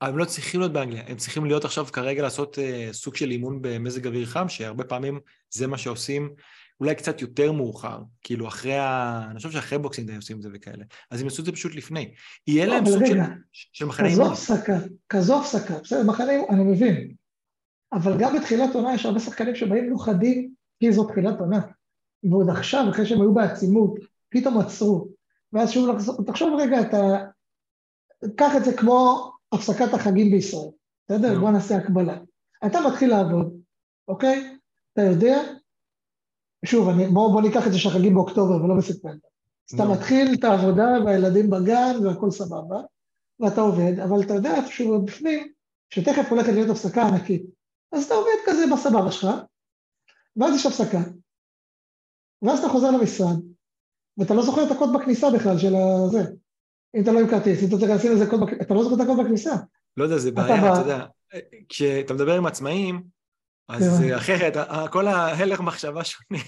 הם 0.00 0.18
לא 0.18 0.24
צריכים 0.24 0.60
להיות 0.60 0.72
באנגליה, 0.72 1.02
הם 1.06 1.16
צריכים 1.16 1.44
להיות 1.44 1.64
עכשיו 1.64 1.86
כרגע 1.92 2.22
לעשות 2.22 2.58
uh, 2.58 2.92
סוג 2.92 3.16
של 3.16 3.30
אימון 3.30 3.58
במזג 3.62 4.06
אוויר 4.06 4.26
חם, 4.26 4.48
שהרבה 4.48 4.84
פעמים 4.84 5.20
זה 5.50 5.66
מה 5.66 5.78
שעושים 5.78 6.34
אולי 6.80 6.94
קצת 6.94 7.20
יותר 7.20 7.52
מאוחר, 7.52 8.02
כאילו 8.22 8.48
אחרי 8.48 8.78
ה... 8.78 9.20
אני 9.30 9.36
חושב 9.36 9.50
שאחרי 9.50 9.78
Boxing 9.78 10.06
Day 10.06 10.16
עושים 10.16 10.36
את 10.36 10.42
זה 10.42 10.48
וכאלה. 10.54 10.84
אז 11.10 11.20
הם 11.20 11.26
יעשו 11.26 11.40
את 11.40 11.46
זה 11.46 11.52
פשוט 11.52 11.74
לפני. 11.74 12.14
יהיה 12.46 12.66
לא, 12.66 12.74
להם 12.74 12.86
סוג 12.86 13.06
של, 13.06 13.18
של 13.52 13.84
מחנה 13.84 14.08
כזו 14.08 14.20
אימון. 14.22 14.32
הפסקה, 14.32 14.78
כזו 15.08 15.40
הפסקה, 15.40 15.78
בסדר, 15.78 16.02
מחנה 16.02 16.32
אימון, 16.32 16.48
אני 16.50 16.64
מבין. 16.64 17.14
אבל 17.92 18.18
גם 18.18 18.36
בתחילת 18.36 18.74
עונה 18.74 18.94
יש 18.94 19.06
הרבה 19.06 19.20
שחקנים 19.20 19.54
שבאים 19.54 19.88
מאוחר, 19.88 20.50
כי 20.80 20.92
זו 20.92 21.04
תחילת 21.04 21.40
עונה. 21.40 21.60
ועוד 22.30 22.50
עכשיו, 22.50 22.84
אחרי 22.90 23.06
שהם 23.06 23.20
היו 23.20 23.34
בעצימות, 23.34 23.94
פתאום 24.28 24.58
עצרו. 24.58 25.08
ואז 25.52 25.70
שוב 25.70 25.88
לחזור, 25.88 26.24
תחשוב 26.26 26.60
רגע, 26.60 26.80
אתה... 26.80 27.24
קח 28.36 28.56
את 28.56 28.64
זה 28.64 28.76
כמו 28.76 29.30
הפסקת 29.52 29.94
החגים 29.94 30.30
בישראל, 30.30 30.70
בסדר? 31.08 31.40
בוא 31.40 31.50
נעשה 31.50 31.76
הקבלה. 31.76 32.18
אתה 32.66 32.78
מתחיל 32.88 33.10
לעבוד, 33.10 33.60
אוקיי? 34.08 34.56
אתה 34.92 35.02
יודע, 35.02 35.42
שוב, 36.64 36.88
אני, 36.88 37.06
בוא, 37.06 37.32
בוא 37.32 37.42
ניקח 37.42 37.66
את 37.66 37.72
זה 37.72 37.78
שהחגים 37.78 38.14
באוקטובר 38.14 38.64
ולא 38.64 38.74
בספטמבר. 38.74 39.28
אז 39.70 39.74
אתה. 39.74 39.88
מתחיל 39.88 40.34
את 40.34 40.44
העבודה 40.44 40.88
והילדים 41.04 41.50
בגן 41.50 42.06
והכל 42.06 42.30
סבבה, 42.30 42.80
ואתה 43.40 43.60
עובד, 43.60 44.00
אבל 44.00 44.22
אתה 44.22 44.34
יודע 44.34 44.54
איפשהו 44.56 45.02
בפנים, 45.02 45.52
שתכף 45.90 46.30
הולכת 46.30 46.52
להיות 46.52 46.70
הפסקה 46.70 47.02
ענקית. 47.02 47.42
אז 47.92 48.04
אתה 48.04 48.14
עובד 48.14 48.30
כזה 48.46 48.64
בסבבה 48.72 49.12
שלך, 49.12 49.28
ואז 50.36 50.54
יש 50.54 50.66
הפסקה, 50.66 51.00
ואז 52.42 52.58
אתה 52.58 52.68
חוזר 52.68 52.90
למשרד, 52.90 53.36
ואתה 54.18 54.34
לא 54.34 54.42
זוכר 54.42 54.66
את 54.66 54.70
הקוד 54.70 54.90
בכניסה 54.92 55.30
בכלל 55.30 55.58
של 55.58 55.74
הזה. 55.74 56.22
אם 56.96 57.02
אתה 57.02 57.12
לא 57.12 57.20
עם 57.20 57.28
כרטיס, 57.28 57.62
אם 57.62 57.68
אתה 57.68 57.76
צריך 57.78 57.90
לשים 57.90 58.12
איזה 58.12 58.30
קוד, 58.30 58.40
אתה 58.62 58.74
לא 58.74 58.82
זוכר 58.82 58.94
את 58.94 59.00
הקוד 59.00 59.24
בכניסה. 59.24 59.54
לא 59.96 60.04
יודע, 60.04 60.18
זה 60.18 60.30
בעיה, 60.30 60.72
אתה 60.72 60.80
יודע. 60.80 61.06
כשאתה 61.68 62.14
מדבר 62.14 62.36
עם 62.36 62.46
עצמאים, 62.46 63.02
אז 63.68 64.02
אחרת, 64.16 64.56
כל 64.90 65.06
ההלך 65.06 65.60
מחשבה 65.60 66.04
שונה. 66.04 66.40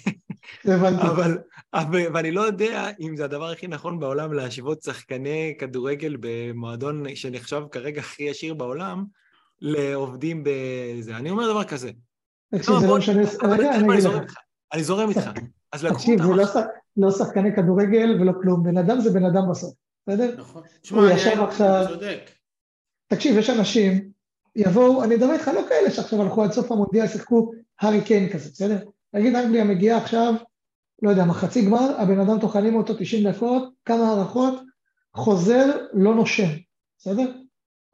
הבנתי. 0.64 1.02
אבל, 1.02 1.38
אבל, 1.74 2.00
ואני 2.14 2.30
לא 2.30 2.40
יודע 2.40 2.90
אם 3.00 3.16
זה 3.16 3.24
הדבר 3.24 3.50
הכי 3.50 3.66
נכון 3.66 3.98
בעולם 3.98 4.32
להשוות 4.32 4.82
שחקני 4.82 5.54
כדורגל 5.58 6.16
במועדון 6.20 7.04
שנחשב 7.14 7.62
כרגע 7.72 8.01
הכי 8.01 8.30
עשיר 8.30 8.55
בעולם, 8.55 9.05
לעובדים 9.60 10.44
בזה. 10.44 11.16
אני 11.16 11.30
אומר 11.30 11.51
דבר 11.51 11.64
כזה. 11.64 11.90
תקשיב, 12.55 12.74
לא, 12.74 12.80
זה 12.80 12.86
לא 12.86 12.98
משנה, 12.98 13.22
רגע, 13.43 13.74
אני 13.74 13.88
אגיד 13.88 14.01
זורם 14.01 14.22
לך. 14.22 14.34
אני 14.72 14.84
זורם 14.84 15.09
איתך. 15.09 15.30
אז 15.72 15.84
לקחו 15.84 15.98
תקשיב, 15.98 16.22
זה 16.22 16.28
אותם 16.28 16.38
לא 16.56 16.62
לא 16.97 17.10
שחקני 17.10 17.56
כדורגל 17.56 18.18
ולא 18.20 18.32
כלום, 18.43 18.62
בן 18.64 18.78
אדם 18.78 19.01
זה 19.01 19.10
בן 19.10 19.24
אדם 19.24 19.51
בסוף, 19.51 19.74
בסדר? 20.06 20.34
נכון. 20.38 20.62
הוא 20.62 20.70
תשמע, 20.82 21.06
אני 21.06 21.14
ישב 21.14 21.40
עכשיו- 21.40 21.84
צודק. 21.88 22.30
תקשיב, 23.09 23.38
יש 23.38 23.51
אנשים, 23.51 24.10
יבואו, 24.57 25.05
אני 25.05 25.16
מדבר 25.16 25.33
איתך 25.33 25.49
לא 25.49 25.61
כאלה 25.69 25.91
שעכשיו 25.91 26.23
הלכו 26.23 26.43
עד 26.43 26.53
סוף 26.53 26.73
המונדיאל, 26.73 27.07
שיחקו 27.07 27.53
הארי 27.81 28.05
קיין 28.05 28.33
כזה, 28.33 28.51
בסדר? 28.51 28.78
נגיד 29.15 29.35
אנגליה 29.35 29.65
מגיעה 29.65 29.99
עכשיו, 29.99 30.35
לא 31.03 31.11
יודע, 31.11 31.24
מחצי 31.24 31.65
גמר, 31.65 32.01
הבן 32.01 32.20
אדם 32.20 32.41
טוחנים 32.41 32.74
אותו 32.74 32.95
90 32.99 33.28
דקות, 33.28 33.73
כמה 33.85 34.09
הערכות, 34.09 34.55
חוזר, 35.15 35.87
לא 35.93 36.15
נושם, 36.15 36.49
בסדר? 36.99 37.33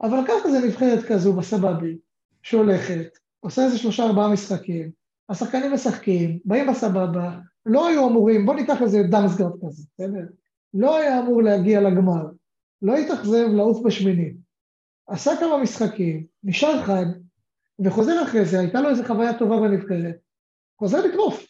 אבל 0.03 0.19
ככה 0.29 0.51
זה 0.51 0.67
נבחרת 0.67 1.05
כזו 1.05 1.33
בסבבי, 1.33 1.97
שהולכת, 2.43 3.19
עושה 3.41 3.65
איזה 3.65 3.79
שלושה 3.79 4.05
ארבעה 4.05 4.33
משחקים, 4.33 4.91
השחקנים 5.29 5.73
משחקים, 5.73 6.39
באים 6.45 6.67
בסבבה, 6.67 7.39
לא 7.67 7.89
היו 7.89 8.09
אמורים, 8.09 8.47
בוא 8.47 8.55
ניקח 8.55 8.83
איזה 8.83 9.03
דאמסגרד 9.03 9.53
כזה, 9.67 9.83
בסדר? 9.95 10.27
לא 10.75 10.97
היה 10.97 11.21
אמור 11.21 11.43
להגיע 11.43 11.81
לגמר, 11.81 12.23
לא 12.83 12.97
התאכזב 12.97 13.49
לעוף 13.53 13.83
בשמינית. 13.85 14.42
עשה 15.07 15.31
כמה 15.41 15.59
משחקים, 15.63 16.27
נשאר 16.45 16.83
חד, 16.83 17.05
וחוזר 17.85 18.23
אחרי 18.23 18.45
זה, 18.45 18.61
הייתה 18.61 18.81
לו 18.81 18.89
איזו 18.89 19.03
חוויה 19.07 19.39
טובה 19.39 19.57
בנבחרת, 19.57 20.17
חוזר 20.79 21.07
לטרוף, 21.07 21.47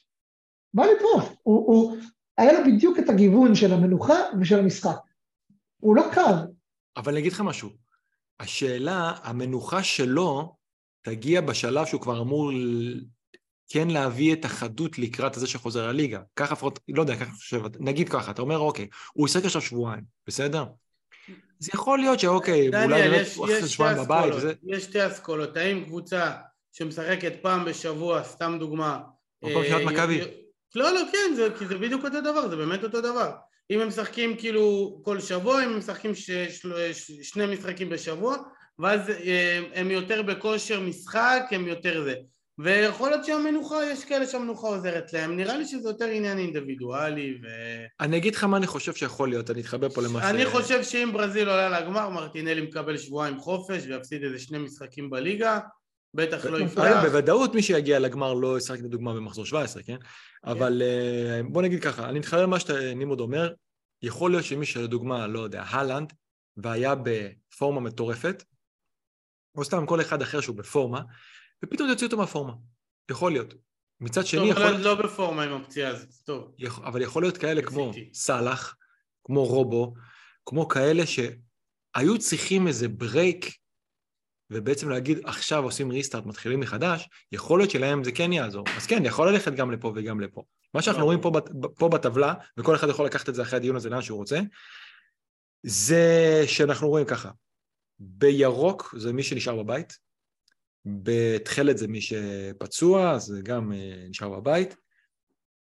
בא 0.74 0.84
לטרוף, 0.84 1.34
הוא, 1.42 1.66
הוא, 1.66 1.96
היה 2.38 2.52
לו 2.52 2.58
בדיוק 2.66 2.98
את 2.98 3.08
הגיוון 3.08 3.54
של 3.54 3.72
המנוחה 3.72 4.14
ושל 4.40 4.58
המשחק. 4.58 4.96
הוא 5.80 5.96
לא 5.96 6.02
קר, 6.14 6.44
אבל 6.96 7.12
אני 7.12 7.20
אגיד 7.20 7.32
לך 7.32 7.40
משהו. 7.40 7.70
השאלה, 8.40 9.12
המנוחה 9.22 9.82
שלו 9.82 10.56
תגיע 11.02 11.40
בשלב 11.40 11.86
שהוא 11.86 12.00
כבר 12.00 12.22
אמור 12.22 12.50
כן 13.68 13.88
להביא 13.88 14.32
את 14.32 14.44
החדות 14.44 14.98
לקראת 14.98 15.36
הזה 15.36 15.46
שחוזר 15.46 15.88
לליגה. 15.88 16.22
ככה 16.36 16.52
לפחות, 16.52 16.78
לא 16.88 17.00
יודע, 17.00 17.16
ככה 17.16 17.32
חושב, 17.32 17.62
נגיד 17.80 18.08
ככה, 18.08 18.30
אתה 18.30 18.42
אומר, 18.42 18.58
אוקיי, 18.58 18.88
הוא 19.12 19.28
ישחק 19.28 19.44
עכשיו 19.44 19.62
שבועיים, 19.62 20.04
בסדר? 20.26 20.64
אז 21.62 21.68
יכול 21.74 21.98
להיות 21.98 22.20
שאוקיי, 22.20 22.68
אולי 22.68 22.86
באמת 23.02 23.20
יש- 23.26 23.36
הוא 23.36 23.44
אחרי 23.46 23.68
שבועיים 23.68 23.98
בבית, 24.04 24.34
וזה... 24.34 24.52
יש 24.66 24.82
שתי 24.82 25.06
אסכולות, 25.06 25.56
האם 25.56 25.84
קבוצה 25.84 26.30
שמשחקת 26.72 27.32
פעם 27.42 27.64
בשבוע, 27.64 28.22
סתם 28.24 28.56
דוגמה, 28.60 28.98
או 29.42 29.48
פעם 29.54 29.64
שנת 29.64 29.80
אה, 29.80 29.86
מכבי. 29.86 30.14
י- 30.14 30.42
לא, 30.74 30.94
לא, 30.94 31.00
כן, 31.12 31.34
זה, 31.36 31.48
כי 31.58 31.66
זה 31.66 31.78
בדיוק 31.78 32.04
אותו 32.04 32.20
דבר, 32.20 32.48
זה 32.48 32.56
באמת 32.56 32.84
אותו 32.84 33.00
דבר. 33.00 33.30
אם 33.70 33.80
הם 33.80 33.88
משחקים 33.88 34.36
כאילו 34.36 35.00
כל 35.04 35.20
שבוע, 35.20 35.64
אם 35.64 35.68
הם 35.68 35.78
משחקים 35.78 36.14
ש, 36.14 36.30
של, 36.30 36.92
ש, 36.92 37.10
שני 37.22 37.54
משחקים 37.54 37.90
בשבוע, 37.90 38.36
ואז 38.78 39.10
אה, 39.10 39.60
הם 39.74 39.90
יותר 39.90 40.22
בכושר 40.22 40.80
משחק, 40.80 41.42
הם 41.50 41.66
יותר 41.68 42.04
זה. 42.04 42.14
ויכול 42.58 43.10
להיות 43.10 43.24
שהמנוחה, 43.24 43.76
יש 43.92 44.04
כאלה 44.04 44.26
שהמנוחה 44.26 44.66
עוזרת 44.66 45.12
להם, 45.12 45.36
נראה 45.36 45.56
לי 45.56 45.64
שזה 45.64 45.88
יותר 45.88 46.04
עניין 46.04 46.38
אינדיבידואלי 46.38 47.38
ו... 47.42 47.46
אני 48.00 48.16
אגיד 48.16 48.34
לך 48.34 48.44
מה 48.44 48.56
אני 48.56 48.66
חושב 48.66 48.94
שיכול 48.94 49.28
להיות, 49.28 49.50
אני 49.50 49.60
אתחבר 49.60 49.88
פה 49.88 50.02
למה 50.02 50.20
ש... 50.20 50.24
אני 50.24 50.46
חושב 50.46 50.82
שאם 50.82 51.10
ברזיל 51.12 51.48
עולה 51.48 51.80
לגמר, 51.80 52.08
מרטינלי 52.08 52.60
מקבל 52.60 52.96
שבועיים 52.96 53.38
חופש 53.38 53.86
ויפסיד 53.86 54.24
איזה 54.24 54.38
שני 54.38 54.58
משחקים 54.58 55.10
בליגה, 55.10 55.58
בטח 56.14 56.46
לא 56.46 56.60
יפתח. 56.60 57.02
בוודאות 57.02 57.54
מי 57.54 57.62
שיגיע 57.62 57.98
לגמר 57.98 58.34
לא 58.34 58.58
ישחק 58.58 58.78
לדוגמה 58.78 59.14
במחזור 59.14 59.46
17, 59.46 59.82
כן? 59.82 59.96
אבל 60.44 60.82
אה, 60.82 61.40
בוא 61.48 61.62
נגיד 61.62 61.82
ככה, 61.82 62.08
אני 62.08 62.18
מתחבר 62.18 62.42
למה 62.42 62.60
שנמרוד 62.60 63.20
אומר, 63.20 63.52
יכול 64.02 64.30
להיות 64.30 64.44
שמי 64.44 64.66
שלדוגמה, 64.66 65.26
לא 65.26 65.40
יודע, 65.40 65.62
הלנד, 65.66 66.12
והיה 66.56 66.94
בפורמה 67.02 67.80
מטורפת, 67.80 68.44
או 69.56 69.64
סתם 69.64 69.86
כל 69.86 70.00
אחד 70.00 70.22
אחר 70.22 70.40
שהוא 70.40 70.56
בפורמה, 70.56 71.00
ופתאום 71.64 71.88
יוציא 71.88 72.06
אותו 72.06 72.16
מהפורמה. 72.16 72.52
יכול 73.10 73.32
להיות. 73.32 73.54
מצד 74.00 74.26
שני, 74.26 74.44
יכול 74.44 74.62
להיות... 74.62 74.80
לא 74.80 74.94
בפורמה 74.94 75.42
עם 75.42 75.52
הפציעה 75.52 75.90
הזאת, 75.90 76.08
טוב. 76.24 76.54
יכול- 76.58 76.86
אבל 76.86 77.02
יכול 77.02 77.22
להיות 77.22 77.36
כאלה 77.36 77.62
כמו. 77.62 77.92
סאלח, 78.14 78.76
כמו 79.24 79.44
רובו, 79.44 79.94
כמו 80.46 80.68
כאלה 80.68 81.02
שהיו 81.06 82.18
צריכים 82.18 82.66
איזה 82.66 82.88
ברייק, 82.88 83.46
ובעצם 84.50 84.88
להגיד 84.88 85.18
עכשיו 85.24 85.64
עושים 85.64 85.90
ריסטארט, 85.90 86.26
מתחילים 86.26 86.60
מחדש, 86.60 87.08
יכול 87.32 87.58
להיות 87.60 87.70
שלהם 87.70 88.04
זה 88.04 88.12
כן 88.12 88.32
יעזור. 88.32 88.64
אז 88.76 88.86
כן, 88.86 89.04
יכול 89.04 89.32
ללכת 89.32 89.52
גם 89.52 89.70
לפה 89.70 89.92
וגם 89.96 90.20
לפה. 90.20 90.42
מה 90.74 90.82
שאנחנו 90.82 91.04
רואים 91.04 91.20
פה 91.78 91.88
בטבלה, 91.88 92.34
וכל 92.56 92.74
אחד 92.74 92.88
יכול 92.88 93.06
לקחת 93.06 93.28
את 93.28 93.34
זה 93.34 93.42
אחרי 93.42 93.56
הדיון 93.56 93.76
הזה 93.76 93.90
לאן 93.90 94.02
שהוא 94.02 94.18
רוצה, 94.18 94.40
זה 95.62 96.42
שאנחנו 96.46 96.88
רואים 96.88 97.06
ככה, 97.06 97.30
בירוק 97.98 98.94
זה 98.98 99.12
מי 99.12 99.22
שנשאר 99.22 99.62
בבית, 99.62 99.98
בתכלת 100.86 101.78
זה 101.78 101.88
מי 101.88 102.00
שפצוע, 102.00 103.18
זה 103.18 103.40
גם 103.42 103.72
אה, 103.72 104.04
נשאר 104.08 104.28
בבית. 104.28 104.76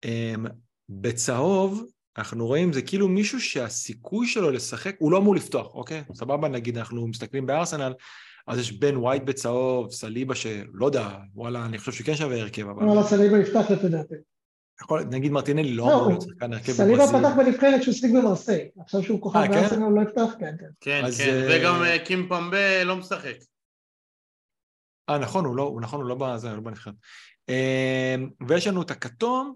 אמ, 0.04 0.46
בצהוב, 0.88 1.84
אנחנו 2.18 2.46
רואים, 2.46 2.72
זה 2.72 2.82
כאילו 2.82 3.08
מישהו 3.08 3.40
שהסיכוי 3.40 4.26
שלו 4.26 4.50
לשחק, 4.50 4.96
הוא 4.98 5.12
לא 5.12 5.18
אמור 5.18 5.34
לפתוח, 5.34 5.74
אוקיי? 5.74 6.02
סבבה, 6.14 6.48
נגיד, 6.48 6.78
אנחנו 6.78 7.06
מסתכלים 7.06 7.46
בארסנל, 7.46 7.92
אז 8.46 8.58
יש 8.58 8.72
בן 8.72 8.96
ווייט 8.96 9.22
בצהוב, 9.22 9.92
סליבה 9.92 10.34
שלא 10.34 10.86
יודע, 10.86 11.08
וואלה, 11.34 11.66
אני 11.66 11.78
חושב 11.78 11.92
שכן 11.92 12.14
שווה 12.14 12.40
הרכב, 12.40 12.68
אבל 12.68 12.84
וואלה, 12.84 13.02
סליבה 13.02 13.38
יפתח 13.38 13.70
לפי 13.70 13.88
דעתי. 13.88 14.14
יכול, 14.82 15.02
נגיד 15.10 15.32
מרטינלי 15.32 15.72
לא 15.72 15.86
לא, 15.86 15.94
אמור 15.94 16.08
להיות 16.08 16.22
שחקן 16.22 16.52
הרכב 16.52 16.72
סליבה 16.72 17.06
בברזיל. 17.06 17.18
פתח 17.18 17.36
בנבחרת 17.36 17.82
שהוא 17.82 17.94
שיחק 17.94 18.10
במרסיי. 18.14 18.68
עכשיו 18.80 19.02
שהוא 19.02 19.20
כוכב 19.20 19.38
אה, 19.38 19.48
כן? 19.48 19.52
בארסנל 19.52 19.82
הוא 19.82 19.92
לא 19.92 20.02
יפתח, 20.02 20.34
כן, 20.38 20.54
כן. 20.58 20.66
כן, 20.80 21.04
אז, 21.04 21.18
כן, 21.18 21.28
אה, 21.28 21.58
וגם 21.60 21.82
קים 22.04 22.28
פמבה 22.28 22.84
לא 22.84 22.96
משחק. 22.96 23.36
אה, 25.08 25.18
נכון, 25.18 25.44
הוא 25.44 25.56
לא, 25.56 25.62
הוא 25.62 25.80
נכון, 25.80 26.00
הוא 26.00 26.08
לא 26.08 26.14
בזה, 26.14 26.48
הוא 26.48 26.56
לא 26.56 26.62
בנבחרת. 26.62 26.94
אמ, 27.48 28.30
ויש 28.48 28.66
לנו 28.66 28.82
את 28.82 28.90
הכתום, 28.90 29.54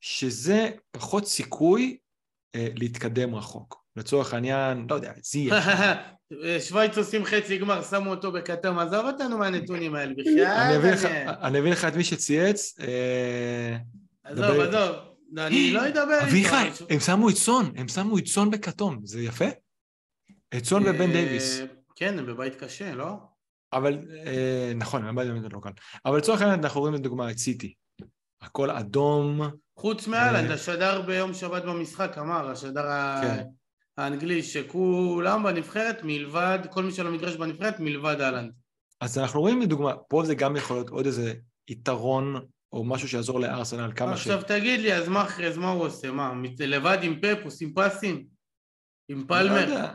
שזה 0.00 0.70
פחות 0.90 1.26
סיכוי 1.26 1.98
אה, 2.54 2.68
להתקדם 2.74 3.34
רחוק. 3.34 3.84
לצורך 3.96 4.34
העניין, 4.34 4.86
לא 4.90 4.94
יודע, 4.94 5.12
זייח. 5.22 5.66
שווייץ 6.68 6.98
עושים 6.98 7.24
חצי 7.24 7.58
גמר, 7.58 7.82
שמו 7.82 8.10
אותו 8.10 8.32
בכתום, 8.32 8.78
עזוב 8.78 9.06
אותנו 9.06 9.38
מהנתונים 9.38 9.94
האלה 9.94 10.12
בכלל. 10.14 10.44
אני 11.42 11.58
אביא 11.58 11.70
לך- 11.72 11.84
את 11.84 11.94
מי 11.96 12.04
שצייץ. 12.04 12.74
אה, 12.80 13.76
עזוב. 14.24 14.44
עזוב. 14.60 14.96
אני 15.38 15.70
לא 15.70 15.88
אדבר 15.88 16.14
איתו. 16.14 16.24
אביחי, 16.26 16.68
הם 16.90 17.00
שמו 17.00 17.30
את 17.30 17.34
סון, 17.34 17.72
הם 17.76 17.88
שמו 17.88 18.18
את 18.18 18.26
סון 18.26 18.50
בכתום, 18.50 19.00
זה 19.04 19.20
יפה? 19.20 19.44
את 20.56 20.64
סון 20.64 20.82
ובן 20.82 21.00
אה, 21.00 21.06
דייוויס. 21.12 21.60
כן, 21.96 22.18
הם 22.18 22.26
בבית 22.26 22.54
קשה, 22.54 22.94
לא? 22.94 23.12
אבל, 23.72 23.98
אה, 24.26 24.72
נכון, 24.76 25.04
הם 25.04 25.14
באמת 25.14 25.52
לא 25.52 25.60
קל. 25.60 25.70
אבל 26.06 26.18
לצורך 26.18 26.40
העניין 26.40 26.60
אנחנו 26.64 26.80
רואים 26.80 26.94
לדוגמה 26.94 27.30
את 27.30 27.38
סיטי. 27.38 27.74
הכל 28.40 28.70
אדום, 28.70 29.40
חוץ 29.78 30.06
מאלנד, 30.06 30.50
אה. 30.50 30.54
השדר 30.54 31.02
ביום 31.02 31.34
שבת 31.34 31.64
במשחק 31.64 32.18
אמר, 32.18 32.50
השדר 32.50 32.90
כן. 33.22 33.44
האנגלי, 33.96 34.42
שכולם 34.42 35.42
בנבחרת 35.42 36.00
מלבד, 36.04 36.58
כל 36.70 36.82
מי 36.82 36.92
שלא 36.92 37.10
מגרש 37.10 37.36
בנבחרת 37.36 37.80
מלבד 37.80 38.20
אהלנד. 38.20 38.52
אז 39.00 39.18
אנחנו 39.18 39.40
רואים 39.40 39.60
לדוגמה, 39.60 39.96
פה 39.96 40.24
זה 40.24 40.34
גם 40.34 40.56
יכול 40.56 40.76
להיות 40.76 40.88
עוד 40.88 41.06
איזה 41.06 41.34
יתרון, 41.68 42.34
או 42.72 42.84
משהו 42.84 43.08
שיעזור 43.08 43.40
לארסנל 43.40 43.92
כמה 43.96 44.16
ש... 44.16 44.20
עכשיו 44.20 44.42
תגיד 44.46 44.80
לי, 44.80 44.94
אז 44.94 45.04
זה, 45.04 45.60
מה 45.60 45.70
הוא 45.70 45.84
עושה? 45.84 46.10
מה, 46.10 46.32
לבד 46.58 46.98
עם 47.02 47.20
פפ 47.20 47.38
עושים 47.44 47.74
פסים? 47.74 48.26
עם 49.08 49.18
לא 49.18 49.24
פלמר? 49.28 49.86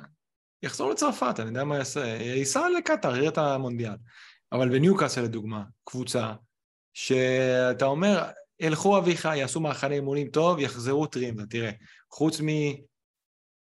יחזור 0.64 0.91
לצרפת, 0.91 1.35
אני 1.40 1.48
יודע 1.48 1.64
מה 1.64 1.77
יעשה. 1.77 2.06
ייסע 2.06 2.69
לקטאר, 2.77 3.15
יראה 3.15 3.27
את 3.27 3.38
המונדיאל. 3.38 3.95
אבל 4.52 4.69
בניוקאסל 4.69 5.22
לדוגמה, 5.22 5.64
קבוצה, 5.84 6.34
שאתה 6.94 7.85
אומר, 7.85 8.23
ילכו 8.60 8.98
אביחי, 8.98 9.38
יעשו 9.38 9.60
מחנה 9.60 9.95
אימונים 9.95 10.27
טוב, 10.27 10.60
יחזרו 10.60 11.07
טרים, 11.07 11.45
תראה. 11.45 11.72
חוץ 12.11 12.41
מ... 12.41 12.48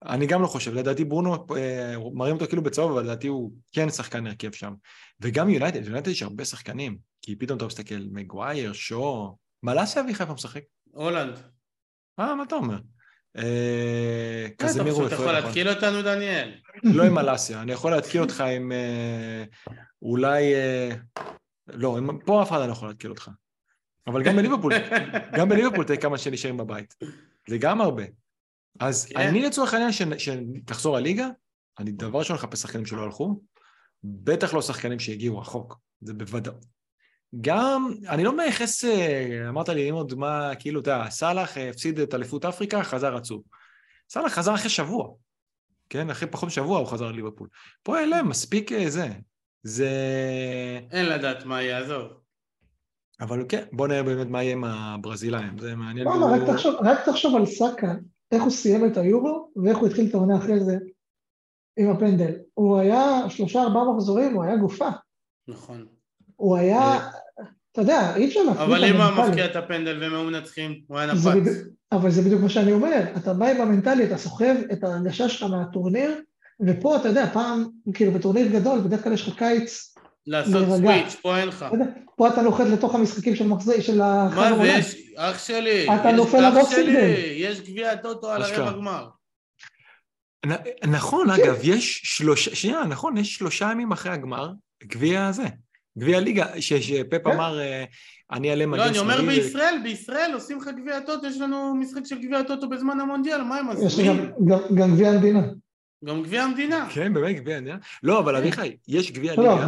אני 0.06 0.28
גם 0.28 0.42
לא 0.42 0.48
חושב, 0.48 0.74
לדעתי 0.74 1.06
ברונו, 1.06 1.34
אה, 1.58 1.96
מראים 2.14 2.36
אותו 2.36 2.48
כאילו 2.48 2.64
בצהוב, 2.64 2.92
אבל 2.92 3.04
לדעתי 3.04 3.28
הוא 3.28 3.52
כן 3.72 3.90
שחקן 3.90 4.28
הרכב 4.28 4.52
שם. 4.52 4.74
וגם 5.22 5.50
יונייטד, 5.50 5.86
יונייטד 5.86 6.08
יש 6.08 6.24
הרבה 6.24 6.46
שחקנים, 6.46 6.98
כי 7.22 7.36
פתאום 7.36 7.58
אתה 7.58 7.66
מסתכל, 7.66 8.00
מגווייר, 8.12 8.74
שו, 8.74 9.38
מה 9.64 9.74
לעשה 9.74 10.02
אביחי 10.02 10.26
פה 10.26 10.34
משחק? 10.34 10.62
הולנד. 10.92 11.40
אה, 12.20 12.36
מה 12.36 12.44
אתה 12.44 12.56
אומר? 12.56 12.80
אה, 13.38 14.46
אתה 14.56 14.66
קזמירו 14.66 14.98
פשוט 14.98 15.12
יכול 15.12 15.26
מפואר, 15.26 15.38
נכון. 15.38 15.46
להתקיל 15.46 15.70
אותנו, 15.70 16.02
דניאל? 16.02 16.52
לא 16.84 17.04
עם 17.04 17.18
אלסיה, 17.18 17.62
אני 17.62 17.72
יכול 17.72 17.92
להתקיל 17.92 18.22
אותך 18.22 18.42
עם 18.42 18.72
אה, 18.72 19.44
אולי... 20.02 20.54
אה, 20.54 20.90
לא, 21.68 21.98
פה 22.26 22.42
אף 22.42 22.50
אחד 22.50 22.68
לא 22.68 22.72
יכול 22.72 22.88
להתקיל 22.88 23.10
אותך. 23.10 23.30
אבל 24.08 24.24
גם 24.24 24.36
בליברפול, 24.36 24.74
גם 25.38 25.50
בליברפול 25.50 25.86
תראה 25.86 25.98
כמה 25.98 26.18
שנשארים 26.18 26.58
בבית. 26.58 26.96
זה 27.48 27.58
גם 27.58 27.82
הרבה. 27.82 28.04
אז 28.80 29.06
כן. 29.06 29.20
אני 29.20 29.42
לצורך 29.42 29.74
העניין 29.74 29.92
שתחזור 30.18 30.98
הליגה, 30.98 31.28
אני 31.80 31.92
דבר 31.92 32.20
ראשון 32.20 32.36
אחפש 32.36 32.60
שחקנים 32.60 32.86
שלא 32.86 33.04
הלכו, 33.04 33.42
בטח 34.04 34.54
לא 34.54 34.62
שחקנים 34.62 35.00
שהגיעו 35.00 35.40
רחוק, 35.40 35.80
זה 36.02 36.14
בוודאות. 36.14 36.66
גם, 37.42 37.92
אני 38.10 38.24
לא 38.24 38.38
מייחס, 38.38 38.86
אה, 38.86 39.46
אמרת 39.50 39.70
לי, 39.70 39.90
עוד 39.90 40.14
מה, 40.16 40.52
כאילו, 40.60 40.82
אתה 40.82 40.92
יודע, 40.92 41.10
סאלח 41.10 41.58
אה, 41.58 41.70
הפסיד 41.70 42.00
את 42.00 42.14
אליפות 42.14 42.46
אפריקה, 42.46 42.84
חזר 42.84 43.16
עצוב. 43.16 43.42
סאלח 44.10 44.34
חזר 44.34 44.56
אחרי 44.56 44.70
שבוע, 44.70 45.08
כן? 45.90 46.10
אחרי 46.10 46.28
פחות 46.32 46.48
משבוע 46.48 46.80
הוא 46.80 46.88
חזר 46.88 47.12
לליברפול. 47.12 47.48
פה 47.84 48.00
אין 48.00 48.10
להם 48.10 48.30
מספיק 48.30 48.72
אה, 48.72 48.90
זה. 48.90 49.08
זה... 49.64 49.90
אין 50.92 51.06
לדעת 51.06 51.46
מה 51.46 51.62
יעזוב. 51.62 52.08
אבל 53.22 53.46
כן, 53.50 53.64
בוא 53.72 53.88
נראה 53.88 54.04
באמת 54.04 54.28
מה 54.28 54.44
יהיה 54.44 54.54
עם 54.54 54.64
הברזילאים, 54.64 55.60
זה 55.60 55.76
מעניין. 55.76 56.08
וואלה, 56.08 56.26
הוא- 56.26 56.36
רק 56.36 56.56
תחשוב- 56.56 56.76
רק 56.84 57.00
תחשוב 57.06 57.36
על 57.36 57.46
סאקה, 57.46 57.94
איך 58.32 58.44
הוא 58.44 58.52
סיים 58.52 58.86
את 58.86 58.98
היורו, 58.98 59.52
ואיך 59.64 59.78
הוא 59.78 59.88
התחיל 59.88 60.10
את 60.10 60.14
העונה 60.14 60.38
אחרי 60.38 60.60
זה 60.60 60.78
עם 61.80 61.90
הפנדל. 61.92 62.32
הוא 62.54 62.80
היה 62.80 63.30
שלושה 63.30 63.62
ארבעה 63.62 63.94
מחזורים, 63.94 64.34
הוא 64.34 64.44
היה 64.44 64.58
גופה. 64.58 64.90
נכון. 65.48 65.88
הוא 66.40 66.57
היה, 66.57 66.80
אה. 66.80 67.10
אתה 67.72 67.82
יודע, 67.82 68.16
אי 68.16 68.28
אפשר 68.28 68.40
להפריד 68.44 68.68
אבל 68.70 68.86
אם 68.86 68.95
הוא 68.95 69.03
המנטלי. 69.03 69.30
מפקיע 69.30 69.45
את 69.45 69.56
הפנדל 69.56 69.98
והם 70.03 70.14
היו 70.14 70.24
מנצחים, 70.24 70.80
הוא 70.88 70.98
היה 70.99 71.16
זה 71.16 71.34
נפץ. 71.34 71.53
אבל 71.91 72.11
זה 72.11 72.22
בדיוק 72.22 72.41
מה 72.41 72.49
שאני 72.49 72.72
אומר, 72.74 73.03
אתה 73.18 73.34
בא 73.34 73.48
עם 73.48 73.61
המנטלי, 73.61 74.03
אתה 74.06 74.18
סוחב 74.18 74.56
את 74.74 74.84
ההרגשה 74.84 75.30
שלך 75.30 75.44
מהטורניר, 75.44 76.22
ופה 76.68 76.95
אתה 76.98 77.07
יודע, 77.07 77.26
פעם, 77.34 77.66
כאילו 77.94 78.11
בטורניר 78.11 78.48
גדול, 78.48 78.80
בדרך 78.80 79.03
כלל 79.03 79.14
יש 79.14 79.28
לך 79.28 79.38
קיץ, 79.38 79.95
לעשות 80.28 80.53
להירגע. 80.53 80.76
סוויץ', 80.76 81.16
פה 81.22 81.38
אין 81.38 81.48
לך. 81.48 81.66
פה 82.18 82.28
אתה 82.28 82.41
נוחת 82.41 82.66
לתוך 82.66 82.95
המשחקים 82.95 83.36
של 83.36 83.48
מחזור, 83.48 83.82
של 83.82 84.02
החג 84.02 84.36
מה 84.52 84.56
זה. 84.57 84.68
יש, 84.68 84.95
אח 85.18 85.40
שלי, 85.48 85.86
אתה 85.95 86.11
נופל 86.11 86.45
אח 86.45 86.72
שלי. 86.72 86.99
יש 87.38 87.61
גביע 87.61 87.91
הטוטו 87.91 88.32
על. 88.32 88.41
הרבע 88.41 88.72
גמר. 88.72 89.07
נ- 90.45 90.91
נכון, 90.91 91.30
אגב, 91.30 91.60
יש 91.64 92.02
שלושה, 92.03 92.56
שנייה, 92.56 92.84
נכון, 92.86 93.18
יש 93.18 93.36
שלושה 93.36 93.70
ימים 93.72 93.91
אחרי 93.91 94.11
הגמר, 94.11 94.52
גביע 94.84 95.26
הזה, 95.26 95.44
גביע 96.00 96.18
הליגה, 96.18 96.62
ש- 96.62 96.74
שפפ 96.74 97.24
כן. 97.24 97.32
אמר, 97.32 97.60
אה, 97.60 97.84
אני 98.32 98.50
אעלה 98.50 98.66
מגן 98.66 98.78
לא, 98.84 98.88
אני 98.88 99.00
אומר 99.00 99.18
שמאלי, 99.18 99.40
ו- 99.40 99.42
בישראל, 99.44 99.76
בישראל 99.84 100.32
עושים 100.34 100.58
לך 100.58 100.70
גביע 100.82 100.98
הטוטו, 100.98 101.28
יש 101.28 101.38
לנו 101.42 101.76
משחק 101.76 102.02
של 102.06 102.22
גביע 102.22 102.40
הטוטו 102.40 102.70
בזמן 102.70 103.00
המונדיאל, 103.00 103.42
מה 103.44 103.58
הם 103.58 103.66
יש 103.72 103.78
לי 103.80 103.84
עושים? 103.84 104.06
גם- 104.08 104.32
גם- 104.48 104.76
גם 104.76 104.92
גביע 104.96 105.10
המדינה. 105.10 105.42
גם 106.06 106.24
גביע 106.24 106.44
המדינה. 106.44 106.88
כן, 106.94 107.14
באמת, 107.14 107.36
גביע 107.36 107.58
הליגה. 107.58 107.76
לא, 108.04 108.20
אבל 108.20 108.34
כן. 108.36 108.42
אביחי, 108.42 108.78
יש 108.88 109.12
גביע 109.12 109.36
לא, 109.36 109.44
ליגה, 109.44 109.66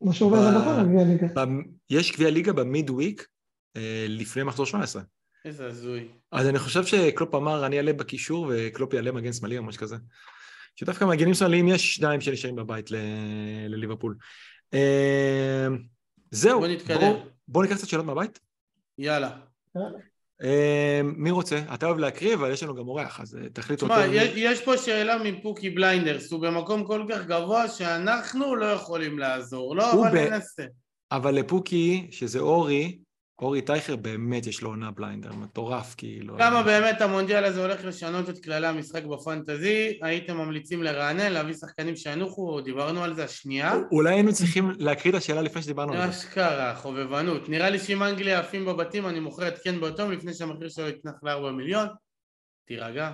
מה 0.00 0.12
אומר 0.20 0.42
זה 0.42 0.58
נכון, 0.58 0.88
גביע 0.88 1.00
הליגה. 1.00 1.26
במ- 1.34 1.64
יש 1.90 2.12
גביע 2.12 2.30
ליגה 2.30 2.52
במיד 2.52 2.90
וויק, 2.90 3.26
אה, 3.76 4.06
לפני 4.08 4.42
מחזור 4.42 4.66
17. 4.66 5.02
איזה 5.44 5.66
הזוי. 5.66 6.08
אז 6.32 6.48
אני 6.48 6.58
חושב 6.58 6.84
שקלופ 6.86 7.34
אמר, 7.34 7.66
אני 7.66 7.76
אעלה 7.76 7.92
בקישור 7.92 8.46
וקלופ 8.50 8.94
יעלה 8.94 9.12
מגן 9.12 9.32
שמאלי 9.32 9.58
או 9.58 9.62
משהו 9.62 9.80
כזה. 9.80 9.96
שדווקא 10.76 11.04
מגנים 11.04 11.34
שמאליים 11.34 11.68
יש 11.68 11.94
שניים 11.94 12.20
שנשארים 12.20 12.56
בבית 12.56 12.90
ל- 12.90 12.96
לליברפול. 13.68 14.16
אה, 14.74 15.66
זהו, 16.30 16.60
בוא 16.60 16.68
נתקדם. 16.68 16.98
בואו 16.98 17.22
בוא 17.48 17.62
ניקח 17.62 17.76
קצת 17.76 17.88
שאלות 17.88 18.06
מהבית. 18.06 18.40
יאללה. 18.98 19.30
אה, 20.42 21.00
מי 21.04 21.30
רוצה? 21.30 21.60
אתה 21.74 21.86
אוהב 21.86 21.98
להקריא, 21.98 22.34
אבל 22.34 22.52
יש 22.52 22.62
לנו 22.62 22.74
גם 22.74 22.88
אורח, 22.88 23.20
אז 23.20 23.36
אה, 23.36 23.48
תחליטו. 23.48 23.86
תשמע. 23.86 24.06
יש, 24.36 24.64
פה 24.64 24.78
שאלה 24.78 25.18
מפוקי 25.24 25.70
בליינדרס, 25.70 26.32
הוא 26.32 26.42
במקום 26.42 26.84
כל 26.84 27.04
כך 27.08 27.26
גבוה 27.26 27.68
שאנחנו 27.68 28.56
לא 28.56 28.66
יכולים 28.66 29.18
לעזור, 29.18 29.76
לא, 29.76 29.92
אבל 29.92 30.30
ננסה. 30.30 30.64
אבל 31.12 31.34
לפוקי, 31.34 32.08
שזה 32.10 32.38
אורי, 32.38 32.98
אורי 33.42 33.62
טייכר, 33.62 33.96
באמת 33.96 34.46
יש 34.46 34.62
לו 34.62 34.70
עונה 34.70 34.90
בליינדר, 34.90 35.32
מטורף, 35.32 35.94
כאילו. 35.94 36.38
כמה 36.38 36.62
באמת 36.62 37.00
המונדיאל 37.00 37.44
הזה 37.44 37.62
הולך 37.62 37.84
לשנות 37.84 38.28
את 38.28 38.44
כללי 38.44 38.66
המשחק 38.66 39.04
בפנטזי, 39.04 39.98
הייתם 40.02 40.36
ממליצים 40.36 40.82
לרענן, 40.82 41.32
להביא 41.32 41.54
שחקנים 41.54 41.96
שינוחו, 41.96 42.60
דיברנו 42.60 43.04
על 43.04 43.14
זה 43.14 43.24
השנייה. 43.24 43.74
אולי 43.92 44.14
היינו 44.14 44.32
צריכים 44.32 44.70
להקריא 44.78 45.12
את 45.12 45.18
השאלה 45.18 45.42
לפני 45.42 45.62
שדיברנו 45.62 45.92
על 45.92 45.98
זה. 45.98 46.08
אשכרה, 46.08 46.74
חובבנות. 46.74 47.48
נראה 47.48 47.70
לי 47.70 47.78
שאם 47.78 48.02
אנגליה 48.02 48.40
עפים 48.40 48.64
בבתים, 48.64 49.06
אני 49.06 49.20
מוכר 49.20 49.48
את 49.48 49.58
קן 49.58 49.80
באותו 49.80 50.02
יום 50.02 50.12
לפני 50.12 50.34
שהמחיר 50.34 50.68
שלו 50.68 50.88
יתנח 50.88 51.14
ל-4 51.22 51.50
מיליון. 51.50 51.86
תירגע. 52.66 53.10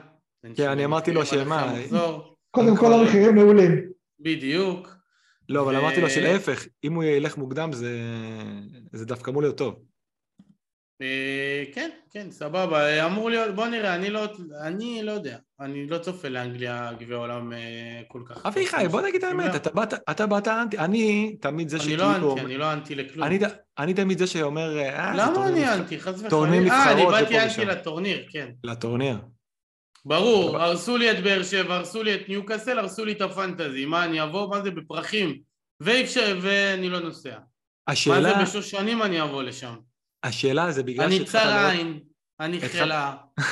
כן, 0.57 0.69
אני 0.69 0.85
אמרתי 0.85 1.13
לו 1.13 1.27
שמה, 1.27 1.75
מחזור. 1.79 2.37
קודם 2.51 2.77
כל 2.77 2.93
המחירים 2.93 3.35
מעולים. 3.35 3.91
בדיוק. 4.21 4.89
לא, 5.49 5.63
אבל 5.63 5.77
אמרתי 5.77 6.01
לו 6.01 6.11
שלהפך, 6.11 6.67
אם 6.85 6.95
הוא 6.95 7.05
ילך 7.05 7.37
מוקדם 7.39 7.73
זה, 7.73 8.01
זה 8.93 9.07
דווקא 9.07 9.31
אמור 9.31 9.43
להיות 9.43 9.59
טוב. 9.59 9.75
אה, 11.03 11.65
כן, 11.73 11.91
כן, 12.11 12.31
סבבה, 12.31 13.07
אמור 13.07 13.31
להיות, 13.31 13.55
בוא 13.55 13.67
נראה, 13.67 13.95
אני 13.95 14.11
לא, 14.11 14.25
אני 14.61 15.03
לא 15.03 15.13
יודע, 15.13 15.39
אני 15.61 15.87
לא 15.87 15.99
צופה 15.99 16.29
לאנגליה 16.29 16.91
גביע 16.99 17.17
עולם 17.17 17.53
אה, 17.53 18.03
כל 18.09 18.23
כך. 18.27 18.47
אביחי, 18.47 18.89
בוא 18.89 19.01
נגיד 19.01 19.25
את 19.25 19.31
האמת, 19.31 19.55
אתה 19.55 19.71
באת, 19.71 19.95
אתה 20.11 20.27
באת 20.27 20.49
אנטי, 20.49 20.79
אני 20.79 21.37
תמיד 21.41 21.69
זה 21.69 21.77
אני 21.77 21.85
שכאילו... 21.85 22.03
לא 22.03 22.33
אנטי, 22.33 22.41
אני 22.41 22.59
לא 22.59 22.73
אנטי 22.73 22.95
לכלום. 22.95 23.27
אני, 23.27 23.39
אני 23.79 23.95
תמיד 23.95 24.19
זה 24.19 24.27
שאומר, 24.27 24.79
אה, 24.79 25.15
למה 25.17 25.49
אני 25.49 25.75
אנטי? 25.75 26.01
חס 26.01 26.23
טורניר 26.31 26.63
וחלילה. 26.67 26.75
אה, 26.75 26.93
אני 26.93 27.07
באתי 27.07 27.41
אנטי. 27.41 27.65
לטורניר, 27.65 28.27
כן. 28.31 28.49
לטורניר. 28.65 29.19
ברור, 30.05 30.59
הרסו 30.59 30.97
לי 30.97 31.11
את 31.11 31.23
באר 31.23 31.43
שבע, 31.43 31.75
הרסו 31.75 32.03
לי 32.03 32.15
את 32.15 32.29
ניוקאסל, 32.29 32.79
הרסו 32.79 33.05
לי 33.05 33.13
את 33.13 33.21
הפנטזי, 33.21 33.85
מה 33.85 34.05
אני 34.05 34.23
אבוא, 34.23 34.51
מה 34.51 34.63
זה 34.63 34.71
בפרחים, 34.71 35.39
ואי 35.81 36.05
אפשר, 36.05 36.39
ואני 36.43 36.89
לא 36.89 37.01
נוסע. 37.01 37.31
מה 37.31 37.93
השאלה, 37.93 38.35
זה 38.39 38.43
בשושנים 38.43 39.03
אני 39.03 39.23
אבוא 39.23 39.43
לשם. 39.43 39.75
השאלה 40.25 40.73
זה 40.73 40.83
בגלל 40.83 41.07
אני 41.07 41.25
צר 41.25 41.67
עין, 41.71 42.01
אני 42.41 42.61
חלה. 42.61 43.17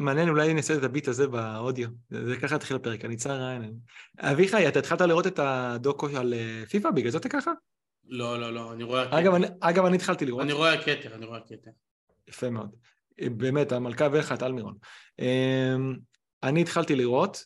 מעניין, 0.00 0.28
אולי 0.28 0.54
נעשה 0.54 0.76
את 0.76 0.82
הביט 0.82 1.08
הזה 1.08 1.26
באודיו. 1.28 1.88
זה 2.10 2.36
ככה 2.36 2.56
התחיל 2.56 2.76
הפרק, 2.76 3.04
אני 3.04 3.16
צר 3.16 3.42
עין. 3.42 3.72
אביחי, 4.18 4.68
אתה 4.68 4.78
התחלת 4.78 5.00
לראות 5.00 5.26
את 5.26 5.38
הדוקו 5.38 6.08
על 6.16 6.34
אה, 6.34 6.62
פיפא, 6.70 6.90
בגלל 6.90 7.10
זה 7.10 7.18
אתה 7.18 7.28
ככה? 7.28 7.52
לא, 8.08 8.40
לא, 8.40 8.52
לא, 8.52 8.72
אני 8.72 8.82
רואה 8.84 9.02
אגב, 9.18 9.34
הכתר. 9.34 9.36
אני- 9.36 9.46
אגב, 9.60 9.84
אני 9.84 9.96
התחלתי 9.96 10.26
לראות. 10.26 10.42
אני 10.42 10.52
רואה 10.52 10.72
הכתר, 10.72 11.14
אני 11.14 11.26
רואה 11.26 11.38
הכתר. 11.38 11.70
יפה 12.28 12.50
מאוד. 12.50 12.70
באמת, 13.36 13.72
המלכה 13.72 14.08
ולך 14.12 14.32
את 14.32 14.42
אלמירון. 14.42 14.74
אמ, 15.18 15.96
אני 16.42 16.62
התחלתי 16.62 16.96
לראות, 16.96 17.44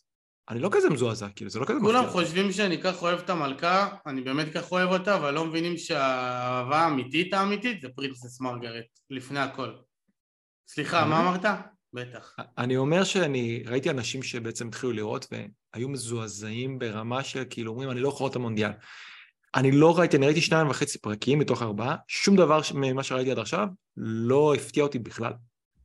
אני 0.50 0.60
לא 0.60 0.68
כזה 0.72 0.90
מזועזע, 0.90 1.28
כאילו, 1.36 1.50
זה 1.50 1.60
לא 1.60 1.64
כזה 1.64 1.80
כולם 1.80 2.04
מפתיע. 2.04 2.12
חושבים 2.12 2.52
שאני 2.52 2.82
כך 2.82 3.02
אוהב 3.02 3.18
את 3.18 3.30
המלכה, 3.30 3.88
אני 4.06 4.20
באמת 4.20 4.46
כך 4.54 4.72
אוהב 4.72 4.88
אותה, 4.88 5.16
אבל 5.16 5.34
לא 5.34 5.44
מבינים 5.44 5.76
שהאהבה 5.76 6.78
האמיתית 6.78 7.34
האמיתית 7.34 7.80
זה 7.80 7.88
פרינסס 7.88 8.40
מרגרט, 8.40 8.84
לפני 9.10 9.40
הכל. 9.40 9.70
סליחה, 10.68 11.04
מה 11.04 11.20
אמרת? 11.20 11.44
בטח. 11.92 12.36
אני 12.58 12.76
אומר 12.76 13.04
שאני 13.04 13.62
ראיתי 13.66 13.90
אנשים 13.90 14.22
שבעצם 14.22 14.68
התחילו 14.68 14.92
לראות 14.92 15.26
והיו 15.32 15.88
מזועזעים 15.88 16.78
ברמה 16.78 17.24
של 17.24 17.44
כאילו 17.50 17.72
אומרים 17.72 17.90
אני 17.90 18.00
לא 18.00 18.08
יכול 18.08 18.24
לראות 18.24 18.30
את 18.30 18.36
המונדיאל. 18.36 18.70
אני 19.54 19.72
לא 19.72 19.98
ראיתי, 19.98 20.16
אני 20.16 20.26
ראיתי 20.26 20.40
שניים 20.40 20.68
וחצי 20.68 20.98
פרקים 20.98 21.38
מתוך 21.38 21.62
ארבעה, 21.62 21.96
שום 22.08 22.36
דבר 22.36 22.60
ממה 22.74 23.02
שראיתי 23.02 23.30
עד 23.30 23.38
עכשיו 23.38 23.66
לא 23.96 24.54
הפתיע 24.54 24.82
אותי 24.82 24.98
בכלל. 24.98 25.32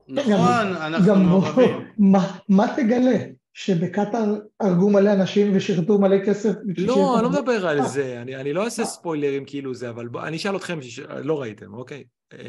נכון, 0.07 0.75
אנחנו 0.75 1.15
מעורבים. 1.15 1.87
מה 2.49 2.75
תגלה? 2.75 3.25
שבקטאר 3.57 4.35
הרגו 4.59 4.89
מלא 4.89 5.13
אנשים 5.13 5.51
ושירתו 5.55 5.97
מלא 5.99 6.25
כסף? 6.25 6.53
לא, 6.77 7.15
אני 7.15 7.23
לא? 7.23 7.29
מדבר 7.29 7.67
על 7.67 7.79
אה. 7.79 7.85
זה, 7.87 8.21
אני, 8.21 8.35
אני 8.35 8.53
לא 8.53 8.63
אעשה 8.65 8.85
ספוילרים 8.85 9.43
כאילו 9.45 9.73
זה, 9.73 9.89
אבל 9.89 10.07
בוא, 10.07 10.21
אני 10.21 10.37
אשאל 10.37 10.55
אתכם. 10.55 10.79
לא 11.23 11.41
ראיתם, 11.41 11.73
אוקיי? 11.73 12.03
אה, 12.33 12.39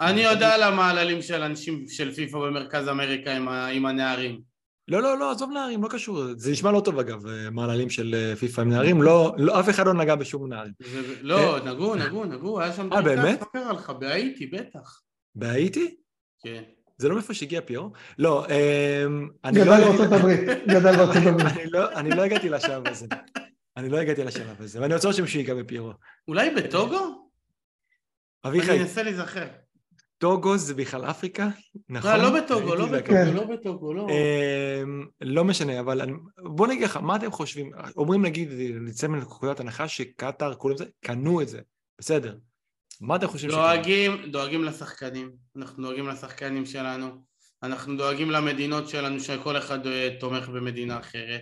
אני 0.00 0.20
יודע 0.20 0.54
על 0.54 0.62
המעללים 0.62 1.22
של 1.22 1.42
אנשים 1.42 1.84
של 1.88 2.12
פיפ"א 2.12 2.38
במרכז 2.38 2.88
אמריקה 2.88 3.36
עם 3.36 3.48
ה- 3.48 3.66
עם 3.66 3.86
הנערים. 3.86 4.40
לא, 4.88 5.02
לא, 5.02 5.18
לא, 5.18 5.30
עזוב 5.30 5.50
נערים, 5.50 5.82
לא 5.82 5.88
קשור, 5.88 6.22
זה 6.36 6.50
נשמע 6.50 6.72
לא 6.72 6.80
טוב 6.80 6.98
אגב, 6.98 7.26
אה, 7.26 7.50
מעללים 7.50 7.90
של 7.90 8.14
אה, 8.14 8.36
פיפ"א 8.36 8.60
עם 8.62 8.68
נערים, 8.68 9.02
לא, 9.02 9.34
לא, 9.38 9.60
אף 9.60 9.68
אחד 9.70 9.86
לא 9.86 9.94
נגע 9.94 10.14
בשום 10.14 10.48
נערים. 10.48 10.72
זה- 10.82 11.14
לא, 11.22 11.58
נגעו, 11.64 11.94
נגעו, 11.94 12.24
נגעו, 12.24 12.60
היה 12.60 12.72
שם 12.72 12.92
אה, 12.92 13.02
באמת? 13.02 13.40
מה 13.40 13.46
קרה 13.52 13.72
לך? 13.72 13.90
בהאיטי, 13.90 14.46
בטח. 14.46 15.00
בהאיטי? 15.34 15.94
כן. 16.44 16.62
זה 16.98 17.08
לא 17.08 17.14
מאיפה 17.14 17.34
שהגיע 17.34 17.60
פיור? 17.60 17.92
לא, 18.18 18.46
אמ, 18.46 19.28
אני 19.44 19.58
לא... 19.58 19.64
גדל 19.64 19.84
בארצות 19.84 20.12
הברית, 20.12 20.40
גדל 20.68 20.96
בארצות 20.96 21.22
הברית. 21.30 21.46
אני 21.56 21.70
לא- 21.70 21.92
אני 21.92 22.10
לא 22.10 22.22
הגעתי 22.22 22.48
לשלב 22.48 22.86
הזה. 22.88 23.06
אני 23.76 23.88
לא 23.88 23.96
הגעתי 23.96 24.24
לשלב 24.24 24.56
הזה, 24.62 24.80
ואני 24.82 24.94
רוצה 24.94 25.12
שמישהו 25.12 25.38
ייגע 25.40 25.54
בפיירו. 25.54 25.92
אולי 26.28 26.50
בטוגו? 26.50 26.98
אני 28.44 28.52
אביחי, 28.58 28.80
אנסה 28.80 29.02
להיזכר. 29.02 29.46
טוגו 30.18 30.56
זה 30.56 30.74
בכלל 30.74 31.04
אפריקה? 31.04 31.48
נכון? 31.88 32.10
לא, 32.10 32.22
לא 32.22 32.40
בטוגו, 32.40 32.74
לא 32.74 32.86
בטוגו. 32.86 33.14
לא 33.34 33.44
בטוגו, 33.44 33.94
לא. 33.94 34.06
אמ, 34.10 35.06
לא 35.20 35.44
משנה, 35.44 35.80
אבל 35.80 36.00
אני- 36.00 36.12
בוא 36.38 36.66
נגיד 36.66 36.82
לך, 36.82 36.96
מה 36.96 37.16
אתם 37.16 37.30
חושבים? 37.30 37.70
אומרים 37.96 38.22
נגיד, 38.22 38.48
נצא 38.80 39.06
מנקודת 39.08 39.60
הנחה 39.60 39.88
שקטאר, 39.88 40.54
כולם 40.54 40.76
זה, 40.76 40.84
קנו 41.04 41.42
את 41.42 41.48
זה, 41.48 41.60
בסדר. 41.98 42.36
מה 43.00 43.16
חושבים 43.26 43.50
שקנו? 43.50 43.62
דואגים, 43.62 44.30
דואגים 44.30 44.64
לשחקנים, 44.64 45.30
אנחנו 45.56 45.82
דואגים 45.82 46.08
לשחקנים 46.08 46.66
שלנו, 46.66 47.08
אנחנו 47.62 47.96
דואגים 47.96 48.30
למדינות 48.30 48.88
שלנו 48.88 49.20
שכל 49.20 49.56
אחד 49.56 49.86
אה, 49.86 50.08
תומך 50.20 50.48
במדינה 50.48 50.98
אחרת, 50.98 51.40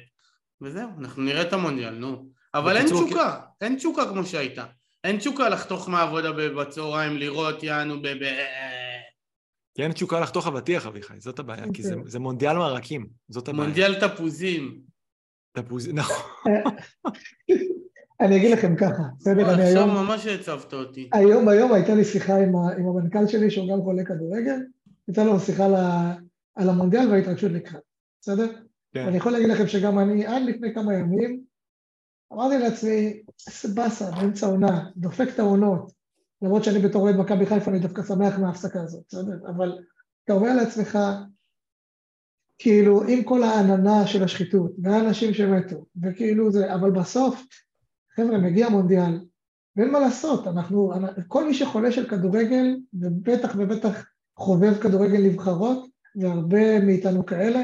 וזהו, 0.61 0.89
אנחנו 0.99 1.23
נראה 1.23 1.43
את 1.43 1.53
המונדיאל, 1.53 1.95
נו. 1.95 2.29
אבל 2.55 2.77
אין 2.77 2.87
תשוקה, 2.87 3.41
אין 3.61 3.77
תשוקה 3.77 4.09
כמו 4.09 4.25
שהייתה. 4.27 4.65
אין 5.05 5.17
תשוקה 5.19 5.49
לחתוך 5.49 5.89
מהעבודה 5.89 6.33
בצהריים, 6.33 7.17
לראות 7.17 7.63
יענו 7.63 8.03
ב... 8.03 8.07
ב- 8.09 8.65
כי 9.77 9.83
אין 9.83 9.93
תשוקה 9.93 10.21
לחתוך 10.21 10.47
אבטיח, 10.47 10.87
אביחי, 10.87 11.21
זאת 11.21 11.39
הבעיה, 11.39 11.65
כי 11.75 11.83
זה- 11.83 11.95
אוקיי. 11.95 12.11
זה 12.11 12.19
מונדיאל 12.19 12.57
מרקים, 12.57 13.07
זאת 13.29 13.49
הבעיה. 13.49 13.65
מונדיאל 13.65 14.09
תפוזים. 14.09 14.81
תפוז... 15.53 15.89
נכון. 15.89 16.27
אני 18.21 18.37
אגיד 18.37 18.59
לכם 18.59 18.77
ככה, 18.77 19.03
בסדר, 19.19 19.55
אני 19.55 19.63
עכשיו 19.63 19.85
היום, 19.85 20.07
ממש 20.07 20.27
הצבת 20.27 20.75
אותי. 20.75 21.11
היום 21.13 21.49
היום 21.49 21.73
הייתה 21.73 21.95
לי 21.95 22.05
שיחה 22.05 22.37
עם, 22.37 22.57
ה, 22.57 22.73
עם 22.73 22.87
המנכ"ל 22.87 23.27
שלי, 23.27 23.51
שהוא 23.51 23.69
גם 23.73 23.83
חולה 23.83 24.05
כדורגל, 24.05 24.61
הייתה 25.07 25.25
לנו 25.25 25.41
שיחה 25.41 25.65
על, 25.65 25.75
ה- 25.75 26.15
על 26.55 26.69
המונדיאל 26.69 27.11
וההתרגשות 27.11 27.53
לקראת, 27.53 27.83
בסדר? 28.21 28.47
כן. 28.93 29.05
ואני 29.07 29.17
יכול 29.17 29.33
להגיד 29.33 29.49
לכם 29.49 29.67
שגם 29.67 29.99
אני, 29.99 30.27
עד 30.27 30.43
לפני 30.43 30.75
כמה 30.75 30.95
ימים, 30.95 31.41
אמרתי 32.33 32.59
לעצמי, 32.59 33.23
איזה 33.47 33.75
באסה, 33.75 34.11
באמצע 34.11 34.47
העונה, 34.47 34.85
דופק 34.97 35.29
את 35.35 35.39
העונות, 35.39 35.93
למרות 36.43 36.65
שאני 36.65 36.79
בתור 36.79 37.03
אוהד 37.03 37.17
מכבי 37.17 37.47
חיפה, 37.47 37.71
אני 37.71 37.79
דווקא 37.79 38.03
שמח 38.03 38.39
מההפסקה 38.39 38.83
הזאת, 38.83 39.03
בסדר? 39.09 39.39
אבל 39.49 39.79
אתה 40.25 40.33
אומר 40.33 40.57
לעצמך, 40.57 40.99
כאילו, 42.59 43.03
עם 43.09 43.25
כל 43.25 43.43
העננה 43.43 44.07
של 44.07 44.23
השחיתות, 44.23 44.73
והאנשים 44.83 45.35
שמתו, 45.35 45.85
וכאילו 46.03 46.53
זה, 46.53 46.75
אבל 46.75 46.91
בסוף, 46.91 47.47
חבר'ה, 48.17 48.39
מגיע 48.39 48.69
מונדיאל, 48.69 49.21
ואין 49.77 49.91
מה 49.91 50.01
לעשות, 50.01 50.47
אנחנו, 50.47 50.93
כל 51.29 51.47
מי 51.47 51.55
שחולה 51.55 51.93
של 51.93 52.09
כדורגל, 52.09 52.77
ובטח 52.95 53.55
ובטח 53.59 54.07
חובב 54.37 54.79
כדורגל 54.79 55.23
נבחרות, 55.23 55.87
והרבה 56.17 56.81
מאיתנו 56.81 57.27
כאלה, 57.27 57.63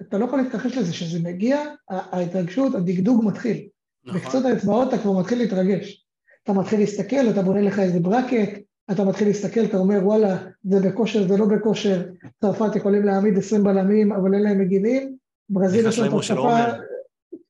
אתה 0.00 0.18
לא 0.18 0.24
יכול 0.24 0.38
להתכחש 0.38 0.76
לזה, 0.76 0.92
שזה 0.92 1.18
מגיע, 1.22 1.64
ההתרגשות, 1.88 2.74
הדגדוג 2.74 3.24
מתחיל. 3.24 3.68
בקצות 4.06 4.34
נכון. 4.34 4.46
האצבעות 4.46 4.88
אתה 4.88 4.98
כבר 4.98 5.20
מתחיל 5.20 5.38
להתרגש. 5.38 6.06
אתה 6.44 6.52
מתחיל 6.52 6.80
להסתכל, 6.80 7.30
אתה 7.30 7.42
בונה 7.42 7.60
לך 7.60 7.78
איזה 7.78 8.00
ברקט, 8.00 8.60
אתה 8.90 9.04
מתחיל 9.04 9.28
להסתכל, 9.28 9.64
אתה 9.64 9.76
אומר 9.76 9.98
וואלה, 10.02 10.36
זה 10.64 10.80
בכושר, 10.80 11.28
זה 11.28 11.36
לא 11.36 11.46
בכושר, 11.46 12.08
צרפת 12.40 12.76
יכולים 12.76 13.04
להעמיד 13.04 13.38
20 13.38 13.64
בלמים, 13.64 14.12
אבל 14.12 14.34
אין 14.34 14.42
להם 14.42 14.60
מגינים, 14.60 15.16
ברזיל 15.50 15.86
יש 15.86 15.98
להם 15.98 16.12
עומר. 16.36 16.80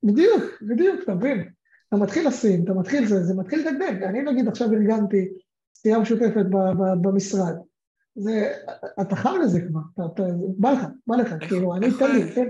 בדיוק, 0.02 0.42
בדיוק, 0.62 1.00
אתה 1.04 1.14
מבין? 1.14 1.55
אתה 1.88 1.96
מתחיל 1.96 2.28
לשים, 2.28 2.64
אתה 2.64 2.72
מתחיל 2.74 3.06
זה, 3.06 3.24
זה 3.24 3.34
מתחיל 3.34 3.58
לדגדג. 3.68 4.02
אני 4.02 4.22
נגיד 4.22 4.48
עכשיו 4.48 4.72
ארגנתי 4.72 5.28
סטייה 5.76 5.98
משותפת 5.98 6.46
ב- 6.50 6.56
ב- 6.82 7.02
במשרד. 7.08 7.54
זה, 8.18 8.52
אתה 9.00 9.16
חם 9.16 9.34
לזה 9.42 9.60
כבר, 9.68 9.80
אתה, 9.94 10.02
אתה, 10.14 10.22
בא 10.58 10.70
לך, 10.70 10.80
בא 11.06 11.16
לך, 11.16 11.32
איך- 11.32 11.48
כאילו, 11.48 11.74
אני 11.76 11.86
איך- 11.86 11.98
תן 11.98 12.12
לי, 12.12 12.34
תן, 12.34 12.48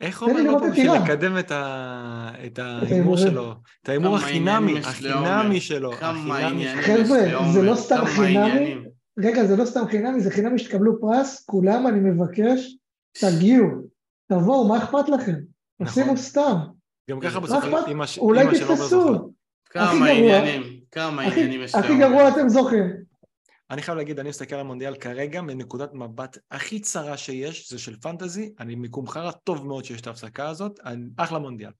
איך 0.00 0.22
אומר 0.22 0.50
אותו 0.50 0.66
את 0.66 0.70
בשביל. 0.70 0.90
לקדם 0.92 1.38
את 1.38 2.58
ההימור. 2.58 3.16
שלו? 3.16 3.52
את 3.82 3.88
ההימור 3.88 4.16
החינמי. 4.16 4.78
החינמי 4.78 5.60
שלו. 5.60 5.92
החינמי 5.94 6.64
שלו. 6.64 6.82
חבר'ה, 6.82 7.52
זה 7.52 7.62
לא 7.62 7.74
סתם 7.74 8.04
חינמי. 8.04 8.74
רגע, 9.18 9.44
זה 9.46 9.56
לא 9.56 9.64
סתם 9.64 9.86
חינמי, 9.90 10.20
זה 10.20 10.30
חינמי 10.30 10.58
שתקבלו 10.58 11.00
פרס, 11.00 11.44
כולם 11.46 11.86
אני 11.86 12.00
מבקש, 12.00 12.76
תגיעו, 13.20 13.66
תבואו, 14.32 14.68
מה 14.68 14.78
אכפת 14.78 15.08
לכם? 15.08 15.34
נכון. 15.80 16.02
תשימו 16.02 16.16
סתם, 16.16 16.54
גם 17.10 17.20
ככה 17.20 17.40
מה 17.40 17.46
בסוף? 17.46 17.64
אימא 17.86 18.06
ש- 18.06 18.18
אולי. 18.18 18.46
תתפסו, 18.58 19.32
כמה 19.70 19.92
גרוע. 19.94 20.10
עניינים, 20.10 20.62
כמה 20.92 21.22
הכי- 21.22 21.34
עניינים 21.40 21.62
יש 21.62 21.74
הכי 21.74 21.88
לעומר. 21.88 22.08
גרוע 22.08 22.28
אתם 22.28 22.48
זוכים. 22.48 22.84
אני 23.70 23.82
חייב 23.82 23.98
להגיד, 23.98 24.18
אני 24.18 24.28
מסתכל 24.28 24.54
על 24.54 24.60
המונדיאל 24.60 24.94
כרגע 24.94 25.42
מנקודת 25.42 25.90
מבט 25.94 26.38
הכי 26.50 26.80
צרה 26.80 27.16
שיש, 27.16 27.70
זה 27.70 27.78
של 27.78 27.96
פנטזי, 28.00 28.52
אני 28.60 28.74
מיקום 28.74 29.08
חרא 29.08 29.30
טוב 29.44 29.66
מאוד 29.66 29.84
שיש 29.84 30.00
את 30.00 30.06
ההפסקה 30.06 30.48
הזאת, 30.48 30.80
אני- 30.84 31.06
אחלה 31.16 31.38
מונדיאל. 31.38 31.70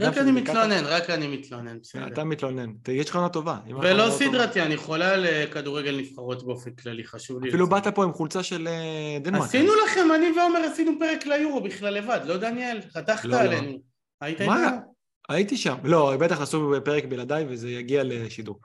רק 0.00 0.18
אני 0.18 0.30
מתלונן, 0.32 0.84
רק 0.84 1.10
אני 1.10 1.26
מתלונן, 1.36 1.78
בסדר. 1.80 2.06
אתה 2.06 2.24
מתלונן, 2.24 2.70
יש 2.88 3.10
לך 3.10 3.16
עונה 3.16 3.28
טובה. 3.28 3.58
ולא. 3.82 4.10
סדרתי, 4.10 4.62
אני 4.62 4.76
חולה 4.76 5.14
על 5.14 5.26
אה, 5.26 5.44
כדורגל 5.52 5.96
נבחרות 5.98 6.46
באופן 6.46 6.70
כללי, 6.70 7.04
חשוב 7.04 7.42
לי. 7.42 7.48
אפילו. 7.48 7.66
באת 7.68 7.86
פה 7.88 8.04
עם 8.04 8.12
חולצה 8.12 8.42
של 8.42 8.68
אה, 8.68 9.18
דנמרק. 9.20 9.42
עשינו 9.42 9.72
לכם, 9.86 10.08
אני 10.14 10.26
ועומר 10.38 10.58
עשינו 10.72 10.92
פרק 10.98 11.26
ליורו 11.26 11.62
בכלל 11.62 11.94
לבד, 11.94 12.20
לא 12.24 12.36
דניאל? 12.36 12.80
חתכת 12.92 13.24
לא, 13.24 13.36
לא. 13.36 13.40
עלינו. 13.40 13.87
היית 14.20 14.40
מה? 14.40 14.64
איתנו? 14.64 14.94
הייתי 15.28 15.56
שם. 15.56 15.76
לא, 15.84 16.16
בטח 16.16 16.40
עשו 16.40 16.72
פרק 16.84 17.04
בלעדיי 17.04 17.46
וזה 17.48 17.70
יגיע 17.70 18.02
לשידור. 18.04 18.60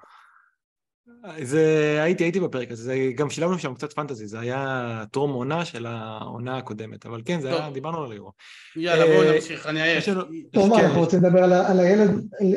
זה, 1.42 1.98
הייתי, 2.04 2.24
הייתי 2.24 2.40
בפרק 2.40 2.72
הזה, 2.72 2.84
זה, 2.84 3.12
גם 3.16 3.30
שילמנו 3.30 3.60
שם 3.60 3.74
קצת 3.74 3.94
פנטזי, 3.94 4.28
זה 4.28 4.40
היה 4.40 5.04
טרום 5.12 5.32
עונה 5.32 5.66
של 5.66 5.86
העונה 5.86 6.58
הקודמת, 6.58 7.06
אבל 7.06 7.22
כן, 7.26 7.42
זה 7.42 7.50
היה, 7.50 7.66
טוב. 7.66 7.74
דיברנו 7.74 8.04
על 8.04 8.12
היורו. 8.12 8.32
יאללה, 8.76 9.06
בואו 9.06 9.30
אה, 9.30 9.36
נמשיך, 9.36 9.68
אני 9.68 9.82
עייף. 9.82 9.98
יש 9.98 10.10
לנו- 10.10 10.24
טוב, 10.52 10.70
מה, 10.70 10.78
כן, 10.78 10.86
אנחנו 10.86 11.00
רוצים 11.00 11.20
לדבר 11.24 11.44
על 11.44 11.54
על 11.54 11.80
הילד, 11.80 12.10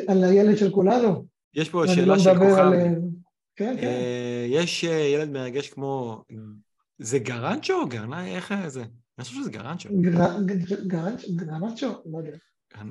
על 0.07 0.23
הילד 0.23 0.57
של 0.57 0.71
כולנו? 0.71 1.25
יש 1.53 1.69
פה 1.69 1.83
שאלה 1.87 2.05
לא 2.05 2.19
של 2.19 2.33
כוכב. 2.33 2.57
על... 2.57 2.73
כן, 3.55 3.75
כן. 3.81 3.87
אה, 3.87 4.45
יש 4.49 4.83
אה, 4.85 4.99
ילד 4.99 5.29
מרגש 5.29 5.69
כמו... 5.69 6.23
זה 6.99 7.19
גרנצ'ו 7.19 7.73
או 7.73 7.87
גרנאי? 7.87 8.35
איך 8.35 8.53
זה? 8.67 8.81
אני 8.81 9.25
חושב 9.25 9.35
שזה 9.35 9.51
גרנצ'ו. 9.51 9.89
גרנצ'ו? 10.87 11.25
גרנצ'ו? 11.35 11.87
לא 11.87 12.17
יודע. 12.17 12.37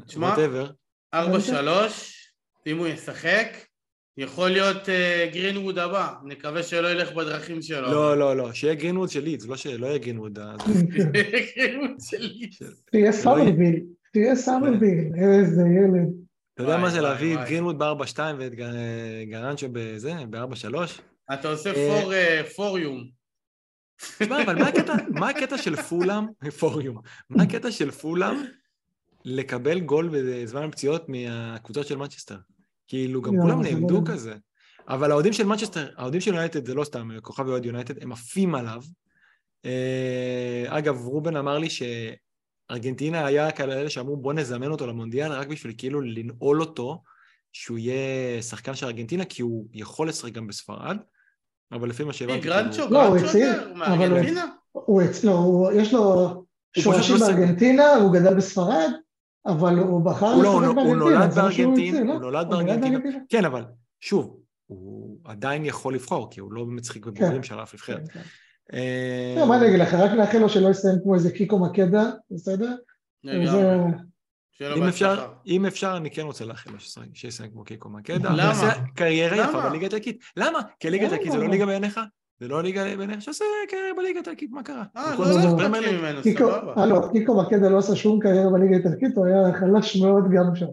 תשמע, 0.06 0.34
whatever. 0.34 0.72
ארבע 1.14 1.40
שלוש, 1.40 2.12
אם 2.66 2.78
הוא 2.78 2.86
ישחק, 2.86 3.48
יכול 4.18 4.50
להיות 4.50 4.88
אה, 4.88 5.30
גרינווד 5.32 5.78
הבא, 5.78 6.12
נקווה 6.24 6.62
שלא 6.62 6.88
ילך 6.88 7.12
בדרכים 7.12 7.62
שלו. 7.62 7.90
לא, 7.90 8.18
לא, 8.18 8.36
לא, 8.36 8.52
שיהיה 8.52 8.74
גרינווד 8.74 9.08
של 9.08 9.20
לידס, 9.20 9.46
לא 9.46 9.56
שלא 9.56 9.86
יהיה 9.86 9.98
גרינווד. 9.98 10.38
גרינווד 11.56 11.90
שלי. 12.00 12.50
תהיה 12.90 13.12
שלא 13.12 13.20
סאמרוויל, 13.22 13.82
תהיה 14.12 14.36
סאמרוויל, 14.36 14.98
איזה 15.16 15.62
ילד. 15.62 16.08
אתה 16.54 16.62
יודע 16.62 16.76
מה 16.76 16.90
זה 16.90 17.00
להביא 17.00 17.34
את. 17.34 17.40
גרינווד 17.48 17.78
ב-4-2 17.78 18.18
ואת 18.38 18.54
גר- 18.54 18.72
גרנצ'ו 19.30 19.66
בזה, 19.72 20.12
ב-4-3? 20.30 20.76
אתה 21.34 21.48
עושה 21.48 21.70
אה, 21.70 21.74
פור, 21.74 22.12
אה, 22.14 22.42
פוריום. 22.56 23.08
תשמע, 24.18 24.42
אבל 24.42 24.56
מה 25.08 25.28
הקטע 25.28 25.58
של 25.58 25.76
פולאם, 25.76 26.24
פוריום, 26.60 26.98
מה 27.30 27.42
הקטע 27.42 27.70
של 27.72 27.90
פולאם 27.90 28.36
לקבל 29.28 29.80
גול 29.80 30.10
בזמן 30.12 30.62
הפציעות 30.62 31.08
מהקבוצות 31.08 31.86
של 31.86 31.96
מנצ'סטר? 31.96 32.36
כאילו, 32.88 33.22
גם 33.22 33.36
לא, 33.36 33.42
כולם 33.42 33.62
זה 33.62 33.70
לא 33.70 33.74
נעמדו 33.74 33.94
יודע. 33.94 34.12
כזה. 34.12 34.34
אבל 34.88 35.10
האוהדים 35.10 35.32
של 35.32 35.46
מנצ'סטר, 35.46 35.88
האוהדים 35.96 36.20
של 36.20 36.34
יונייטד 36.34 36.66
זה 36.66 36.74
לא 36.74 36.84
סתם 36.84 37.08
כוכב 37.22 37.48
אוהד 37.48 37.64
יונייטד, 37.64 38.02
הם 38.02 38.12
עפים 38.12 38.54
עליו. 38.54 38.82
אה, 39.64 40.64
אגב, 40.68 41.04
רובן 41.06 41.36
אמר 41.36 41.58
לי 41.58 41.68
שארגנטינה 41.70 43.26
היה 43.26 43.50
כאלה 43.50 43.90
שאמרו 43.90 44.16
בוא 44.16 44.32
נזמן 44.32 44.70
אותו 44.70 44.86
למונדיאל 44.86 45.32
רק 45.32 45.46
בשביל 45.46 45.74
כאילו 45.78 46.00
לנעול 46.00 46.60
אותו, 46.60 47.02
שהוא 47.52 47.78
יהיה 47.78 48.42
שחקן 48.42 48.74
של 48.74 48.86
ארגנטינה, 48.86 49.24
כי 49.24 49.42
הוא 49.42 49.66
יכול 49.72 50.08
לשחק 50.08 50.32
גם 50.32 50.46
בספרד, 50.46 50.96
אבל 51.72 51.88
לפי 51.88 52.04
מה 52.04 52.12
שהבנתי... 52.12 52.40
כאילו, 52.40 52.54
גרנצ'ו, 52.54 52.86
לא, 52.90 53.06
הוא 53.06 53.18
גרנצ'ו 53.18 53.38
הוא- 53.68 53.76
מארגנטינה? 53.76 54.46
הוא 54.72 55.02
אצלו, 55.02 55.68
יש 55.74 55.92
לו 55.92 56.44
שורשים 56.78 57.16
לא. 57.16 57.26
בארגנטינה, 57.26 57.94
הוא 57.94 58.12
גדל 58.12 58.34
בספרד, 58.34 58.90
אבל 59.46 59.78
הוא 59.78 60.04
בחר 60.04 60.26
הוא 60.26 60.42
לא, 60.42 60.48
הוא 60.48 60.62
לשחק 60.62 60.76
לא- 60.76 60.82
הוא 60.82 60.94
בארגנטינה. 60.94 61.04
נולד 61.18 61.34
בארגנטינה, 61.34 62.04
לא? 62.04 62.12
הוא 62.12 62.20
נולד 62.20 62.46
הוא 62.46 62.62
בארגנטינה. 62.62 63.18
כן, 63.28 63.44
אבל 63.44 63.64
שוב, 64.00 64.40
הוא 64.66 65.18
עדיין 65.24 65.64
יכול 65.64 65.94
לבחור, 65.94 66.30
כי 66.30 66.40
הוא 66.40 66.52
לא 66.52 66.64
באמת 66.64 66.84
שיחק 66.84 67.06
בבוגרים 67.06 67.42
של 67.42 67.62
אף 67.62 67.74
נבחרת. 67.74 68.08
כן, 68.08 68.20
כן. 68.20 68.26
אה, 68.72 69.34
לא, 69.38 69.48
מה 69.48 69.56
אני 69.56 69.68
אגיד 69.68 69.80
לך, 69.80 69.94
רק 69.94 70.10
נאחל 70.10 70.38
לו 70.38 70.48
שלא 70.48 70.68
יסיים 70.68 70.96
כמו 71.02 71.14
איזה 71.14 71.30
קיקו 71.30 71.58
מקדה, 71.58 72.10
בסדר? 72.30 72.74
אם 73.24 74.82
אפשר. 74.88 75.26
אם 75.46 75.66
אפשר, 75.66 75.96
אני 75.96 76.10
כן 76.10 76.22
רוצה 76.22 76.44
לאחל 76.44 76.70
לו 76.70 76.76
שיסיים 77.14 77.50
כמו 77.50 77.64
קיקו 77.64 77.88
מקדה. 77.88 78.30
למה? 78.30 78.72
קריירה 78.94 79.36
יפה 79.36 79.50
למה? 79.50 79.68
בליגה 79.68 79.82
האיטלקית. 79.82 80.24
למה? 80.36 80.58
כי 80.80 80.90
ליגה 80.90 81.06
האיטלקית 81.06 81.32
זה 81.32 81.38
לא? 81.38 81.48
ליגה 81.48 81.66
בעיניך? 81.66 82.00
זה 82.40 82.48
לא 82.48 82.62
ליגה 82.62 82.96
בעיניך? 82.96 83.22
שעושה 83.22 83.44
קריירה 83.68 83.94
בליגה 83.96 84.18
האיטלקית, 84.18 84.50
מה 84.50 84.62
קרה? 84.62 84.84
אה, 84.96 85.14
לא, 85.18 85.24
לא 85.26 85.66
אכפת 85.66 85.80
לי 85.80 85.86
ליג. 85.92 86.00
ממנו, 86.00 86.22
קיקו, 86.22 86.44
סבבה. 86.44 86.82
הלו, 86.82 87.12
קיקו 87.12 87.42
מקדה 87.42 87.68
לא 87.68 87.78
עשה 87.78 87.96
שום 87.96 88.20
קריירה 88.20 88.50
בליגה 88.50 88.74
האיטלקית, 88.74 89.16
הוא 89.16 89.26
היה 89.26 89.36
חלש 89.60 89.96
מאוד 89.96 90.24
גם 90.36 90.54
שם. 90.54 90.66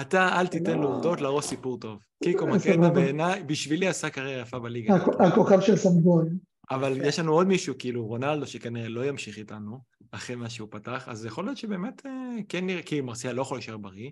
אתה 0.00 0.40
אל 0.40 0.46
תיתן 0.46 0.74
לא. 0.78 0.80
לעובדות 0.80 1.20
להרוס 1.20 1.46
סיפור 1.46 1.78
טוב. 1.78 1.98
קיקו 2.24 2.46
אה, 2.46 2.50
מקדה 2.52 2.72
סבבה. 2.72 2.90
בעיניי, 2.90 3.42
בשבילי 3.42 3.88
עשה 3.88 4.10
קריירה 4.10 4.42
יפה 4.42 4.58
בליגה. 4.58 4.96
הכ- 4.96 5.22
הכוכב 5.24 5.60
של 5.60 5.76
סמבוריה. 5.76 6.30
אבל 6.70 6.98
יש 7.04 7.18
לנו 7.18 7.32
עוד 7.32 7.46
מישהו, 7.46 7.74
כאילו 7.78 8.06
רונלדו, 8.06 8.46
שכנראה 8.46 8.88
לא 8.88 9.04
ימשיך 9.08 9.38
איתנו, 9.38 9.78
אחרי 10.10 10.36
מה 10.36 10.50
שהוא 10.50 10.68
פתח, 10.70 11.04
אז 11.08 11.26
יכול 11.26 11.44
להיות 11.44 11.56
שבאמת 11.56 12.06
אה, 12.06 12.10
כן 12.48 12.66
נראה, 12.66 12.82
כי 12.82 13.00
מרסיאל 13.00 13.34
לא 13.36 13.42
יכול 13.42 13.56
להישאר 13.56 13.76
בריא, 13.76 14.10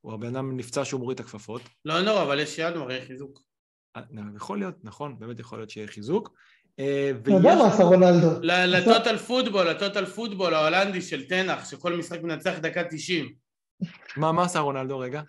הוא 0.00 0.12
הבן 0.12 0.26
אדם 0.36 0.56
נפצע 0.56 0.84
שהוא 0.84 1.00
מוריד 1.00 1.20
את 1.20 1.26
הכפפות. 1.26 1.62
לא 1.84 2.00
נורא, 2.00 2.22
אבל 2.22 2.40
יש 2.40 2.58
ינואר, 2.58 2.88
חיזוק. 3.06 3.40
אה, 3.96 4.02
יכול 4.36 4.58
להיות, 4.58 4.74
נכון, 4.84 5.18
באמת 5.18 5.40
יכול 5.40 5.58
להיות 5.58 5.70
שיהיה 5.70 5.86
חיזוק. 5.88 6.34
אה, 6.78 7.12
אתה 7.22 7.30
יודע 7.30 7.54
מה 7.54 7.66
עשה 7.74 7.82
רונלדו? 7.82 8.40
ל- 8.42 8.76
לטוטל 8.76 9.16
פוטבול, 9.16 9.70
לטוטל 9.70 10.06
פוטבול 10.06 10.54
ההולנדי 10.54 11.02
של 11.02 11.28
תנח, 11.28 11.70
שכל 11.70 11.96
משחק 11.96 12.22
מנצח 12.22 12.58
דקה 12.58 12.82
90. 12.90 13.34
מה, 14.16 14.32
מה 14.32 14.44
עשה 14.44 14.58
רונלדו 14.58 14.98
רגע? 14.98 15.22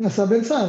נסע 0.00 0.24
בן 0.24 0.44
סער. 0.44 0.68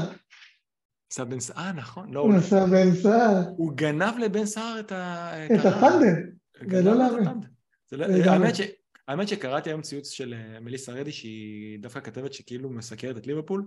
עשה 1.12 1.26
בן 1.26 1.40
סער, 1.40 1.58
אה, 1.66 1.72
נכון, 1.72 2.14
לא, 2.14 2.20
הוא- 2.20 2.34
נסע 2.34 2.66
בן 2.66 2.96
סער. 2.96 3.36
הוא 3.58 3.74
גנב 3.76 4.18
לבן 4.18 4.46
סער 4.46 4.80
את 4.80 4.92
ה... 4.92 5.32
את 5.46 5.66
ה- 5.66 5.70
הפנדל. 5.70 6.14
גנב 6.62 6.72
זה 6.84 6.92
לא 6.94 7.06
את 7.06 7.12
להאמין. 7.12 8.26
לא-. 8.26 8.32
האמת 8.32 8.56
ש- 8.56 8.62
האמת 9.08 9.28
שקראתי 9.28 9.70
היום 9.70 9.82
ציוץ 9.82 10.10
של 10.10 10.34
מליסה 10.62 10.92
רדי, 10.92 11.12
שהיא 11.12 11.80
דווקא 11.80 12.00
כתבת 12.00 12.34
שכאילו 12.34 12.70
מסקרת 12.70 13.18
את 13.18 13.28
ליברפול, 13.28 13.66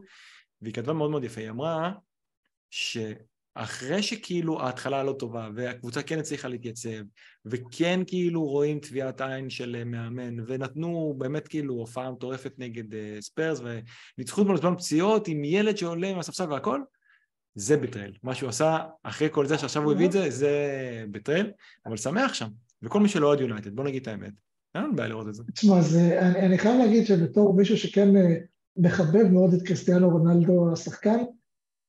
והיא 0.63 0.75
כתבה 0.75 0.93
מאוד 0.93 1.11
מאוד 1.11 1.25
יפה, 1.25 1.41
היא 1.41 1.51
אמרה 1.51 1.93
שאחרי 3.59 4.03
שכאילו 4.03 4.61
ההתחלה 4.61 5.03
לא 5.03 5.13
טובה, 5.19 5.49
והקבוצה 5.55 6.03
כן 6.03 6.19
הצליחה 6.19 6.49
להתייצב, 6.49 6.89
וכן 7.45 8.01
כאילו 8.07 8.45
רואים 8.45 8.79
טביעת 8.79 9.21
עין 9.21 9.51
של 9.51 9.77
אה, 9.79 9.85
מאמן, 9.85 10.37
ונתנו 10.47 11.15
באמת 11.19 11.49
כאילו 11.49 11.75
הופעה 11.75 12.11
מטורפת 12.11 12.53
נגד 12.59 12.95
אה, 12.95 13.17
ספיירס, 13.21 13.61
וניצחו 14.19 14.43
אתמול 14.43 14.57
בזמן 14.57 14.75
פציעות 14.77 15.29
עם 15.29 15.45
ילד 15.45 15.77
שעולה 15.77 16.15
מהספסל 16.15 16.53
והכל, 16.53 16.81
זה 17.55 17.77
בטרל. 17.77 18.13
מה 18.23 18.35
שהוא 18.35 18.49
עשה 18.49 18.79
אחרי 19.03 19.29
כל 19.31 19.47
זה 19.47 19.59
שעכשיו 19.59 19.83
הוא 19.83 19.93
הביא 19.93 20.07
את 20.07 20.13
זה, 20.13 20.31
זה 20.31 20.55
בטרל, 21.11 21.51
אבל 21.87 21.97
שמח 21.97 22.35
שם. 22.35 22.49
וכל 22.83 23.01
מי 23.01 23.09
שלא 23.09 23.27
אוהד 23.27 23.41
יונייטד, 23.41 23.77
בוא 23.77 23.85
נגיד 23.85 24.03
את 24.03 24.09
האמת, 24.09 24.33
אין 24.75 24.85
לנו 24.85 24.97
בעיה 24.97 25.09
לראות 25.09 25.29
את 25.29 25.35
זה. 25.35 25.43
תשמע, 25.55 25.75
אני 26.19 26.59
חייב 26.59 26.79
להגיד 26.79 27.07
שבתור 27.07 27.55
מישהו 27.55 27.77
שכן 27.77 28.17
אה, 28.17 28.35
מחבב 28.77 29.25
מאוד 29.33 29.55
את 29.55 29.63
קריסטיאנו 29.63 30.11
רונלדו 30.11 30.73
השחקן, 30.73 31.19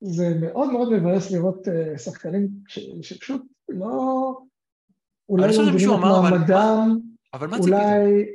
זה 0.06 0.34
מאוד 0.42 0.72
מאוד 0.72 0.92
מבאס 0.92 1.32
לראות 1.32 1.68
אה, 1.68 1.98
שחקנים 1.98 2.48
ש- 2.68 2.90
שפשוט 3.02 3.42
לא... 3.70 4.38
אולי 5.30 5.58
לא 5.58 5.64
מבינים 5.66 5.94
את 5.94 6.00
מעמדם, 6.00 7.00
אבל 7.34 7.48
מה 7.48 7.58
ציפיתם? 7.58 7.78
אולי... 7.78 8.26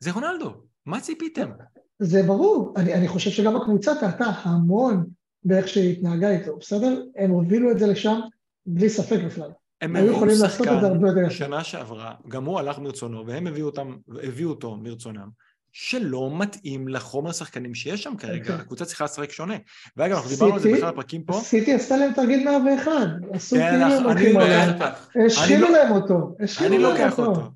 זה 0.00 0.12
רונלדו, 0.12 0.50
מה 0.86 1.00
ציפיתם? 1.00 1.50
זה 1.98 2.22
ברור, 2.22 2.74
אני, 2.76 2.94
אני 2.94 3.08
חושב 3.08 3.30
שגם 3.30 3.56
הקבוצה 3.56 3.94
טעתה 4.00 4.24
המון 4.24 5.06
באיך 5.44 5.68
שהיא 5.68 5.92
התנהגה 5.92 6.30
איתו, 6.30 6.56
בסדר? 6.56 7.02
הם 7.16 7.30
הובילו 7.30 7.70
את 7.70 7.78
זה 7.78 7.86
לשם 7.86 8.20
בלי 8.66 8.90
ספק 8.90 9.18
בכלל. 9.26 9.50
הם 9.80 9.96
היו 9.96 10.12
יכולים 10.12 10.36
לעשות 10.42 10.66
את 10.66 10.80
זה 10.80 10.86
הרבה 10.86 11.08
יותר. 11.08 11.28
שנה 11.28 11.64
שעברה, 11.64 12.14
גם 12.28 12.44
הוא 12.44 12.58
הלך 12.58 12.78
מרצונו, 12.78 13.26
והם 13.26 13.46
הביאו, 13.46 13.66
אותם, 13.66 13.96
הביאו 14.22 14.50
אותו 14.50 14.76
מרצונם, 14.76 15.28
שלא 15.72 16.30
מתאים 16.38 16.88
לחומר 16.88 17.30
השחקנים 17.30 17.74
שיש 17.74 18.02
שם 18.02 18.16
כרגע, 18.16 18.44
כן. 18.44 18.60
הקבוצה 18.60 18.84
צריכה 18.84 19.04
לשחק 19.04 19.30
שונה. 19.32 19.54
ואגב, 19.96 20.16
אנחנו 20.16 20.30
דיברנו 20.30 20.54
על 20.54 20.60
זה 20.60 20.72
בכלל 20.72 20.90
בפרקים 20.90 21.22
פה, 21.22 21.32
סיטי 21.32 21.74
עשתה 21.74 21.96
להם 21.96 22.12
תרגיל 22.12 22.44
101, 22.44 22.90
עשו 23.32 23.56
כן, 23.56 23.70
כאילו 23.70 23.84
הם 23.96 24.04
הולכים 24.04 24.38
לא 24.38 24.44
עליהם. 24.44 24.78
השחילו 25.26 25.66
אני 25.66 25.72
להם 25.74 25.92
אותו, 25.92 26.36
השחילו 26.42 26.68
אני 26.74 26.78
להם 26.78 26.92
לוקח 26.92 27.18
אותו. 27.18 27.50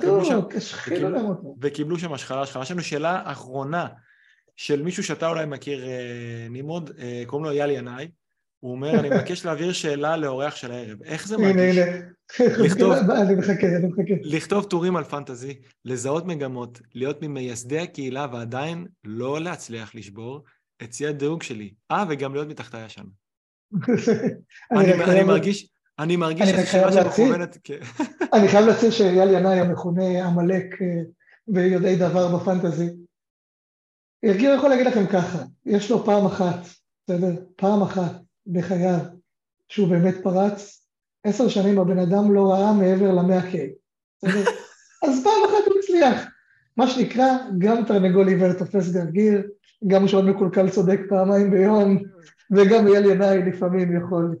קיבלו 0.00 0.24
שם- 0.24 0.30
בדיוק, 0.36 0.54
השחילו 0.54 1.10
להם 1.10 1.24
אותו. 1.26 1.56
וקיבלו 1.60 1.98
שם 1.98 2.12
השחלה 2.12 2.42
השחלה. 2.42 2.62
יש 2.62 2.70
לנו 2.70 2.82
שאלה 2.82 3.22
אחרונה 3.24 3.86
של 4.56 4.82
מישהו 4.82 5.02
שאתה 5.04 5.28
אולי 5.28 5.46
מכיר, 5.46 5.84
אה, 5.84 5.90
נמרוד, 6.50 6.90
אה, 6.98 7.22
קוראים 7.26 7.44
לו 7.44 7.50
אייל 7.50 7.70
ינאי, 7.70 8.08
הוא 8.64 8.72
אומר, 8.72 9.00
אני 9.00 9.08
מבקש 9.10 9.44
להעביר 9.46 9.72
שאלה 9.72 10.16
לאורח 10.16 10.56
של 10.56 10.72
הערב. 10.72 11.02
איך 11.02 11.28
זה 11.28 11.34
הנה, 11.34 11.46
מרגיש? 11.52 11.78
הנה. 11.78 12.64
לכתוב- 12.64 12.92
אני 13.22 13.34
מחכה, 13.34 13.66
אני 13.66 13.86
מחכה. 13.86 14.14
לכתוב 14.22 14.64
טורים 14.64 14.96
על 14.96 15.04
פנטזי, 15.04 15.54
לזהות 15.84 16.26
מגמות, 16.26 16.80
להיות 16.94 17.22
ממייסדי 17.22 17.78
הקהילה 17.78 18.26
ועדיין 18.32 18.86
לא 19.04 19.40
להצליח 19.40 19.94
לשבור 19.94 20.42
את 20.82 20.92
שיא 20.92 21.08
הדירוג 21.08 21.42
שלי. 21.42 21.74
אה, 21.90 22.04
וגם 22.08 22.34
להיות 22.34 22.48
מתחתיה 22.48 22.88
שם. 22.88 23.04
אני, 24.72 25.22
מרגיש, 25.24 25.68
אני 25.98 26.16
מרגיש 26.16 26.48
אני 26.48 26.52
שזו 26.52 26.60
רק 26.62 26.90
שאלה 26.90 26.90
חייב 26.92 27.04
להציג. 27.04 27.26
שמכוונת... 27.26 27.56
אני 28.32 28.48
חייב 28.48 28.66
להציע 28.66 28.90
שאייל 28.90 29.28
ינאי 29.30 29.60
המכונה 29.60 30.24
עמלק 30.26 30.82
אה, 30.82 31.02
ביודעי 31.48 31.96
דבר 31.96 32.36
בפנטזי. 32.36 32.90
ירגיל 34.22 34.50
יכול 34.58 34.70
להגיד 34.70 34.86
לכם 34.86 35.06
ככה, 35.06 35.38
יש 35.66 35.90
לו 35.90 36.04
פעם 36.04 36.26
אחת, 36.26 36.56
בסדר? 37.06 37.34
פעם 37.56 37.82
אחת 37.82 38.23
בחייו 38.46 38.98
שהוא 39.68 39.88
באמת 39.88 40.14
פרץ, 40.22 40.88
עשר 41.24 41.48
שנים 41.48 41.78
הבן 41.78 41.98
אדם 41.98 42.34
לא 42.34 42.52
ראה 42.52 42.72
מעבר 42.72 43.12
למאה 43.12 43.40
K? 43.40 43.54
אז 45.04 45.24
פעם 45.24 45.42
אחת 45.46 45.66
הוא 45.66 45.74
הצליח. 45.78 46.28
מה 46.76 46.88
שנקרא, 46.88 47.26
גם 47.58 47.84
תרנגול 47.86 48.28
עיוור 48.28 48.52
תופס 48.52 48.88
גרגיר, 48.88 49.42
גם 49.86 50.08
שעון 50.08 50.30
מקולקל 50.30 50.70
צודק 50.70 51.00
פעמיים 51.08 51.50
ביום, 51.50 52.02
וגם 52.50 52.86
אייל 52.86 53.04
ינאי 53.10 53.38
לפעמים 53.52 53.96
יכול 53.96 54.36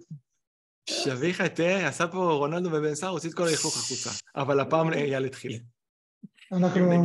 שביחה, 0.90 1.48
תראה, 1.48 1.88
עשה 1.88 2.06
פה 2.08 2.32
רונלדו 2.32 2.68
ובן 2.72 2.94
סער, 2.94 3.08
הוציא 3.10 3.30
את 3.30 3.34
כל 3.34 3.42
הלכלוך 3.42 3.76
החוצה. 3.76 4.10
אבל 4.36 4.60
הפעם 4.60 4.92
אייל 4.92 5.24
התחיל. 5.24 5.58
אנחנו... 6.52 7.02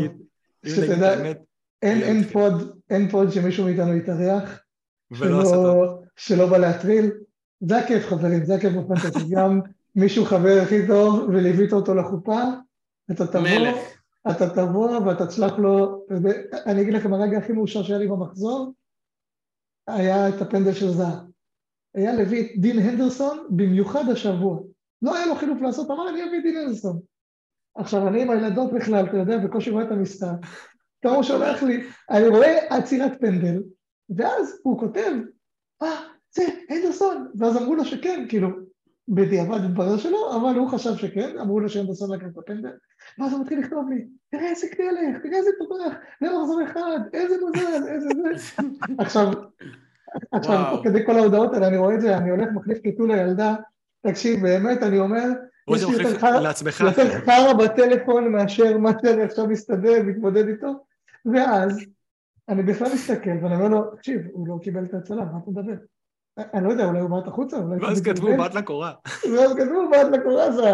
שתדע- 0.65 1.33
אין 2.89 3.09
פוד 3.11 3.29
שמישהו 3.31 3.65
מאיתנו 3.65 3.95
יתארח, 3.97 4.59
ולא 5.11 5.41
עשה 5.41 5.55
טוב. 5.55 6.03
שלא, 6.19 6.49
בא 6.49 6.57
להטריל. 6.57 7.11
זה 7.59 7.77
הכיף 7.77 8.05
חברים, 8.07 8.45
זה 8.45 8.55
הכיף 8.55 8.73
בפנטסי. 8.73 9.19
גם 9.29 9.61
מישהו 9.95 10.25
חבר 10.25 10.59
הכי 10.63 10.87
טוב 10.87 11.29
וליווית 11.29 11.73
אותו 11.73 11.95
לחופה, 11.95 12.41
אתה 13.11 13.27
תבוא, 13.27 13.41
מלך. 13.41 13.77
אתה 14.31 14.49
תבוא 14.49 14.97
ואתה 14.97 15.27
תשלח 15.27 15.59
לו, 15.59 16.05
אני 16.65 16.81
אגיד 16.81 16.93
לכם, 16.93 17.13
הרגע 17.13 17.37
הכי 17.37 17.53
מאושר 17.53 17.83
שהיה 17.83 17.99
לי 17.99 18.07
במחזור, 18.07 18.73
היה 19.87 20.29
את 20.29 20.41
הפנדל 20.41 20.73
של 20.73 20.89
זהב. 20.89 21.19
אייל 21.97 22.21
הביא 22.21 22.41
את 22.41 22.61
דין 22.61 22.79
הנדרסון 22.79 23.47
במיוחד 23.49 24.09
השבוע. 24.11 24.59
לא 25.01 25.15
היה 25.15 25.25
לו 25.25 25.35
חילוף 25.35 25.61
לעשות, 25.61 25.91
אמר 25.91 26.09
אני 26.09 26.23
אביא 26.23 26.41
דין 26.41 26.57
הנדרסון. 26.57 26.99
עכשיו 27.75 28.07
אני 28.07 28.21
עם 28.21 28.29
הילדות 28.29 28.73
בכלל, 28.73 29.05
אתה 29.05 29.17
יודע, 29.17 29.37
בקושי 29.37 29.69
רואה 29.69 29.83
את 29.83 29.91
המשחק. 29.91 30.27
הוא 31.05 31.23
שולח 31.23 31.63
לי, 31.63 31.83
אני 32.09 32.27
רואה 32.27 32.77
עצירת 32.77 33.11
פנדל, 33.21 33.63
ואז 34.09 34.59
הוא 34.63 34.79
כותב, 34.79 35.11
אה, 35.83 36.01
זה 36.31 36.43
הנדרסון, 36.69 37.31
ואז 37.35 37.57
אמרו 37.57 37.75
לו 37.75 37.85
שכן, 37.85 38.25
כאילו, 38.29 38.49
בדיעבד 39.07 39.65
התברר 39.65 39.97
שלא, 39.97 40.37
אבל 40.41 40.59
הוא 40.59 40.69
חשב 40.69 40.95
שכן, 40.95 41.37
אמרו 41.37 41.59
לו 41.59 41.69
שהנדרסון 41.69 42.13
לקח 42.13 42.27
את 42.33 42.37
הפנדל, 42.37 42.71
ואז 43.19 43.33
הוא 43.33 43.41
מתחיל 43.41 43.59
לכתוב 43.59 43.89
לי, 43.89 44.05
תראה 44.31 44.49
איזה 44.49 44.67
מלך, 44.79 45.21
תראה 45.23 45.37
איזה 45.37 45.49
תותח, 45.59 45.93
זה 46.21 46.27
מחזור 46.29 46.63
אחד, 46.63 46.99
איזה 47.13 47.35
מזל, 47.49 47.87
איזה 47.87 48.09
זה. 48.35 48.63
עכשיו, 49.03 49.31
עכשיו, 50.31 50.77
כדי 50.83 51.05
כל 51.05 51.15
ההודעות 51.15 51.53
האלה, 51.53 51.67
אני 51.67 51.77
רואה 51.77 51.95
את 51.95 52.01
זה, 52.01 52.17
אני 52.17 52.29
הולך, 52.29 52.47
מחליף 52.53 52.77
קיטול 52.77 53.11
לילדה, 53.11 53.55
תקשיב, 54.07 54.41
באמת, 54.41 54.83
אני 54.83 54.99
אומר, 54.99 55.25
או 55.67 55.75
יש 55.75 55.83
לי. 55.83 55.91
יותר 55.91 56.17
חרא 57.25 57.53
בטלפון 57.53 58.31
מאשר 58.31 58.77
מה 58.77 58.91
שאני 59.01 59.23
עכשיו 59.23 59.47
מסתדר, 59.47 60.03
מתמודד 60.03 60.47
איתו, 60.47 60.85
ואז 61.33 61.79
אני 62.49 62.63
בכלל 62.63 62.93
מסתכל 62.93 63.29
ואני 63.43 63.55
אומר 63.55 63.67
לו, 63.67 63.95
תקשיב, 63.95 64.21
הוא 64.31 64.47
לא 64.47 64.57
קיבל 64.63 64.85
את 64.85 64.93
ההצלה, 64.93 65.25
מה 65.25 65.39
אתה 65.43 65.51
מדבר? 65.51 65.73
אני 66.53 66.63
לא 66.63 66.69
יודע, 66.69 66.85
אולי 66.85 66.99
הוא 66.99 67.09
בעט 67.09 67.27
החוצה, 67.27 67.57
אולי... 67.57 67.85
ואז 67.85 67.97
הוא 67.97 68.05
כתבו. 68.05 68.37
בעט 68.37 68.53
לקורה. 68.53 68.93
ואז 69.05 69.51
כתבו 69.51 69.89
בעט 69.91 70.07
לקורה 70.11 70.51
זה... 70.51 70.73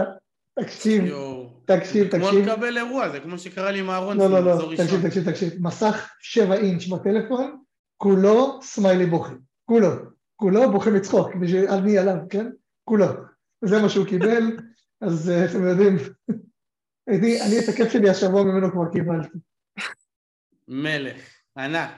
תקשיב, 0.60 1.06
יואו. 1.06 1.49
תקשיב, 1.65 2.07
כמו 2.11 2.27
תקשיב. 2.27 2.49
לקבל 2.49 2.77
אירוע, 2.77 3.10
זה 3.10 3.19
כמו 3.19 3.38
שקרה 3.38 3.72
לי 3.72 3.80
עם 3.80 3.89
אהרון, 3.89 4.18
לא, 4.18 4.30
לא, 4.30 4.43
לא. 4.43 4.72
תקשיב, 4.77 5.07
תקשיב, 5.07 5.30
תקשיב. 5.30 5.53
מסך 5.60 6.10
שבע 6.19 6.56
אינץ' 6.56 6.88
בטלפון, 6.88 7.57
כולו 7.97 8.60
סמיילי 8.61 9.06
בוכה. 9.06 9.34
כולו. 9.65 9.89
כולו 10.35 10.72
בוכה 10.72 10.89
מצחוק, 10.89 11.35
בשביל 11.35 11.80
מי 11.84 11.97
עליו, 11.97 12.18
כן? 12.30 12.49
כולו. 12.84 13.06
זה 13.61 13.81
מה 13.81 13.89
שהוא 13.89 14.06
קיבל, 14.06 14.57
אז 15.02 15.30
אה, 15.30 15.45
אתם 15.45 15.64
יודעים, 15.64 15.95
אני 17.10 17.41
אני 17.41 17.60
את 17.60 17.69
הכיף 17.69 17.91
שלי 17.91 18.10
השבוע 18.10 18.43
ממנו 18.43 18.72
כבר 18.72 18.91
קיבלתי. 18.91 19.38
מלך, 20.68 21.35
ענק. 21.57 21.91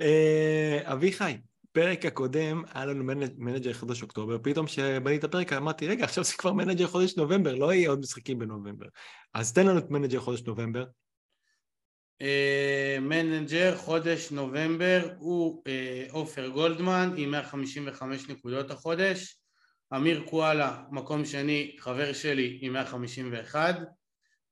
אה, 0.00 0.80
אביחי, 0.84 1.36
פרק 1.72 2.06
הקודם 2.06 2.62
היה 2.74 2.86
לנו 2.86 3.04
מנ- 3.04 3.34
manager 3.36 3.72
חודש 3.72 4.02
אוקטובר, 4.02 4.36
פתאום 4.42 4.66
כשבניתי 4.66 5.18
את 5.18 5.24
הפרק 5.24 5.52
אמרתי, 5.52 5.88
רגע, 5.88 6.04
עכשיו 6.04 6.24
זה 6.24 6.34
כבר 6.38 6.52
manager 6.52 6.86
חודש 6.86 7.16
נובמבר, 7.16 7.54
לא 7.54 7.72
יהיה 7.72 7.90
עוד 7.90 8.00
משחקים 8.00 8.38
בנובמבר. 8.38 8.86
אז 9.34 9.52
תן 9.52 9.66
לנו 9.66 9.78
את 9.78 9.90
manager 9.90 10.20
חודש 10.20 10.42
נובמבר. 10.42 10.84
אה, 12.22 12.98
manager 13.00 13.76
חודש 13.76 14.32
נובמבר 14.32 15.08
הוא 15.18 15.62
אה, 15.66 16.06
עופר 16.10 16.48
גולדמן 16.48 17.14
עם 17.16 17.30
155 17.30 18.28
נקודות 18.28 18.70
החודש, 18.70 19.36
אמיר 19.96 20.24
קואלה 20.28 20.82
מקום 20.90 21.24
שני 21.24 21.76
חבר 21.78 22.12
שלי 22.12 22.58
עם 22.62 22.72
151, 22.72 23.76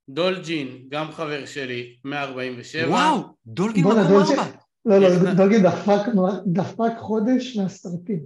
דולג'ין 0.08 0.68
גם 0.88 1.12
חבר 1.12 1.46
שלי 1.46 1.96
147, 2.04 2.88
וואו, 2.90 3.20
דולגין 3.46 3.84
מקום 3.84 4.02
דולג'ין- 4.08 4.38
ארבע. 4.38 4.50
לא, 4.84 4.98
לא, 4.98 5.06
יש- 5.06 5.36
דוגי 5.36 5.58
דפק, 5.60 6.00
דפק 6.46 6.92
חודש 6.98 7.56
מהסרטים. 7.56 8.20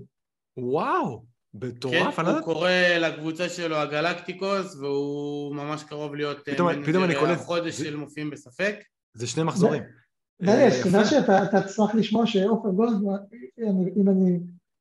וואו, 0.58 1.18
כן, 1.60 1.66
מטורף, 1.68 2.18
אני 2.18 2.26
לא 2.28 2.32
הוא. 2.32 2.40
קורא 2.44 2.70
לקבוצה 3.00 3.48
שלו 3.48 3.76
הגלקטיקוס 3.76 4.76
והוא 4.76 5.54
ממש 5.56 5.82
קרוב 5.84 6.14
להיות 6.14 6.48
אה, 6.48 6.54
פתאום- 6.54 6.84
פתאום 6.86 7.04
אני 7.04 7.14
קולט. 7.14 7.38
החודש 7.38 7.74
זה- 7.78 7.84
של 7.84 7.96
מופיעים 7.96 8.30
בספק. 8.30 8.74
זה 9.14 9.26
שני 9.26 9.42
מחזורים. 9.42 9.82
דניאל, 10.42 10.58
אה, 10.58 10.66
יפה. 10.66 11.04
שאתה 11.04 11.42
אתה 11.44 11.60
תשמח 11.62 11.94
לשמוע 11.94 12.26
שעופר 12.26 12.68
גולדמן, 12.68 13.16
אם- 13.58 13.88
אם 14.02 14.08
אני- 14.08 14.38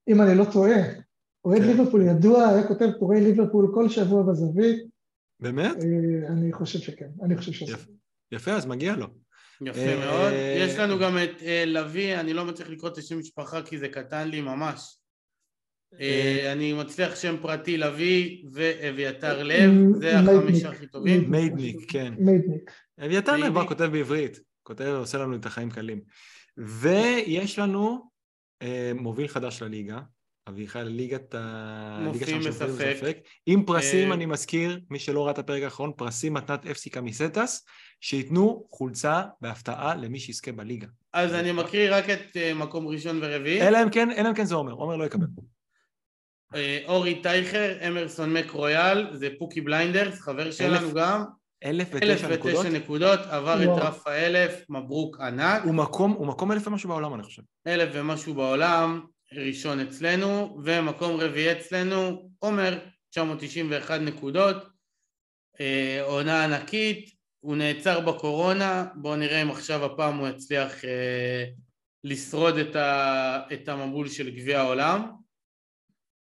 אם 0.07 0.21
אני 0.21 0.35
לא 0.37 0.45
טועה, 0.53 0.77
אוהד 1.45 1.61
כן. 1.61 1.67
ליברפול 1.67 2.01
ידוע, 2.01 2.47
היה 2.47 2.67
כותב 2.67 2.89
טורי 2.99 3.21
ליברפול 3.21 3.71
כל 3.73 3.89
שבוע 3.89 4.23
בזווית, 4.23 4.90
באמת? 5.41 5.75
אה, 5.75 6.27
אני 6.27 6.53
חושב 6.53 6.79
שכן, 6.79 7.09
אני 7.23 7.37
חושב 7.37 7.51
שזה. 7.51 7.73
יפה. 7.73 7.91
יפה, 8.31 8.51
אז 8.51 8.65
מגיע 8.65 8.95
לו. 8.95 9.07
יפה 9.61 9.79
אה, 9.79 10.05
מאוד. 10.05 10.33
יש 10.57 10.75
לנו 10.75 10.99
גם 10.99 11.17
את 11.17 11.43
אה, 11.43 11.63
לביא, 11.65 12.19
אני 12.19 12.33
לא 12.33 12.45
מצליח 12.45 12.69
לקרוא 12.69 12.89
את 12.89 12.97
השם 12.97 13.19
משפחה 13.19 13.61
כי 13.61 13.77
זה 13.77 13.89
קטן 13.89 14.27
לי 14.27 14.41
ממש. 14.41 14.97
אני 16.51 16.73
מצליח 16.73 17.15
שם 17.15 17.35
פרטי 17.41 17.77
לביא 17.77 18.43
ואביתר 18.53 19.43
לב, 19.43 19.71
זה. 19.99 20.19
החמישה 20.19 20.69
הכי 20.69 20.87
טובים. 20.87 21.31
מיידניק, 21.31 21.91
כן. 21.91 22.13
מיידניק. 22.17 22.71
אביתר 23.05 23.37
לב. 23.37 23.53
בא, 23.53 23.65
כותב 23.67 23.83
בעברית. 23.83 24.39
כותב, 24.63 24.85
עושה 24.85 25.17
לנו 25.17 25.35
את 25.35 25.45
החיים 25.45 25.69
קלים. 25.69 26.01
ויש 26.57 27.59
לנו 27.59 28.09
מוביל 28.95 29.27
חדש 29.27 29.61
לליגה, 29.61 29.99
אביחי, 30.47 30.79
ליגת 30.83 31.35
ה... 31.35 31.97
מופיעים 32.01 32.39
בספק. 32.39 33.17
עם 33.45 33.65
פרסים, 33.65 34.09
אה, 34.09 34.13
אני 34.13 34.25
מזכיר, 34.25 34.79
מי 34.89 34.99
שלא 34.99 35.23
ראה 35.23 35.31
את 35.31 35.39
הפרק 35.39 35.63
האחרון, 35.63 35.91
פרסים 35.97 36.33
מתנת 36.33 36.65
אפסי 36.65 36.89
קמיסטס, 36.89 37.65
שייתנו 38.01 38.67
חולצה 38.71 39.21
בהפתעה 39.41 39.95
למי 39.95 40.19
שיזכה 40.19 40.51
בליגה. 40.51 40.87
אז 41.13 41.33
אני 41.33 41.51
מקריא 41.51 41.95
רק 41.95 42.09
את 42.09 42.37
אה, 42.37 42.53
מקום 42.53 42.87
ראשון 42.87 43.19
ורביעי. 43.21 43.67
אלא 43.67 43.83
אם 43.83 43.89
כן, 43.89 44.11
אלא 44.11 44.29
אם 44.29 44.33
כן 44.33 44.45
זה 44.45 44.55
עומר, 44.55 44.71
עומר 44.71 44.95
לא 44.95 45.05
יקבל. 45.05 45.27
אה, 46.55 46.79
אורי 46.87 47.21
טייכר, 47.21 47.87
אמרסון 47.87 48.33
מק 48.33 48.51
רויאל, 48.51 49.07
זה 49.17 49.29
פוקי 49.39 49.61
בליינדרס, 49.61 50.19
חבר 50.19 50.51
שלנו 50.51 50.93
גם. 50.93 51.23
אלף 51.65 51.95
אלף 51.95 52.19
ותשע 52.21 52.29
נקודות. 52.29 52.65
ותשע 52.65 52.69
נקודות, 52.69 53.19
עבר 53.19 53.63
את. 53.63 53.83
רף 53.83 54.07
האלף, 54.07 54.63
מברוק 54.69 55.19
ענק. 55.19 55.63
הוא 55.63 55.73
מקום, 55.73 56.11
הוא 56.11 56.27
מקום 56.27 56.51
אלף 56.51 56.67
ומשהו 56.67 56.89
בעולם, 56.89 57.13
אני 57.13 57.23
חושב. 57.23 57.41
אלף 57.67 57.89
ומשהו 57.93 58.33
בעולם, 58.33 59.01
ראשון 59.33 59.79
אצלנו, 59.79 60.59
ומקום 60.63 61.19
רביעי 61.19 61.51
אצלנו, 61.51 62.29
עומר, 62.39 62.79
991 63.09 64.01
נקודות, 64.01 64.57
אה, 65.59 66.01
עונה 66.03 66.43
ענקית, 66.43 67.15
הוא 67.39 67.55
נעצר 67.55 67.99
בקורונה, 67.99 68.85
בואו 68.95 69.15
נראה 69.15 69.41
אם 69.41 69.51
עכשיו 69.51 69.85
הפעם 69.85 70.17
הוא 70.17 70.27
יצליח 70.27 70.85
אה, 70.85 71.45
לשרוד 72.03 72.57
את, 72.57 72.75
ה, 72.75 73.39
את 73.53 73.69
המבול 73.69 74.09
של 74.09 74.29
גביע 74.29 74.59
העולם. 74.59 75.11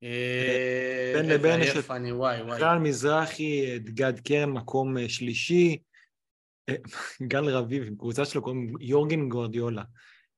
אה, 0.03 1.12
בין 1.15 1.28
לבין 1.28 1.61
יש 1.62 1.77
את. 1.77 1.77
רן 2.62 2.82
מזרחי, 2.82 3.77
את 3.77 3.91
גד 3.91 4.20
קרן, 4.20 4.51
מקום 4.51 4.99
אה, 4.99 5.09
שלישי. 5.09 5.78
אה, 6.69 6.74
גל 7.28 7.49
רביב, 7.49 7.95
קבוצה 7.99 8.24
שלו 8.24 8.43
קוראים 8.43 8.74
יורגן 8.81 9.28
גורדיולה. 9.28 9.82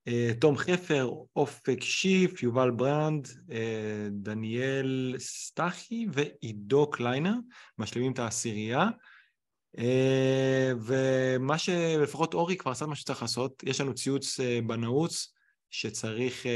אה, 0.09 0.31
תום 0.41 0.57
חפר, 0.57 1.11
אופק 1.37 1.83
שיף, 1.83 2.43
יובל 2.43 2.70
ברנד, 2.70 3.29
אה, 3.53 4.09
דניאל 4.11 5.15
סטחי 5.19 6.07
ועידו 6.12 6.91
קליינר, 6.91 7.35
משלימים 7.79 8.12
את 8.12 8.19
העשירייה. 8.19 8.89
אה, 9.79 10.73
ומה 10.81 11.59
שלפחות 11.59 12.35
אורי 12.35 12.57
כבר 12.57 12.70
עשה 12.70 12.87
מה 12.87 12.97
שצריך 12.97 13.23
לעשות, 13.23 13.62
יש 13.66 13.81
לנו 13.81 13.95
ציוץ 13.95 14.41
בנעוץ, 14.66 15.35
שצריך 15.70 16.47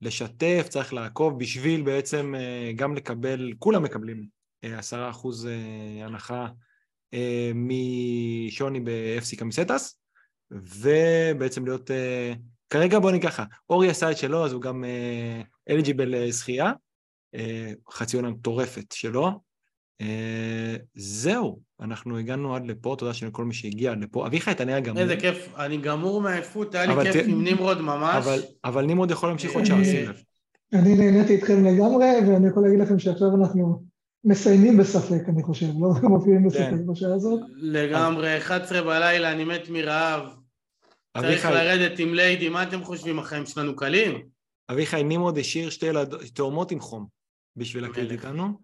לשתף, 0.00 0.66
צריך 0.68 0.92
לעקוב 0.92 1.38
בשביל 1.38 1.82
בעצם 1.82 2.34
גם 2.76 2.94
לקבל, 2.94 3.52
כולם 3.58 3.82
מקבלים 3.82 4.26
עשרה 4.62 5.10
אחוז 5.10 5.48
הנחה 6.04 6.46
משוני 7.54 8.80
ב-FC 8.80 9.36
קמיסטס, 9.38 10.00
ובעצם 10.50 11.64
להיות, 11.66 11.90
אה, 11.90 12.32
כרגע 12.70 12.98
בוא 12.98 13.10
נגיד 13.10 13.28
ככה, 13.30 13.44
אורי 13.70 13.90
עשה 13.90 14.10
את 14.10 14.16
שלו, 14.16 14.44
אז 14.44 14.52
הוא 14.52 14.62
גם 14.62 14.84
אליג'יבל 15.70 16.14
אה, 16.14 16.30
זכייה, 16.30 16.72
אה, 17.34 17.72
חצי 17.92 18.16
עונה 18.16 18.30
מטורפת 18.30 18.92
שלו. 18.92 19.30
זהו, 20.94 21.60
אנחנו 21.80 22.18
הגענו 22.18 22.56
עד 22.56 22.66
לפה, 22.66 22.94
תודה 22.98 23.12
לכל 23.26 23.44
מי 23.44 23.54
שהגיע 23.54 23.92
עד 23.92 24.02
לפה. 24.02 24.26
אביחי, 24.26 24.50
אתה 24.50 24.64
נראה 24.64 24.80
גמור. 24.80 25.02
איזה 25.02 25.16
כיף, 25.16 25.54
אני 25.58 25.76
גמור 25.76 26.20
מעייפות, 26.20 26.74
היה 26.74 26.86
לי 26.86 26.92
אבל 26.92 27.12
כיף 27.12 27.24
ת- 27.24 27.28
עם 27.28 27.44
נמרוד 27.44 27.80
ממש. 27.80 28.14
אבל, 28.26 28.38
אבל 28.64 28.84
נמרוד 28.86 29.10
יכול 29.10 29.28
להמשיך 29.28 29.52
עוד 29.52 29.64
שעה, 29.64 29.84
שים 29.84 30.08
לב. 30.08 30.22
אני 30.72 30.94
נהניתי 30.94 31.34
איתכם 31.34 31.64
לגמרי, 31.64 32.06
ואני 32.28 32.48
יכול 32.48 32.62
להגיד 32.62 32.78
לכם 32.80 32.98
שעכשיו 32.98 33.28
אנחנו 33.40 33.82
מסיימים 34.24 34.76
בספק, 34.76 35.28
אני 35.28 35.42
חושב, 35.42 35.66
לא 35.80 35.88
מופיעים 36.08 36.48
בספק 36.48 36.60
כן. 36.60 36.86
בשעה 36.86 37.14
הזאת. 37.14 37.40
לגמרי, 37.56 38.38
11 38.38 38.82
בלילה, 38.82 39.32
אני 39.32 39.44
מת 39.44 39.68
מרעב. 39.70 40.22
צריך 41.18 41.46
אביחי, 41.46 41.64
לרדת 41.64 41.98
עם 41.98 42.14
ליידי, 42.14 42.48
מה 42.48 42.62
אתם 42.62 42.84
חושבים, 42.84 43.18
החיים 43.18 43.46
שלנו 43.46 43.76
קלים? 43.76 44.22
אביחי, 44.70 45.02
נמרוד 45.02 45.38
השאיר 45.38 45.70
שתי 45.70 45.86
תאומות 46.34 46.70
עם 46.70 46.80
חום 46.80 47.06
בשביל 47.56 47.82
להקליט. 47.82 48.10
איתנו. 48.10 48.58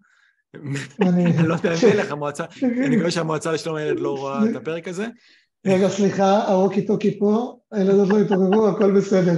אני... 1.01 1.37
לא 1.47 1.53
יודע, 1.53 1.73
מלך 1.93 2.11
המועצה, 2.11 2.45
אני 2.63 2.95
מקווה 2.95 3.11
שהמועצה 3.11 3.51
לשלום 3.51 3.75
הילד 3.75 3.99
לא 3.99 4.17
רואה 4.17 4.49
את 4.49 4.55
הפרק 4.55 4.87
הזה. 4.87 5.07
רגע, 5.67 5.89
סליחה, 5.89 6.47
הווקי 6.47 6.85
טוקי 6.85 7.19
פה, 7.19 7.57
הילדות 7.71 8.09
לא 8.09 8.19
התעוררו, 8.19 8.67
הכל 8.67 8.97
בסדר. 8.97 9.33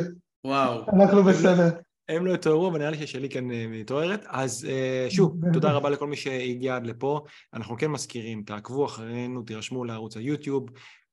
וואו. 0.45 0.85
אנחנו 0.89 1.23
בסדר. 1.23 1.69
הם 2.09 2.25
לא 2.25 2.33
התעוררו, 2.33 2.67
אבל 2.69 2.79
נראה 2.79 2.89
לי 2.89 2.97
ששלי 2.97 3.29
כן 3.29 3.51
אה, 3.51 3.65
מתעוררת. 3.69 4.25
אז 4.27 4.67
אה, 4.69 5.07
שוב, 5.09 5.35
תודה 5.53 5.71
רבה 5.71 5.89
לכל 5.89 6.07
מי 6.07 6.15
שהגיע 6.15 6.75
עד 6.75 6.87
לפה. 6.87 7.21
אנחנו 7.53 7.77
כן 7.77 7.87
מזכירים, 7.87 8.43
תעקבו 8.43 8.85
אחרינו, 8.85 9.41
תירשמו 9.41 9.85
לערוץ 9.85 10.17
היוטיוב, 10.17 10.69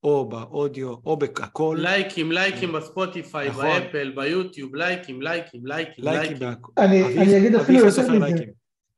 או 0.06 0.28
באודיו, 0.28 0.94
או 1.06 1.16
בהכל. 1.16 1.76
לייקים, 1.80 2.32
לייקים 2.32 2.72
בספוטיפיי, 2.72 3.48
נכון. 3.48 3.64
באפל, 3.64 4.12
ביוטיוב, 4.16 4.74
לייקים, 4.74 5.22
לייקים, 5.22 5.66
לייקים, 5.66 6.04
לייקים. 6.04 6.36
אני 6.78 7.02
אביב- 7.04 7.18
אני 7.18 7.38
אגיד 7.38 7.54
אפילו 7.54 7.78
יותר 7.78 8.02
מזה. 8.02 8.18
לייקים. 8.18 8.48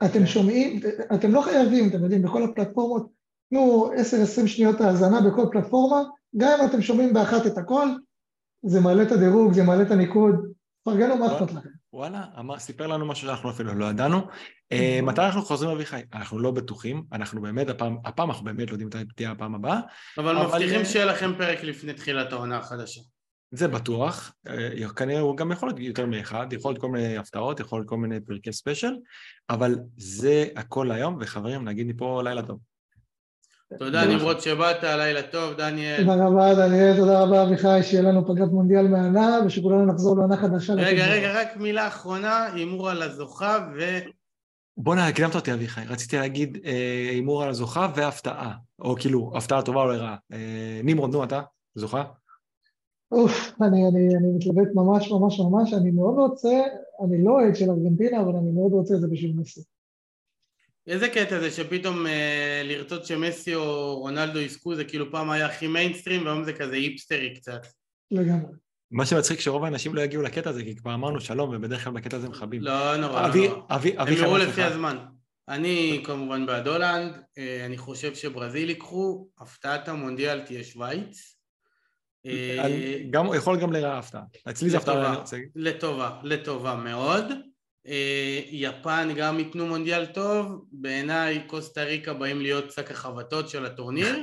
אתם 0.05 0.27
שומעים, 0.27 0.81
אתם 1.15 1.33
לא 1.35 1.41
חייבים, 1.41 1.89
אתם 1.89 2.03
יודעים, 2.03 2.23
בכל 2.23 2.43
הפלטפורמות, 2.45 3.07
תנו 3.51 3.91
10-20 3.95 4.47
שניות 4.47 4.81
האזנה 4.81 5.21
בכל 5.21 5.47
פלטפורמה, 5.53 6.03
גם 6.37 6.49
אם 6.61 6.67
אתם 6.69 6.83
שומעים 6.83 7.13
באחת 7.15 7.47
את 7.47 7.59
הכל, 7.59 7.89
זה 8.67 8.81
מעלה 8.81 9.03
את 9.03 9.13
הדירוג, 9.13 9.53
זה 9.53 9.63
מעלה 9.63 9.83
את 9.83 9.91
הניקוד, 9.91 10.35
פרגנו 10.85 11.17
מה 11.17 11.27
אכפת 11.27 11.51
לכם. 11.53 11.69
וואלה, 11.99 12.25
אמר, 12.39 12.59
סיפר 12.59 12.87
לנו 12.87 13.07
משהו 13.07 13.27
שאנחנו 13.27 13.51
אפילו 13.51 13.75
לא 13.75 13.85
ידענו. 13.85 14.27
אה, 14.73 15.01
מתי 15.03 15.21
אנחנו 15.21 15.43
חוזרים 15.43 15.71
אביחי? 15.71 16.01
אנחנו 16.13 16.39
לא 16.39 16.51
בטוחים, 16.51 17.03
אנחנו 17.13 17.43
באמת, 17.43 17.69
הפעם, 17.69 17.97
הפעם 18.05 18.31
אנחנו 18.31 18.45
באמת 18.45 18.69
לא 18.69 18.73
יודעים 18.75 18.89
מתי 18.89 18.99
תהיה 19.17 19.31
הפעם 19.31 19.55
הבאה. 19.55 19.81
אבל 20.19 20.37
אבל, 20.37 20.47
מבטיחים 20.47 20.81
אה, 20.81 20.85
שיהיה 20.85 21.05
לכם 21.05 21.33
פרק 21.39 21.63
לפני 21.63 21.93
תחילת 21.93 22.33
העונה 22.33 22.59
החדשה. 22.59 23.01
זה 23.51 23.69
בטוח, 23.69 24.33
אה, 24.49 24.89
כנראה 24.97 25.21
הוא 25.21 25.37
גם 25.37 25.53
יכול 25.53 25.69
להיות 25.69 25.81
יותר 25.81 26.07
מאחד, 26.07 26.53
יכול 26.53 26.71
להיות 26.71 26.81
כל 26.81 26.89
מיני 26.89 27.17
הפתעות, 27.17 27.61
יכול 27.61 27.79
להיות 27.79 27.89
כל 27.89 27.97
מיני 27.97 28.21
פרקי 28.21 28.53
ספיישל, 28.53 28.93
אבל 29.51 29.75
זה 29.97 30.47
הכל 30.57 30.91
היום, 30.91 31.19
וחברים, 31.21 31.65
נגיד 31.65 31.87
מפה 31.87 32.23
לילה 32.25 32.43
טוב. 32.43 32.59
תודה. 33.77 34.07
נמרוד 34.07 34.41
שבאת, 34.41 34.83
לילה 34.83 35.23
טוב, 35.23 35.55
דניאל. 35.55 36.05
תודה 36.05 36.27
רבה 36.27 36.55
דניאל, 36.55 36.97
תודה 36.97 37.23
רבה 37.23 37.43
אביחי, 37.43 37.83
שיהיה 37.83 38.03
לנו 38.03 38.27
פגרת 38.27 38.49
מונדיאל 38.51 38.89
מהנה, 38.89 39.39
ושכולנו 39.47 39.87
נחזור 39.87 40.17
לעונה 40.17 40.37
חדשה. 40.37 40.73
רגע. 40.73 41.07
רגע, 41.07 41.41
רק 41.41 41.57
מילה 41.57 41.89
אחרונה, 41.89 42.47
הימור 42.53 42.91
על 42.91 43.03
הזוכה 43.03 43.69
ו... 43.77 43.81
בואנה, 44.77 45.07
הקדמת 45.07 45.35
אותי 45.35 45.53
אביחי, 45.53 45.81
רציתי 45.89 46.17
להגיד 46.17 46.59
אה, 46.65 47.09
הימור 47.11 47.43
על 47.43 47.49
הזוכה 47.49 47.89
והפתעה, 47.97 48.53
או 48.79 48.97
כאילו, 48.97 49.33
הפתעה 49.37 49.63
טובה 49.63 49.83
או 49.83 49.89
לרעה. 49.89 50.17
אה, 50.33 50.81
נמרוד, 50.85 51.13
נו, 51.13 51.25
אתה, 51.25 51.41
זוכה? 51.75 52.05
אוף, 53.13 53.53
אני, 53.63 53.89
אני, 53.89 54.17
אני 54.17 54.29
מתלבט 54.37 54.75
ממש 54.75 55.11
ממש 55.11 55.41
ממש, 55.41 55.75
אני 55.75 55.91
מאוד 55.91 56.15
רוצה, 56.19 56.61
אני 57.05 57.25
לא 57.25 57.31
אוהד 57.31 57.57
של 57.57 57.71
ארגנטינה, 57.71 58.21
אבל 58.21 58.37
אני 58.37 58.51
מאוד 58.51 58.73
רוצה 58.73 58.95
את 58.95 59.01
זה 59.01 59.07
בשביל 59.09 59.33
מסי. 59.37 59.61
איזה 60.89 61.09
קטע 61.09 61.41
זה 61.41 61.51
שפתאום 61.51 62.07
אה, 62.07 62.63
לרצות 62.65 63.07
שמסי 63.07 63.55
או 63.55 63.99
רונלדו 63.99 64.39
יזכו 64.39 64.75
זה 64.75 64.85
כאילו 64.85 65.11
פעם 65.11 65.31
היה 65.31 65.47
הכי 65.47 65.67
מיינסטרים 65.67 66.27
והיום 66.27 66.45
זה 66.45 66.53
כזה 66.53 66.75
היפסטרי 66.75 67.35
קצת. 67.35 67.67
לגמרי. 68.11 68.53
מה 68.91 69.07
שמצחיק 69.07 69.41
שרוב 69.41 69.65
האנשים 69.65 69.95
לא 69.95 70.01
יגיעו 70.01 70.23
לקטע 70.23 70.51
הזה, 70.51 70.63
כי 70.63 70.77
כבר 70.77 70.95
אמרנו 70.95 71.21
שלום, 71.21 71.51
ובדרך 71.55 71.85
כלל 71.85 71.93
בקטע 71.93 72.17
הזה 72.17 72.29
מכבים. 72.29 72.63
לא 72.63 72.97
נורא, 72.97 73.23
לא 73.23 73.27
אבי, 73.27 73.49
נורא. 73.49 73.61
אבי, 73.69 73.91
הם 73.91 74.01
אביחי, 74.01 74.23
יראו 74.23 74.39
לפי? 74.39 74.63
הזמן. 74.63 74.97
אני 75.49 76.03
כמובן 76.05 76.47
בעד 76.47 76.69
הולנד, 76.69 77.13
אה, 77.39 77.67
אני 77.67 77.79
חושב 77.79 78.15
שברזיל 78.15 78.69
ייקחו, 78.69 79.29
הפתעת 79.41 79.89
המונדיאל 79.89 80.41
תהיה 80.41 80.65
שווייץ. 80.65 81.37
אה, 82.27 82.99
גם, 83.11 83.27
יכול 83.37 83.61
גם 83.61 83.73
לרעה 83.73 83.99
הפתעה. 83.99 84.23
אצלי 84.51 84.71
זה 84.71 84.77
הפתעה. 84.77 85.23
לטובה, 85.55 86.21
לטובה 86.23 86.75
מאוד. 86.75 87.25
אה, 87.89 88.41
יפן 88.51 89.09
גם 89.17 89.39
ייתנו 89.39 89.67
מונדיאל 89.67 90.07
טוב, 90.07 90.65
בעיניי 90.73 91.43
קוסטה 91.47 91.83
ריקה 91.85 92.15
באים 92.15 92.41
להיות 92.41 92.73
שק 92.73 92.91
החבטות 92.91 93.49
של 93.49 93.67
הטורניר. 93.67 94.17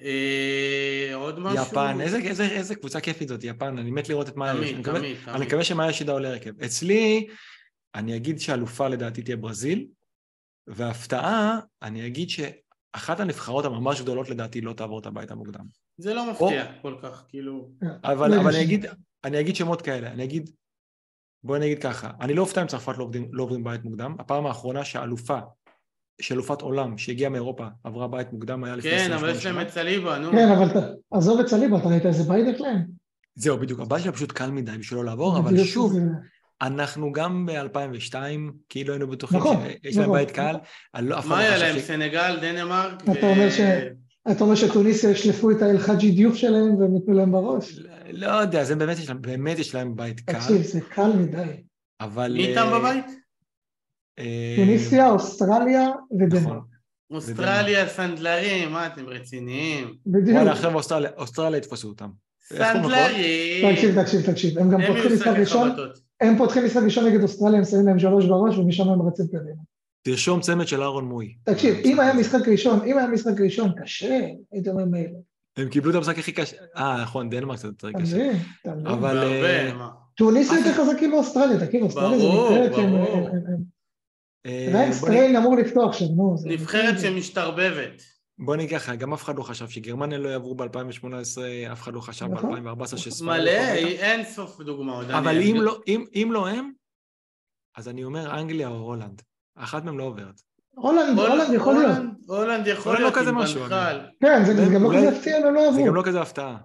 אה, 0.00 1.10
עוד 1.14 1.38
משהו? 1.38 1.64
יפן, 1.66 2.00
איזה, 2.00 2.16
איזה, 2.18 2.44
איזה 2.48 2.74
קבוצה 2.74 3.00
כיפית 3.00 3.28
זאת, 3.28 3.44
יפן, 3.44 3.78
אני 3.78 3.90
מת 3.90 4.08
לראות 4.08 4.28
את 4.28 4.36
מה... 4.36 4.50
אני 4.50 4.58
תמיד, 4.60 4.78
מקווה- 4.78 4.98
תמיד, 4.98 5.16
אני 5.26 5.34
תמיד. 5.34 5.46
מקווה 5.48 5.64
שמאיה 5.64 5.92
שידה 5.92 6.12
עולה 6.12 6.28
הרכב. 6.28 6.62
אצלי, 6.62 7.26
אני 7.94 8.16
אגיד 8.16 8.40
שאלופה 8.40 8.88
לדעתי 8.88 9.22
תהיה 9.22 9.36
ברזיל, 9.36 9.86
והפתעה, 10.66 11.58
אני 11.82 12.06
אגיד 12.06 12.28
שאחת 12.30 13.20
הנבחרות 13.20 13.64
הממש 13.64 14.00
גדולות 14.00 14.28
לדעתי 14.30 14.60
לא 14.60 14.72
תעבור 14.72 14.98
את 14.98 15.06
הבית 15.06 15.30
המוקדם. 15.30 15.64
זה 15.98 16.14
לא 16.14 16.30
מפתיע 16.30 16.72
כל 16.82 16.94
כך, 17.02 17.24
כאילו... 17.28 17.70
אבל, 18.04 18.34
אבל 18.34 18.48
אני, 18.48 18.58
יש- 18.58 18.62
אגיד, 18.66 18.86
אני 19.24 19.40
אגיד 19.40 19.56
שמות 19.56 19.82
כאלה, 19.82 20.10
אני 20.12 20.24
אגיד, 20.24 20.50
בואי 21.44 21.60
נגיד 21.60 21.78
ככה, 21.82 22.10
אני 22.20 22.34
לא 22.34 22.42
אופתע 22.42 22.62
אם 22.62 22.66
צרפת 22.66 22.98
לא 22.98 23.02
עוברים, 23.04 23.28
לא 23.32 23.42
עוברים 23.42 23.64
בית 23.64 23.84
מוקדם, 23.84 24.14
הפעם 24.18 24.46
האחרונה 24.46 24.84
שאלופה, 24.84 25.38
שאלופת 26.20 26.60
עולם 26.62 26.98
שהגיעה 26.98 27.30
מאירופה 27.30 27.66
עברה 27.84 28.08
בית 28.08 28.32
מוקדם 28.32 28.64
היה 28.64 28.76
לפני 28.76 28.90
כן, 28.90 28.96
28 28.96 29.26
אבל 29.30 29.38
יש 29.38 29.46
להם. 29.46 29.60
את 29.60 29.68
סליבה, 29.70 30.18
נו. 30.18 30.30
כן, 30.30 30.48
אבל 30.48 30.80
עזוב 31.10 31.40
את 31.40 31.48
סליבה, 31.48 31.78
אתה 31.78 31.88
ראית 31.88 32.06
איזה 32.06 32.22
בית 32.32 32.54
יש 32.54 32.60
להם? 32.60 32.82
זהו, 33.34 33.58
בדיוק, 33.58 33.80
הבית 33.80 34.02
שלה 34.02 34.12
פשוט 34.12 34.32
קל 34.32 34.50
מדי 34.50 34.78
בשביל 34.78 34.98
לא 34.98 35.04
לעבור, 35.04 35.38
אבל 35.38 35.64
שוב, 35.64 35.92
זה- 35.92 36.00
אנחנו 36.62 37.12
גם 37.12 37.46
ב-2002, 37.46 38.14
כאילו 38.68 38.92
היינו 38.92 39.08
בטוחים 39.08 39.38
נכון, 39.40 39.56
שיש 39.82 39.96
להם 39.96 40.04
נכון. 40.04 40.18
בית 40.18 40.30
קל, 40.30 40.56
אני 40.94 41.08
לא, 41.08 41.18
אף 41.18 41.24
אחד 41.26 41.28
מה 41.30 41.38
היה 41.38 41.58
להם, 41.58 41.78
ש- 41.78 41.82
סנגל, 41.82 42.38
דנמרק? 42.40 43.02
אתה 43.02 43.26
אומר 43.26 43.50
ש- 43.50 43.60
אתה 44.30 44.44
אומר 44.44 44.54
שטוניסיה 44.54 45.10
ישלפו 45.10 45.50
את 45.50 45.62
האל-חאג'י 45.62 46.10
דיוף 46.10 46.34
שלהם 46.34 46.76
והם 46.76 46.94
ייתנו 46.94 47.14
להם 47.14 47.32
בראש? 47.32 47.80
לא 48.12 48.26
יודע, 48.26 48.64
זה 48.64 48.76
באמת 48.76 48.98
יש 48.98 49.08
להם, 49.08 49.22
באמת 49.22 49.58
יש 49.58 49.74
להם 49.74 49.96
בית 49.96 50.20
קל, 50.20 50.32
תקשיב, 50.32 50.62
זה 50.62 50.80
קל 50.80 51.12
מדי. 51.12 51.62
אבל... 52.00 52.32
מי 52.32 52.46
איתם 52.46 52.60
אה, 52.60 52.78
בבית? 52.78 53.06
אה, 54.18 54.54
טוניסיה, 54.56 55.10
אוסטרליה 55.10 55.88
ודנמרק. 56.20 56.46
נכון. 56.46 56.60
אוסטרליה, 57.10 57.88
סנדלרים, 57.88 58.72
מה 58.72 58.86
אתם 58.86 59.06
רציניים? 59.06 59.94
בדיוק. 60.06 60.36
וואלה, 60.36 60.52
עכשיו 60.52 60.74
אוסטרליה, 60.74 61.10
אוסטרליה 61.16 61.58
יתפסו 61.58 61.88
אותם. 61.88 62.08
סנדלרים! 62.48 63.74
תקשיב, 63.74 64.02
תקשיב, 64.02 64.30
תקשיב. 64.30 64.58
הם 64.58 64.70
גם 64.70 64.80
פותחים 64.86 65.12
משחק 65.12 65.36
ראשון. 65.38 65.70
הם 66.20 66.38
פותחים 66.38 66.64
משחק 66.64 66.82
ראשון 66.84 67.06
נגד 67.06 67.22
אוסטרליה, 67.22 67.58
הם 67.58 67.64
שמים 67.64 67.86
להם 67.86 67.98
שלוש 67.98 68.26
בראש 68.26 68.58
ומשם 68.58 68.88
הם 68.88 69.02
רצים 69.02 69.26
קדימה. 69.26 69.62
תרשום 70.02 70.40
צמד 70.40 70.66
של 70.66 70.82
אהרון 70.82 71.04
מוי. 71.04 71.34
תקשיב, 71.44 71.74
אם 71.84 72.00
היה. 72.00 72.14
משחק 72.14 72.48
ראשון, 72.48 72.80
אם 72.86 72.98
היה 72.98 73.06
משחק 73.06 73.40
ראשון 73.44 73.72
קשה, 73.82 74.20
הייתי 74.52 74.70
אומר 74.70 74.84
מילא. 74.84 75.18
הם 75.56 75.68
קיבלו 75.68 75.90
את 75.90 75.96
המשחק 75.96 76.18
הכי 76.18 76.32
קשה. 76.32 76.56
אה, 76.76 77.02
נכון, 77.02 77.30
דנמרק 77.30 77.58
קצת 77.58 77.64
יותר 77.68 77.88
אתה 77.90 77.98
קשה. 78.02 78.30
אבל... 78.84 79.18
אה? 79.18 79.88
טוניסיה 80.14 80.58
יותר 80.58 80.84
חזקים 80.84 81.10
מאוסטרליה, 81.10 81.66
תכיר, 81.66 81.82
אוסטרליה 81.84 82.18
זה 82.18 82.24
נבחרת 82.24 82.74
שהם... 82.74 82.94
הם- 82.94 83.24
הם- 83.26 83.62
אה, 84.46 84.88
סטריין 84.92 85.36
אמור 85.36 85.56
לפתוח 85.56 85.92
שם, 85.98 86.04
נו. 86.16 86.34
זה- 86.38 86.48
נבחרת 86.48 86.98
זה- 86.98 87.06
שמשתרבבת. 87.06 88.02
בוא 88.38 88.56
נגיד 88.56 88.70
ככה, 88.70 88.94
גם 88.96 89.12
אף 89.12 89.24
אחד 89.24 89.36
לא 89.36 89.42
חשב 89.42 89.68
שגרמניה 89.68 90.18
לא 90.18 90.28
יעברו 90.28 90.54
ב-2018, 90.54 91.06
אף 91.72 91.82
אחד 91.82 91.94
לא 91.94 92.00
חשב 92.00 92.26
נכון. 92.26 92.64
ב-2014 92.64 92.96
שספרד... 92.96 93.28
מלא, 93.28 93.52
לא. 93.52 93.88
אין 93.88 94.24
סוף 94.24 94.60
דוגמאות. 94.60 95.06
אבל 95.10 95.38
לא- 95.54 95.80
אם- 95.88 96.04
אם 96.14 96.28
לא 96.32 96.48
הם, 96.48 96.70
אז 97.76 97.88
אני 97.88 98.04
אומר 98.04 98.40
אנגליה 98.40 98.68
או 98.68 98.74
הולנד. 98.78 99.22
אחת 99.60 99.84
מהם 99.84 99.98
לא 99.98 100.04
עוברת. 100.04 100.40
הולנד, 100.74 101.18
הולנד- 101.18 101.52
יכול 101.54 101.74
להיות. 101.74 101.96
הולנד- 102.26 102.66
יכול 102.66 102.92
לא 102.94 102.98
להיות 103.00 103.14
כזה 103.14 103.30
עם 103.30 103.34
משהו, 103.36 103.60
בנחל. 103.60 104.00
כן, 104.20 104.42
זה 104.44 104.54
זה 104.66 104.74
גם 104.74 104.82
לא 104.82 104.90
כזה 104.96 105.08
הפתיע 105.08 105.36
הם 105.36 105.54
לא 105.54 105.60
זה 105.62 105.68
עברו. 105.68 105.84
גם 105.86 105.94
לא 105.94 106.02
כזה 106.02 106.20
הפתעה. 106.20 106.56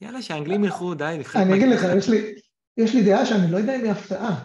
יאללה, 0.00 0.22
שהאנגלים 0.22 0.64
ילכו, 0.64 0.94
די, 0.94 1.16
נבחרת... 1.18 1.42
אני 1.42 1.54
אגיד 1.54 1.68
לך. 1.68 1.86
יש 1.96 2.08
לי- 2.08 2.34
יש 2.76 2.94
לי 2.94 3.02
דעה 3.02 3.26
שאני 3.26 3.50
לא 3.50 3.56
יודע 3.56 3.76
אם 3.76 3.84
היא 3.84 3.90
הפתעה, 3.90 4.44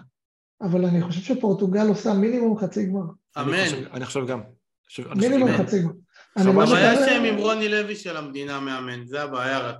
אבל 0.61 0.85
אני 0.85 1.01
חושב 1.01 1.21
שפורטוגל 1.21 1.87
עושה 1.87 2.13
מינימום 2.13 2.57
חצי 2.57 2.85
גמר. 2.85 3.01
אמן. 3.37 3.55
אני 3.93 4.05
חושב 4.05 4.27
גם. 4.27 4.41
מינימום. 5.15 5.51
חצי 5.57 5.79
גמר. 5.81 5.91
שזה- 6.39 6.49
הבעיה 6.49 6.95
שהם 7.05 7.23
עם 7.23 7.37
רוני 7.37 7.69
לוי 7.69 7.95
של 7.95 8.17
המדינה 8.17 8.59
מאמן, 8.59 9.05
זה 9.05 9.21
הבעיה 9.23 9.59
רק. 9.59 9.75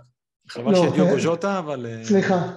חבל 0.50 0.72
לא, 0.72 0.88
שדיוגו 0.90 1.14
אה, 1.16 1.20
ז'וטה, 1.20 1.60
אבל... 1.60 1.86
אה, 1.86 2.04
סליחה, 2.06 2.48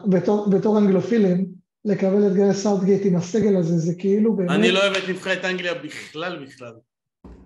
בתור 0.51 0.79
אנגלופילים, 0.79 1.47
לקבל 1.85 2.27
את 2.27 2.35
גארת' 2.35 2.63
סאות'גייט 2.63 3.03
עם 3.07 3.17
הסגל 3.17 3.57
הזה, 3.57 3.79
זה 3.79 3.95
כאילו 3.99 4.37
באמת... 4.37 4.51
אני 4.51 4.71
לא 4.71 4.81
אוהב 4.83 4.97
את 4.97 5.09
נבחרת 5.09 5.45
אנגליה 5.45 5.75
בכלל 5.75 6.45
בכלל. 6.47 6.73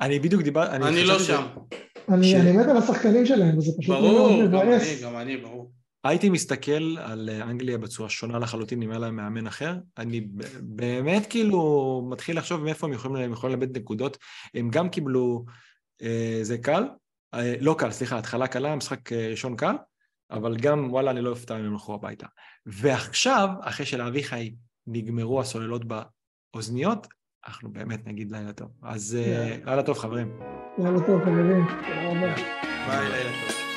אני 0.01 0.19
בדיוק 0.19 0.43
דיבר... 0.43 0.66
אני 0.66 1.05
לא 1.05 1.15
חשבתי 1.15 1.24
שם. 1.24 1.43
אני, 2.09 2.31
ש- 2.31 2.35
אני 2.35 2.52
מת 2.52 2.66
על 2.66 2.77
השחקנים 2.77 3.27
שלהם, 3.27 3.59
וזה 3.59 3.73
פשוט 3.78 3.97
ברור, 3.97 4.31
מאוד 4.31 4.51
גם 4.51 4.69
מבאס. 4.69 4.82
אני, 4.82 5.02
גם 5.02 5.16
אני, 5.16 5.36
ברור. 5.36 5.73
הייתי 6.05 6.31
מסתכל 6.31 6.97
על 6.98 7.31
אה, 7.32 7.43
אנגליה 7.43 7.78
בצורה 7.78 8.09
שונה 8.09 8.39
לחלוטין 8.39 8.82
אם 8.82 8.90
היה 8.90 8.98
להם 8.98 9.16
מאמן 9.16 9.47
אחר. 9.47 9.74
אני 9.98 10.20
באמת 10.60 11.27
כאילו 11.27 12.06
מתחיל 12.10 12.39
לחשוב 12.39 12.65
מאיפה 12.65 12.86
הם 12.86 12.93
יכולים, 12.93 13.16
הם 13.16 13.32
יכולים 13.32 13.60
לאבד 13.60 13.78
נקודות. 13.78 14.19
הם 14.55 14.70
גם 14.70 14.89
קיבלו, 14.89 15.44
אה, 16.02 16.39
זה 16.43 16.59
קל, 16.59 16.85
אה, 17.35 17.55
לא 17.60 17.74
קל, 17.78 17.90
סליחה, 17.90 18.19
התחלה 18.19 18.47
קלה, 18.47 18.77
משחק 18.77 19.12
אה, 19.12 19.28
ראשון 19.31 19.56
קל, 19.56 19.74
אבל 20.31 20.56
גם 20.56 20.89
וואלה 20.93 21.10
אני 21.10 21.20
לא 21.20 21.31
אופתע 21.31 21.59
אם 21.59 21.65
הם 21.65 21.73
ילכו 21.73 21.94
הביתה. 21.94 22.27
ועכשיו, 22.68 23.48
אחרי 23.60 23.86
שלאביחי 23.86 24.54
נגמרו 24.86 25.40
הסוללות 25.40 25.82
באוזניות, 25.84 27.06
אנחנו 27.46 27.72
באמת 27.72 28.06
נגיד 28.06 28.32
לילה 28.32 28.52
טוב. 28.52 28.68
אז 28.82 29.18
אה. 29.20 29.56
לילה 29.64 29.82
טוב 29.82 29.98
חברים. 29.98 30.40
יאללה 30.78 31.06
טוב, 31.06 31.24
חברים. 31.24 31.64
תודה 31.66 32.08
רבה. 32.10 32.34
ביי, 32.86 33.08
לילה 33.08 33.30
טוב. 33.48 33.67